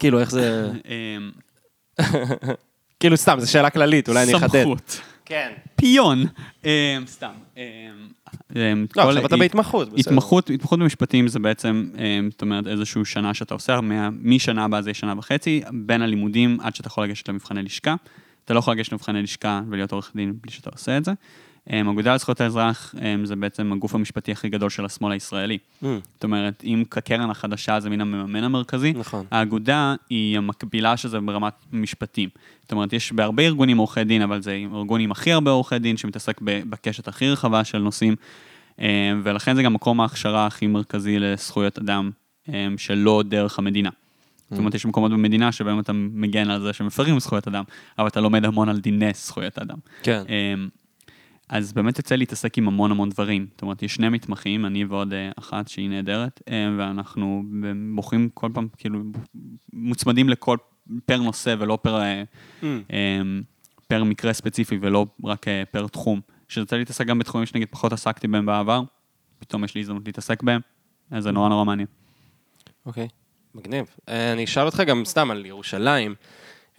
כאילו, 0.01 0.21
איך 0.21 0.31
זה... 0.31 0.71
אה, 1.99 2.05
כאילו, 3.01 3.17
סתם, 3.17 3.37
זו 3.41 3.51
שאלה 3.51 3.71
כללית, 3.71 4.09
אולי 4.09 4.23
אני 4.23 4.37
אחדד. 4.37 4.63
סמכות. 4.63 5.01
כן. 5.27 5.53
פיון. 5.77 6.25
אה, 6.65 6.99
סתם. 7.07 7.31
אה, 7.57 7.63
אה, 8.57 8.73
לא, 8.97 9.03
עכשיו 9.03 9.27
אתה 9.27 9.37
בהתמחות, 9.37 9.89
בסדר. 9.89 10.01
התמחות, 10.01 10.51
התמחות 10.51 10.79
במשפטים 10.79 11.29
זה 11.29 11.39
בעצם, 11.39 11.91
זאת 12.31 12.43
אומרת, 12.43 12.67
איזושהי 12.67 13.05
שנה 13.05 13.35
שאתה 13.35 13.55
עושה, 13.55 13.81
משנה 14.23 14.65
הבאה 14.65 14.83
זה 14.83 14.95
שנה 14.95 15.15
וחצי, 15.19 15.63
בין 15.73 16.03
הלימודים 16.03 16.59
עד 16.61 16.75
שאתה 16.75 16.89
יכול 16.89 17.05
לגשת 17.05 17.29
למבחני 17.29 17.63
לשכה. 17.63 17.95
אתה 18.45 18.55
לא 18.55 18.59
יכול 18.59 18.75
לגשת 18.75 18.93
למבחני 18.93 19.23
לשכה 19.23 19.61
ולהיות 19.69 19.93
עורך 19.93 20.13
דין 20.17 20.35
בלי 20.43 20.53
שאתה 20.53 20.71
עושה 20.71 20.97
את 20.97 21.05
זה. 21.05 21.13
האגודה 21.71 22.15
לזכויות 22.15 22.41
האזרח 22.41 22.95
אמ, 22.99 23.27
זה 23.27 23.37
בעצם 23.37 23.73
הגוף 23.73 23.95
המשפטי 23.95 24.33
הכי 24.33 24.49
גדול 24.49 24.71
של 24.71 24.85
השמאל 24.85 25.13
הישראלי. 25.13 25.59
Mm, 25.83 25.87
זאת 26.15 26.25
אומרת, 26.25 26.63
אם 26.65 26.85
הקרן 26.93 27.31
החדשה 27.31 27.81
זה 27.81 27.91
מין 27.91 28.01
המממן 28.01 28.45
המרכזי, 28.45 28.93
נכון. 28.93 29.27
האגודה 29.31 29.95
היא 30.11 30.39
המקבילה 30.39 30.97
של 30.97 31.09
זה 31.09 31.21
ברמת 31.21 31.53
משפטים. 31.73 32.29
זאת 32.63 32.73
אומרת, 32.73 32.93
יש 32.93 33.13
בהרבה 33.13 33.43
ארגונים 33.43 33.79
עורכי 33.79 34.05
דין, 34.05 34.23
אבל 34.23 34.43
זה 34.43 34.59
ארגון 34.75 35.01
עם 35.01 35.11
הכי 35.13 35.33
הרבה 35.33 35.51
עורכי 35.51 35.79
דין, 35.79 35.97
שמתעסק 35.97 36.41
בקשת 36.43 37.09
הכי 37.09 37.31
רחבה 37.31 37.65
של 37.65 37.79
נושאים, 37.79 38.17
אמ, 38.79 38.85
ולכן 39.25 39.57
זה 39.57 39.63
גם 39.63 39.75
מקום 39.75 40.01
ההכשרה 40.01 40.47
הכי 40.47 40.67
מרכזי 40.67 41.19
לזכויות 41.19 41.79
אדם, 41.79 42.11
שלא 42.77 43.23
דרך 43.29 43.59
המדינה. 43.59 43.91
זאת 44.51 44.59
אומרת, 44.59 44.75
יש 44.75 44.87
מקומות 44.87 45.11
במדינה 45.13 45.53
שבהם 45.53 45.81
אתה 45.81 45.93
מגן 45.93 46.51
על 46.51 46.61
זה 46.63 46.73
שמפרים 46.73 47.21
זכויות 47.21 47.49
אדם, 47.49 47.65
אבל 47.99 48.07
אתה 48.07 48.21
לומד 48.21 48.45
המון 48.45 48.69
על 48.69 48.81
דיני 48.81 49.11
זכויות 49.15 49.59
אדם. 49.59 49.77
כן. 50.03 50.23
אז 51.49 51.73
באמת 51.73 51.99
יוצא 51.99 52.15
להתעסק 52.15 52.59
עם 52.59 52.69
המון 52.69 52.91
המון 52.91 53.11
דברים. 53.11 53.47
זאת 53.51 53.63
אומרת, 53.63 53.83
יש 53.83 53.95
שני 53.95 54.09
מתמחים, 54.09 54.67
אני 54.67 54.85
ועוד 54.85 55.13
אה, 55.13 55.31
אחת 55.39 55.69
שהיא 55.69 55.89
נהדרת, 55.89 56.43
אמ, 56.51 56.77
ואנחנו 56.79 57.43
בוחרים 57.95 58.29
כל 58.35 58.51
פעם, 58.55 58.69
כאילו, 58.77 58.99
מוצמדים 59.73 60.29
לכל, 60.29 60.57
פר 61.07 61.17
נושא 61.17 61.55
ולא 61.59 61.79
פר, 61.83 62.01
אה, 62.01 62.23
Mm, 62.63 62.65
פר 63.89 64.05
מקרה 64.05 64.33
ספציפי 64.33 64.79
ולא 64.81 65.07
רק 65.25 65.49
אה, 65.49 65.63
פר 65.71 65.87
תחום. 65.87 66.21
שיוצא 66.49 66.77
להתעסק 66.77 67.07
גם 67.07 67.19
בתחומים 67.19 67.47
שנגיד 67.47 67.69
פחות 67.71 67.93
עסקתי 67.93 68.29
בהם 68.29 68.47
בעבר, 68.47 68.83
פתאום 69.39 69.65
יש 69.65 69.75
לי 69.75 69.81
הזדמנות 69.81 70.03
להתעסק 70.07 70.43
בהם, 70.43 70.61
אז 71.11 71.23
זה 71.23 71.31
נורא 71.31 71.49
נורא 71.49 71.65
מעניין. 71.65 71.89
אוקיי, 72.87 73.09
מגניב. 73.55 73.87
אה, 74.09 74.33
אני 74.33 74.45
אשאל 74.45 74.67
אותך 74.67 74.81
גם 74.87 75.05
סתם 75.05 75.31
על 75.31 75.47
ירושלים. 75.47 76.15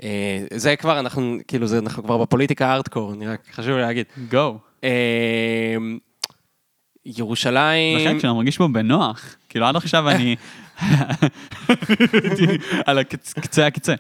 אה, 0.04 0.46
זה 0.54 0.76
כבר, 0.76 1.00
אנחנו, 1.00 1.38
כאילו, 1.48 1.68
זה, 1.68 1.80
אנחנו 1.80 2.04
כבר 2.04 2.18
בפוליטיקה 2.18 2.68
הארדקור, 2.68 3.14
אני 3.14 3.28
רק 3.28 3.42
חשוב 3.54 3.72
לי 3.72 3.82
להגיד. 3.82 4.06
גו. 4.32 4.58
אה, 4.84 5.78
ירושלים... 7.06 8.00
זה 8.00 8.10
חלק 8.10 8.22
שאני 8.22 8.34
מרגיש 8.34 8.58
בו 8.58 8.70
בנוח. 8.70 9.36
כאילו, 9.50 9.66
עד 9.66 9.76
עכשיו 9.76 10.10
אני... 10.10 10.36
על 12.86 13.04
קצה 13.42 13.68
הקצה. 13.68 13.96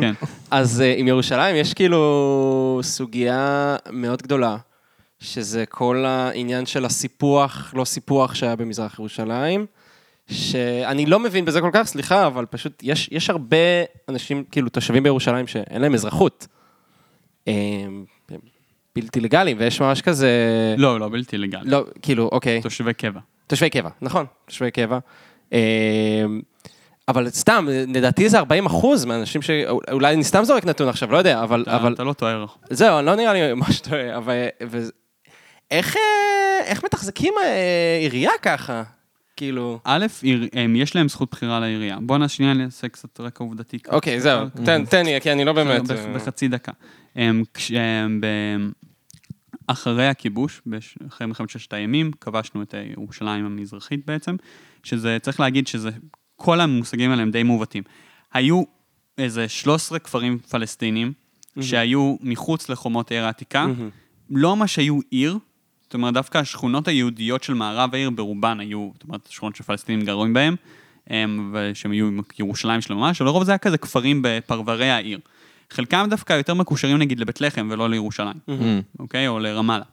כן. 0.00 0.12
אז 0.50 0.80
אה, 0.80 0.94
עם 0.96 1.08
ירושלים 1.08 1.56
יש 1.56 1.74
כאילו 1.74 2.80
סוגיה 2.82 3.76
מאוד 3.90 4.22
גדולה, 4.22 4.56
שזה 5.20 5.64
כל 5.66 6.04
העניין 6.06 6.66
של 6.66 6.84
הסיפוח, 6.84 7.74
לא 7.76 7.84
סיפוח 7.84 8.34
שהיה 8.34 8.56
במזרח 8.56 8.98
ירושלים, 8.98 9.66
שאני 10.30 11.06
לא 11.06 11.18
מבין 11.18 11.44
בזה 11.44 11.60
כל 11.60 11.70
כך, 11.72 11.82
סליחה, 11.86 12.26
אבל 12.26 12.46
פשוט 12.46 12.82
יש, 12.82 13.08
יש 13.12 13.30
הרבה 13.30 13.56
אנשים, 14.08 14.44
כאילו 14.50 14.68
תושבים 14.68 15.02
בירושלים 15.02 15.46
שאין 15.46 15.82
להם 15.82 15.94
אזרחות. 15.94 16.46
אה, 17.48 17.52
הם 17.84 18.04
בלתי 18.96 19.20
לגאליים, 19.20 19.56
ויש 19.60 19.80
ממש 19.80 20.02
כזה... 20.02 20.30
לא, 20.78 21.00
לא, 21.00 21.08
בלתי 21.08 21.38
לגאלי. 21.38 21.70
לא, 21.70 21.84
כאילו, 22.02 22.28
אוקיי. 22.32 22.62
תושבי 22.62 22.94
קבע. 22.94 23.20
תושבי 23.46 23.70
קבע, 23.70 23.88
נכון, 24.02 24.26
תושבי 24.46 24.70
קבע. 24.70 24.98
אה, 25.52 26.24
אבל 27.08 27.30
סתם, 27.30 27.66
לדעתי 27.88 28.28
זה 28.28 28.38
40 28.38 28.66
אחוז 28.66 29.04
מהאנשים 29.04 29.42
ש... 29.42 29.50
אולי 29.92 30.14
אני 30.14 30.24
סתם 30.24 30.44
זורק 30.44 30.64
נתון 30.64 30.88
עכשיו, 30.88 31.12
לא 31.12 31.18
יודע, 31.18 31.42
אבל... 31.42 31.62
אתה- 31.62 31.76
אבל... 31.76 31.94
אתה 31.94 32.04
לא 32.04 32.12
טועה. 32.12 32.44
זהו, 32.70 33.02
לא 33.02 33.14
נראה 33.14 33.32
לי 33.32 33.54
ממש 33.54 33.80
טועה, 33.80 34.16
אבל... 34.16 34.34
ו... 34.70 34.78
איך, 35.70 35.96
אה, 35.96 36.64
איך 36.66 36.84
מתחזקים 36.84 37.34
עירייה 38.00 38.30
ככה? 38.42 38.82
כאילו... 39.42 39.80
א', 39.84 40.06
יש 40.74 40.96
להם 40.96 41.08
זכות 41.08 41.30
בחירה 41.30 41.60
לעירייה. 41.60 41.98
בוא 42.00 42.18
נע- 42.18 42.28
שנייה 42.28 42.54
נעשה 42.54 42.88
קצת 42.88 43.20
רקע 43.20 43.44
עובדתי. 43.44 43.78
אוקיי, 43.88 44.20
זהו, 44.20 44.48
תן, 44.64 44.84
תן 44.84 45.06
לי, 45.06 45.20
כי 45.20 45.32
אני 45.32 45.44
לא 45.44 45.52
באמת... 45.52 45.90
אה, 45.90 46.14
בחצי 46.14 46.48
דקה. 46.48 46.72
אחרי 49.66 50.08
הכיבוש, 50.08 50.62
אחרי 51.08 51.26
מלחמת 51.26 51.50
ששת 51.50 51.72
הימים, 51.72 52.10
כבשנו 52.20 52.62
את 52.62 52.74
ירושלים 52.96 53.46
המזרחית 53.46 54.06
בעצם, 54.06 54.36
שזה, 54.82 55.18
צריך 55.22 55.40
להגיד 55.40 55.66
שזה, 55.66 55.90
כל 56.36 56.60
המושגים 56.60 57.10
האלה 57.10 57.22
הם 57.22 57.30
די 57.30 57.42
מעוותים. 57.42 57.82
היו 58.32 58.62
איזה 59.18 59.48
13 59.48 59.98
כפרים 59.98 60.38
פלסטינים 60.38 61.12
שהיו 61.60 62.16
מחוץ 62.20 62.68
לחומות 62.68 63.10
העיר 63.10 63.24
העתיקה, 63.24 63.66
מהמם. 63.66 63.90
לא 64.30 64.56
ממש 64.56 64.76
היו 64.78 64.98
עיר, 65.10 65.38
זאת 65.92 65.94
אומרת, 65.94 66.14
דווקא 66.14 66.38
השכונות 66.38 66.88
היהודיות 66.88 67.42
של 67.42 67.54
מערב 67.54 67.94
העיר 67.94 68.10
ברובן 68.10 68.60
היו, 68.60 68.90
זאת 68.94 69.04
אומרת, 69.04 69.28
שכונות 69.30 69.56
שפלסטינים 69.56 70.06
גרים 70.06 70.32
בהן, 70.32 70.56
הם, 71.06 71.54
ושהם 71.54 71.90
היו 71.90 72.06
עם 72.06 72.20
ירושלים 72.38 72.80
של 72.80 72.94
ממש, 72.94 73.20
אבל 73.20 73.30
לרוב 73.30 73.44
זה 73.44 73.52
היה 73.52 73.58
כזה 73.58 73.78
כפרים 73.78 74.20
בפרברי 74.24 74.90
העיר. 74.90 75.18
חלקם 75.70 76.06
דווקא 76.10 76.32
יותר 76.32 76.54
מקושרים 76.54 76.98
נגיד 76.98 77.20
לבית 77.20 77.40
לחם 77.40 77.68
ולא 77.70 77.90
לירושלים, 77.90 78.36
אוקיי? 78.98 79.28
או 79.28 79.38
לרמאללה. 79.38 79.84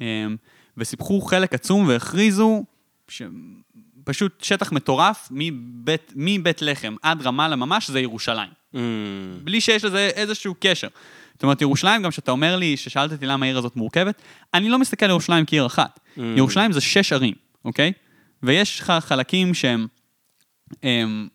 הם, 0.00 0.36
וסיפחו 0.76 1.20
חלק 1.20 1.54
עצום 1.54 1.88
והכריזו 1.88 2.64
שפשוט 3.08 4.44
שטח 4.44 4.72
מטורף 4.72 5.28
מבית, 5.30 6.12
מבית 6.16 6.62
לחם 6.62 6.94
עד 7.02 7.22
רמאללה 7.22 7.56
ממש 7.56 7.90
זה 7.90 8.00
ירושלים. 8.00 8.50
Mm, 8.74 8.78
בלי 9.44 9.60
שיש 9.60 9.84
לזה 9.84 10.10
איזשהו 10.14 10.54
קשר. 10.60 10.88
זאת 11.38 11.42
אומרת, 11.42 11.62
ירושלים, 11.62 12.02
גם 12.02 12.10
שאתה 12.10 12.30
אומר 12.30 12.56
לי, 12.56 12.76
ששאלת 12.76 13.12
אותי 13.12 13.26
למה 13.26 13.46
העיר 13.46 13.58
הזאת 13.58 13.76
מורכבת, 13.76 14.22
אני 14.54 14.68
לא 14.68 14.78
מסתכל 14.78 15.04
על 15.04 15.10
ירושלים 15.10 15.44
כעיר 15.46 15.66
אחת. 15.66 16.00
Mm. 16.16 16.20
ירושלים 16.36 16.72
זה 16.72 16.80
שש 16.80 17.12
ערים, 17.12 17.34
אוקיי? 17.64 17.92
ויש 18.42 18.80
לך 18.80 18.92
חלקים 19.00 19.54
שהם 19.54 19.86
הם, 20.82 21.28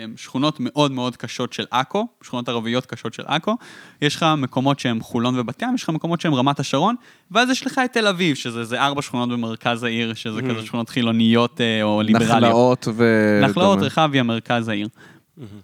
הם 0.00 0.14
שכונות 0.16 0.56
מאוד 0.60 0.92
מאוד 0.92 1.16
קשות 1.16 1.52
של 1.52 1.64
עכו, 1.70 2.06
שכונות 2.22 2.48
ערביות 2.48 2.86
קשות 2.86 3.14
של 3.14 3.22
עכו, 3.26 3.56
יש 4.02 4.16
לך 4.16 4.26
מקומות 4.38 4.80
שהם 4.80 5.00
חולון 5.00 5.38
ובת 5.38 5.62
ים, 5.62 5.74
יש 5.74 5.82
לך 5.82 5.88
מקומות 5.88 6.20
שהם 6.20 6.34
רמת 6.34 6.60
השרון, 6.60 6.94
ואז 7.30 7.50
יש 7.50 7.66
לך 7.66 7.80
את 7.84 7.92
תל 7.92 8.06
אביב, 8.06 8.36
שזה 8.36 8.64
זה 8.64 8.80
ארבע 8.80 9.02
שכונות 9.02 9.28
במרכז 9.28 9.82
העיר, 9.82 10.14
שזה 10.14 10.40
Mm. 10.40 10.50
כזה 10.50 10.66
שכונות 10.66 10.88
חילוניות 10.88 11.60
אה, 11.60 11.82
או 11.82 12.02
ליברליות. 12.02 12.32
נחלאות 12.32 12.88
ו... 12.94 13.04
נחלאות. 13.42 13.78
רחביה, 13.78 14.22
מרכז 14.22 14.68
העיר. 14.68 14.88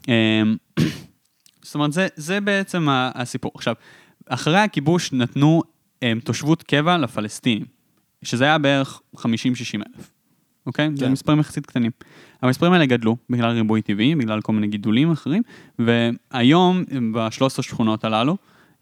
אמ, 0.09 0.57
זאת 1.63 1.75
אומרת, 1.75 1.93
זה, 1.93 2.09
זה 2.17 2.41
בעצם 2.41 2.87
הסיפור. 2.91 3.53
עכשיו, 3.55 3.75
אחרי 4.27 4.59
הכיבוש 4.59 5.13
נתנו 5.13 5.63
um, 5.97 6.25
תושבות 6.25 6.63
קבע 6.63 6.99
לפלסטינים, 6.99 7.65
שזה 8.23 8.45
היה 8.45 8.59
בערך 8.59 9.01
50-60 9.17 9.21
אלף, 9.75 10.11
אוקיי? 10.67 10.91
זה 10.95 11.05
כן. 11.05 11.13
מספרים 11.13 11.41
יחסית 11.41 11.67
קטנים. 11.67 11.91
המספרים 12.43 12.73
האלה 12.73 12.87
גדלו 12.87 13.17
בגלל 13.31 13.51
ריבוי 13.51 13.83
טבעי, 13.83 14.15
בגלל 14.15 14.41
כל 14.41 14.53
מיני 14.53 14.67
גידולים 14.67 15.11
אחרים, 15.11 15.43
והיום 15.79 16.85
ב-13 17.13 17.63
שכונות 17.63 18.05
הללו 18.05 18.37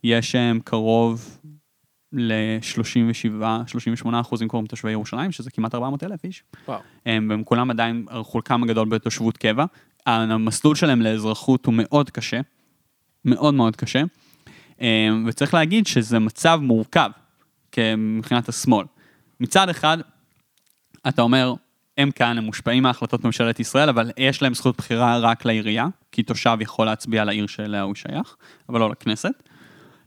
יש 0.04 0.34
um, 0.34 0.62
קרוב 0.64 1.38
ל-37-38 2.12 4.08
אחוזים 4.20 4.48
קוראים 4.48 4.66
תושבי 4.66 4.90
ירושלים, 4.90 5.32
שזה 5.32 5.50
כמעט 5.50 5.74
400 5.74 6.04
אלף 6.04 6.24
איש. 6.24 6.42
וואו. 6.68 6.80
הם, 7.06 7.26
והם 7.30 7.44
כולם 7.44 7.70
עדיין, 7.70 8.06
חלקם 8.32 8.62
הגדול 8.62 8.88
בתושבות 8.88 9.36
קבע. 9.36 9.64
המסלול 10.06 10.74
שלהם 10.74 11.02
לאזרחות 11.02 11.66
הוא 11.66 11.74
מאוד 11.76 12.10
קשה, 12.10 12.40
מאוד 13.24 13.54
מאוד 13.54 13.76
קשה, 13.76 14.02
אמ, 14.80 15.24
וצריך 15.26 15.54
להגיד 15.54 15.86
שזה 15.86 16.18
מצב 16.18 16.60
מורכב 16.62 17.10
מבחינת 17.98 18.48
השמאל. 18.48 18.86
מצד 19.40 19.68
אחד, 19.68 19.98
אתה 21.08 21.22
אומר, 21.22 21.54
הם 21.98 22.10
כאן, 22.10 22.38
הם 22.38 22.44
מושפעים 22.44 22.82
מהחלטות 22.82 23.24
ממשלת 23.24 23.60
ישראל, 23.60 23.88
אבל 23.88 24.10
יש 24.16 24.42
להם 24.42 24.54
זכות 24.54 24.76
בחירה 24.76 25.18
רק 25.18 25.44
לעירייה, 25.44 25.86
כי 26.12 26.22
תושב 26.22 26.58
יכול 26.60 26.86
להצביע 26.86 27.24
לעיר 27.24 27.46
שאליה 27.46 27.82
הוא 27.82 27.94
שייך, 27.94 28.36
אבל 28.68 28.80
לא 28.80 28.90
לכנסת, 28.90 29.48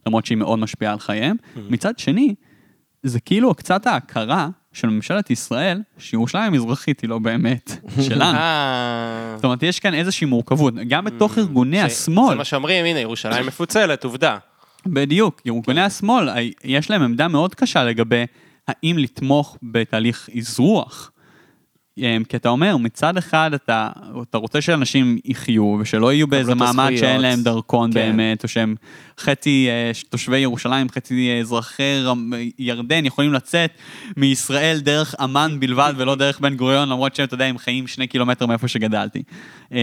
למרות 0.05 0.25
שהיא 0.25 0.37
מאוד 0.37 0.59
משפיעה 0.59 0.93
על 0.93 0.99
חייהם. 0.99 1.35
מצד 1.69 1.99
שני, 1.99 2.35
זה 3.03 3.19
כאילו 3.19 3.55
קצת 3.55 3.87
ההכרה 3.87 4.49
של 4.73 4.89
ממשלת 4.89 5.29
ישראל, 5.29 5.81
שירושלים 5.97 6.53
המזרחית 6.53 7.01
היא 7.01 7.09
לא 7.09 7.19
באמת 7.19 7.71
שלנו. 8.07 8.37
אה, 8.37 9.33
זאת 9.35 9.45
אומרת, 9.45 9.63
יש 9.63 9.79
כאן 9.79 9.93
איזושהי 9.93 10.27
מורכבות, 10.27 10.73
גם 10.87 11.05
בתוך 11.05 11.37
ארגוני 11.37 11.81
השמאל. 11.81 12.29
זה 12.29 12.35
מה 12.35 12.43
שאומרים, 12.45 12.85
הנה, 12.85 12.99
ירושלים 12.99 13.45
מפוצלת, 13.45 14.03
עובדה. 14.03 14.37
בדיוק, 14.85 15.41
ארגוני 15.47 15.81
השמאל, 15.81 16.29
יש 16.63 16.89
להם 16.89 17.01
עמדה 17.01 17.27
מאוד 17.27 17.55
קשה 17.55 17.83
לגבי 17.83 18.25
האם 18.67 18.97
לתמוך 18.97 19.57
בתהליך 19.63 20.29
אזרוח. 20.37 21.11
אמ, 21.97 22.23
כי 22.29 22.37
אתה 22.37 22.49
אומר, 22.49 22.77
מצד 22.77 23.17
אחד 23.17 23.53
אתה, 23.53 23.89
אתה 24.21 24.37
רוצה 24.37 24.61
שאנשים 24.61 25.17
יחיו, 25.25 25.77
ושלא 25.81 26.13
יהיו 26.13 26.27
באיזה 26.27 26.55
מעמד 26.55 26.83
הזכויות. 26.83 26.99
שאין 26.99 27.21
להם 27.21 27.43
דרכון 27.43 27.91
כן. 27.91 27.93
באמת, 27.93 28.43
או 28.43 28.47
שהם 28.49 28.75
חצי 29.19 29.67
אה, 29.69 29.91
תושבי 30.09 30.37
ירושלים, 30.37 30.89
חצי 30.89 31.29
אה, 31.29 31.39
אזרחי 31.39 32.03
ירדן, 32.59 33.05
יכולים 33.05 33.33
לצאת 33.33 33.71
מישראל 34.17 34.79
דרך 34.79 35.15
אמ"ן 35.23 35.59
בלבד, 35.59 35.93
ולא 35.97 36.15
דרך 36.15 36.39
בן 36.39 36.55
גוריון, 36.55 36.89
למרות 36.89 37.15
שהם, 37.15 37.25
אתה 37.25 37.33
יודע, 37.33 37.45
הם 37.45 37.57
חיים 37.57 37.87
שני 37.87 38.07
קילומטר 38.07 38.45
מאיפה 38.45 38.67
שגדלתי. 38.67 39.23
אמ, 39.71 39.77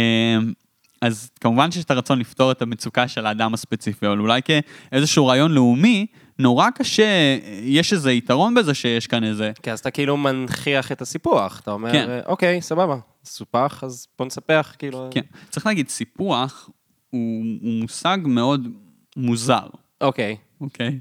אז 1.03 1.31
כמובן 1.41 1.71
שיש 1.71 1.85
את 1.85 1.91
הרצון 1.91 2.19
לפתור 2.19 2.53
את 2.53 2.63
המצוקה 2.63 3.09
של 3.09 3.27
האדם 3.27 3.55
הספציפי, 3.55 4.07
אבל 4.07 4.19
אולי 4.19 4.41
כאיזשהו 4.43 5.27
רעיון 5.27 5.53
לאומי, 5.53 6.07
נורא 6.39 6.71
קשה, 6.71 7.39
יש 7.63 7.93
איזה 7.93 8.13
יתרון 8.13 8.55
בזה 8.55 8.75
שיש 8.75 9.07
כאן 9.07 9.25
איזה... 9.25 9.53
כי 9.63 9.73
אז 9.73 9.79
אתה 9.79 9.91
כאילו 9.91 10.17
מנכיח 10.17 10.93
את 10.93 11.03
הסיפוח, 11.03 11.61
אתה 11.61 11.71
אומר, 11.71 11.93
כן. 11.93 12.11
אה, 12.11 12.21
אוקיי, 12.27 12.63
סבבה, 12.63 12.97
סופח, 13.25 13.85
אז 13.85 14.07
בוא 14.19 14.27
נספח, 14.27 14.75
כאילו... 14.79 15.09
כן, 15.11 15.21
צריך 15.51 15.67
להגיד, 15.67 15.89
סיפוח 15.89 16.71
הוא, 17.11 17.45
הוא 17.63 17.81
מושג 17.81 18.19
מאוד 18.25 18.69
מוזר, 19.17 19.67
אוקיי. 20.01 20.37
אוקיי? 20.61 20.99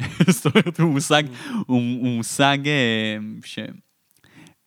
זאת 0.28 0.46
אומרת, 0.46 0.80
הוא 0.80 0.90
מושג, 0.90 1.22
הוא, 1.66 1.80
הוא 2.00 2.16
מושג 2.16 2.58
אה, 2.66 3.16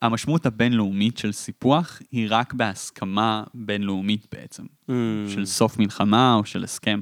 שהמשמעות 0.03 0.45
הבינלאומית 0.45 1.17
של 1.17 1.31
סיפוח 1.31 2.01
היא 2.11 2.27
רק 2.29 2.53
בהסכמה 2.53 3.43
בינלאומית 3.53 4.27
בעצם, 4.31 4.63
Mm. 4.89 4.93
של 5.29 5.45
סוף 5.45 5.79
מלחמה 5.79 6.35
או 6.35 6.45
של 6.45 6.63
הסכם. 6.63 6.99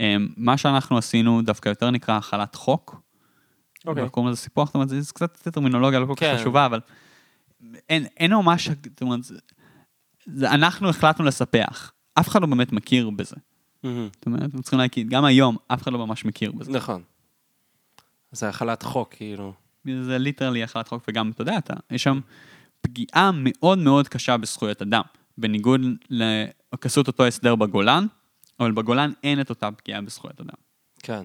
אה, 0.00 0.16
מה 0.36 0.56
שאנחנו 0.56 0.98
עשינו 0.98 1.42
דווקא 1.42 1.68
יותר 1.68 1.90
נקרא 1.90 2.16
החלת 2.16 2.54
חוק. 2.54 3.00
אוקיי. 3.86 4.02
לא 4.02 4.08
קוראים 4.08 4.32
לזה 4.32 4.40
סיפוח, 4.40 4.68
זאת 4.68 4.74
אומרת, 4.74 4.88
זה 4.88 5.12
קצת 5.14 5.48
טרמינולוגיה 5.48 6.00
לא 6.00 6.06
כל 6.06 6.14
כך 6.14 6.20
כן. 6.20 6.36
חשובה, 6.38 6.66
אבל 6.66 6.80
אין, 7.88 8.06
אין 8.16 8.34
ממש, 8.34 8.68
זאת 8.68 9.02
אומרת, 9.02 9.24
זה, 9.24 9.34
זה, 10.26 10.50
אנחנו 10.50 10.88
החלטנו 10.88 11.24
לספח. 11.24 11.92
אף 12.14 12.28
אחד 12.28 12.40
לא 12.40 12.46
באמת 12.46 12.72
מכיר 12.72 13.10
בזה. 13.10 13.36
זאת 13.82 14.26
אומרת, 14.26 14.42
אנחנו 14.42 14.62
צריכים 14.62 14.78
להגיד, 14.78 15.08
גם 15.08 15.24
היום, 15.24 15.56
אף 15.68 15.82
אחד 15.82 15.92
לא 15.92 16.06
ממש 16.06 16.24
מכיר 16.24 16.52
בזה. 16.52 16.72
נכון. 16.72 17.02
זה 18.32 18.48
החלת 18.48 18.82
חוק, 18.82 19.14
כאילו. 19.14 19.52
זה 20.02 20.18
ליטרלי 20.18 20.62
החלת 20.62 20.88
חוק, 20.88 21.04
וגם, 21.08 21.30
אתה 21.30 21.42
יודע, 21.42 21.58
אתה, 21.58 21.74
יש 21.90 22.02
שם 22.02 22.20
פגיעה 22.80 23.30
מאוד 23.34 23.78
מאוד 23.78 24.08
קשה 24.08 24.36
בזכויות 24.36 24.82
אדם. 24.82 25.02
בניגוד 25.38 25.80
לכסות 26.10 27.06
אותו 27.06 27.26
הסדר 27.26 27.54
בגולן, 27.54 28.06
אבל 28.60 28.72
בגולן 28.72 29.12
אין 29.24 29.40
את 29.40 29.50
אותה 29.50 29.70
פגיעה 29.70 30.00
בזכויות 30.00 30.40
אדם. 30.40 30.54
כן. 31.02 31.22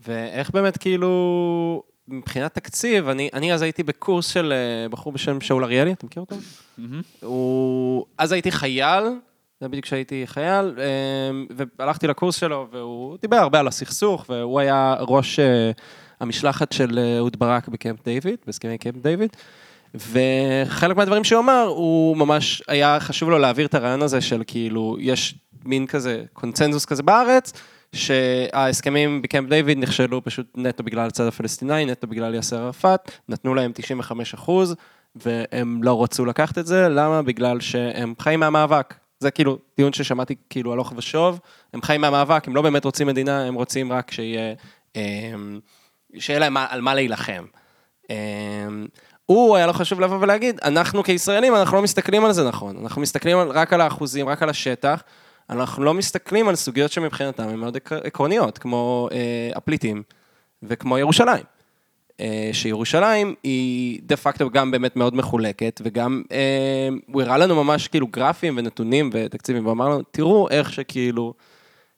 ואיך 0.00 0.50
באמת 0.50 0.78
כאילו, 0.78 1.82
מבחינת 2.08 2.54
תקציב, 2.54 3.08
אני, 3.08 3.30
אני 3.34 3.54
אז 3.54 3.62
הייתי 3.62 3.82
בקורס 3.82 4.26
של 4.26 4.52
אה, 4.52 4.88
בחור 4.88 5.12
בשם 5.12 5.40
שאול 5.40 5.64
אריאלי, 5.64 5.92
אתה 5.92 6.06
מכיר 6.06 6.22
אותו? 6.22 6.36
הוא... 7.22 8.06
אז 8.18 8.32
הייתי 8.32 8.50
חייל, 8.50 9.04
זה 9.60 9.68
בדיוק 9.68 9.84
כשהייתי 9.84 10.22
חייל, 10.26 10.74
אה, 10.78 11.56
והלכתי 11.78 12.06
לקורס 12.06 12.36
שלו, 12.36 12.68
והוא 12.72 13.16
דיבר 13.22 13.36
הרבה 13.36 13.60
על 13.60 13.68
הסכסוך, 13.68 14.24
והוא 14.28 14.60
היה 14.60 14.96
ראש 15.00 15.38
אה, 15.38 15.70
המשלחת 16.20 16.72
של 16.72 16.98
אה, 16.98 17.18
אהוד 17.18 17.38
ברק 17.38 17.68
בקמפ 17.68 18.04
דיוויד, 18.04 18.36
בהסכמי 18.46 18.78
קמפ 18.78 18.96
דיוויד. 19.02 19.36
וחלק 19.94 20.96
מהדברים 20.96 21.24
שהוא 21.24 21.40
אמר, 21.40 21.64
הוא 21.66 22.16
ממש, 22.16 22.62
היה 22.68 23.00
חשוב 23.00 23.30
לו 23.30 23.38
להעביר 23.38 23.66
את 23.66 23.74
הרעיון 23.74 24.02
הזה 24.02 24.20
של 24.20 24.42
כאילו, 24.46 24.96
יש 25.00 25.34
מין 25.64 25.86
כזה, 25.86 26.24
קונצנזוס 26.32 26.84
כזה 26.84 27.02
בארץ, 27.02 27.52
שההסכמים 27.92 29.22
בקמפ 29.22 29.48
דיוויד 29.48 29.78
נכשלו 29.78 30.24
פשוט 30.24 30.46
נטו 30.56 30.82
בגלל 30.82 31.06
הצד 31.06 31.26
הפלסטיני, 31.26 31.84
נטו 31.84 32.06
בגלל 32.06 32.34
יאסר 32.34 32.62
ערפאת, 32.62 33.10
נתנו 33.28 33.54
להם 33.54 33.72
95 33.74 34.34
אחוז, 34.34 34.74
והם 35.16 35.82
לא 35.82 36.02
רצו 36.02 36.24
לקחת 36.24 36.58
את 36.58 36.66
זה, 36.66 36.88
למה? 36.88 37.22
בגלל 37.22 37.60
שהם 37.60 38.14
חיים 38.18 38.40
מהמאבק. 38.40 38.94
זה 39.20 39.30
כאילו 39.30 39.58
טיעון 39.74 39.92
ששמעתי 39.92 40.34
כאילו 40.50 40.72
הלוך 40.72 40.92
ושוב, 40.96 41.40
הם 41.74 41.82
חיים 41.82 42.00
מהמאבק, 42.00 42.48
הם 42.48 42.56
לא 42.56 42.62
באמת 42.62 42.84
רוצים 42.84 43.06
מדינה, 43.06 43.44
הם 43.44 43.54
רוצים 43.54 43.92
רק 43.92 44.10
שיהיה, 44.10 44.54
אמ, 44.96 45.60
שיהיה 46.18 46.38
להם 46.38 46.56
על 46.56 46.80
מה 46.80 46.94
להילחם. 46.94 47.44
אמ, 48.10 48.86
הוא 49.26 49.56
היה 49.56 49.66
לו 49.66 49.72
חשוב 49.72 50.00
לבוא 50.00 50.18
ולהגיד, 50.20 50.60
אנחנו 50.64 51.02
כישראלים, 51.02 51.54
אנחנו 51.54 51.76
לא 51.76 51.82
מסתכלים 51.82 52.24
על 52.24 52.32
זה 52.32 52.48
נכון, 52.48 52.76
אנחנו 52.82 53.02
מסתכלים 53.02 53.38
רק 53.38 53.72
על 53.72 53.80
האחוזים, 53.80 54.28
רק 54.28 54.42
על 54.42 54.48
השטח, 54.48 55.02
אנחנו 55.50 55.84
לא 55.84 55.94
מסתכלים 55.94 56.48
על 56.48 56.54
סוגיות 56.54 56.92
שמבחינתם 56.92 57.48
הן 57.48 57.58
מאוד 57.58 57.76
עקר- 57.76 58.00
עקרוניות, 58.04 58.58
כמו 58.58 59.08
אה, 59.12 59.50
הפליטים 59.54 60.02
וכמו 60.62 60.98
ירושלים. 60.98 61.44
אה, 62.20 62.50
שירושלים 62.52 63.34
היא 63.42 64.00
דה 64.02 64.16
פקטו 64.16 64.50
גם 64.50 64.70
באמת 64.70 64.96
מאוד 64.96 65.14
מחולקת, 65.14 65.80
וגם 65.84 66.22
אה, 66.32 66.88
הוא 67.06 67.22
הראה 67.22 67.38
לנו 67.38 67.64
ממש 67.64 67.88
כאילו 67.88 68.06
גרפים 68.06 68.54
ונתונים 68.56 69.10
ותקציבים, 69.12 69.62
והוא 69.64 69.72
אמר 69.72 69.88
לנו, 69.88 70.02
תראו 70.10 70.48
איך 70.50 70.72
שכאילו, 70.72 71.34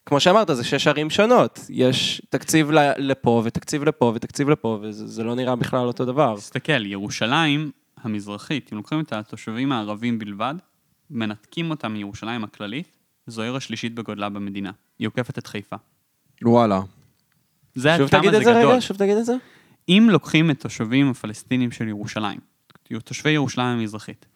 כמו 0.06 0.20
שאמרת, 0.20 0.50
זה 0.52 0.64
שש 0.64 0.86
ערים 0.86 1.10
שונות, 1.10 1.60
יש 1.70 2.22
תקציב 2.30 2.70
לפה 2.96 3.42
ותקציב 3.44 3.84
לפה 3.84 4.12
ותקציב 4.14 4.48
לפה, 4.48 4.78
וזה 4.82 5.06
זה 5.06 5.24
לא 5.24 5.34
נראה 5.34 5.56
בכלל 5.56 5.86
אותו 5.86 6.04
דבר. 6.04 6.36
תסתכל, 6.36 6.86
ירושלים 6.86 7.70
המזרחית, 8.02 8.70
אם 8.72 8.76
לוקחים 8.76 9.00
את 9.00 9.12
התושבים 9.12 9.72
הערבים 9.72 10.18
בלבד, 10.18 10.54
מנתקים 11.10 11.70
אותם 11.70 11.92
מירושלים 11.92 12.44
הכללית, 12.44 13.01
זו 13.26 13.42
העיר 13.42 13.56
השלישית 13.56 13.94
בגודלה 13.94 14.28
במדינה. 14.28 14.70
היא 14.98 15.08
עוקפת 15.08 15.38
את 15.38 15.46
חיפה. 15.46 15.76
וואלה. 16.42 16.80
זה 17.74 17.94
עד 17.94 18.00
שוב 18.00 18.08
כמה 18.08 18.20
תגיד 18.20 18.30
זה 18.30 18.38
את 18.38 18.44
זה 18.44 18.50
גדול. 18.50 18.70
רגע, 18.72 18.80
שוב 18.80 18.96
תגיד 18.96 19.16
את 19.16 19.24
זה. 19.24 19.34
אם 19.88 20.08
לוקחים 20.10 20.50
את 20.50 20.60
תושבים 20.60 21.10
הפלסטינים 21.10 21.70
של 21.70 21.88
ירושלים, 21.88 22.40
תושבי 23.04 23.30
ירושלים 23.30 23.78
המזרחית, 23.78 24.26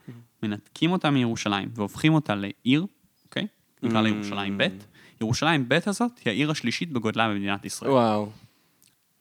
מנתקים 0.43 0.93
אותם 0.93 1.15
מירושלים 1.15 1.69
והופכים 1.75 2.15
אותה 2.15 2.35
לעיר, 2.35 2.87
אוקיי? 3.25 3.47
נקרא 3.83 4.01
לה 4.01 4.09
ירושלים 4.09 4.59
ב', 4.59 4.67
ירושלים 5.21 5.69
ב' 5.69 5.79
הזאת 5.87 6.19
היא 6.25 6.31
העיר 6.31 6.51
השלישית 6.51 6.93
בגודלה 6.93 7.29
במדינת 7.29 7.65
ישראל. 7.65 7.91
וואו. 7.91 8.31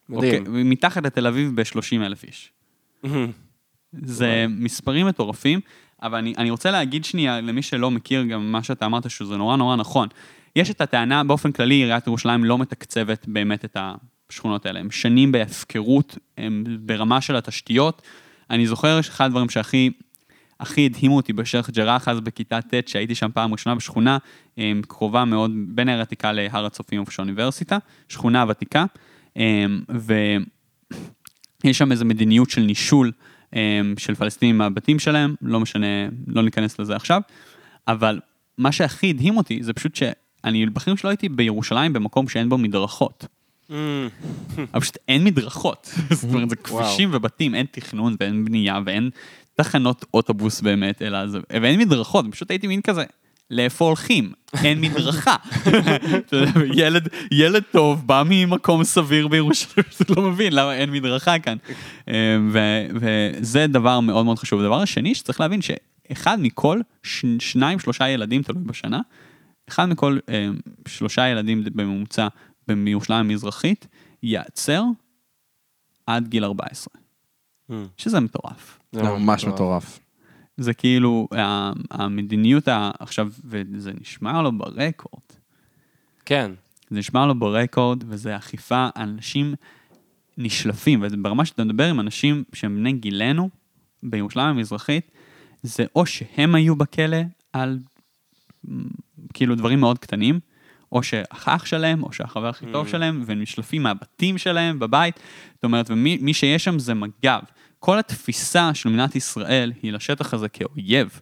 אוקיי, 0.10 0.40
מדהים. 0.40 0.70
מתחת 0.70 1.04
לתל 1.04 1.28
אביב 1.28 1.62
ב-30 1.62 2.06
אלף 2.06 2.24
איש. 2.24 2.52
זה 4.04 4.46
מספרים 4.50 5.08
מטורפים, 5.08 5.60
אבל 6.02 6.18
אני, 6.18 6.34
אני 6.38 6.50
רוצה 6.50 6.72
להגיד 6.72 7.06
שנייה, 7.06 7.42
למי 7.42 7.62
שלא 7.62 7.92
מכיר 7.92 8.24
גם 8.24 8.52
מה 8.52 8.64
שאתה 8.64 8.86
אמרת, 8.86 9.10
שזה 9.10 9.38
נורא 9.38 9.56
נורא 9.56 9.76
נכון. 9.76 10.08
יש 10.56 10.70
את 10.70 10.82
הטענה, 10.82 11.24
באופן 11.24 11.52
כללי, 11.52 11.76
עיריית 11.76 12.08
ירושלים 12.08 12.44
לא 12.44 12.58
מתקצבת 12.58 13.26
באמת 13.28 13.66
את 13.66 13.78
השכונות 14.30 14.66
האלה. 14.66 14.80
הם 14.80 14.92
שנים 14.92 15.32
בהפקרות, 15.32 16.18
הם 16.38 16.64
ברמה 16.80 17.22
של 17.22 17.36
התשתיות. 17.36 18.02
אני 18.50 18.68
זוכר 18.68 19.02
שאחד 19.02 19.26
הדברים 19.26 19.50
שהכי 19.50 19.92
הכי 20.60 20.86
הדהימו 20.86 21.16
אותי 21.16 21.34
בשייח' 21.34 21.70
ג'ראח 21.70 22.08
אז 22.08 22.20
בכיתה 22.20 22.62
ט', 22.62 22.88
שהייתי 22.88 23.16
שם 23.16 23.30
פעם 23.34 23.52
ראשונה 23.52 23.76
בשכונה, 23.76 24.18
קרובה 24.88 25.26
מאוד 25.26 25.52
בין 25.68 25.90
העיר 25.90 26.00
העתיקה 26.00 26.32
להר 26.32 26.66
הצופים 26.66 27.00
איפה 27.00 27.12
שהאוניברסיטה, 27.12 27.78
שכונה 28.10 28.46
ותיקה, 28.50 28.86
ויש 29.90 31.78
שם 31.78 31.92
איזו 31.92 32.06
מדיניות 32.06 32.50
של 32.50 32.62
נישול 32.62 33.12
של 33.98 34.16
פלסטינים 34.16 34.58
מהבתים 34.58 35.00
שלהם, 35.00 35.36
לא 35.42 35.60
משנה, 35.60 35.88
לא 36.28 36.44
ניכנס 36.44 36.80
לזה 36.80 36.96
עכשיו, 36.96 37.22
אבל 37.88 38.20
מה 38.58 38.72
שהכי 38.72 39.10
הדהים 39.10 39.38
אותי 39.38 39.64
זה 39.64 39.74
פשוט 39.74 39.96
שאני 39.96 40.66
בחיים 40.66 40.98
שלא 40.98 41.10
הייתי 41.10 41.30
בירושלים 41.30 41.94
במקום 41.94 42.28
שאין 42.28 42.50
בו 42.50 42.58
מדרכות. 42.58 43.26
אבל 44.74 44.82
פשוט 44.82 44.98
אין 45.08 45.24
מדרכות. 45.24 45.90
זאת 46.12 46.34
אומרת, 46.34 46.50
זה 46.50 46.56
כבישים 46.56 47.10
ובתים, 47.14 47.56
אין 47.56 47.66
תכנון 47.72 48.16
ואין 48.20 48.46
בנייה 48.46 48.80
ואין 48.86 49.10
תחנות 49.54 50.06
אוטובוס 50.14 50.62
באמת, 50.62 51.02
אלא 51.02 51.28
זה, 51.28 51.40
ואין 51.50 51.80
מדרכות, 51.80 52.26
פשוט 52.32 52.52
הייתי 52.52 52.68
מין 52.68 52.82
כזה, 52.82 53.04
לאיפה 53.52 53.86
הולכים? 53.86 54.32
אין 54.64 54.82
מדרכה. 54.82 55.36
ילד, 56.82 57.08
ילד 57.32 57.64
טוב 57.72 58.08
בא 58.08 58.24
ממקום 58.26 58.84
סביר 58.84 59.28
בירושלים, 59.28 59.86
אתה 60.02 60.14
לא 60.18 60.22
מבין 60.30 60.54
למה 60.54 60.74
אין 60.76 60.92
מדרכה 60.92 61.40
כאן. 61.40 61.58
ו- 62.52 62.86
וזה 62.96 63.68
דבר 63.68 64.00
מאוד 64.00 64.26
מאוד 64.26 64.40
חשוב. 64.40 64.60
הדבר 64.62 64.82
השני 64.82 65.16
שצריך 65.16 65.40
להבין 65.40 65.60
שאחד 65.62 66.38
מכל 66.42 66.82
ש- 67.04 67.26
שניים, 67.40 67.80
שלושה 67.80 68.10
ילדים, 68.10 68.44
תלוי 68.44 68.64
בשנה, 68.64 69.02
אחד 69.70 69.86
מכל 69.86 70.18
אה, 70.30 70.48
שלושה 70.88 71.28
ילדים 71.28 71.64
בממוצע 71.76 72.28
בירושלים 72.68 73.20
המזרחית, 73.20 73.88
ייעצר 74.24 74.84
עד 76.08 76.28
גיל 76.28 76.44
14, 76.46 76.88
שזה 77.98 78.20
מטורף. 78.20 78.80
זה 78.92 79.04
ממש 79.04 79.46
מטורף. 79.46 80.00
זה 80.58 80.74
כאילו, 80.74 81.28
ה- 81.38 81.72
המדיניות, 81.92 82.68
עכשיו, 83.00 83.30
וזה 83.44 83.92
נשמע 84.02 84.42
לו 84.42 84.52
ברקורד, 84.52 85.24
כן. 86.26 86.52
זה 86.90 87.00
נשמע 87.00 87.26
לו 87.26 87.40
ברקורד, 87.40 88.04
וזה 88.08 88.38
אכיפה, 88.38 88.88
אנשים 88.96 89.56
נשלפים, 90.38 91.00
וזה 91.04 91.18
ברמה 91.18 91.46
שאתה 91.46 91.64
מדבר 91.64 91.90
עם 91.90 92.00
אנשים 92.00 92.44
שהם 92.54 92.76
בני 92.76 92.94
גילנו, 92.94 93.50
בירושלים 94.04 94.48
המזרחית, 94.48 95.12
זה 95.64 95.86
או 95.96 96.06
שהם 96.06 96.56
היו 96.56 96.76
בכלא 96.76 97.18
על 97.54 97.80
כאילו 99.34 99.56
דברים 99.56 99.80
מאוד 99.80 100.00
קטנים, 100.00 100.40
או 100.92 101.04
שהאח 101.04 101.66
שלהם, 101.66 102.04
או 102.04 102.14
שהחבר 102.14 102.48
הכי 102.48 102.66
טוב 102.72 102.88
שלהם, 102.88 103.24
והם 103.26 103.42
נשלפים 103.42 103.84
מהבתים 103.84 104.38
שלהם 104.38 104.80
בבית. 104.80 105.20
זאת 105.54 105.64
אומרת, 105.64 105.92
ומי 105.92 106.18
מי 106.22 106.34
שיש 106.34 106.64
שם 106.64 106.80
זה 106.80 106.94
מג"ב. 106.94 107.40
כל 107.86 108.00
התפיסה 108.00 108.74
של 108.74 108.90
מדינת 108.90 109.16
ישראל 109.16 109.72
היא 109.82 109.92
לשטח 109.94 110.34
הזה 110.34 110.50
כאויב. 110.50 111.20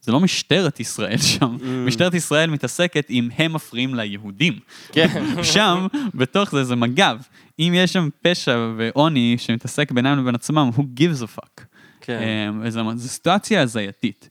זה 0.00 0.12
לא 0.12 0.20
משטרת 0.20 0.80
ישראל 0.80 1.18
שם, 1.18 1.56
משטרת 1.86 2.14
ישראל 2.14 2.50
מתעסקת 2.50 3.10
אם 3.10 3.28
הם 3.38 3.52
מפריעים 3.52 3.94
ליהודים. 3.94 4.58
כן. 4.92 5.08
שם, 5.54 5.86
בתוך 6.14 6.50
זה, 6.50 6.64
זה 6.64 6.76
מג"ב. 6.76 7.16
אם 7.58 7.72
יש 7.76 7.92
שם 7.92 8.08
פשע 8.22 8.68
ועוני 8.76 9.34
שמתעסק 9.38 9.92
בינם 9.92 10.18
לבין 10.18 10.34
עצמם, 10.34 10.70
who 10.76 10.80
gives 10.80 11.22
a 11.22 11.38
fuck. 11.40 11.64
כן. 12.00 12.18
אה, 12.22 12.50
וזה- 12.62 12.80
זו 12.96 13.08
סיטואציה 13.08 13.62
הזייתית. 13.62 14.28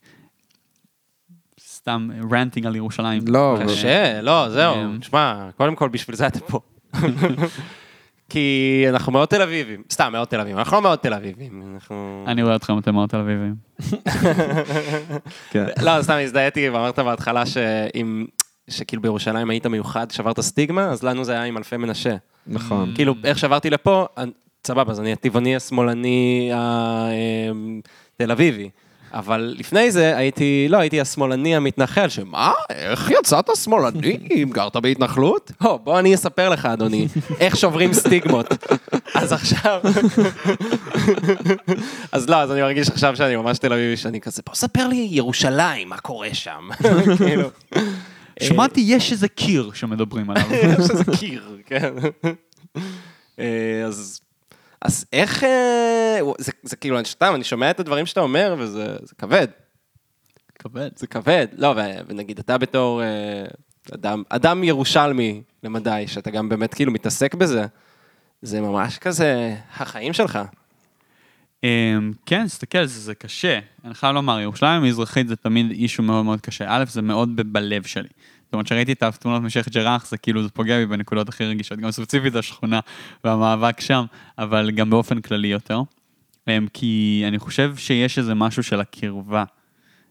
סתם 1.69 2.09
רנטינג 2.31 2.65
על 2.65 2.75
ירושלים. 2.75 3.21
לא, 3.27 3.57
קשה, 3.65 4.21
לא, 4.21 4.49
זהו. 4.49 4.75
אמ. 4.75 4.97
תשמע, 4.99 5.49
קודם 5.57 5.75
כל 5.75 5.89
בשביל 5.89 6.15
זה 6.15 6.27
אתה 6.27 6.39
פה. 6.39 6.59
כי 8.33 8.85
אנחנו 8.89 9.11
מאוד 9.11 9.27
תל 9.27 9.41
אביבים. 9.41 9.81
סתם, 9.91 10.11
מאוד 10.11 10.27
תל 10.27 10.39
אביבים. 10.39 10.57
אנחנו 10.57 10.75
לא 10.75 10.81
מאוד 10.81 10.99
תל 10.99 11.13
אביבים. 11.13 11.63
אנחנו... 11.73 12.23
אני 12.27 12.43
רואה 12.43 12.55
אתכם, 12.55 12.77
אתם 12.77 12.93
מאוד 12.93 13.09
תל 13.09 13.17
אביבים. 13.17 13.55
כן. 15.51 15.65
לא, 15.81 16.01
סתם 16.01 16.17
הזדהיתי 16.23 16.69
ואמרת 16.69 16.99
בהתחלה 16.99 17.45
שאם... 17.45 18.25
שכאילו 18.69 19.01
בירושלים 19.01 19.49
היית 19.49 19.65
מיוחד, 19.65 20.11
שברת 20.11 20.39
סטיגמה, 20.39 20.83
אז 20.85 21.03
לנו 21.03 21.23
זה 21.23 21.31
היה 21.31 21.43
עם 21.43 21.57
אלפי 21.57 21.77
מנשה. 21.77 22.15
נכון. 22.47 22.91
כאילו, 22.95 23.15
איך 23.23 23.39
שעברתי 23.39 23.69
לפה, 23.69 24.05
סבבה, 24.67 24.91
אז 24.91 24.99
אני 24.99 25.13
הטבעוני 25.13 25.55
השמאלני 25.55 26.51
התל 26.53 28.31
אביבי. 28.31 28.69
אבל 29.13 29.55
לפני 29.57 29.91
זה 29.91 30.17
הייתי, 30.17 30.67
לא, 30.69 30.77
הייתי 30.77 31.01
השמאלני 31.01 31.55
המתנחל, 31.55 32.09
שמה? 32.09 32.51
איך 32.69 33.11
יצאת 33.19 33.49
שמאלני 33.55 34.17
אם 34.31 34.49
גרת 34.53 34.75
בהתנחלות? 34.75 35.51
או, 35.65 35.79
בוא 35.79 35.99
אני 35.99 36.15
אספר 36.15 36.49
לך, 36.49 36.65
אדוני, 36.65 37.07
איך 37.39 37.57
שוברים 37.57 37.93
סטיגמות. 37.93 38.47
אז 39.15 39.31
עכשיו... 39.31 39.81
אז 42.11 42.29
לא, 42.29 42.35
אז 42.35 42.51
אני 42.51 42.61
מרגיש 42.61 42.89
עכשיו 42.89 43.15
שאני 43.15 43.35
ממש 43.35 43.57
תל 43.57 43.73
אביבי, 43.73 43.97
שאני 43.97 44.21
כזה, 44.21 44.41
בוא 44.45 44.55
ספר 44.55 44.87
לי 44.87 45.07
ירושלים, 45.11 45.89
מה 45.89 45.97
קורה 45.97 46.33
שם. 46.33 46.69
כאילו, 47.17 47.49
שמעתי, 48.43 48.83
יש 48.87 49.11
איזה 49.11 49.27
קיר 49.27 49.71
שמדברים 49.73 50.29
עליו. 50.29 50.45
יש 50.53 50.89
איזה 50.89 51.03
קיר, 51.19 51.57
כן. 51.65 51.93
אה, 53.39 53.83
אז, 53.85 54.21
אז 54.83 55.05
איך, 55.13 55.43
אה, 55.43 56.19
זה, 56.37 56.51
זה 56.63 56.75
כאילו, 56.75 56.97
אני 56.97 57.05
סתם, 57.05 57.31
אני 57.35 57.43
שומע 57.43 57.71
את 57.71 57.79
הדברים 57.79 58.05
שאתה 58.05 58.19
אומר, 58.19 58.55
וזה 58.57 58.95
זה 59.01 59.15
כבד, 59.17 59.47
כבד. 60.59 60.89
זה 60.95 61.07
כבד. 61.07 61.47
לא, 61.57 61.67
ו, 61.67 61.79
ונגיד, 62.07 62.39
אתה 62.39 62.57
בתור 62.57 63.03
אה, 63.03 63.45
אדם, 63.93 64.23
אדם 64.29 64.63
ירושלמי 64.63 65.41
למדי, 65.63 66.03
שאתה 66.07 66.31
גם 66.31 66.49
באמת 66.49 66.73
כאילו 66.73 66.91
מתעסק 66.91 67.35
בזה, 67.35 67.65
זה 68.41 68.61
ממש 68.61 68.97
כזה 68.97 69.55
החיים 69.77 70.13
שלך. 70.13 70.39
אמ, 71.63 72.11
כן, 72.25 72.47
תסתכל, 72.47 72.85
זה, 72.85 72.99
זה 72.99 73.15
קשה. 73.15 73.59
אני 73.85 73.93
חייב 73.93 74.13
לומר, 74.13 74.39
ירושלים 74.39 74.83
המזרחית 74.83 75.27
זה 75.27 75.35
תמיד 75.35 75.71
אישו 75.71 76.03
מאוד 76.03 76.25
מאוד 76.25 76.41
קשה. 76.41 76.65
א', 76.67 76.83
זה 76.87 77.01
מאוד 77.01 77.53
בלב 77.53 77.83
שלי. 77.83 78.09
זאת 78.53 78.55
אומרת, 78.55 78.67
שראיתי 78.67 78.91
את 78.91 79.03
התמונות 79.03 79.41
משייח' 79.41 79.69
ג'ראח, 79.69 80.07
זה 80.07 80.17
כאילו, 80.17 80.43
זה 80.43 80.49
פוגע 80.49 80.77
בי 80.77 80.85
בנקודות 80.85 81.29
הכי 81.29 81.45
רגישות, 81.45 81.79
גם 81.79 81.91
ספציפית 81.91 82.35
השכונה 82.35 82.79
והמאבק 83.23 83.81
שם, 83.81 84.05
אבל 84.37 84.71
גם 84.71 84.89
באופן 84.89 85.21
כללי 85.21 85.47
יותר. 85.47 85.81
אמ, 86.47 86.67
כי 86.73 87.23
אני 87.27 87.39
חושב 87.39 87.75
שיש 87.77 88.17
איזה 88.17 88.33
משהו 88.33 88.63
של 88.63 88.79
הקרבה. 88.79 89.43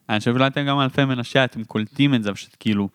אני 0.09 0.19
חושב 0.19 0.31
אולי 0.31 0.47
אתם 0.47 0.67
גם 0.67 0.81
אלפי 0.81 1.05
מנשה, 1.05 1.45
אתם 1.45 1.65
קולטים 1.65 2.15
את 2.15 2.23
זה, 2.23 2.33
פשוט 2.33 2.57
כאילו, 2.61 2.89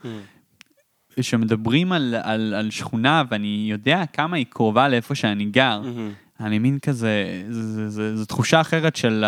כשמדברים 1.16 1.92
על, 1.92 2.16
על, 2.24 2.54
על 2.54 2.70
שכונה, 2.70 3.24
ואני 3.30 3.68
יודע 3.72 4.04
כמה 4.14 4.38
היא 4.38 4.46
קרובה 4.50 4.88
לאיפה 4.88 5.16
שאני 5.16 5.46
גר, 5.46 5.82
אני 6.40 6.60
מין 6.60 6.80
כזה, 6.80 7.44
זה, 7.50 7.64
זה, 7.64 7.90
זה, 7.90 8.18
זה 8.18 8.26
תחושה 8.26 8.62
אחרת 8.62 8.96
של 8.96 9.24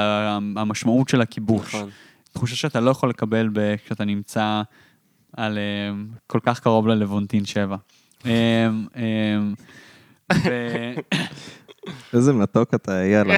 המשמעות 0.55 1.09
של 1.09 1.21
הכיבוש. 1.21 1.75
נכון. 1.75 1.89
תחושה 2.33 2.55
שאתה 2.55 2.79
לא 2.79 2.91
יכול 2.91 3.09
לקבל 3.09 3.49
כשאתה 3.85 4.05
נמצא 4.05 4.61
על 5.38 5.57
אה, 5.57 5.93
כל 6.27 6.39
כך 6.43 6.60
קרוב 6.60 6.88
ללוונטין 6.88 7.45
7. 7.45 7.77
אה, 8.26 8.69
אה, 8.95 9.39
איזה 12.14 12.34
מתוק 12.34 12.73
אתה, 12.73 13.03
יאללה. 13.06 13.35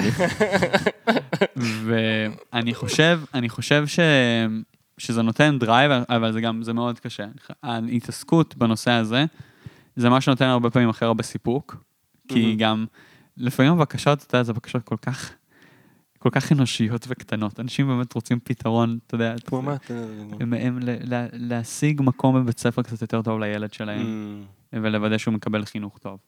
ואני 1.56 2.74
חושב, 2.74 3.20
אני 3.34 3.48
חושב 3.48 3.86
ש... 3.86 3.98
שזה 4.98 5.22
נותן 5.22 5.58
דרייב, 5.58 5.92
אבל 6.08 6.32
זה 6.32 6.40
גם, 6.40 6.62
זה 6.62 6.72
מאוד 6.72 7.00
קשה. 7.00 7.26
ההתעסקות 7.62 8.56
בנושא 8.56 8.90
הזה, 8.90 9.24
זה 9.96 10.08
מה 10.08 10.20
שנותן 10.20 10.44
הרבה 10.44 10.70
פעמים 10.70 10.88
הכי 10.88 11.04
הרבה 11.04 11.22
סיפוק, 11.22 11.76
כי 12.28 12.56
גם 12.56 12.86
לפעמים 13.36 13.72
הבקשות, 13.72 14.22
אתה 14.22 14.36
יודע, 14.36 14.42
זה 14.42 14.52
בקשות 14.52 14.82
כל 14.82 14.96
כך, 15.02 15.30
כל 16.22 16.30
כך 16.30 16.52
אנושיות 16.52 17.04
וקטנות. 17.08 17.60
אנשים 17.60 17.86
באמת 17.86 18.12
רוצים 18.12 18.38
פתרון, 18.44 18.98
אתה 19.06 19.14
יודע, 19.14 19.34
כמו 19.46 19.62
מה? 19.62 19.76
הם, 20.40 20.52
הם 20.54 20.78
ל- 20.82 21.14
ל- 21.14 21.26
להשיג 21.32 22.00
מקום 22.04 22.34
בבית 22.42 22.58
ספר 22.58 22.82
קצת 22.82 23.02
יותר 23.02 23.22
טוב 23.22 23.40
לילד 23.40 23.72
שלהם, 23.72 24.02
Mm. 24.02 24.76
ולוודא 24.82 25.18
שהוא 25.18 25.34
מקבל 25.34 25.64
חינוך 25.64 25.98
טוב. 25.98 26.18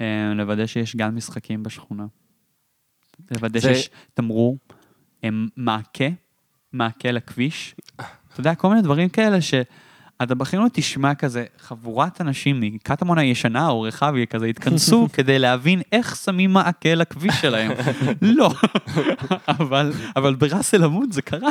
אה, 0.00 0.32
לוודא 0.34 0.66
שיש 0.66 0.96
גן 0.96 1.14
משחקים 1.14 1.62
בשכונה. 1.62 2.06
לוודא 3.30 3.60
זה- 3.60 3.74
שיש 3.74 3.90
תמרור, 4.14 4.58
הם 5.22 5.48
מעקה, 5.56 6.04
מעקה 6.72 7.10
לכביש. 7.10 7.74
אתה 7.96 8.04
יודע, 8.40 8.54
כל 8.54 8.68
מיני 8.68 8.82
דברים 8.82 9.08
כאלה 9.08 9.40
שאתה 9.40 9.70
בכלל 10.28 10.60
לא 10.60 10.66
תשמע 10.72 11.14
כזה, 11.14 11.44
חבורת 11.58 12.20
אנשים 12.20 12.60
מקטמון 12.60 13.18
הישנה 13.18 13.68
או 13.68 13.82
רחביה 13.82 14.26
כזה 14.26 14.46
התכנסו 14.46 15.08
כדי 15.12 15.38
להבין 15.38 15.82
איך 15.92 16.16
שמים 16.16 16.52
מעקה 16.52 16.94
לכביש 16.94 17.34
שלהם. 17.40 17.72
לא. 18.22 18.50
אבל, 19.48 19.92
אבל 20.16 20.34
בראס 20.34 20.74
אל 20.74 20.84
עמוד 20.84 21.12
זה 21.12 21.22
קרה. 21.22 21.50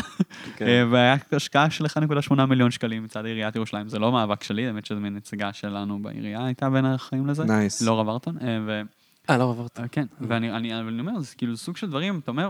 כן. 0.56 0.68
אה, 0.68 0.84
והיה 0.92 1.16
השקעה 1.32 1.70
של 1.70 1.86
1.8 1.86 2.46
מיליון 2.46 2.72
שקלים 2.72 3.04
מצד 3.04 3.26
עיריית 3.26 3.56
ירושלים. 3.56 3.90
זה 3.90 4.00
לא 4.00 4.12
מאבק 4.12 4.44
שלי, 4.44 4.68
האמת 4.68 4.86
שזו 4.86 5.00
מין 5.00 5.16
נציגה 5.16 5.54
שלנו 5.54 6.00
בעירייה 6.00 6.46
הייתה 6.46 6.70
בין 6.70 6.86
האחראים 6.86 7.28
לזה. 7.28 7.44
נייס. 7.44 7.82
לא 7.82 8.00
רב 8.00 8.10
ארטון. 8.10 8.38
אה, 8.42 8.60
ו... 8.66 8.82
אה, 9.30 9.38
לא 9.38 9.52
עברת. 9.52 9.80
אה, 9.80 9.88
כן, 9.88 10.06
ואני 10.22 10.52
אני, 10.52 10.80
אבל 10.80 10.88
אני 10.88 11.00
אומר, 11.00 11.20
זה 11.20 11.36
כאילו 11.36 11.58
סוג 11.58 11.78
של 11.78 11.90
דברים, 11.90 12.20
אתה 12.20 12.32
אומר, 12.32 12.50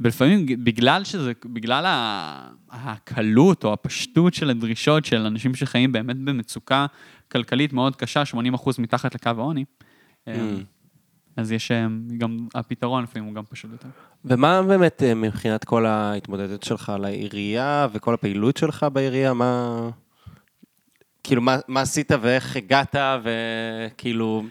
ולפעמים 0.00 0.46
בגלל 0.64 1.04
שזה, 1.04 1.32
בגלל 1.44 1.84
הקלות 2.70 3.64
או 3.64 3.72
הפשטות 3.72 4.34
של 4.34 4.50
הדרישות 4.50 5.04
של 5.04 5.26
אנשים 5.26 5.54
שחיים 5.54 5.92
באמת 5.92 6.16
במצוקה 6.16 6.86
כלכלית 7.32 7.72
מאוד 7.72 7.96
קשה, 7.96 8.22
80% 8.34 8.36
מתחת 8.78 9.14
לקו 9.14 9.30
העוני, 9.38 9.64
אה, 10.28 10.56
אז 11.36 11.52
יש 11.52 11.70
אה, 11.70 11.86
גם, 12.18 12.48
הפתרון 12.54 13.02
לפעמים 13.02 13.28
הוא 13.28 13.34
גם 13.34 13.44
פשוט 13.44 13.70
יותר. 13.72 13.88
ומה 14.24 14.62
באמת 14.62 15.02
אה, 15.02 15.14
מבחינת 15.14 15.64
כל 15.64 15.86
ההתמודדות 15.86 16.62
שלך 16.62 16.92
לעירייה 17.00 17.88
וכל 17.92 18.14
הפעילות 18.14 18.56
שלך 18.56 18.86
בעירייה, 18.92 19.32
מה... 19.34 19.90
כאילו, 21.24 21.42
מה, 21.42 21.56
מה 21.68 21.80
עשית 21.80 22.12
ואיך 22.20 22.56
הגעת, 22.56 22.96
וכאילו... 23.22 24.44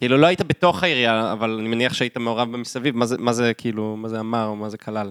כאילו, 0.00 0.16
לא 0.16 0.26
היית 0.26 0.42
בתוך 0.42 0.82
העירייה, 0.82 1.32
אבל 1.32 1.50
אני 1.60 1.68
מניח 1.68 1.92
שהיית 1.92 2.16
מעורב 2.16 2.52
במסביב, 2.52 2.96
מה 2.96 3.06
זה, 3.06 3.18
מה 3.18 3.32
זה 3.32 3.52
כאילו, 3.54 3.96
מה 3.96 4.08
זה 4.08 4.20
אמר, 4.20 4.46
או 4.46 4.56
מה 4.56 4.68
זה 4.68 4.78
כלל? 4.78 5.10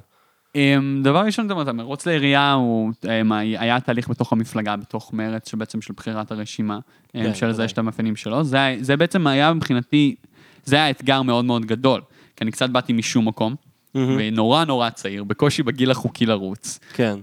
אמ, 0.55 1.01
דבר 1.03 1.19
ראשון, 1.19 1.47
זאת 1.47 1.51
אומרת, 1.51 1.67
המרוץ 1.67 2.05
לעירייה 2.05 2.53
הוא, 2.53 2.91
אמ, 3.21 3.31
היה 3.31 3.79
תהליך 3.79 4.09
בתוך 4.09 4.33
המפלגה, 4.33 4.75
בתוך 4.75 5.13
מרץ, 5.13 5.49
שבעצם 5.51 5.81
של 5.81 5.93
בחירת 5.97 6.31
הרשימה, 6.31 6.79
אמ, 7.15 7.23
כן, 7.23 7.35
שלזה 7.35 7.53
ודאי. 7.53 7.65
יש 7.65 7.73
את 7.73 7.77
המאפיינים 7.77 8.15
שלו. 8.15 8.43
זה, 8.43 8.75
זה 8.79 8.97
בעצם 8.97 9.27
היה 9.27 9.53
מבחינתי, 9.53 10.15
זה 10.63 10.75
היה 10.75 10.89
אתגר 10.89 11.21
מאוד 11.21 11.45
מאוד 11.45 11.65
גדול, 11.65 12.01
כי 12.35 12.43
אני 12.43 12.51
קצת 12.51 12.69
באתי 12.69 12.93
משום 12.93 13.27
מקום, 13.27 13.55
ונורא 13.95 14.63
נורא 14.63 14.89
צעיר, 14.89 15.23
בקושי 15.23 15.63
בגיל 15.63 15.91
החוקי 15.91 16.25
לרוץ. 16.25 16.79
כן. 16.93 17.19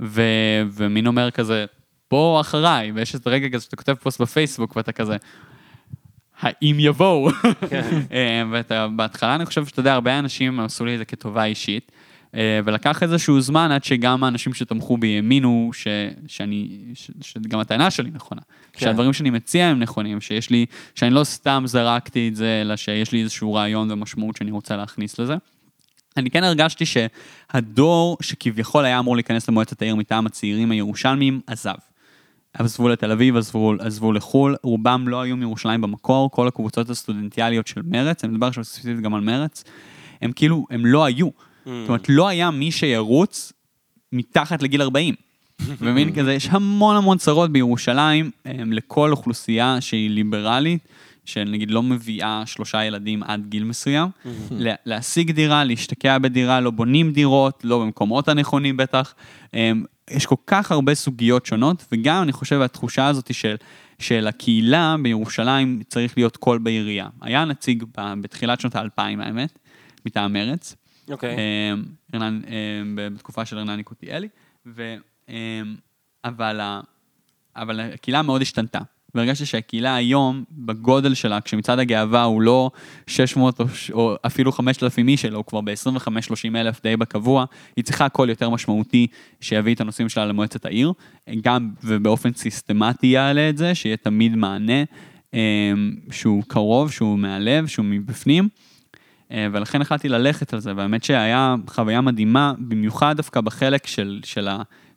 ו, 0.00 0.22
ומין 0.72 1.06
אומר 1.06 1.30
כזה, 1.30 1.64
בוא 2.10 2.40
אחריי, 2.40 2.92
ויש 2.92 3.14
את 3.14 3.26
הרגע 3.26 3.48
כזה 3.48 3.64
שאתה 3.64 3.76
כותב 3.76 3.94
פוסט 3.94 4.20
בפייסבוק 4.20 4.76
ואתה 4.76 4.92
כזה, 4.92 5.16
האם 6.40 6.76
יבואו? 6.78 7.28
אמ, 7.30 7.34
ואתה, 8.52 8.88
בהתחלה 8.88 9.34
אני 9.34 9.46
חושב 9.46 9.66
שאתה 9.66 9.80
יודע, 9.80 9.92
הרבה 9.92 10.18
אנשים 10.18 10.60
עשו 10.60 10.84
לי 10.84 10.94
את 10.94 10.98
זה 10.98 11.04
כטובה 11.04 11.44
אישית, 11.44 11.92
אה, 12.34 12.60
ולקח 12.64 13.02
איזשהו 13.02 13.40
זמן 13.40 13.70
עד 13.72 13.84
שגם 13.84 14.24
האנשים 14.24 14.54
שתמכו 14.54 14.96
בי 14.96 15.16
האמינו 15.16 15.70
ש, 15.72 15.86
שאני, 16.26 16.78
ש, 16.94 17.10
שגם 17.20 17.58
הטענה 17.58 17.90
שלי 17.90 18.10
נכונה. 18.10 18.40
כן. 18.72 18.80
שהדברים 18.80 19.12
שאני 19.12 19.30
מציע 19.30 19.66
הם 19.66 19.78
נכונים, 19.78 20.20
שיש 20.20 20.50
לי, 20.50 20.66
שאני 20.94 21.10
לא 21.10 21.24
סתם 21.24 21.62
זרקתי 21.66 22.28
את 22.28 22.36
זה, 22.36 22.60
אלא 22.62 22.76
שיש 22.76 23.12
לי 23.12 23.22
איזשהו 23.22 23.54
רעיון 23.54 23.90
ומשמעות 23.90 24.36
שאני 24.36 24.50
רוצה 24.50 24.76
להכניס 24.76 25.18
לזה. 25.18 25.34
אני 26.16 26.30
כן 26.30 26.44
הרגשתי 26.44 26.84
שהדור 26.86 28.16
שכביכול 28.22 28.84
היה 28.84 28.98
אמור 28.98 29.16
להיכנס 29.16 29.48
למועצת 29.48 29.82
העיר 29.82 29.96
מטעם 29.96 30.26
הצעירים 30.26 30.70
הירושלמים, 30.70 31.40
עזב. 31.46 31.74
עזבו 32.58 32.88
לתל 32.88 33.10
אביב, 33.12 33.36
עזבו, 33.36 33.72
עזבו 33.78 34.12
לחו"ל, 34.12 34.56
רובם 34.62 35.08
לא 35.08 35.20
היו 35.20 35.36
מירושלים 35.36 35.80
במקור, 35.80 36.30
כל 36.30 36.48
הקבוצות 36.48 36.90
הסטודנטיאליות 36.90 37.66
של 37.66 37.80
מרץ, 37.84 38.24
אני 38.24 38.32
מדבר 38.32 38.46
עכשיו 38.46 38.64
ספציפית 38.64 39.00
גם 39.00 39.14
על 39.14 39.20
מרץ, 39.20 39.64
הם 40.22 40.32
כאילו, 40.32 40.66
הם 40.70 40.86
לא 40.86 41.04
היו. 41.04 41.28
זאת 41.80 41.88
אומרת, 41.88 42.08
לא 42.08 42.28
היה 42.28 42.50
מי 42.50 42.70
שירוץ 42.72 43.52
מתחת 44.12 44.62
לגיל 44.62 44.82
40. 44.82 45.14
ומין 45.78 46.12
כזה, 46.16 46.32
יש 46.34 46.48
המון 46.50 46.96
המון 46.96 47.18
צרות 47.18 47.52
בירושלים 47.52 48.30
הם, 48.44 48.72
לכל 48.72 49.10
אוכלוסייה 49.10 49.80
שהיא 49.80 50.10
ליברלית, 50.10 50.88
שנגיד 51.24 51.70
לא 51.70 51.82
מביאה 51.82 52.42
שלושה 52.46 52.84
ילדים 52.84 53.22
עד 53.22 53.46
גיל 53.48 53.64
מסוים, 53.64 54.08
לה- 54.50 54.74
להשיג 54.86 55.30
דירה, 55.30 55.64
להשתקע 55.64 56.18
בדירה, 56.18 56.60
לא 56.60 56.70
בונים 56.70 57.12
דירות, 57.12 57.60
לא 57.64 57.78
במקומות 57.78 58.28
הנכונים 58.28 58.76
בטח. 58.76 59.14
הם, 59.52 59.84
יש 60.10 60.26
כל 60.26 60.34
כך 60.46 60.72
הרבה 60.72 60.94
סוגיות 60.94 61.46
שונות, 61.46 61.84
וגם 61.92 62.22
אני 62.22 62.32
חושב 62.32 62.60
התחושה 62.60 63.06
הזאת 63.06 63.34
של, 63.34 63.56
של 63.98 64.26
הקהילה 64.26 64.96
בירושלים 65.02 65.82
צריך 65.88 66.18
להיות 66.18 66.36
קול 66.36 66.58
בעירייה. 66.58 67.08
היה 67.20 67.44
נציג 67.44 67.84
ב- 67.98 68.14
בתחילת 68.20 68.60
שנות 68.60 68.74
האלפיים 68.74 69.20
האמת, 69.20 69.58
מטעם 70.06 70.32
מרץ, 70.32 70.76
אוקיי. 71.10 71.36
אמ, 71.36 71.84
רנן, 72.14 72.40
אמ, 72.44 72.98
בתקופה 73.14 73.44
של 73.44 73.58
רנן 73.58 73.76
ניקוטיאלי, 73.76 74.28
ו... 74.66 74.94
אמ, 75.28 75.34
אבל, 76.24 76.60
אבל 77.56 77.80
הקהילה 77.80 78.22
מאוד 78.22 78.42
השתנתה. 78.42 78.78
והרגשתי 79.14 79.46
שהקהילה 79.46 79.94
היום, 79.94 80.44
בגודל 80.52 81.14
שלה, 81.14 81.40
כשמצעד 81.40 81.78
הגאווה 81.78 82.22
הוא 82.22 82.42
לא 82.42 82.70
600 83.06 83.60
או, 83.60 83.64
או 83.92 84.14
אפילו 84.26 84.52
5,000 84.52 85.08
איש, 85.08 85.24
אלא 85.24 85.36
הוא 85.36 85.44
כבר 85.44 85.60
ב-25-30 85.60 86.56
אלף 86.56 86.82
די 86.82 86.96
בקבוע, 86.96 87.44
היא 87.76 87.84
צריכה 87.84 88.08
קול 88.08 88.28
יותר 88.28 88.50
משמעותי 88.50 89.06
שיביא 89.40 89.74
את 89.74 89.80
הנושאים 89.80 90.08
שלה 90.08 90.26
למועצת 90.26 90.66
העיר, 90.66 90.92
גם 91.42 91.70
ובאופן 91.84 92.32
סיסטמטי 92.32 93.06
יעלה 93.06 93.48
את 93.48 93.56
זה, 93.56 93.74
שיהיה 93.74 93.96
תמיד 93.96 94.36
מענה 94.36 94.82
אה, 95.34 95.72
שהוא 96.10 96.42
קרוב, 96.48 96.90
שהוא 96.90 97.18
מהלב, 97.18 97.66
שהוא 97.66 97.86
מבפנים. 97.86 98.48
אה, 99.32 99.46
ולכן 99.52 99.80
החלטתי 99.80 100.08
ללכת 100.08 100.54
על 100.54 100.60
זה, 100.60 100.72
והאמת 100.76 101.04
שהיה 101.04 101.54
חוויה 101.66 102.00
מדהימה, 102.00 102.52
במיוחד 102.58 103.16
דווקא 103.16 103.40
בחלק 103.40 103.86
של, 103.86 104.20
של. 104.24 104.48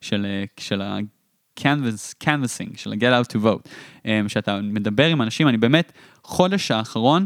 של, 0.02 0.26
אה, 0.26 0.44
של 0.58 0.82
ה 0.82 0.98
canvas, 1.00 1.21
canvassing, 1.60 2.78
של 2.78 2.92
ה-get 2.92 3.26
out 3.26 3.34
to 3.34 3.44
vote, 3.44 3.70
אה, 4.06 4.22
שאתה 4.28 4.60
מדבר 4.62 5.06
עם 5.06 5.22
אנשים, 5.22 5.48
אני 5.48 5.58
באמת, 5.58 5.92
חודש 6.24 6.72
האחרון, 6.72 7.26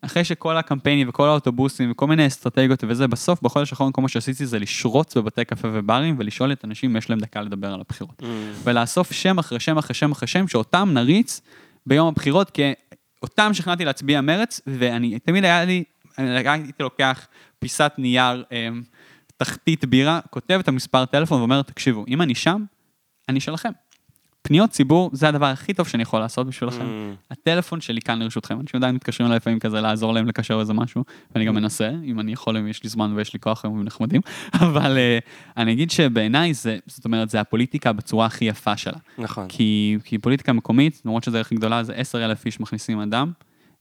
אחרי 0.00 0.24
שכל 0.24 0.56
הקמפיינים 0.56 1.08
וכל 1.08 1.28
האוטובוסים 1.28 1.90
וכל 1.90 2.06
מיני 2.06 2.26
אסטרטגיות 2.26 2.84
וזה, 2.88 3.08
בסוף, 3.08 3.42
בחודש 3.42 3.72
האחרון, 3.72 3.92
כל 3.92 4.02
מה 4.02 4.08
שעשיתי 4.08 4.46
זה 4.46 4.58
לשרוץ 4.58 5.16
בבתי 5.16 5.44
קפה 5.44 5.68
וברים 5.72 6.16
ולשאול 6.18 6.52
את 6.52 6.64
אנשים 6.64 6.90
אם 6.90 6.96
יש 6.96 7.10
להם 7.10 7.18
דקה 7.18 7.40
לדבר 7.40 7.74
על 7.74 7.80
הבחירות. 7.80 8.22
ולאסוף 8.64 9.12
שם 9.12 9.38
אחרי 9.38 9.60
שם 9.60 9.78
אחרי 9.78 9.94
שם 9.94 10.12
אחרי 10.12 10.28
שם, 10.28 10.48
שאותם 10.48 10.90
נריץ 10.92 11.40
ביום 11.86 12.08
הבחירות, 12.08 12.50
כי 12.50 12.72
אותם 13.22 13.54
שכנעתי 13.54 13.84
להצביע 13.84 14.20
מרץ, 14.20 14.60
ואני, 14.66 15.18
תמיד 15.18 15.44
היה 15.44 15.64
לי, 15.64 15.84
אני 16.18 16.48
הייתי 16.48 16.82
לוקח 16.82 17.26
פיסת 17.58 17.92
נייר, 17.98 18.44
אמ, 18.52 18.82
תחתית 19.36 19.84
בירה, 19.84 20.20
כותב 20.30 20.58
את 20.62 20.68
המספר 20.68 21.04
טלפון 21.04 21.38
ואומר, 21.38 21.62
תקשיבו, 21.62 22.04
אם 22.08 22.22
אני 22.22 22.34
שם, 22.34 22.64
אני 23.28 23.40
שלכם. 23.40 23.70
פניות 24.46 24.70
ציבור 24.70 25.10
זה 25.12 25.28
הדבר 25.28 25.46
הכי 25.46 25.74
טוב 25.74 25.88
שאני 25.88 26.02
יכול 26.02 26.20
לעשות 26.20 26.46
בשבילכם. 26.46 26.80
Mm. 26.80 27.16
הטלפון 27.30 27.80
שלי 27.80 28.00
כאן 28.00 28.22
לרשותכם, 28.22 28.60
אנשים 28.60 28.78
עדיין 28.78 28.94
מתקשרים 28.94 29.26
אליי 29.26 29.36
לפעמים 29.36 29.58
כזה 29.58 29.80
לעזור 29.80 30.14
להם 30.14 30.26
לקשר 30.26 30.60
איזה 30.60 30.72
משהו, 30.72 31.04
ואני 31.34 31.44
גם 31.44 31.54
מנסה, 31.54 31.90
אם 32.04 32.20
אני 32.20 32.32
יכול, 32.32 32.56
אם 32.56 32.68
יש 32.68 32.82
לי 32.82 32.88
זמן 32.88 33.12
ויש 33.16 33.32
לי 33.32 33.40
כוח, 33.40 33.64
הם 33.64 33.84
נחמדים, 33.84 34.20
אבל 34.54 34.98
אה, 34.98 35.18
אני 35.56 35.72
אגיד 35.72 35.90
שבעיניי 35.90 36.54
זה, 36.54 36.78
זאת 36.86 37.04
אומרת, 37.04 37.30
זה 37.30 37.40
הפוליטיקה 37.40 37.92
בצורה 37.92 38.26
הכי 38.26 38.44
יפה 38.44 38.76
שלה. 38.76 38.98
נכון. 39.18 39.48
כי, 39.48 39.98
כי 40.04 40.18
פוליטיקה 40.18 40.52
מקומית, 40.52 41.02
למרות 41.04 41.24
שזו 41.24 41.38
הכי 41.38 41.54
גדולה, 41.54 41.84
זה 41.84 41.94
10 41.94 42.24
אלף 42.24 42.46
איש 42.46 42.60
מכניסים 42.60 43.00
אדם, 43.00 43.32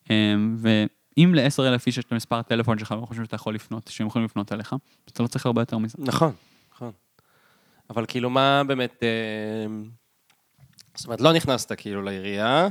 אמ, 0.10 0.58
ואם 0.58 1.36
ל-10 1.36 1.64
אלף 1.64 1.88
איש 1.88 1.98
יש 1.98 2.06
את 2.06 2.12
המספר 2.12 2.36
הטלפון 2.36 2.80
שלך, 2.80 2.92
ואני 2.92 3.06
חושב 3.06 3.24
שאתה 3.24 3.36
יכול 3.36 3.56
לפנות, 3.56 3.88
שהם 3.94 4.08
יכולים 4.08 4.26
לפנות 4.26 4.54
אליך, 4.54 4.76
אתה 5.12 5.24
לא 5.24 5.28
צריך 5.28 5.46
הרבה 5.46 5.62
יותר 5.62 5.78
מזה. 5.78 5.98
נכון. 6.00 6.32
אבל 7.94 8.06
כאילו, 8.08 8.30
מה 8.30 8.62
באמת... 8.68 9.04
אה, 9.04 9.74
זאת 10.96 11.06
אומרת, 11.06 11.22
לא 11.22 11.34
נכנסת 11.34 11.72
כאילו 11.78 12.02
לעירייה, 12.02 12.68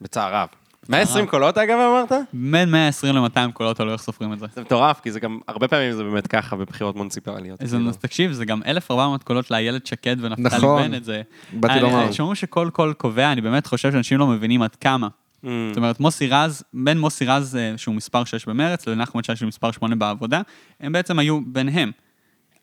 בצער 0.00 0.34
רב. 0.34 0.48
120 0.88 1.26
קולות 1.26 1.58
אגב 1.58 1.78
אמרת? 1.78 2.12
בין 2.32 2.70
120 2.70 3.16
ל-200 3.16 3.52
קולות, 3.52 3.76
תלוי 3.76 3.92
איך 3.92 4.02
סופרים 4.02 4.32
את 4.32 4.38
זה. 4.38 4.46
זה 4.54 4.60
מטורף, 4.60 5.00
כי 5.00 5.12
זה 5.12 5.20
גם, 5.20 5.38
הרבה 5.48 5.68
פעמים 5.68 5.92
זה 5.92 6.04
באמת 6.04 6.26
ככה 6.26 6.56
בבחירות 6.56 6.96
מוניציפליות. 6.96 7.62
אז 7.62 7.74
כאילו. 7.74 7.92
תקשיב, 7.92 8.32
זה 8.32 8.44
גם 8.44 8.62
1,400 8.66 9.22
קולות 9.22 9.50
לאיילת 9.50 9.86
שקד 9.86 10.16
ונפתלי 10.20 10.44
נכון. 10.58 10.82
בנט, 10.90 11.04
זה... 11.04 11.22
באתי 11.52 11.74
אני- 11.74 11.82
לומר. 11.82 12.12
שאומרים 12.12 12.34
שכל 12.34 12.70
קול 12.72 12.92
קובע, 12.92 13.32
אני 13.32 13.40
באמת 13.40 13.66
חושב 13.66 13.92
שאנשים 13.92 14.18
לא 14.18 14.26
מבינים 14.26 14.62
עד 14.62 14.74
כמה. 14.76 15.08
Mm, 15.44 15.46
זאת 15.68 15.76
אומרת, 15.76 16.00
מוסי 16.00 16.26
רז, 16.28 16.62
בין 16.74 16.98
מוסי 17.00 17.24
רז, 17.26 17.56
אה, 17.56 17.72
שהוא 17.76 17.94
מספר 17.94 18.24
6 18.24 18.44
במרץ, 18.48 18.88
לנחמן 18.88 19.22
שי, 19.22 19.36
שהוא 19.36 19.48
מספר 19.48 19.70
8 19.70 19.96
בעבודה, 19.96 20.40
הם 20.80 20.92
בעצם 20.92 21.18
היו 21.18 21.40
ביניהם. 21.46 21.90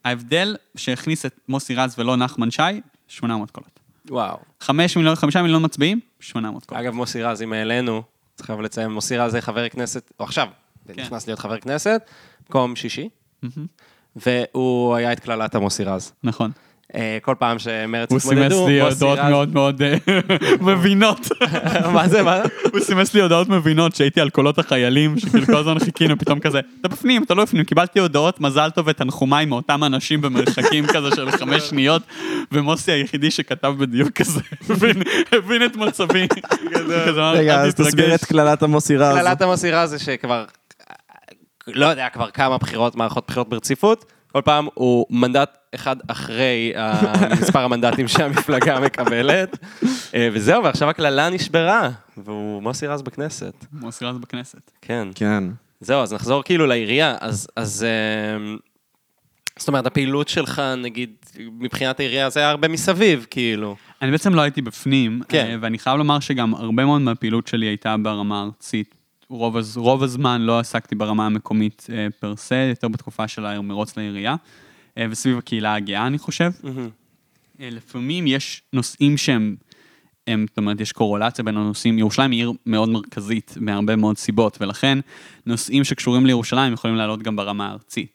ההבדל 0.05 0.55
שהכניס 0.75 1.25
את 1.25 1.39
מוסי 1.47 1.75
רז 1.75 1.95
ולא 1.97 2.15
נחמן 2.15 2.51
שי, 2.51 2.61
800 3.07 3.51
קולות. 3.51 3.79
וואו. 4.09 4.37
5 4.59 4.97
מיליון, 4.97 5.15
5 5.15 5.35
מיליון 5.35 5.65
מצביעים, 5.65 5.99
800 6.19 6.65
קולות. 6.65 6.83
אגב, 6.83 6.93
מוסי 6.93 7.23
רז, 7.23 7.41
אם 7.41 7.53
העלינו, 7.53 8.03
צריך 8.35 8.49
אבל 8.49 8.65
לציין, 8.65 8.91
מוסי 8.91 9.17
רז 9.17 9.31
זה 9.31 9.41
חבר 9.41 9.69
כנסת, 9.69 10.11
או 10.19 10.25
עכשיו, 10.25 10.47
נכנס 10.95 11.27
להיות 11.27 11.39
חבר 11.39 11.59
כנסת, 11.59 12.09
מקום 12.49 12.75
שישי, 12.75 13.09
מהמם. 13.41 13.67
והוא 14.15 14.95
היה 14.95 15.13
את 15.13 15.19
קללת 15.19 15.55
המוסי 15.55 15.83
רז. 15.83 16.11
נכון. 16.23 16.51
אה, 16.95 17.17
כל 17.21 17.35
פעם 17.39 17.59
שמרץ 17.59 18.11
הוא 18.11 18.19
סימס 18.19 18.31
התמודדו, 18.33 18.67
לי 18.67 18.81
הודעות. 18.81 19.19
מאוד 19.19 19.53
מאוד 19.53 19.81
אה, 19.81 19.95
מבינות. 20.61 21.27
מה 21.93 22.07
זה, 22.07 22.23
מה? 22.23 22.41
הוא 22.71 22.79
סימס 22.79 23.13
לי 23.13 23.21
הודעות 23.21 23.49
מבינות 23.49 23.95
שהייתי 23.95 24.21
על 24.21 24.29
קולות 24.29 24.59
החיילים, 24.59 25.19
שכאילו 25.19 25.45
כל 25.45 25.55
הזמן 25.57 25.79
חיכינו, 25.79 26.17
פתאום 26.19 26.39
כזה, 26.39 26.59
אתה 26.81 26.87
בפנים, 26.87 27.23
אתה 27.23 27.33
לא 27.33 27.43
בפנים, 27.43 27.63
קיבלתי 27.63 27.99
הודעות 27.99 28.41
מזל 28.41 28.69
טוב 28.69 28.85
ותנחומיי 28.89 29.45
מאותם 29.45 29.83
אנשים 29.83 30.21
במרחקים 30.21 30.87
כזה 30.87 31.09
של 31.15 31.31
חמש 31.31 31.63
שניות, 31.63 32.01
ומוסי 32.51 32.91
היחידי 32.91 33.31
שכתב 33.31 33.73
בדיוק 33.77 34.09
כזה, 34.11 34.41
הבין- 35.31 35.63
את 35.65 35.75
מצבי. 35.75 36.27
רגע, 37.33 37.61
"אל 37.61 37.67
אז 37.67 37.73
תסביר 37.75 37.91
תתרגש." 38.05 38.23
את 38.23 38.25
קללת 38.25 38.63
המוסי 38.63 38.97
רז. 38.97 39.15
קללת 39.17 39.41
המוסי 39.41 39.71
רז 39.71 39.89
זה 39.89 39.99
שכבר, 39.99 40.45
לא 41.67 41.85
יודע, 41.85 42.07
כבר 42.09 42.29
כמה 42.29 42.57
בחירות, 42.57 42.95
מערכות 42.95 43.23
בחירות 43.27 43.49
ברציפות, 43.49 44.05
כל 44.31 44.41
פעם 44.41 44.67
הוא 44.73 45.05
מנדט 45.09 45.57
אחד 45.75 45.95
אחרי 46.07 46.73
מספר 47.41 47.59
המנדטים 47.59 48.07
שהמפלגה 48.07 48.79
מקבלת, 48.79 49.57
אה, 50.15 50.29
וזהו, 50.33 50.63
ועכשיו 50.63 50.89
הקללה 50.89 51.29
נשברה, 51.29 51.89
והוא 52.17 52.63
מוסי 52.63 52.87
רז 52.87 53.01
בכנסת. 53.01 53.65
מוסי 53.73 54.05
רז 54.05 54.17
בכנסת. 54.17 54.71
כן. 54.81 55.07
כן. 55.15 55.43
זהו, 55.79 56.01
אז 56.01 56.13
נחזור 56.13 56.43
כאילו 56.43 56.67
לעירייה, 56.67 57.15
אז, 57.21 57.47
אז 57.55 57.83
אה, 57.83 58.55
זאת 59.59 59.67
אומרת, 59.67 59.85
הפעילות 59.85 60.27
שלך, 60.27 60.61
נגיד, 60.77 61.09
מבחינת 61.39 61.99
העירייה, 61.99 62.29
זה 62.29 62.39
היה 62.39 62.49
הרבה 62.49 62.67
מסביב, 62.67 63.25
כאילו. 63.29 63.75
אני 64.01 64.11
בעצם 64.11 64.35
לא 64.35 64.41
הייתי 64.41 64.61
בפנים, 64.61 65.21
כן. 65.29 65.45
אה, 65.49 65.55
ואני 65.61 65.79
חייב 65.79 65.97
לומר 65.97 66.19
שגם 66.19 66.55
הרבה 66.55 66.85
מאוד 66.85 67.01
מהפעילות 67.01 67.47
שלי 67.47 67.65
הייתה 67.65 67.95
ברמה 67.97 68.41
הארצית. 68.41 69.00
רוב, 69.31 69.55
רוב 69.75 70.03
הזמן 70.03 70.41
לא 70.41 70.59
עסקתי 70.59 70.95
ברמה 70.95 71.25
המקומית 71.25 71.87
אה, 71.93 72.07
פר 72.19 72.35
סה, 72.35 72.55
יותר 72.55 72.87
בתקופה 72.87 73.27
של 73.27 73.45
המרוץ 73.45 73.97
לעירייה, 73.97 74.35
אה, 74.97 75.05
וסביב 75.09 75.37
הקהילה 75.37 75.75
הגאה, 75.75 76.07
אני 76.07 76.17
חושב. 76.17 76.51
אה, 77.61 77.69
לפעמים 77.69 78.27
יש 78.27 78.63
נושאים 78.73 79.17
שהם, 79.17 79.55
הם, 80.27 80.45
זאת 80.49 80.57
אומרת, 80.57 80.81
יש 80.81 80.91
קורולציה 80.91 81.43
בין 81.43 81.57
הנושאים, 81.57 81.99
ירושלים 81.99 82.31
היא 82.31 82.39
עיר 82.39 82.51
מאוד 82.65 82.89
מרכזית 82.89 83.53
מהרבה 83.59 83.95
מאוד 83.95 84.17
סיבות, 84.17 84.57
ולכן 84.61 84.99
נושאים 85.45 85.83
שקשורים 85.83 86.25
לירושלים 86.25 86.73
יכולים 86.73 86.95
לעלות 86.95 87.23
גם 87.23 87.35
ברמה 87.35 87.67
הארצית. 87.67 88.11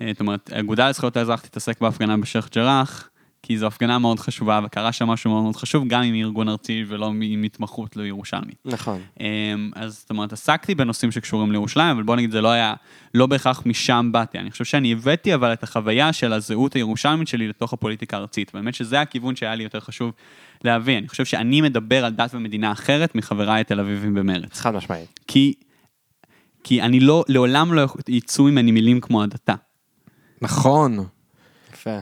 אה, 0.00 0.08
זאת 0.12 0.20
אומרת, 0.20 0.52
האגודה 0.52 0.88
לזכויות 0.88 1.16
האזרח 1.16 1.40
תתעסק 1.40 1.80
בהפגנה 1.80 2.16
בשייח' 2.16 2.48
ג'ראח, 2.54 3.08
כי 3.46 3.58
זו 3.58 3.66
הפגנה 3.66 3.98
מאוד 3.98 4.20
חשובה, 4.20 4.60
וקרה 4.64 4.92
שם 4.92 5.06
משהו 5.06 5.30
מאוד 5.30 5.42
מאוד 5.42 5.56
חשוב, 5.56 5.84
גם 5.88 6.02
היא 6.02 6.24
ארגון 6.24 6.48
ארצי 6.48 6.84
ולא 6.88 7.12
עם 7.22 7.42
התמחות 7.42 7.96
לא 7.96 8.02
ירושלמית. 8.02 8.56
נכון. 8.64 9.00
אמ, 9.20 9.70
אז 9.74 9.98
זאת 9.98 10.10
אומרת, 10.10 10.32
עסקתי 10.32 10.74
בנושאים 10.74 11.10
שקשורים 11.10 11.52
לירושלים, 11.52 11.88
אבל 11.88 12.02
בוא 12.02 12.16
נגיד, 12.16 12.30
זה 12.30 12.40
לא 12.40 12.48
היה, 12.48 12.74
לא 13.14 13.26
בהכרח 13.26 13.62
משם 13.66 14.08
באתי. 14.12 14.38
אני 14.38 14.50
חושב 14.50 14.64
שאני 14.64 14.92
הבאתי 14.92 15.34
אבל 15.34 15.52
את 15.52 15.62
החוויה 15.62 16.12
של 16.12 16.32
הזהות 16.32 16.74
הירושלמית 16.74 17.28
שלי 17.28 17.48
לתוך 17.48 17.72
הפוליטיקה 17.72 18.16
הארצית. 18.16 18.50
באמת 18.54 18.74
שזה 18.74 19.00
הכיוון 19.00 19.36
שהיה 19.36 19.54
לי 19.54 19.62
יותר 19.62 19.80
חשוב 19.80 20.12
להביא. 20.64 20.98
אני 20.98 21.08
חושב 21.08 21.24
שאני 21.24 21.60
מדבר 21.60 22.04
על 22.04 22.12
דת 22.12 22.34
ומדינה 22.34 22.72
אחרת 22.72 23.14
מחבריי 23.14 23.60
התל 23.60 23.80
אביבים 23.80 24.14
במרץ. 24.14 24.60
חד 24.60 24.74
משמעית. 24.74 25.20
כי, 25.26 25.54
כי 26.64 26.82
אני 26.82 27.00
לא, 27.00 27.24
לעולם 27.28 27.72
לא 27.72 27.86
יצאו 28.08 28.44
ממני 28.44 28.72
מילים 28.72 29.00
כמו 29.00 29.22
הדתה. 29.22 29.54
נכון. 30.42 30.98
יפה. 31.72 31.98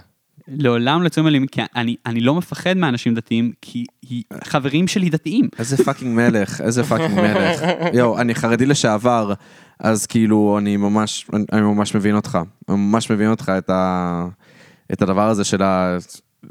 לעולם 0.49 1.03
לא 1.03 1.07
יצאו 1.07 1.23
מילים, 1.23 1.47
כי 1.47 1.61
אני, 1.77 1.97
אני 2.07 2.21
לא 2.21 2.35
מפחד 2.35 2.77
מאנשים 2.77 3.15
דתיים, 3.15 3.53
כי 3.63 3.85
היא- 4.09 4.23
חברים 4.45 4.89
שלי 4.89 5.11
דתיים. 5.11 5.49
איזה 5.59 5.77
fucking 5.77 6.17
מלך, 6.17 6.61
איזה 6.61 6.85
fucking 6.85 7.21
מלך. 7.21 7.61
יואו, 7.93 8.21
אני 8.21 8.35
חרדי 8.35 8.67
לשעבר, 8.67 9.33
אז 9.81 10.07
כאילו, 10.07 10.57
אני 10.59 10.77
ממש, 10.77 11.27
אני, 11.33 11.45
אני 11.53 11.61
ממש 11.61 11.95
מבין 11.95 12.17
אותך. 12.17 12.39
אני 12.69 12.77
ממש 12.77 13.11
מבין 13.11 13.31
אותך 13.31 13.53
את, 13.59 13.71
ה, 13.71 14.27
את 14.93 15.03
הדבר 15.03 15.29
הזה 15.29 15.45
של 15.45 15.63
ה... 15.63 15.97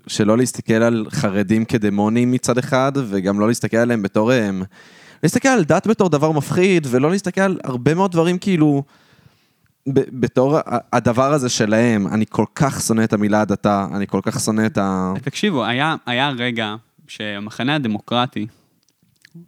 שלא 0.08 0.38
להסתכל 0.38 0.74
על 0.74 1.06
חרדים 1.10 1.66
כדמונים 1.66 2.32
מצד 2.32 2.58
אחד, 2.58 2.92
וגם 3.10 3.40
לא 3.40 3.48
להסתכל 3.48 3.78
עליהם 3.78 4.02
בתור... 4.02 4.32
הם, 4.32 4.64
להסתכל 5.24 5.48
על 5.48 5.64
דת 5.64 5.88
בתור 5.88 6.10
דבר 6.10 6.32
מפחיד, 6.32 6.88
ולא 6.90 7.12
להסתכל 7.12 7.42
על 7.42 7.60
הרבה 7.64 7.94
מאוד 7.94 8.12
דברים 8.12 8.38
כאילו... 8.38 8.84
ב- 9.90 10.20
בתור 10.20 10.60
הדבר 10.94 11.34
הזה 11.34 11.50
שלהם, 11.50 12.08
אני 12.08 12.26
כל 12.30 12.46
כך 12.56 12.82
שונא 12.82 13.04
את 13.04 13.14
המילה 13.14 13.42
הדתה, 13.42 13.88
אני 13.96 14.08
כל 14.08 14.20
כך 14.24 14.40
שונא 14.40 14.66
את 14.66 14.78
ה... 14.78 15.14
תקשיבו, 15.24 15.66
היה, 15.66 15.96
היה 16.06 16.30
רגע 16.30 16.76
שהמחנה 17.08 17.76
הדמוקרטי, 17.76 18.48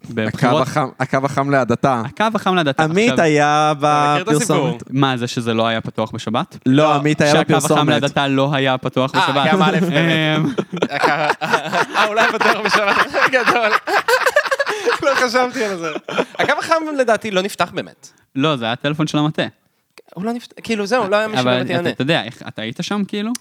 הקו 0.03 0.13
בבחירות, 0.13 0.61
החם, 0.61 0.87
הקו 0.99 1.17
החם 1.23 1.49
להדתה. 1.49 2.01
הקו 2.05 2.25
החם 2.35 2.55
לדתה. 2.55 2.83
עמית 2.83 3.11
עכשיו, 3.11 3.25
היה? 3.25 3.73
בפרסומת. 3.79 4.83
מה, 4.89 5.17
זה 5.17 5.27
שזה 5.27 5.53
לא 5.53 5.67
היה 5.67 5.81
פתוח 5.81 6.11
בשבת? 6.11 6.57
לא, 6.65 6.95
עמית 6.95 7.21
היה 7.21 7.31
שהקו 7.31 7.53
החם 7.53 7.65
בפרסומת. 7.65 8.03
לדתה 8.03 8.27
לא 8.27 8.53
היה 8.53 8.77
פתוח 8.77 9.15
אה, 9.15 9.21
בשבת. 9.21 9.47
גם 9.51 9.61
א', 9.61 9.77
אמ, 9.87 10.53
אה, 10.91 12.07
אולי 12.07 12.27
פתוח 12.33 12.57
בשבת 12.65 13.13
גדול. 13.31 13.69
לא 15.03 15.15
חשבתי 15.15 15.63
על 15.63 15.77
זה. 15.77 15.91
הקו 16.39 16.53
החם 16.59 16.75
לדעתי 16.97 17.31
לא 17.31 17.41
נפתח 17.41 17.71
באמת. 17.73 18.09
לא, 18.35 18.55
זה 18.55 18.65
היה 18.65 18.75
טלפון 18.75 19.07
של 19.07 19.17
המטה. 19.17 19.43
הוא 20.15 20.25
לא 20.25 20.33
נפתח, 20.33 20.55
כאילו 20.63 20.85
זהו, 20.85 21.09
לא 21.09 21.15
היה 21.15 21.27
מי 21.27 21.33
אבל 21.33 21.41
שבאמת 21.41 21.65
אתה- 21.65 21.73
יענה. 21.73 21.89
אתה 21.89 22.01
יודע, 22.01 22.23
אתה 22.47 22.61
היית 22.61 22.77
שם 22.81 23.03
כאילו? 23.07 23.31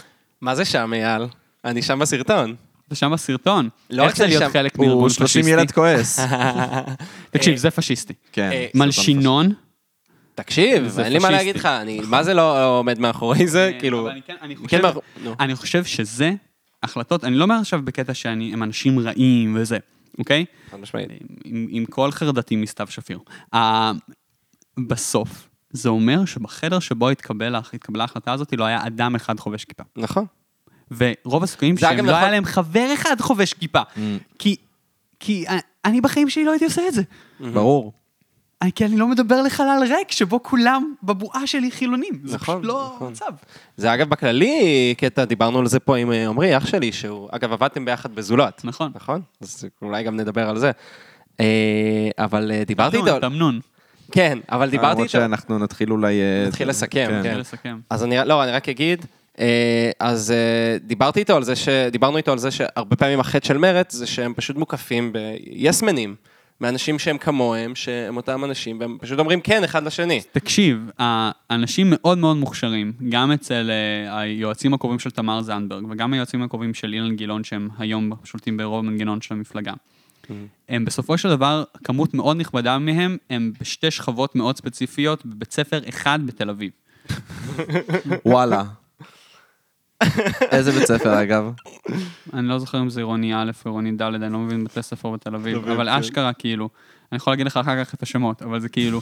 מה 0.40 0.54
זה 0.54 0.64
שם, 0.64 0.92
אייל? 0.94 1.22
אני 1.64 1.82
שם 1.82 1.98
בסרטון. 1.98 2.54
אתה 2.86 2.94
שם 2.94 3.10
בסרטון. 3.12 3.68
לא 3.90 4.02
איך 4.04 4.16
זה 4.16 4.26
להיות 4.26 4.42
שם- 4.42 4.50
חלק 4.52 4.78
מארגון 4.78 4.98
הוא 4.98 5.08
פשיסטי? 5.08 5.28
30 5.42 5.48
ילד 5.48 5.70
כועס. 5.72 6.18
תקשיב, 7.30 7.56
זה 7.56 7.70
פשיסטי. 7.70 8.12
כן. 8.32 8.50
אה, 8.52 8.66
מלשינון. 8.74 9.52
תקשיב, 10.34 10.98
אין 10.98 11.12
לי 11.12 11.18
מה. 11.18 11.30
להגיד 11.30 11.56
לך, 11.56 11.68
מה 12.08 12.22
זה 12.22 12.34
לא 12.34 12.78
עומד 12.78 12.98
מאחורי 12.98 13.46
זה, 13.46 13.70
כן, 13.74 13.80
כאילו, 13.80 14.00
אבל 14.00 14.10
אני 14.10 14.22
כן- 14.22 14.34
כן, 14.68 14.80
חושב-. 14.82 15.00
אני 15.40 15.54
חושב 15.54 15.84
שזה 15.84 16.32
החלטות, 16.82 17.24
אני 17.24 17.36
לא 17.36 17.44
אומר 17.44 17.54
עכשיו 17.60 17.80
בקטע 17.84 18.14
שהם 18.14 18.62
אנשים 18.62 18.98
רעים 18.98 19.56
וזה, 19.58 19.78
אוקיי? 20.18 20.44
חד 20.70 20.80
משמעית. 20.80 21.08
עם, 21.44 21.66
עם 21.70 21.84
כל 21.86 22.10
חרדתי 22.10 22.56
מסתיו 22.56 22.86
שפיר. 22.90 23.18
בסוף, 24.88 25.48
זה 25.76 25.88
אומר 25.88 26.24
שבחדר 26.24 26.78
שבו 26.78 27.08
התקבל, 27.10 27.54
התקבלה 27.56 28.02
ההחלטה 28.04 28.32
הזאת 28.32 28.52
לא 28.52 28.64
היה 28.64 28.86
אדם 28.86 29.14
אחד 29.14 29.40
חובש 29.40 29.64
כיפה. 29.64 29.82
נכון. 29.96 30.26
ורוב 30.96 31.42
הסיכויים 31.42 31.76
זה 31.76 31.80
שהם 31.80 31.96
לא 31.96 32.02
נכון. 32.02 32.14
היה 32.14 32.30
להם 32.30 32.44
חבר 32.44 32.88
אחד 32.94 33.16
חובש 33.20 33.52
כיפה. 33.52 33.80
כי, 34.38 34.56
כי 35.20 35.44
אה, 35.48 35.58
אני 35.84 36.00
בחיים 36.00 36.30
שלי 36.30 36.44
לא 36.44 36.50
הייתי 36.50 36.64
עושה 36.64 36.82
את 36.88 36.94
זה. 36.94 37.02
ברור. 37.40 37.92
אני- 38.62 38.72
כי 38.72 38.84
אני 38.84 38.96
לא 38.96 39.08
מדבר 39.08 39.42
לחלל 39.42 39.82
ריק 39.98 40.10
שבו 40.12 40.42
כולם 40.42 40.94
בבועה 41.02 41.46
שלי 41.46 41.70
חילונים. 41.70 42.12
זה 42.24 42.34
נכון, 42.36 42.56
פשוט 42.58 42.68
לא 42.68 42.92
נכון. 42.96 43.12
מצב. 43.12 43.30
זה 43.76 43.94
אגב 43.94 44.08
בכללי, 44.08 44.94
קטע, 44.98 45.24
דיברנו 45.24 45.58
על 45.58 45.66
זה 45.66 45.80
פה 45.80 45.96
עם 45.96 46.12
אה, 46.12 46.28
עמרי, 46.28 46.56
אח 46.56 46.66
שלי, 46.66 46.92
שהוא, 46.92 47.28
אגב, 47.32 47.52
עבדתם 47.52 47.84
ביחד 47.84 48.14
בזולת. 48.14 48.64
נכון. 48.64 48.92
נכון? 48.94 49.20
אז 49.40 49.64
אולי 49.82 50.02
גם 50.02 50.16
נדבר 50.16 50.48
על 50.48 50.58
זה. 50.58 50.70
אה, 51.40 51.44
אבל 52.18 52.50
אה, 52.54 52.64
דיברתי 52.66 52.96
איתו, 52.96 53.06
תמנון, 53.06 53.20
תמנון. 53.30 53.60
כן, 54.12 54.38
אבל 54.48 54.70
דיברתי 54.70 54.92
למרות 54.92 54.98
איתו, 54.98 55.12
שאנחנו 55.12 55.58
נתחיל 55.58 55.92
אולי... 55.92 56.20
אה, 56.20 56.46
נתחיל 56.46 56.68
לסכם, 56.68 57.06
כן. 57.08 57.18
נתחיל 57.18 57.38
לסכם. 57.38 57.78
אז 57.90 58.04
אני, 58.04 58.16
לא, 58.24 58.44
אני 58.44 58.52
רק 58.52 58.68
אגיד, 58.68 59.06
אה, 59.38 59.90
אז 60.00 60.30
אה, 60.30 60.78
דיברתי 60.78 61.20
איתו 61.20 61.36
על 61.36 61.42
זה, 61.42 61.56
ש... 61.56 61.68
דיברנו 61.68 62.16
איתו 62.16 62.32
על 62.32 62.38
זה 62.38 62.50
שהרבה 62.50 62.96
פעמים 62.96 63.20
החטא 63.20 63.46
של 63.48 63.58
מרצ 63.58 63.92
זה 63.92 64.06
שהם 64.06 64.34
פשוט 64.34 64.56
מוקפים 64.56 65.12
ביסמנים, 65.12 66.14
מאנשים 66.60 66.98
שהם 66.98 67.18
כמוהם, 67.18 67.74
שהם 67.74 68.16
אותם 68.16 68.44
אנשים, 68.44 68.80
והם 68.80 68.98
פשוט 69.00 69.18
אומרים 69.18 69.40
כן 69.40 69.64
אחד 69.64 69.84
לשני. 69.84 70.20
תקשיב, 70.32 70.90
האנשים 70.98 71.86
מאוד 71.90 72.18
מאוד 72.18 72.36
מוכשרים, 72.36 72.92
גם 73.08 73.32
אצל 73.32 73.70
היועצים 74.08 74.74
הקרובים 74.74 74.98
של 74.98 75.10
תמר 75.10 75.40
זנדברג, 75.40 75.84
וגם 75.90 76.12
היועצים 76.12 76.42
הקרובים 76.42 76.74
של 76.74 76.92
אילן 76.92 77.16
גילאון, 77.16 77.44
שהם 77.44 77.68
היום 77.78 78.12
שולטים 78.24 78.56
ברוב 78.56 78.78
המנגנון 78.78 79.20
של 79.20 79.34
המפלגה. 79.34 79.72
הם 80.68 80.84
בסופו 80.84 81.18
של 81.18 81.28
דבר, 81.28 81.64
כמות 81.84 82.14
מאוד 82.14 82.36
נכבדה 82.36 82.78
מהם, 82.78 83.16
הם 83.30 83.52
בשתי 83.60 83.90
שכבות 83.90 84.36
מאוד 84.36 84.56
ספציפיות, 84.56 85.26
בבית 85.26 85.52
ספר 85.52 85.80
אחד 85.88 86.18
בתל 86.26 86.50
אביב. 86.50 86.70
וואלה. 88.26 88.64
איזה 90.40 90.72
בית 90.72 90.86
ספר 90.86 91.22
אגב? 91.22 91.52
אני 92.32 92.48
לא 92.48 92.58
זוכר 92.58 92.80
אם 92.80 92.90
זה 92.90 93.00
עירוני 93.00 93.34
א' 93.34 93.50
או 93.64 93.70
עירוני 93.70 93.92
ד', 93.92 94.02
אני 94.02 94.32
לא 94.32 94.38
מבין 94.38 94.64
בתי 94.64 94.82
ספר 94.82 95.10
בתל 95.10 95.34
אביב, 95.34 95.56
אביב, 95.56 95.70
אבל 95.70 95.88
כן. 95.88 95.98
אשכרה 95.98 96.32
כאילו, 96.32 96.68
אני 97.14 97.16
יכול 97.16 97.32
להגיד 97.32 97.46
לך 97.46 97.56
אחר 97.56 97.84
כך 97.84 97.94
את 97.94 98.02
השמות, 98.02 98.42
אבל 98.42 98.60
זה 98.60 98.68
כאילו, 98.68 99.00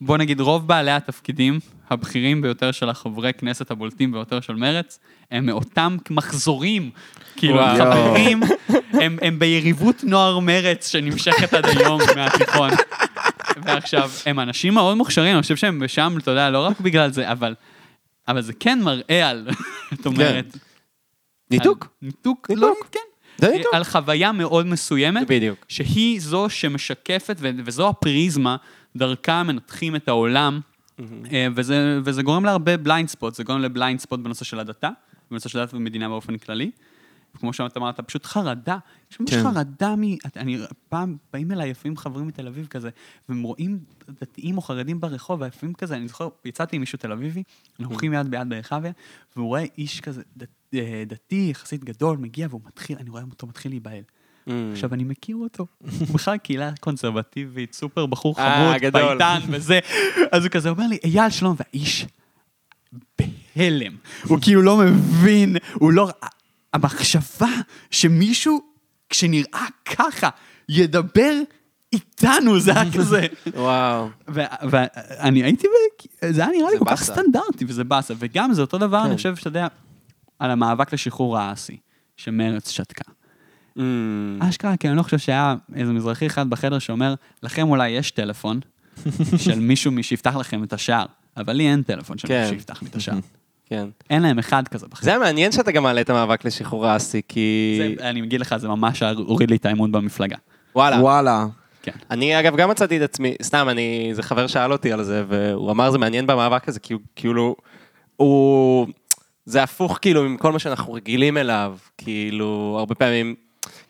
בוא 0.00 0.18
נגיד 0.18 0.40
רוב 0.40 0.68
בעלי 0.68 0.90
התפקידים 0.90 1.58
הבכירים 1.90 2.42
ביותר 2.42 2.72
של 2.72 2.88
החברי 2.88 3.32
כנסת 3.32 3.70
הבולטים 3.70 4.12
ביותר 4.12 4.40
של 4.40 4.54
מרץ, 4.54 4.98
הם 5.30 5.46
מאותם 5.46 5.96
מחזורים, 6.10 6.90
כאילו, 7.36 7.60
הם 7.60 7.80
וואו. 7.80 7.92
חברים, 7.92 8.42
הם, 8.92 9.18
הם 9.22 9.38
ביריבות 9.38 10.04
נוער 10.04 10.38
מרץ 10.38 10.88
שנמשכת 10.88 11.54
עד 11.54 11.64
היום 11.66 12.00
מהתיכון. 12.16 12.70
ועכשיו, 13.62 14.10
הם 14.26 14.40
אנשים 14.40 14.74
מאוד 14.74 14.96
מוכשרים, 14.96 15.34
אני 15.34 15.42
חושב 15.42 15.56
שהם 15.56 15.88
שם, 15.88 16.16
אתה 16.18 16.30
יודע, 16.30 16.50
לא 16.50 16.66
רק 16.66 16.80
בגלל 16.80 17.10
זה, 17.10 17.32
אבל, 17.32 17.54
אבל 18.28 18.42
זה 18.42 18.52
כן 18.52 18.80
מראה 18.82 19.28
על, 19.30 19.48
את 19.94 20.06
אומרת. 20.06 20.54
על 20.54 20.60
ניתוק, 21.50 21.88
ניתוק. 22.02 22.50
לא, 22.50 22.74
כן. 22.92 23.13
ניתוק. 23.42 23.74
על 23.74 23.84
חוויה 23.84 24.32
מאוד 24.32 24.66
מסוימת, 24.66 25.28
בדיוק. 25.28 25.64
שהיא 25.68 26.20
זו 26.20 26.50
שמשקפת, 26.50 27.36
וזו 27.40 27.88
הפריזמה, 27.88 28.56
דרכה 28.96 29.42
מנתחים 29.42 29.96
את 29.96 30.08
העולם, 30.08 30.60
אה, 31.32 31.46
וזה, 31.54 32.00
וזה 32.04 32.22
גורם 32.22 32.44
להרבה 32.44 32.76
blind 32.76 33.08
spot, 33.08 33.34
זה 33.34 33.44
גורם 33.44 33.60
ל 33.60 33.67
blind 33.67 34.00
spot 34.00 34.20
בנושא 34.20 34.44
של 34.44 34.58
הדתה, 34.58 34.90
בנושא 35.30 35.48
של 35.48 35.58
דת 35.58 35.74
ומדינה 35.74 36.08
באופן 36.08 36.38
כללי. 36.38 36.70
כמו 37.38 37.52
שאתה 37.52 37.80
אמרת, 37.80 38.00
פשוט 38.00 38.26
חרדה. 38.26 38.78
יש 39.10 39.20
ממש 39.20 39.30
כן. 39.30 39.42
חרדה 39.42 39.96
מ... 39.96 40.02
אני, 40.36 40.58
פעם 40.88 41.16
באים 41.32 41.52
אליי 41.52 41.70
לפעמים 41.70 41.96
חברים 41.96 42.26
מתל 42.26 42.46
אביב 42.46 42.66
כזה, 42.66 42.90
והם 43.28 43.42
רואים 43.42 43.78
דתיים 44.08 44.56
או 44.56 44.62
חרדים 44.62 45.00
ברחוב, 45.00 45.40
ולפעמים 45.40 45.74
כזה, 45.74 45.96
אני 45.96 46.08
זוכר, 46.08 46.28
יצאתי 46.44 46.76
עם 46.76 46.80
מישהו 46.80 46.98
תל 46.98 47.12
אביבי, 47.12 47.42
אנחנו 47.80 47.92
הולכים 47.92 48.12
יד 48.12 48.30
ביד 48.30 48.48
ברחביה, 48.48 48.92
והוא 49.36 49.46
רואה 49.46 49.64
איש 49.78 50.00
כזה 50.00 50.22
דת, 50.36 50.48
אה, 50.74 51.02
דתי, 51.06 51.48
יחסית 51.50 51.84
גדול, 51.84 52.16
מגיע, 52.16 52.46
והוא 52.50 52.60
מתחיל, 52.66 52.98
אני 53.00 53.10
רואה 53.10 53.22
אותו 53.30 53.46
מתחיל 53.46 53.72
להיבהל. 53.72 54.02
Mm. 54.48 54.50
עכשיו, 54.72 54.94
אני 54.94 55.04
מכיר 55.04 55.36
אותו. 55.36 55.66
הוא 55.80 56.08
בכלל 56.14 56.36
קהילה 56.36 56.70
קונסרבטיבית, 56.80 57.74
סופר 57.74 58.06
בחור 58.06 58.34
אה, 58.38 58.72
חמוד. 58.78 58.92
פייטן 58.92 59.40
וזה. 59.48 59.78
אז 60.32 60.44
הוא 60.44 60.50
כזה 60.50 60.68
אומר 60.68 60.86
לי, 60.86 60.98
אייל, 61.04 61.30
שלום, 61.30 61.56
והאיש 61.58 62.06
בהלם. 63.18 63.96
הוא 64.28 64.38
כאילו 64.42 64.62
לא 64.62 64.76
מבין, 64.76 65.56
הוא 65.74 65.92
לא... 65.92 66.10
המחשבה 66.74 67.48
שמישהו, 67.90 68.60
כשנראה 69.10 69.66
ככה, 69.84 70.28
ידבר 70.68 71.34
איתנו, 71.92 72.60
זה 72.60 72.72
היה 72.72 72.92
כזה. 72.92 73.26
וואו. 73.56 74.08
ואני 74.28 75.42
הייתי, 75.42 75.66
זה 76.30 76.46
היה 76.46 76.50
נראה 76.58 76.70
לי 76.70 76.78
כל 76.78 76.84
כך. 76.90 77.02
סטנדרטי, 77.02 77.64
וזה 77.68 77.84
באסה. 77.84 78.14
וגם 78.18 78.54
זה 78.54 78.60
אותו 78.60 78.78
דבר, 78.78 79.00
כן. 79.00 79.06
אני 79.06 79.16
חושב 79.16 79.36
שאתה 79.36 79.48
יודע, 79.48 79.66
על 80.38 80.50
המאבק 80.50 80.92
לשחרור 80.92 81.38
האסי, 81.38 81.76
שמרץ 82.16 82.70
שתקה. 82.70 83.10
Mm. 83.78 83.80
אשכרה, 84.40 84.76
כי 84.76 84.88
אני 84.88 84.96
לא 84.96 85.02
חושב 85.02 85.18
שהיה 85.18 85.54
איזה 85.74 85.92
מזרחי 85.92 86.26
אחד 86.26 86.50
בחדר 86.50 86.78
שאומר, 86.78 87.14
לכם 87.42 87.68
אולי 87.70 87.88
יש 87.88 88.10
טלפון 88.10 88.60
של 89.44 89.58
מישהו 89.60 89.92
מי 89.92 90.02
שיפתח 90.02 90.36
לכם 90.36 90.64
את 90.64 90.72
השער, 90.72 91.06
אבל 91.36 91.52
לי 91.52 91.70
אין 91.70 91.82
טלפון 91.82 92.18
של 92.18 92.28
כן. 92.28 92.40
מישהו 92.40 92.54
שיפתח 92.54 92.82
לי 92.82 92.88
את 92.88 92.96
השער. 92.96 93.18
כן. 93.74 93.88
אין 94.10 94.22
להם 94.22 94.38
אחד 94.38 94.68
כזה 94.68 94.86
בחדר. 94.86 95.04
זה 95.04 95.10
היה 95.10 95.18
מעניין 95.18 95.52
שאתה 95.52 95.72
גם 95.72 95.82
מעלה 95.82 96.00
את 96.00 96.10
המאבק 96.10 96.44
לשחרור 96.44 96.86
האסי, 96.86 97.20
כי... 97.28 97.74
זה- 97.98 98.08
אני 98.08 98.20
אגיד 98.20 98.40
לך, 98.40 98.56
זה 98.56 98.68
ממש 98.68 99.02
הוריד 99.02 99.50
לי 99.50 99.56
את 99.56 99.66
האמון 99.66 99.92
במפלגה. 99.92 100.36
וואלה. 100.76 100.96
וואלה. 101.00 101.46
כן. 101.82 101.92
אני 102.10 102.40
אגב 102.40 102.56
גם 102.56 102.70
מצאתי 102.70 102.96
את 102.96 103.02
עצמי, 103.02 103.34
סתם, 103.42 103.68
אני, 103.70 104.10
זה 104.12 104.22
חבר 104.22 104.46
שאל 104.46 104.72
אותי 104.72 104.92
על 104.92 105.02
זה, 105.02 105.24
והוא 105.28 105.70
אמר 105.70 105.90
זה 105.90 105.98
מעניין 105.98 106.26
במאבק 106.26 106.68
הזה, 106.68 106.80
כי 106.80 106.92
הוא 106.92 107.00
כאילו, 107.16 107.56
הוא, 108.16 108.86
זה 109.46 109.62
הפוך 109.62 109.98
כאילו 110.02 110.28
מכל 110.28 110.52
מה 110.52 110.58
שאנחנו 110.58 110.92
רגילים 110.92 111.36
אליו, 111.36 111.76
כאילו, 111.98 112.76
הרבה 112.78 112.94
פעמים, 112.94 113.34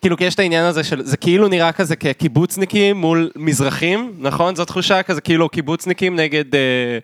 כאילו, 0.00 0.16
כי 0.16 0.24
יש 0.24 0.34
את 0.34 0.38
העניין 0.40 0.64
הזה 0.64 0.84
של, 0.84 1.02
זה 1.04 1.16
כאילו 1.16 1.48
נראה 1.48 1.72
כזה 1.72 1.96
כקיבוצניקים 1.96 2.96
מול 2.96 3.30
מזרחים, 3.36 4.12
נכון? 4.18 4.56
זו 4.56 4.64
תחושה 4.64 5.02
כזה, 5.02 5.20
כאילו, 5.20 5.48
קיבוצניקים 5.48 6.16
נגד, 6.16 6.54
אה, 6.54 6.98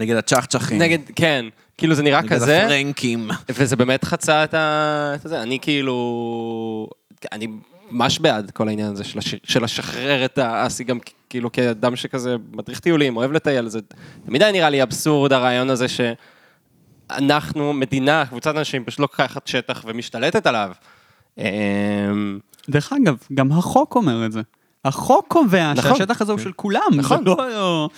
נגד 0.00 0.16
הצ'חצ'חים. 0.16 0.78
נגד, 0.78 0.98
כן, 1.16 1.44
כאילו 1.78 1.94
זה 1.94 2.02
נראה 2.02 2.20
נגד 2.20 2.32
כזה. 2.32 2.64
הפרנקים. 2.64 3.30
וזה 3.48 3.76
באמת 3.76 4.04
חצה 4.04 4.44
את 4.44 4.54
ה... 4.54 5.12
את 5.14 5.28
זה. 5.28 5.42
אני 5.42 5.58
כאילו... 5.62 6.88
אני 7.32 7.48
ממש 7.90 8.18
בעד 8.18 8.50
כל 8.50 8.68
העניין 8.68 8.92
הזה 8.92 9.04
של, 9.04 9.18
הש... 9.18 9.34
של 9.44 9.64
לשחרר 9.64 10.24
את 10.24 10.38
האסי, 10.38 10.84
גם 10.84 10.98
כאילו 11.30 11.52
כאדם 11.52 11.96
שכזה 11.96 12.36
מדריך 12.52 12.80
טיולים, 12.80 13.16
אוהב 13.16 13.32
לטייל, 13.32 13.68
זה 13.68 13.78
תמיד 14.26 14.42
היה 14.42 14.52
נראה 14.52 14.70
לי 14.70 14.82
אבסורד 14.82 15.32
הרעיון 15.32 15.70
הזה 15.70 15.86
שאנחנו, 15.88 17.72
מדינה, 17.72 18.26
קבוצת 18.26 18.56
אנשים, 18.56 18.84
פשוט 18.84 19.00
לוקחת 19.00 19.46
שטח 19.46 19.84
ומשתלטת 19.86 20.46
עליו. 20.46 20.70
אמ, 21.38 22.38
דרך 22.68 22.92
אגב, 22.92 23.16
גם 23.34 23.52
החוק 23.52 23.96
אומר 23.96 24.26
את 24.26 24.32
זה. 24.32 24.40
החוק 24.84 25.26
קובע 25.28 25.72
נכון. 25.72 25.96
שהשטח 25.96 26.22
הזה 26.22 26.32
הוא 26.32 26.40
של 26.40 26.52
כולם. 26.52 26.80
נכון. 26.92 27.18
זה 27.18 27.24
לא... 27.24 27.88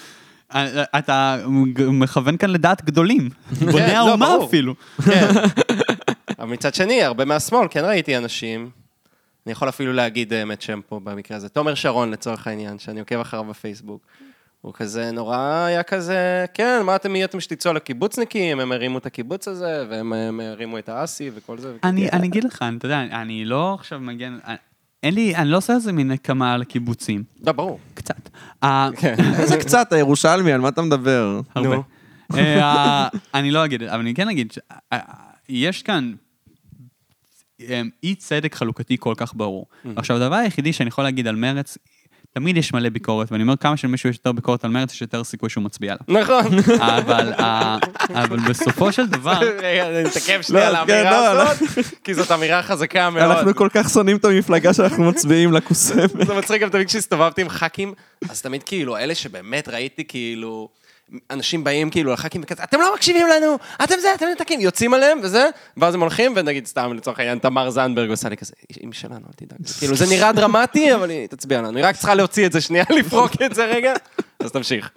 אתה 0.99 1.37
מכוון 1.77 2.37
כאן 2.37 2.51
לדעת 2.51 2.85
גדולים. 2.85 3.31
בוני 3.73 3.87
לא, 3.87 4.09
האומה. 4.09 4.37
אפילו. 4.45 4.75
כן. 5.05 5.29
אבל 6.39 6.49
מצד 6.49 6.75
שני, 6.75 7.03
הרבה 7.03 7.25
מהשמאל, 7.25 7.67
כן 7.71 7.85
ראיתי 7.85 8.17
אנשים, 8.17 8.71
אני 9.47 9.53
יכול 9.53 9.69
אפילו 9.69 9.93
להגיד 9.93 10.33
האמת 10.33 10.63
שם 10.63 10.81
פה 10.89 11.01
במקרה 11.05 11.37
הזה, 11.37 11.49
תומר 11.49 11.75
שרון 11.75 12.11
לצורך 12.11 12.47
העניין, 12.47 12.79
שאני 12.79 13.01
עוקב 13.01 13.21
אחריו 13.21 13.45
בפייסבוק. 13.45 14.07
הוא 14.61 14.75
כזה 14.75 15.11
נורא 15.11 15.65
היה 15.67 15.83
כזה, 15.83 16.45
כן, 16.55 16.83
מה 16.85 16.97
אתם 16.97 17.13
מי 17.13 17.25
אתם 17.25 17.41
שתצאו 17.41 17.73
לקיבוצניקים, 17.73 18.61
הם 18.61 18.73
הרימו 18.73 18.99
את 18.99 19.07
הקיבוץ 19.07 19.49
הזה, 19.49 19.85
והם 19.91 20.13
הם 20.13 20.41
הרימו 20.41 20.79
את 20.79 20.89
האסי 20.89 21.31
וכל 21.35 21.59
זה. 21.59 21.77
אני 21.85 22.11
אני 22.11 22.27
אגיד 22.27 22.45
לך, 22.45 22.65
אתה 22.79 22.87
יודע, 22.87 23.01
אני 23.01 23.45
לא 23.45 23.75
עכשיו 23.75 24.01
מגן... 24.01 24.39
אין 25.03 25.15
לי, 25.15 25.37
אני 25.37 25.49
לא 25.49 25.57
עושה 25.57 25.73
איזה 25.73 25.93
מין 25.93 26.13
נקמה 26.13 26.55
על 26.55 26.63
הקיבוצים. 26.63 27.25
לא, 27.47 27.53
ברור. 27.53 27.79
קצת. 27.95 28.29
אה, 28.63 28.89
כן. 29.01 29.15
איזה 29.39 29.57
קצת, 29.57 29.93
הירושלמי, 29.93 30.53
על 30.53 30.61
מה 30.61 30.69
אתה 30.69 30.83
מדבר? 30.83 31.41
הרבה. 31.55 31.77
נו. 31.77 31.83
אה, 32.35 33.09
אני 33.35 33.51
לא 33.51 33.65
אגיד, 33.65 33.83
אבל 33.83 34.01
אני 34.01 34.15
כן 34.15 34.29
אגיד, 34.29 34.53
יש 35.49 35.83
כאן 35.83 36.13
אה, 37.61 37.83
אי 38.03 38.15
צדק 38.15 38.55
חלוקתי 38.55 38.97
כל 39.01 39.15
כך 39.17 39.35
ברור. 39.37 39.67
עכשיו, 39.97 40.17
הדבר 40.17 40.35
היחידי 40.35 40.73
שאני 40.73 40.89
יכול 40.89 41.05
להגיד 41.05 41.27
על 41.27 41.37
מרץ, 41.37 41.79
תמיד 42.37 42.57
יש 42.57 42.73
מלא 42.73 42.89
ביקורת, 42.89 43.33
ואני 43.33 43.43
אומר, 43.43 43.57
כמה 43.57 43.77
שלמישהו 43.77 44.09
יש 44.11 44.17
יותר 44.17 44.33
ביקורת 44.33 44.65
על 44.65 44.71
מרץ, 44.71 44.93
יש 44.93 45.01
יותר 45.03 45.25
סיכוי 45.25 45.51
שהוא 45.51 45.65
מצביע 45.65 45.93
עליו. 45.93 46.21
נכון. 46.23 46.45
אבל, 46.81 47.33
ה- 47.33 47.77
אבל 48.11 48.39
בסופו 48.39 48.93
של 48.93 49.07
דבר, 49.07 49.33
רגע, 49.63 49.89
אני 49.89 50.05
מתעכב 50.05 50.41
שנייה 50.43 50.69
על 50.69 50.73
לא, 50.73 50.87
כן, 50.87 50.93
האמירה 51.07 51.35
לא, 51.35 51.43
הזאת, 51.43 51.69
כי 52.05 52.15
זאת 52.15 52.31
אמירה 52.33 52.63
חזקה 52.63 53.11
מאוד. 53.11 53.23
אנחנו 53.31 53.55
כל 53.55 53.69
כך 53.73 53.91
שונאים 53.91 54.17
את 54.17 54.25
המפלגה 54.25 54.75
שאנחנו 54.75 55.05
מצביעים 55.05 55.53
לקוסמת. 55.53 56.27
זה 56.27 56.35
מצחיק 56.35 56.63
גם 56.63 56.69
תמיד 56.69 56.87
כשהסתובבתי 56.87 57.41
עם 57.43 57.49
ח"כים, 57.49 57.95
אז 58.31 58.43
תמיד 58.43 58.63
כאילו, 58.63 58.97
אלה 58.97 59.15
שבאמת 59.15 59.69
ראיתי 59.69 60.05
כאילו... 60.05 60.69
אנשים 61.31 61.65
באים 61.65 61.91
כאילו 61.91 62.13
לח"כים 62.13 62.41
וכזה, 62.45 62.63
אתם 62.65 62.81
לא 62.81 62.95
מקשיבים 62.95 63.27
לנו, 63.27 63.59
אתם 63.85 63.95
זה, 64.01 64.15
אתם 64.15 64.27
נתקים, 64.33 64.61
יוצאים 64.61 64.95
עליהם 64.95 65.19
וזה, 65.23 65.49
ואז 65.77 65.95
הם 65.95 66.01
הולכים, 66.01 66.33
ונגיד 66.37 66.67
סתם 66.67 66.93
לצורך 66.93 67.19
העניין 67.19 67.39
תמר 67.39 67.71
זנדברג 67.71 68.11
עושה 68.11 68.29
לי 68.29 68.37
כזה, 68.37 68.53
היא 68.69 68.89
שלנו, 68.93 69.15
אל 69.27 69.47
תדאג. 69.47 69.59
כאילו 69.79 69.95
זה 69.97 70.07
נראה 70.07 70.33
דרמטי, 70.33 70.95
אבל 70.95 71.11
היא 71.11 71.27
תצביע 71.27 71.63
לנו, 71.63 71.77
היא 71.79 71.87
רק 71.87 71.97
צריכה 71.97 72.15
להוציא 72.15 72.47
את 72.47 72.53
זה 72.53 72.61
שנייה, 72.61 72.85
לפרוק 72.99 73.33
את 73.47 73.55
זה 73.55 73.65
רגע, 73.65 73.93
אז 74.41 74.53
תמשיך. 74.53 74.91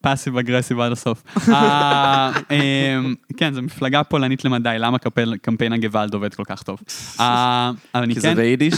passive 0.00 0.36
aggressive 0.38 0.80
עד 0.80 0.92
הסוף. 0.92 1.22
אה, 1.48 2.30
אמ, 2.50 3.14
כן, 3.36 3.54
זו 3.54 3.62
מפלגה 3.62 4.04
פולנית 4.04 4.44
למדי, 4.44 4.76
למה 4.78 4.98
קמפיין- 5.42 5.72
הגעוואלד 5.72 6.14
עובד 6.14 6.34
כל 6.34 6.44
כך 6.46 6.62
טוב? 6.62 6.78
אה, 7.20 7.70
כי 8.14 8.20
זה 8.20 8.28
כן... 8.28 8.34
ביידיש. 8.34 8.74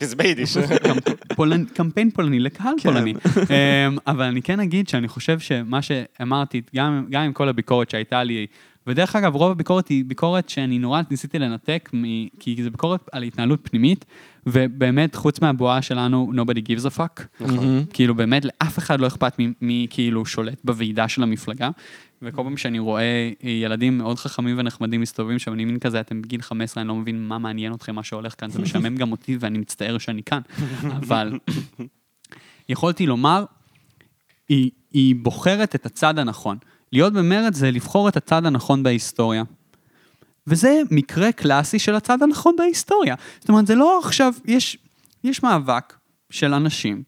זה 0.00 0.16
ביידיש. 0.16 0.56
קמפיין 1.74 2.10
פולני 2.10 2.40
לקהל 2.40 2.74
כן. 2.78 2.92
פולני. 2.92 3.14
אמ, 3.36 3.96
אבל 4.06 4.24
אני 4.24 4.42
כן 4.42 4.60
אגיד 4.60 4.88
שאני 4.88 5.08
חושב 5.08 5.38
שמה 5.38 5.82
שאמרתי, 5.82 6.62
גם 6.74 7.04
עם 7.14 7.32
כל 7.32 7.48
הביקורת 7.48 7.90
שהייתה 7.90 8.24
לי, 8.24 8.46
ודרך 8.86 9.16
אגב, 9.16 9.34
רוב 9.34 9.50
הביקורת 9.50 9.88
היא 9.88 10.04
ביקורת 10.04 10.48
שאני 10.48 10.78
נורא 10.78 11.02
ניסיתי 11.10 11.38
לנתק, 11.38 11.90
כי 12.40 12.56
זה 12.62 12.70
ביקורת 12.70 13.08
על 13.12 13.22
התנהלות 13.22 13.60
פנימית, 13.62 14.04
ובאמת, 14.46 15.14
חוץ 15.14 15.40
מהבועה 15.40 15.82
שלנו, 15.82 16.32
nobody 16.34 16.60
gives 16.60 16.86
a 16.86 16.98
fuck. 16.98 17.22
נכון. 17.40 17.84
כאילו, 17.92 18.14
באמת, 18.14 18.44
לאף 18.44 18.78
אחד 18.78 19.00
לא 19.00 19.06
אכפת 19.06 19.32
מי 19.62 19.86
כאילו 19.90 20.26
שולט 20.26 20.58
בוועידה 20.64 21.08
של 21.08 21.22
המפלגה. 21.22 21.70
וכל 22.22 22.42
פעם 22.42 22.56
שאני 22.56 22.78
רואה 22.78 23.30
ילדים 23.42 23.98
מאוד 23.98 24.18
חכמים 24.18 24.58
ונחמדים 24.58 25.00
מסתובבים 25.00 25.38
שם, 25.38 25.52
אני 25.52 25.64
מין 25.64 25.78
כזה, 25.78 26.00
אתם 26.00 26.22
בגיל 26.22 26.42
15, 26.42 26.80
אני 26.80 26.88
לא 26.88 26.94
מבין 26.94 27.28
מה 27.28 27.38
מעניין 27.38 27.74
אתכם, 27.74 27.94
מה 27.94 28.02
שהולך 28.02 28.34
כאן, 28.38 28.50
זה 28.50 28.58
משעמם 28.58 28.96
גם 28.96 29.12
אותי 29.12 29.36
ואני 29.40 29.58
מצטער 29.58 29.98
שאני 29.98 30.22
כאן. 30.22 30.40
אבל 31.02 31.38
יכולתי 32.68 33.06
לומר, 33.06 33.44
היא, 34.48 34.70
היא 34.92 35.14
בוחרת 35.16 35.74
את 35.74 35.86
הצד 35.86 36.18
הנכון. 36.18 36.58
להיות 36.92 37.12
במרד 37.12 37.54
זה 37.54 37.70
לבחור 37.70 38.08
את 38.08 38.16
הצד 38.16 38.46
הנכון 38.46 38.82
בהיסטוריה. 38.82 39.42
וזה 40.46 40.80
מקרה 40.90 41.32
קלאסי 41.32 41.78
של 41.78 41.94
הצד 41.94 42.22
הנכון 42.22 42.56
בהיסטוריה. 42.56 43.14
זאת 43.40 43.48
אומרת, 43.48 43.66
זה 43.66 43.74
לא 43.74 44.00
עכשיו, 44.04 44.32
יש, 44.44 44.78
יש 45.24 45.42
מאבק 45.42 45.94
של 46.30 46.54
אנשים 46.54 47.02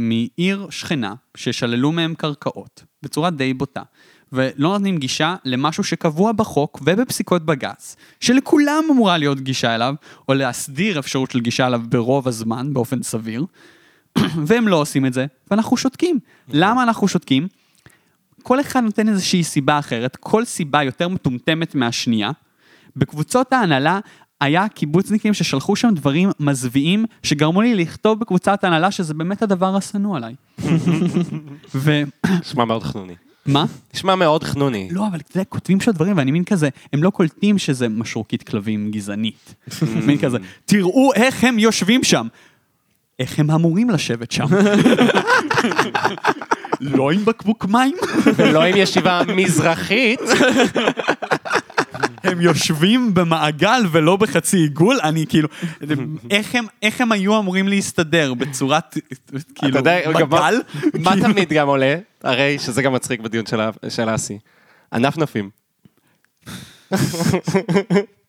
מעיר 0.00 0.66
שכנה, 0.70 1.14
ששללו 1.36 1.92
מהם 1.92 2.14
קרקעות, 2.14 2.84
בצורה 3.02 3.30
די 3.30 3.54
בוטה, 3.54 3.82
ולא 4.32 4.68
נותנים 4.68 4.98
גישה 4.98 5.36
למשהו 5.44 5.84
שקבוע 5.84 6.32
בחוק 6.32 6.80
ובפסיקות 6.84 7.46
בג"ץ, 7.46 7.96
שלכולם 8.20 8.84
אמורה 8.90 9.18
להיות 9.18 9.40
גישה 9.40 9.74
אליו, 9.74 9.94
או 10.28 10.34
להסדיר 10.34 10.98
אפשרות 10.98 11.30
של 11.30 11.40
גישה 11.40 11.66
אליו 11.66 11.82
ברוב 11.88 12.28
הזמן, 12.28 12.72
באופן 12.72 13.02
סביר, 13.02 13.46
והם 14.46 14.68
לא 14.68 14.76
עושים 14.76 15.06
את 15.06 15.12
זה, 15.12 15.26
ואנחנו 15.50 15.76
שותקים. 15.76 16.18
למה 16.48 16.82
אנחנו 16.82 17.08
שותקים? 17.08 17.48
כל 18.42 18.60
אחד 18.60 18.80
נותן 18.80 19.08
איזושהי 19.08 19.44
סיבה 19.44 19.78
אחרת, 19.78 20.16
כל 20.16 20.44
סיבה 20.44 20.82
יותר 20.82 21.08
מטומטמת 21.08 21.74
מהשנייה. 21.74 22.30
בקבוצות 22.96 23.52
ההנהלה 23.52 24.00
היה 24.40 24.68
קיבוצניקים 24.68 25.34
ששלחו 25.34 25.76
שם 25.76 25.88
דברים 25.94 26.30
מזוויעים, 26.40 27.04
שגרמו 27.22 27.62
לי 27.62 27.74
לכתוב 27.74 28.20
בקבוצת 28.20 28.64
ההנהלה 28.64 28.90
שזה 28.90 29.14
באמת 29.14 29.42
הדבר 29.42 29.76
השנוא 29.76 30.16
עליי. 30.16 30.34
ומה? 31.74 32.38
נשמע 32.40 32.64
מאוד 32.64 32.82
חנוני. 32.82 33.14
נשמע 33.94 34.14
מאוד 34.14 34.44
חנוני. 34.44 34.88
לא, 34.90 35.06
אבל 35.06 35.18
אתה 35.20 35.36
יודע, 35.36 35.44
כותבים 35.44 35.80
שם 35.80 35.92
דברים, 35.92 36.16
ואני 36.16 36.30
מין 36.30 36.44
כזה, 36.44 36.68
הם 36.92 37.02
לא 37.02 37.10
קולטים 37.10 37.58
שזה 37.58 37.88
משרוקית 37.88 38.42
כלבים 38.42 38.90
גזענית. 38.90 39.54
מין 40.06 40.18
כזה, 40.18 40.38
תראו 40.64 41.12
איך 41.14 41.44
הם 41.44 41.58
יושבים 41.58 42.04
שם. 42.04 42.26
איך 43.18 43.38
הם 43.38 43.50
אמורים 43.50 43.90
לשבת 43.90 44.32
שם? 44.32 44.46
לא 46.80 47.12
עם 47.12 47.24
בקבוק 47.24 47.64
מים? 47.64 47.96
ולא 48.36 48.62
עם 48.64 48.76
ישיבה 48.76 49.22
מזרחית. 49.36 50.20
הם 52.26 52.40
יושבים 52.40 53.14
במעגל 53.14 53.82
ולא 53.92 54.16
בחצי 54.16 54.56
עיגול, 54.56 54.98
אני 55.02 55.26
כאילו, 55.28 55.48
איך 56.30 56.54
הם, 56.54 56.66
איך 56.82 57.00
הם 57.00 57.12
היו 57.12 57.38
אמורים 57.38 57.68
להסתדר 57.68 58.34
בצורת, 58.34 58.96
כאילו, 59.54 59.82
גם 59.82 60.30
מה- 60.30 60.50
כאילו, 61.12 61.28
תמיד 61.32 61.52
גם 61.52 61.68
עולה? 61.68 61.96
הרי 62.22 62.58
שזה 62.58 62.82
גם 62.82 62.92
מצחיק 62.92 63.20
בדיון 63.20 63.46
של 63.46 63.60
של 63.88 64.08
האסי. 64.08 64.38
ענפנפים. 64.92 65.50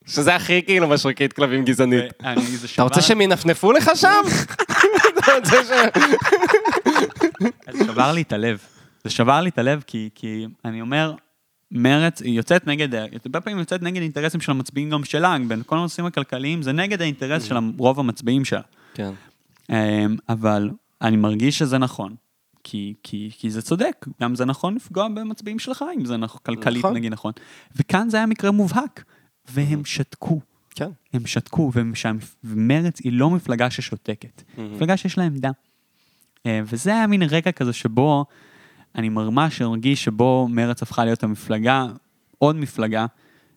שזה 0.07 0.35
הכי 0.35 0.61
כאילו 0.65 0.87
משרוקית 0.87 1.33
כלבים 1.33 1.65
גזענית. 1.65 2.03
זה 2.55 2.67
אתה 2.73 2.83
רוצה 2.83 3.01
שהם 3.01 3.21
ינפנפו 3.21 3.71
לך 3.71 3.91
שם? 3.95 4.21
אתה 5.19 5.31
רוצה 5.39 5.63
ש... 5.63 5.67
זה 7.71 7.85
שבר 7.85 8.11
לי 8.11 8.21
את 8.21 8.33
הלב. 8.33 8.59
זה 9.03 9.09
שבר 9.09 9.41
לי 9.41 9.49
את 9.49 9.57
הלב 9.57 9.83
כי 10.15 10.45
אני 10.65 10.81
אומר, 10.81 11.13
מרץ 11.71 12.21
היא 12.21 12.33
יוצאת 12.33 12.67
נגד, 12.67 12.95
הרבה 12.95 13.41
פעמים 13.41 13.59
יוצאת 13.59 13.81
נגד 13.81 14.01
אינטרסים 14.01 14.41
של 14.41 14.51
המצביעים 14.51 14.89
גם 14.89 15.03
שלה, 15.03 15.37
בין 15.47 15.63
כל 15.65 15.77
הנושאים 15.77 16.05
הכלכליים, 16.05 16.61
זה 16.61 16.71
נגד 16.71 17.01
האינטרס 17.01 17.43
של 17.43 17.55
רוב 17.77 17.99
המצביעים 17.99 18.45
שלה. 18.45 18.61
כן. 18.93 19.11
אמ, 19.69 20.15
אבל 20.29 20.69
אני 21.01 21.17
מרגיש 21.17 21.57
שזה 21.57 21.77
נכון. 21.77 22.15
כי, 22.63 22.93
כי, 23.03 23.29
כי 23.37 23.49
זה 23.49 23.61
צודק, 23.61 24.05
גם 24.21 24.35
זה 24.35 24.45
נכון 24.45 24.75
לפגוע 24.75 25.07
במצביעים 25.07 25.59
שלך, 25.59 25.85
אם 25.95 26.05
זה 26.05 26.17
נכון, 26.17 26.41
כלכלית 26.43 26.85
נכון. 26.85 26.95
נגיד 26.95 27.11
נכון. 27.11 27.31
וכאן 27.75 28.09
זה 28.09 28.17
היה 28.17 28.25
מקרה 28.25 28.51
מובהק, 28.51 29.03
והם 29.49 29.85
שתקו. 29.85 30.39
כן. 30.69 30.89
הם 31.13 31.25
שתקו, 31.25 31.71
ומרץ 32.43 32.99
היא 33.03 33.13
לא 33.13 33.29
מפלגה 33.29 33.69
ששותקת, 33.69 34.43
מפלגה 34.57 34.97
שיש 34.97 35.17
לה 35.17 35.23
עמדה. 35.23 35.51
אה, 36.45 36.61
וזה 36.65 36.89
היה 36.89 37.07
מין 37.07 37.23
רגע 37.23 37.51
כזה 37.51 37.73
שבו 37.73 38.25
אני 38.97 39.09
ממש 39.09 39.61
הרגיש 39.61 40.03
שבו 40.03 40.47
מרץ 40.51 40.81
הפכה 40.81 41.05
להיות 41.05 41.23
המפלגה, 41.23 41.85
עוד 42.37 42.55
מפלגה, 42.55 43.05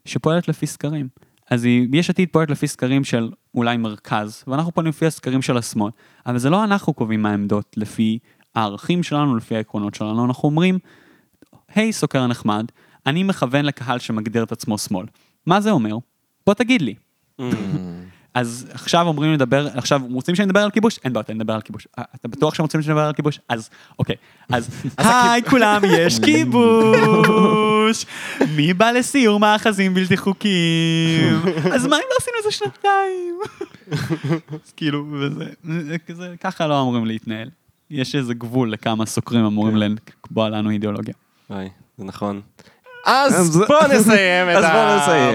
שפועלת 0.04 0.48
לפי 0.48 0.66
סקרים. 0.66 1.08
אז 1.50 1.66
יש 1.92 2.10
עתיד 2.10 2.28
פועלת 2.32 2.50
לפי 2.50 2.66
סקרים 2.66 3.04
של 3.04 3.30
אולי 3.54 3.76
מרכז, 3.76 4.44
ואנחנו 4.46 4.72
פועלים 4.72 4.90
לפי 4.90 5.06
הסקרים 5.06 5.42
של 5.42 5.56
השמאל. 5.56 5.90
אבל 6.26 6.38
זה 6.38 6.50
לא 6.50 6.64
אנחנו 6.64 6.92
קובעים 6.92 7.22
מה 7.22 7.30
העמדות 7.30 7.74
לפי 7.76 8.18
הערכים 8.54 9.02
שלנו, 9.02 9.36
לפי 9.36 9.56
העקרונות 9.56 9.94
שלנו. 9.94 10.24
אנחנו 10.24 10.48
אומרים, 10.48 10.78
היי 11.74 11.92
סוקר 11.92 12.26
נחמד, 12.26 12.64
אני 13.06 13.22
מכוון 13.22 13.64
לקהל 13.64 13.98
שמגדיר 13.98 14.42
את 14.42 14.52
עצמו 14.52 14.78
שמאל. 14.78 15.06
מה 15.46 15.60
זה 15.60 15.70
אומר? 15.70 15.96
בוא 16.46 16.54
תגיד 16.54 16.82
לי. 16.82 16.94
אז 18.34 18.66
עכשיו 18.72 19.06
אומרים 19.06 19.32
לדבר, 19.32 19.68
עכשיו 19.74 20.00
רוצים 20.10 20.34
שנדבר 20.34 20.60
על 20.60 20.70
כיבוש? 20.70 20.98
אין 21.04 21.12
בעיה, 21.12 21.24
נדבר 21.34 21.52
על 21.52 21.60
כיבוש. 21.60 21.88
אה, 21.98 22.04
אתה 22.14 22.28
בטוח 22.28 22.54
שהם 22.54 22.64
רוצים 22.64 22.82
שנדבר 22.82 23.00
על 23.00 23.12
כיבוש? 23.12 23.40
אז 23.48 23.70
אוקיי. 23.98 24.16
אז 24.48 24.68
היי 24.98 25.42
כולם, 25.42 25.82
יש 25.98 26.18
כיבוש! 26.18 28.06
מי 28.56 28.74
בא 28.74 28.90
לסיור 28.90 29.40
מאחזים 29.40 29.94
בלתי 29.94 30.16
חוקיים? 30.16 31.36
אז 31.74 31.86
מה 31.86 31.96
אם 31.96 32.02
לא 32.10 32.16
עשינו 32.20 32.36
את 32.38 32.44
זה 32.44 32.50
שנתיים? 32.50 33.38
אז 34.52 34.72
כאילו, 34.76 35.06
וזה, 36.08 36.34
ככה 36.40 36.66
לא 36.66 36.80
אמורים 36.82 37.06
להתנהל. 37.06 37.48
יש 37.90 38.14
איזה 38.14 38.34
גבול 38.34 38.72
לכמה 38.72 39.06
סוקרים 39.06 39.44
אמורים 39.44 39.76
לקבוע 39.76 40.48
לנו 40.48 40.70
אידיאולוגיה. 40.70 41.14
אוי, 41.50 41.68
זה 41.98 42.04
נכון. 42.04 42.40
אז 43.06 43.34
אז- 43.40 43.56
בוא 43.56 43.82
נסיים 43.94 44.48
את. 44.58 44.64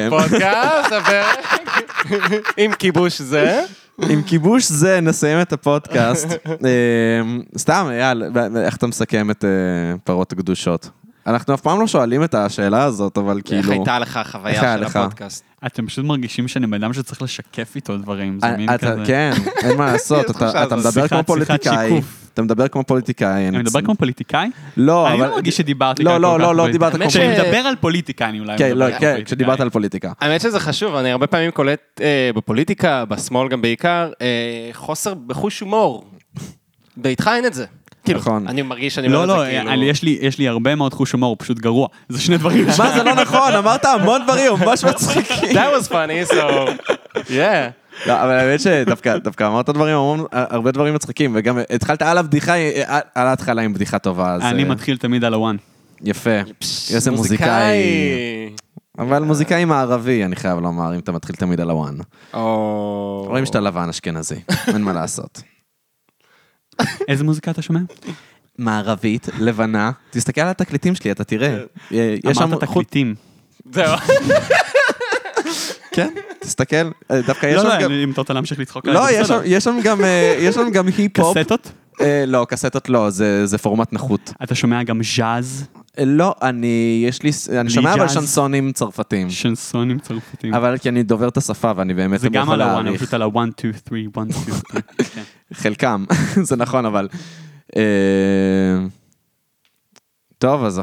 הפודקאסט, 0.08 0.94
עם 2.58 2.72
כיבוש 2.74 3.22
זה. 3.22 3.62
עם 4.10 4.22
כיבוש 4.24 4.66
זה 4.72 5.00
נסיים 5.02 5.42
את 5.42 5.54
הפודקאסט. 5.54 6.28
אה, 6.66 7.22
סתם, 7.58 7.88
אייל, 7.92 8.24
איך 8.58 8.76
אתה 8.78 8.88
מסכם 8.88 9.32
את 9.32 9.46
אה, 9.46 9.50
פרות 10.04 10.32
הקדושות? 10.32 10.90
אנחנו 11.28 11.54
אף 11.54 11.62
פעם 11.62 11.80
לא 11.80 11.88
שואלים 11.88 12.24
את 12.24 12.36
השאלה 12.36 12.84
הזאת, 12.84 13.18
אבל 13.18 13.38
איך 13.38 13.46
כאילו... 13.48 13.72
הייתה 13.72 14.00
לך 14.00 14.08
איך 14.08 14.18
החוויה 14.18 14.62
של? 14.78 14.84
הפודקאסט? 14.84 15.44
אתם 15.66 15.88
פשוט 15.88 16.06
מרגישים 16.06 16.48
שאני 16.48 16.68
בן 16.68 16.84
אדם 16.84 16.94
שצריך 16.94 17.22
לשקף 17.22 17.76
איתו 17.76 17.98
דברים, 17.98 18.40
זה 18.42 18.48
מין 18.58 18.70
אה, 18.70 18.76
אתה- 18.76 18.92
כזה... 18.92 19.02
כן, 19.06 19.32
אין 19.64 19.78
מה 19.78 19.92
לעשות, 19.92 20.30
אתה. 20.32 20.76
מדבר 20.76 21.08
כמו 21.08 21.24
פוליטיקאי. 21.24 22.02
אתה 22.34 22.42
מדבר 22.42 22.68
כמו 22.68 22.84
פוליטיקאי. 22.84 23.48
אני 23.48 23.58
מדבר 23.58 23.82
כמו 23.82 23.96
פוליטיקאי? 23.96 24.50
לא, 24.78 25.08
אני 25.08 25.16
אבל... 25.18 25.28
לא 25.28 25.32
מרגיש 25.36 25.58
שדיברתי 25.58 26.04
לא, 26.04 26.12
כאן 26.12 26.22
לא, 26.22 26.28
כל 26.28 26.38
כך 26.40 26.42
לא, 26.44 26.56
לא 26.56 26.62
פוליטיקאי. 26.64 26.72
דיברת 26.90 27.02
כמו... 27.02 27.10
כשאני 27.10 27.34
מדבר 27.34 27.58
על 27.58 27.76
פוליטיקה, 27.76 28.30
אני 28.30 28.40
אולי 28.40 28.58
כן, 28.58 28.66
מדבר 28.66 28.80
לא, 28.80 28.86
על 28.86 28.92
כן, 28.92 29.00
פוליטיקאי. 29.00 29.26
כשדיברת 29.26 29.60
על 29.60 29.70
פוליטיקה. 29.70 30.12
האמת 30.22 30.42
שזה 30.42 30.60
חשוב, 30.60 30.96
אני 30.96 31.12
הרבה 31.12 31.28
פעמים 31.28 31.52
קולט 31.52 32.02
אה, 32.02 32.30
בפוליטיקה, 32.36 33.06
בשמאל 33.06 33.50
גם 33.50 33.62
בעיקר, 33.62 34.12
אה, 34.22 34.28
חוסר 34.74 35.14
בחוש 35.14 35.60
הומור. 35.60 36.06
ואיתך 37.04 37.30
אין 37.36 37.46
את 37.46 37.54
זה. 37.54 37.66
כאילו, 38.06 38.20
נכון. 38.20 38.48
אני 38.48 38.62
מרגיש 38.62 38.96
שאני 38.96 39.08
אומר 39.08 39.18
לא, 39.18 39.24
את 39.24 39.38
לא, 39.38 39.44
זה 39.46 39.50
כאילו... 39.52 39.72
אני- 39.72 39.86
יש 39.86 40.04
לי- 40.04 40.18
יש 40.22 40.38
לי 40.40 40.48
הרבה 40.48 40.76
מאוד 40.76 40.94
חוש 40.94 41.12
הומור, 41.12 41.30
הוא 41.30 41.38
פשוט 41.40 41.60
גרוע. 41.60 41.88
זה 42.10 42.22
שני 42.22 42.38
דברים 42.38 42.66
מה, 42.66 42.72
זה 42.98 43.04
לא 43.04 43.14
נכון, 43.16 43.54
אמרת 43.54 43.86
המון 43.86 44.22
דברים 44.24 44.54
ממש 44.66 44.86
מצחיקים. 44.86 45.50
That 45.58 45.84
was 45.84 45.90
funny, 45.92 46.32
so... 46.34 46.70
Yeah. 47.16 47.72
לא, 48.06 48.14
אבל 48.24 48.32
האמת 48.32 48.60
שדווקא 48.60 49.18
דווקא 49.18 49.48
אמרת 49.48 49.70
דברים, 49.70 49.96
המון- 49.98 50.26
הרבה 50.32 50.72
דברים 50.72 50.94
מצחיקים, 50.94 51.32
וגם 51.36 51.60
התחלת 51.70 52.02
על 52.02 52.18
הבדיחה, 52.18 52.54
על 53.16 53.28
ההתחלה 53.28 53.62
עם 53.62 53.74
בדיחה 53.74 54.00
טובה, 54.00 54.34
אז... 54.34 54.42
אני 54.42 54.64
אה, 54.64 54.70
מתחיל 54.70 54.98
תמיד 54.98 55.24
על 55.24 55.34
הוואן. 55.34 55.56
יפה. 56.04 56.30
איזה 56.94 57.12
מוזיקאי. 57.12 57.84
אבל 59.00 59.24
מוזיקאי 59.24 59.66
מערבי, 59.66 60.26
אני 60.26 60.36
חייב 60.36 60.60
לומר, 60.60 60.94
אם 60.94 61.00
אתה 61.00 61.12
מתחיל 61.12 61.36
תמיד 61.36 61.62
על 61.62 61.70
הוואן. 61.70 61.96
או... 62.34 63.26
רואים 63.30 63.46
שאתה 63.46 63.60
לבן 63.60 63.90
אשכנזי, 63.90 64.36
אין 64.68 64.82
מה 64.82 64.94
לעשות. 64.94 65.42
איזה 67.10 67.24
מוזיקה 67.24 67.52
אתה 67.52 67.62
שומע? 67.62 67.80
מערבית, 68.58 69.28
לבנה, 69.40 69.92
תסתכל 70.10 70.42
על 70.42 70.48
התקליטים 70.48 70.96
שלי, 70.96 71.12
אתה 71.12 71.24
תראה. 71.24 71.58
אה, 71.94 72.16
יש 72.24 72.38
שם 72.38 72.44
אמרת. 72.44 72.64
תקליטים. 72.64 73.16
זהו. 73.72 73.98
כן, 75.96 76.10
תסתכל, 76.40 76.76
אה, 77.12 77.22
דווקא 77.22 77.46
יש 77.46 77.56
לא, 77.56 77.62
שם 77.62 77.68
לא, 77.68 77.82
גם... 77.82 77.92
אם 77.92 78.12
אתה 78.12 78.22
רוצה 78.22 78.34
להמשיך 78.34 78.60
לצחוק 78.60 78.86
לא, 78.86 79.00
עליי, 79.00 79.16
זה 79.16 79.24
בסדר. 79.24 79.42
יש 79.46 79.64
שם 79.64 79.80
גם, 79.84 80.04
אה, 80.04 80.36
יש 80.40 80.56
שם 80.56 80.70
גם 80.70 80.88
היפ-הופ. 80.98 81.38
קסטות? 81.38 81.72
אה, 82.02 82.24
לא, 82.28 82.46
קסטות 82.50 82.90
לא, 82.90 83.10
זה 83.10 83.46
זה 83.46 83.58
פורמט 83.58 83.94
נחות. 83.94 84.34
אתה 84.44 84.56
שומע 84.56 84.84
גם 84.84 85.02
ז'אז, 85.04 85.66
אה, 85.76 85.82
לא, 86.06 86.36
אני, 86.42 87.04
יש 87.08 87.24
לי, 87.24 87.32
אני 87.60 87.70
שומע 87.70 87.94
אבל. 87.94 88.08
שנסונים 88.08 88.72
צרפתים. 88.72 89.30
שנסונים 89.30 90.00
צרפתים. 90.00 90.54
אבל 90.54 90.78
כי 90.78 90.90
אני 90.90 91.04
דובר 91.04 91.28
את 91.28 91.38
השפה 91.38 91.72
ואני 91.76 91.94
באמת 91.94 92.20
זה 92.20 92.30
לא 92.30 92.34
גם 92.34 92.50
על 92.50 92.62
הוואן, 92.62 92.86
להעריך. 92.86 93.02
פשוט 93.02 93.14
על 93.14 93.22
two, 93.22 93.90
three, 93.90 94.18
one, 94.18 94.34
two, 94.34 94.52
three. 94.52 94.82
כן. 95.16 95.22
חלקם, 95.54 96.06
זה 96.50 96.56
נכון, 96.56 96.86
אבל... 96.86 97.08
אה, 100.36 100.40
טוב, 100.40 100.64
אז 100.64 100.82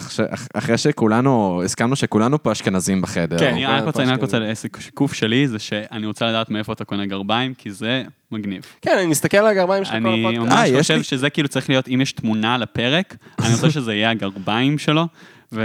אחרי 0.55 0.79
שכולנו, 0.79 1.63
הסכמנו 1.65 1.97
שכולנו 1.97 2.43
פה 2.43 2.53
אשכנזים 2.53 3.03
בחדר. 3.03 3.39
כן. 3.39 3.47
אני 3.53 3.67
רק 3.67 3.85
רוצה, 3.85 4.03
אני 4.03 4.13
רק. 4.13 4.21
רוצה, 4.21 4.39
השיקוף 4.51 5.13
שלי 5.13 5.49
זה 5.49 5.59
שאני 5.59 6.07
רוצה 6.07 6.27
לדעת 6.27 6.51
מאיפה 6.51 6.73
אתה 6.73 6.85
קונה 6.85 7.07
גרביים, 7.07 7.55
כי 7.55 7.71
זה 7.71 8.03
מגניב. 8.33 8.63
כן, 8.83 8.95
אני 8.99 9.07
מסתכל 9.07 9.37
על 9.37 9.47
הגרביים 9.47 9.85
שלך 9.85 9.93
כל 9.93 9.99
אני 9.99 10.21
הפודקאסט. 10.27 10.53
אה, 10.53 10.59
ממש 10.61 10.69
יש 10.69 10.79
חושב 10.91 11.03
שזה 11.03 11.31
כאילו 11.31 11.49
צריך 11.49 11.69
להיות, 11.69 11.89
אם 11.89 12.01
יש 12.01 12.13
תמונה 12.13 12.59
לפרק, 12.59 13.17
אני 13.45 13.55
רוצה 13.55 13.71
שזה 13.71 13.95
יהיה 13.95 14.11
הגרביים 14.11 14.79
שלו, 14.79 15.07
ו... 15.53 15.63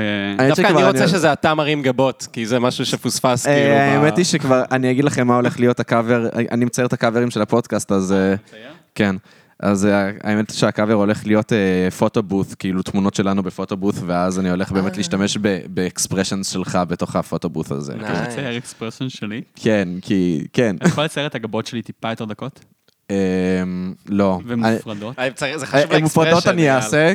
דווקא 0.48 0.68
אני 0.68 0.84
רוצה 0.84 1.00
אני- 1.00 1.08
שזה 1.08 1.34
אתה 1.34 1.54
מרים 1.56 1.82
גבות, 1.82 2.28
כי 2.34 2.46
זה 2.46 2.60
משהו 2.60 2.86
שפוספס 2.86 3.48
אה, 3.48 3.54
כאילו. 3.56 3.74
האמת 3.74 4.18
היא 4.18 4.26
שכבר, 4.26 4.64
אני 4.72 4.92
אגיד 4.92 5.06
לכם 5.06 5.28
מה 5.28 5.36
הולך 5.36 5.60
להיות 5.60 5.80
הקאבר, 5.80 6.30
אני 6.52 6.66
מצייר 6.66 6.88
את 6.88 6.94
הקאברים 6.94 7.32
של 7.32 7.42
הפודקאסט, 7.42 7.92
אז 7.92 8.12
אה, 8.14 8.36
כן. 8.96 9.16
אז 9.60 9.86
אה, 9.86 10.10
האמת 10.24 10.54
שהקאבר 10.54 10.94
הולך 10.94 11.26
להיות 11.26 11.52
פוטובוט, 11.98 12.48
כאילו 12.60 12.82
תמונות 12.84 13.14
שלנו 13.14 13.44
בפוטובוט, 13.44 13.96
ואז 14.06 14.40
אני 14.40 14.50
הולך 14.50 14.72
באמת 14.72 14.98
להשתמש 14.98 15.38
באקספרשנס 15.70 16.50
שלך 16.50 16.80
בתוך 16.88 17.16
הפוטובוט 17.16 17.72
הזה. 17.72 17.94
אתה 17.94 18.10
רוצה 18.10 18.24
לצייר 18.24 18.58
אקספרסון 18.58 19.10
שלי? 19.10 19.42
כן, 19.56 19.90
כי, 20.02 20.48
כן. 20.54 20.76
אתה 20.76 20.88
יכול 20.88 21.04
לצייר 21.04 21.28
את 21.28 21.36
הגבות 21.36 21.66
שלי 21.66 21.82
טיפה 21.82 22.10
יותר 22.10 22.26
דקות? 22.26 22.60
אמ, 23.10 23.16
לא. 24.10 24.40
ומופרדות? 24.46 25.20
אה, 25.20 25.32
צריך- 25.32 25.58
זה 25.58 25.66
אה, 25.66 25.70
חשוב 25.72 25.92
אה, 25.92 26.00
מופרדות 26.00 26.34
לאקספרשן, 26.34 26.50
אני. 26.50 26.72
אעשה. 26.72 27.14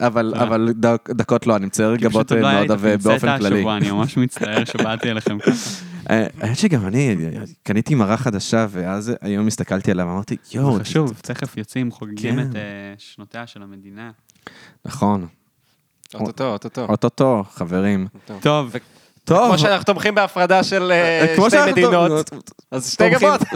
אבל, 0.00 0.72
דקות 1.10 1.46
לא, 1.46 1.56
אני 1.56 1.66
מצייר 1.66 1.96
גבות 1.96 2.32
לא 2.32 2.40
מאוד 2.40 2.64
את 2.64 2.70
עבה 2.70 2.88
הפינצטה 2.88 3.08
באופן 3.10 3.38
כללי. 3.38 3.56
השבוע, 3.56 3.76
אני 3.76 3.90
ממש 3.90 4.16
מצטער 4.16 4.64
שבאתי 4.64 5.10
אליכם 5.10 5.38
ככה. 5.38 5.50
אה, 6.10 6.26
האמת 6.40 6.58
שגם 6.58 6.86
אני 6.86 7.16
קניתי 7.62 7.94
מראה 7.94 8.16
חדשה, 8.16 8.66
ואז 8.70 9.12
היום 9.20 9.46
הסתכלתי 9.46 9.90
עליה 9.90 10.06
ואמרתי, 10.06 10.36
יואו, 10.52 10.76
זה 10.76 10.84
חשוב, 10.84 11.12
תכף 11.22 11.56
יוצאים, 11.56 11.90
חוגגים 11.90 12.34
כן. 12.36 12.50
את 12.50 12.56
אה, 12.56 12.60
שנותיה 12.98 13.46
של 13.46 13.62
המדינה. 13.62 14.10
נכון, 14.84 15.26
אוטוטו, 16.14 16.52
אוטוטו. 16.52 16.86
אוטוטו, 16.88 17.44
חברים. 17.52 18.06
טוב, 18.40 18.72
טוב, 19.24 19.48
כמו 19.48 19.58
שאנחנו 19.58 19.84
תומכים 19.84 20.14
בהפרדה 20.14 20.64
של 20.64 20.92
אה, 20.92 21.32
כמו 21.36 21.50
שתי 21.50 21.72
מדינות, 21.72 22.30
אז 22.70 22.92
שתי 22.92 23.10
גבות. 23.10 23.40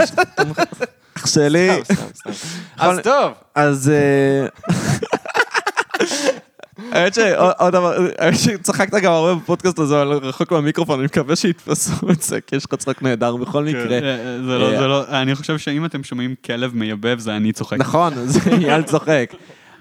אח 1.16 1.26
שלי, 1.26 1.68
סתם, 1.85 1.94
סתם, 1.94 2.32
סתם. 2.32 2.60
אז 2.76 3.01
טוב. 3.05 3.32
אז... 3.55 3.93
אה, 6.93 7.01
האמת 7.01 7.15
שעוד 7.15 7.73
דבר, 7.73 7.97
האמת 8.19 8.39
שצחקת 8.39 8.94
גם 9.02 9.12
הרבה 9.12 9.35
בפודקאסט 9.35 9.78
הזה, 9.78 10.02
אבל 10.02 10.12
רחוק 10.12 10.52
מהמיקרופון, 10.52 10.98
אני 10.98 11.06
מקווה 11.06 11.36
שיתפסו 11.36 12.11
את 12.11 12.23
זה, 12.23 12.40
כי 12.40 12.56
יש 12.56 12.65
לך 12.65 12.74
צחוק 12.74 13.02
נהדר 13.02 13.36
בכל 13.36 13.65
מקרה. 13.65 13.98
אה, 13.98 13.98
אה, 13.98 14.39
זה 14.47 14.59
לא, 14.59 14.78
זה 14.78 14.86
לא, 14.86 15.05
אני 15.09 15.35
חושב 15.35 15.59
שאם 15.59 15.85
אתם 15.85 16.05
שומעים 16.05 16.35
כלב 16.44 16.74
מייבב, 16.74 17.19
זה 17.19 17.36
אני 17.36 17.52
צוחק. 17.52 17.77
נכון, 17.78 18.12
זה 18.24 18.40
אייל 18.51 18.82
צוחק. 18.82 19.32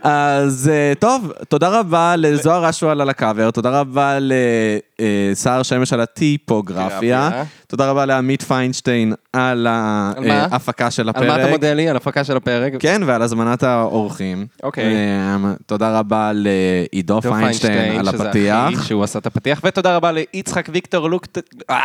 אז 0.03 0.69
אה, 0.73 0.93
טוב, 0.99 1.31
תודה 1.49 1.79
רבה 1.79 2.15
לזוהר 2.17 2.69
אשואל 2.69 3.01
על 3.01 3.09
הקאבר, 3.09 3.51
תודה 3.51 3.79
רבה 3.79 4.17
לסער 4.19 5.63
שמש 5.63 5.93
על 5.93 6.01
הטיפוגרפיה, 6.01 6.89
גרפיה. 6.89 7.43
תודה 7.67 7.89
רבה 7.89 8.05
לעמית 8.05 8.41
פיינשטיין 8.41 9.13
על? 9.33 9.67
ההפקה 9.69 10.91
של 10.91 11.09
על 11.15 11.27
מה 11.27 11.33
אתה 11.35 11.35
הפרק. 11.35 11.51
מודה 11.51 11.73
לי? 11.73 11.89
על 11.89 11.95
הפקה 11.95 12.23
של 12.23 12.37
הפרק? 12.37 12.73
כן, 12.79 13.01
ועל 13.05 13.21
הזמנת 13.21 13.63
האורחים. 13.63 14.47
אוקיי. 14.63 14.93
אה, 14.93 15.37
תודה 15.65 15.99
רבה 15.99 16.31
לעידו 16.33 17.19
דו 17.19 17.21
פיינשטיין 17.21 17.99
על 17.99 18.07
הפתיח. 18.07 18.83
שהוא 18.87 19.03
עשה 19.03 19.19
את 19.19 19.25
הפתיח, 19.25 19.61
ותודה 19.63 19.95
רבה 19.95 20.11
ליצחק 20.11 20.69
ויקטור 20.73 21.09
לוק... 21.09 21.25
אה! 21.69 21.75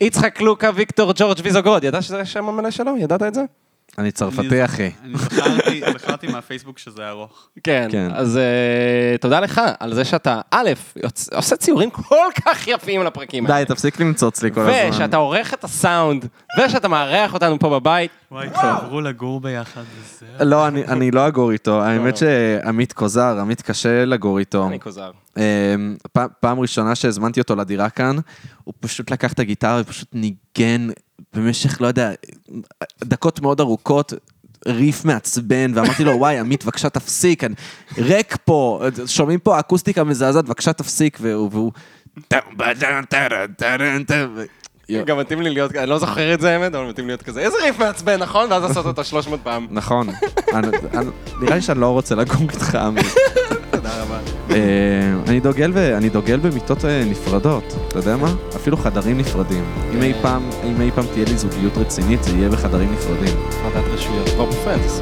יצחק 0.00 0.40
לוקה 0.40 0.70
ויקטור 0.74 1.12
ג'ורג' 1.16 1.38
ויזוגרוד, 1.42 1.84
ידעת 1.84 2.02
שזה 2.02 2.20
השם 2.20 2.48
המלא 2.48 2.70
שלו? 2.70 2.96
ידעת 2.98 3.22
את 3.22 3.34
זה? 3.34 3.42
אני 3.98 4.10
צרפתי, 4.12 4.64
אחי. 4.64 4.90
אני 5.04 5.14
זכרתי, 5.98 6.26
מהפייסבוק 6.26 6.78
שזה 6.78 7.08
ארוך. 7.08 7.48
כן. 7.64 7.88
כן. 7.92 8.08
אז 8.14 8.36
אה, 8.36 9.16
תודה 9.20 9.40
לך 9.40 9.60
על 9.80 9.94
זה 9.94 10.04
שאתה, 10.04 10.40
א', 10.50 10.70
עושה 11.34 11.56
ציורים 11.56 11.90
כל 11.90 12.16
כך 12.44 12.68
יפים 12.68 13.02
לפרקים 13.02 13.46
האלה. 13.46 13.58
די, 13.64 13.74
תפסיק 13.74 14.00
למצוץ 14.00 14.42
לי 14.42 14.52
כל 14.54 14.60
הזמן. 14.60 14.90
ושאתה 14.90 15.16
עורך 15.16 15.54
את 15.54 15.64
הסאונד, 15.64 16.26
ושאתה 16.58 16.88
מארח 16.88 17.34
אותנו 17.34 17.58
פה 17.58 17.80
בבית. 17.80 18.10
וואי, 18.30 18.48
תעברו 18.50 19.00
לגור 19.00 19.40
ביחד. 19.40 19.82
וזה- 20.00 20.44
לא, 20.44 20.68
אני- 20.68 20.84
אני 20.86 21.10
לא 21.10 21.26
אגור 21.28 21.50
איתו. 21.50 21.82
האמת 21.82 22.16
שעמית 22.16 22.92
כוזר, 22.92 23.38
עמית 23.40 23.62
קשה 23.62 24.04
לגור 24.04 24.38
איתו. 24.38 24.66
אני 24.66 24.80
כוזר. 24.80 25.10
אמ, 25.36 25.96
פעם 26.40 26.60
ראשונה 26.60 26.94
שהזמנתי 26.94 27.40
אותו 27.40 27.56
לדירה 27.56 27.90
כאן, 27.90 28.16
הוא 28.64 28.74
פשוט 28.80 29.10
לקח 29.10 29.32
את 29.32 29.38
הגיטרה 29.38 29.80
ופשוט 29.80 30.08
ניגן 30.12 30.88
במשך, 31.34 31.80
לא 31.80 31.86
יודע, 31.86 32.12
דקות 33.04 33.40
מאוד 33.40 33.60
ארוכות. 33.60 34.12
ריף 34.68 35.04
מעצבן, 35.04 35.72
ואמרתי 35.74 36.04
לו, 36.04 36.12
וואי, 36.12 36.38
עמית, 36.38 36.64
בבקשה 36.64 36.88
תפסיק, 36.88 37.44
אני 37.44 37.54
ריק 37.98 38.36
פה, 38.44 38.82
שומעים 39.06 39.38
פה 39.38 39.60
אקוסטיקה 39.60 40.04
מזעזעת, 40.04 40.44
בבקשה 40.44 40.72
תפסיק, 40.72 41.18
והוא... 41.20 41.50
והוא... 41.52 41.72
גם 45.06 45.18
מתאים 45.18 45.42
לי 45.42 45.50
להיות, 45.50 45.76
אני 45.76 45.90
לא 45.90 45.98
זוכר 45.98 46.34
את 46.34 46.40
זה 46.40 46.52
האמת, 46.52 46.74
אבל 46.74 46.84
מתאים 46.84 47.06
להיות 47.06 47.22
כזה, 47.22 47.40
איזה 47.40 47.56
ריף 47.62 47.78
מעצבן, 47.78 48.16
נכון? 48.16 48.52
ואז 48.52 48.62
לעשות 48.62 48.86
אותו 48.86 49.04
300 49.04 49.40
פעם. 49.42 49.66
נכון, 49.70 50.08
נראה 51.40 51.54
לי 51.54 51.62
שאני 51.62 51.80
לא 51.80 51.86
רוצה 51.86 52.14
לגור 52.14 52.42
איתך, 52.42 52.74
עמית. 52.74 53.06
תודה 53.76 54.02
רבה. 54.02 54.18
אה, 54.50 54.56
אני 55.98 56.08
דוגל 56.10 56.40
במיטות 56.40 56.84
אה, 56.84 57.04
נפרדות, 57.10 57.74
אתה 57.88 57.98
יודע 57.98 58.16
מה? 58.16 58.34
אפילו 58.56 58.76
חדרים 58.76 59.18
נפרדים. 59.18 59.64
אם 59.94 60.02
אי 60.02 60.12
פעם, 60.22 60.50
אם 60.64 60.80
אי 60.80 60.90
פעם 60.94 61.04
תהיה 61.12 61.24
לי 61.28 61.36
זוגיות 61.36 61.78
רצינית, 61.78 62.24
זה 62.24 62.30
יהיה 62.36 62.48
בחדרים 62.48 62.92
נפרדים. 62.92 63.36
הפרדת 63.50 63.84
רשויות. 63.94 64.28
כבר 64.28 64.44
בפרנדס. 64.44 65.00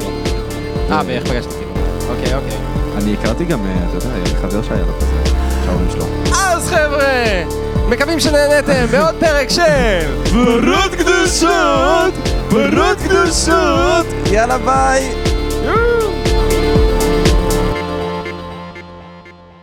אה, 0.91 1.01
ואיך 1.05 1.23
פגשת 1.27 1.47
אותי? 1.47 1.65
אוקיי, 2.09 2.35
אוקיי. 2.35 2.57
אני 2.97 3.13
הכרתי 3.13 3.45
גם, 3.45 3.65
אה, 3.65 3.75
אתה 3.89 4.07
יודע, 4.07 4.25
חבר 4.41 4.63
שהיה 4.63 4.81
לו 4.81 4.93
כזה, 4.99 5.35
שההורים 5.65 5.91
שלו. 5.91 6.05
אז 6.35 6.69
חבר'ה, 6.69 7.43
מקווים 7.89 8.19
שנהנתם 8.19 8.85
בעוד 8.91 9.15
פרק 9.19 9.49
של... 9.49 9.61
פרות 10.31 10.95
קדושות! 10.97 12.13
פרות 12.49 12.97
קדושות! 12.97 14.05
יאללה 14.31 14.57
ביי! 14.57 15.34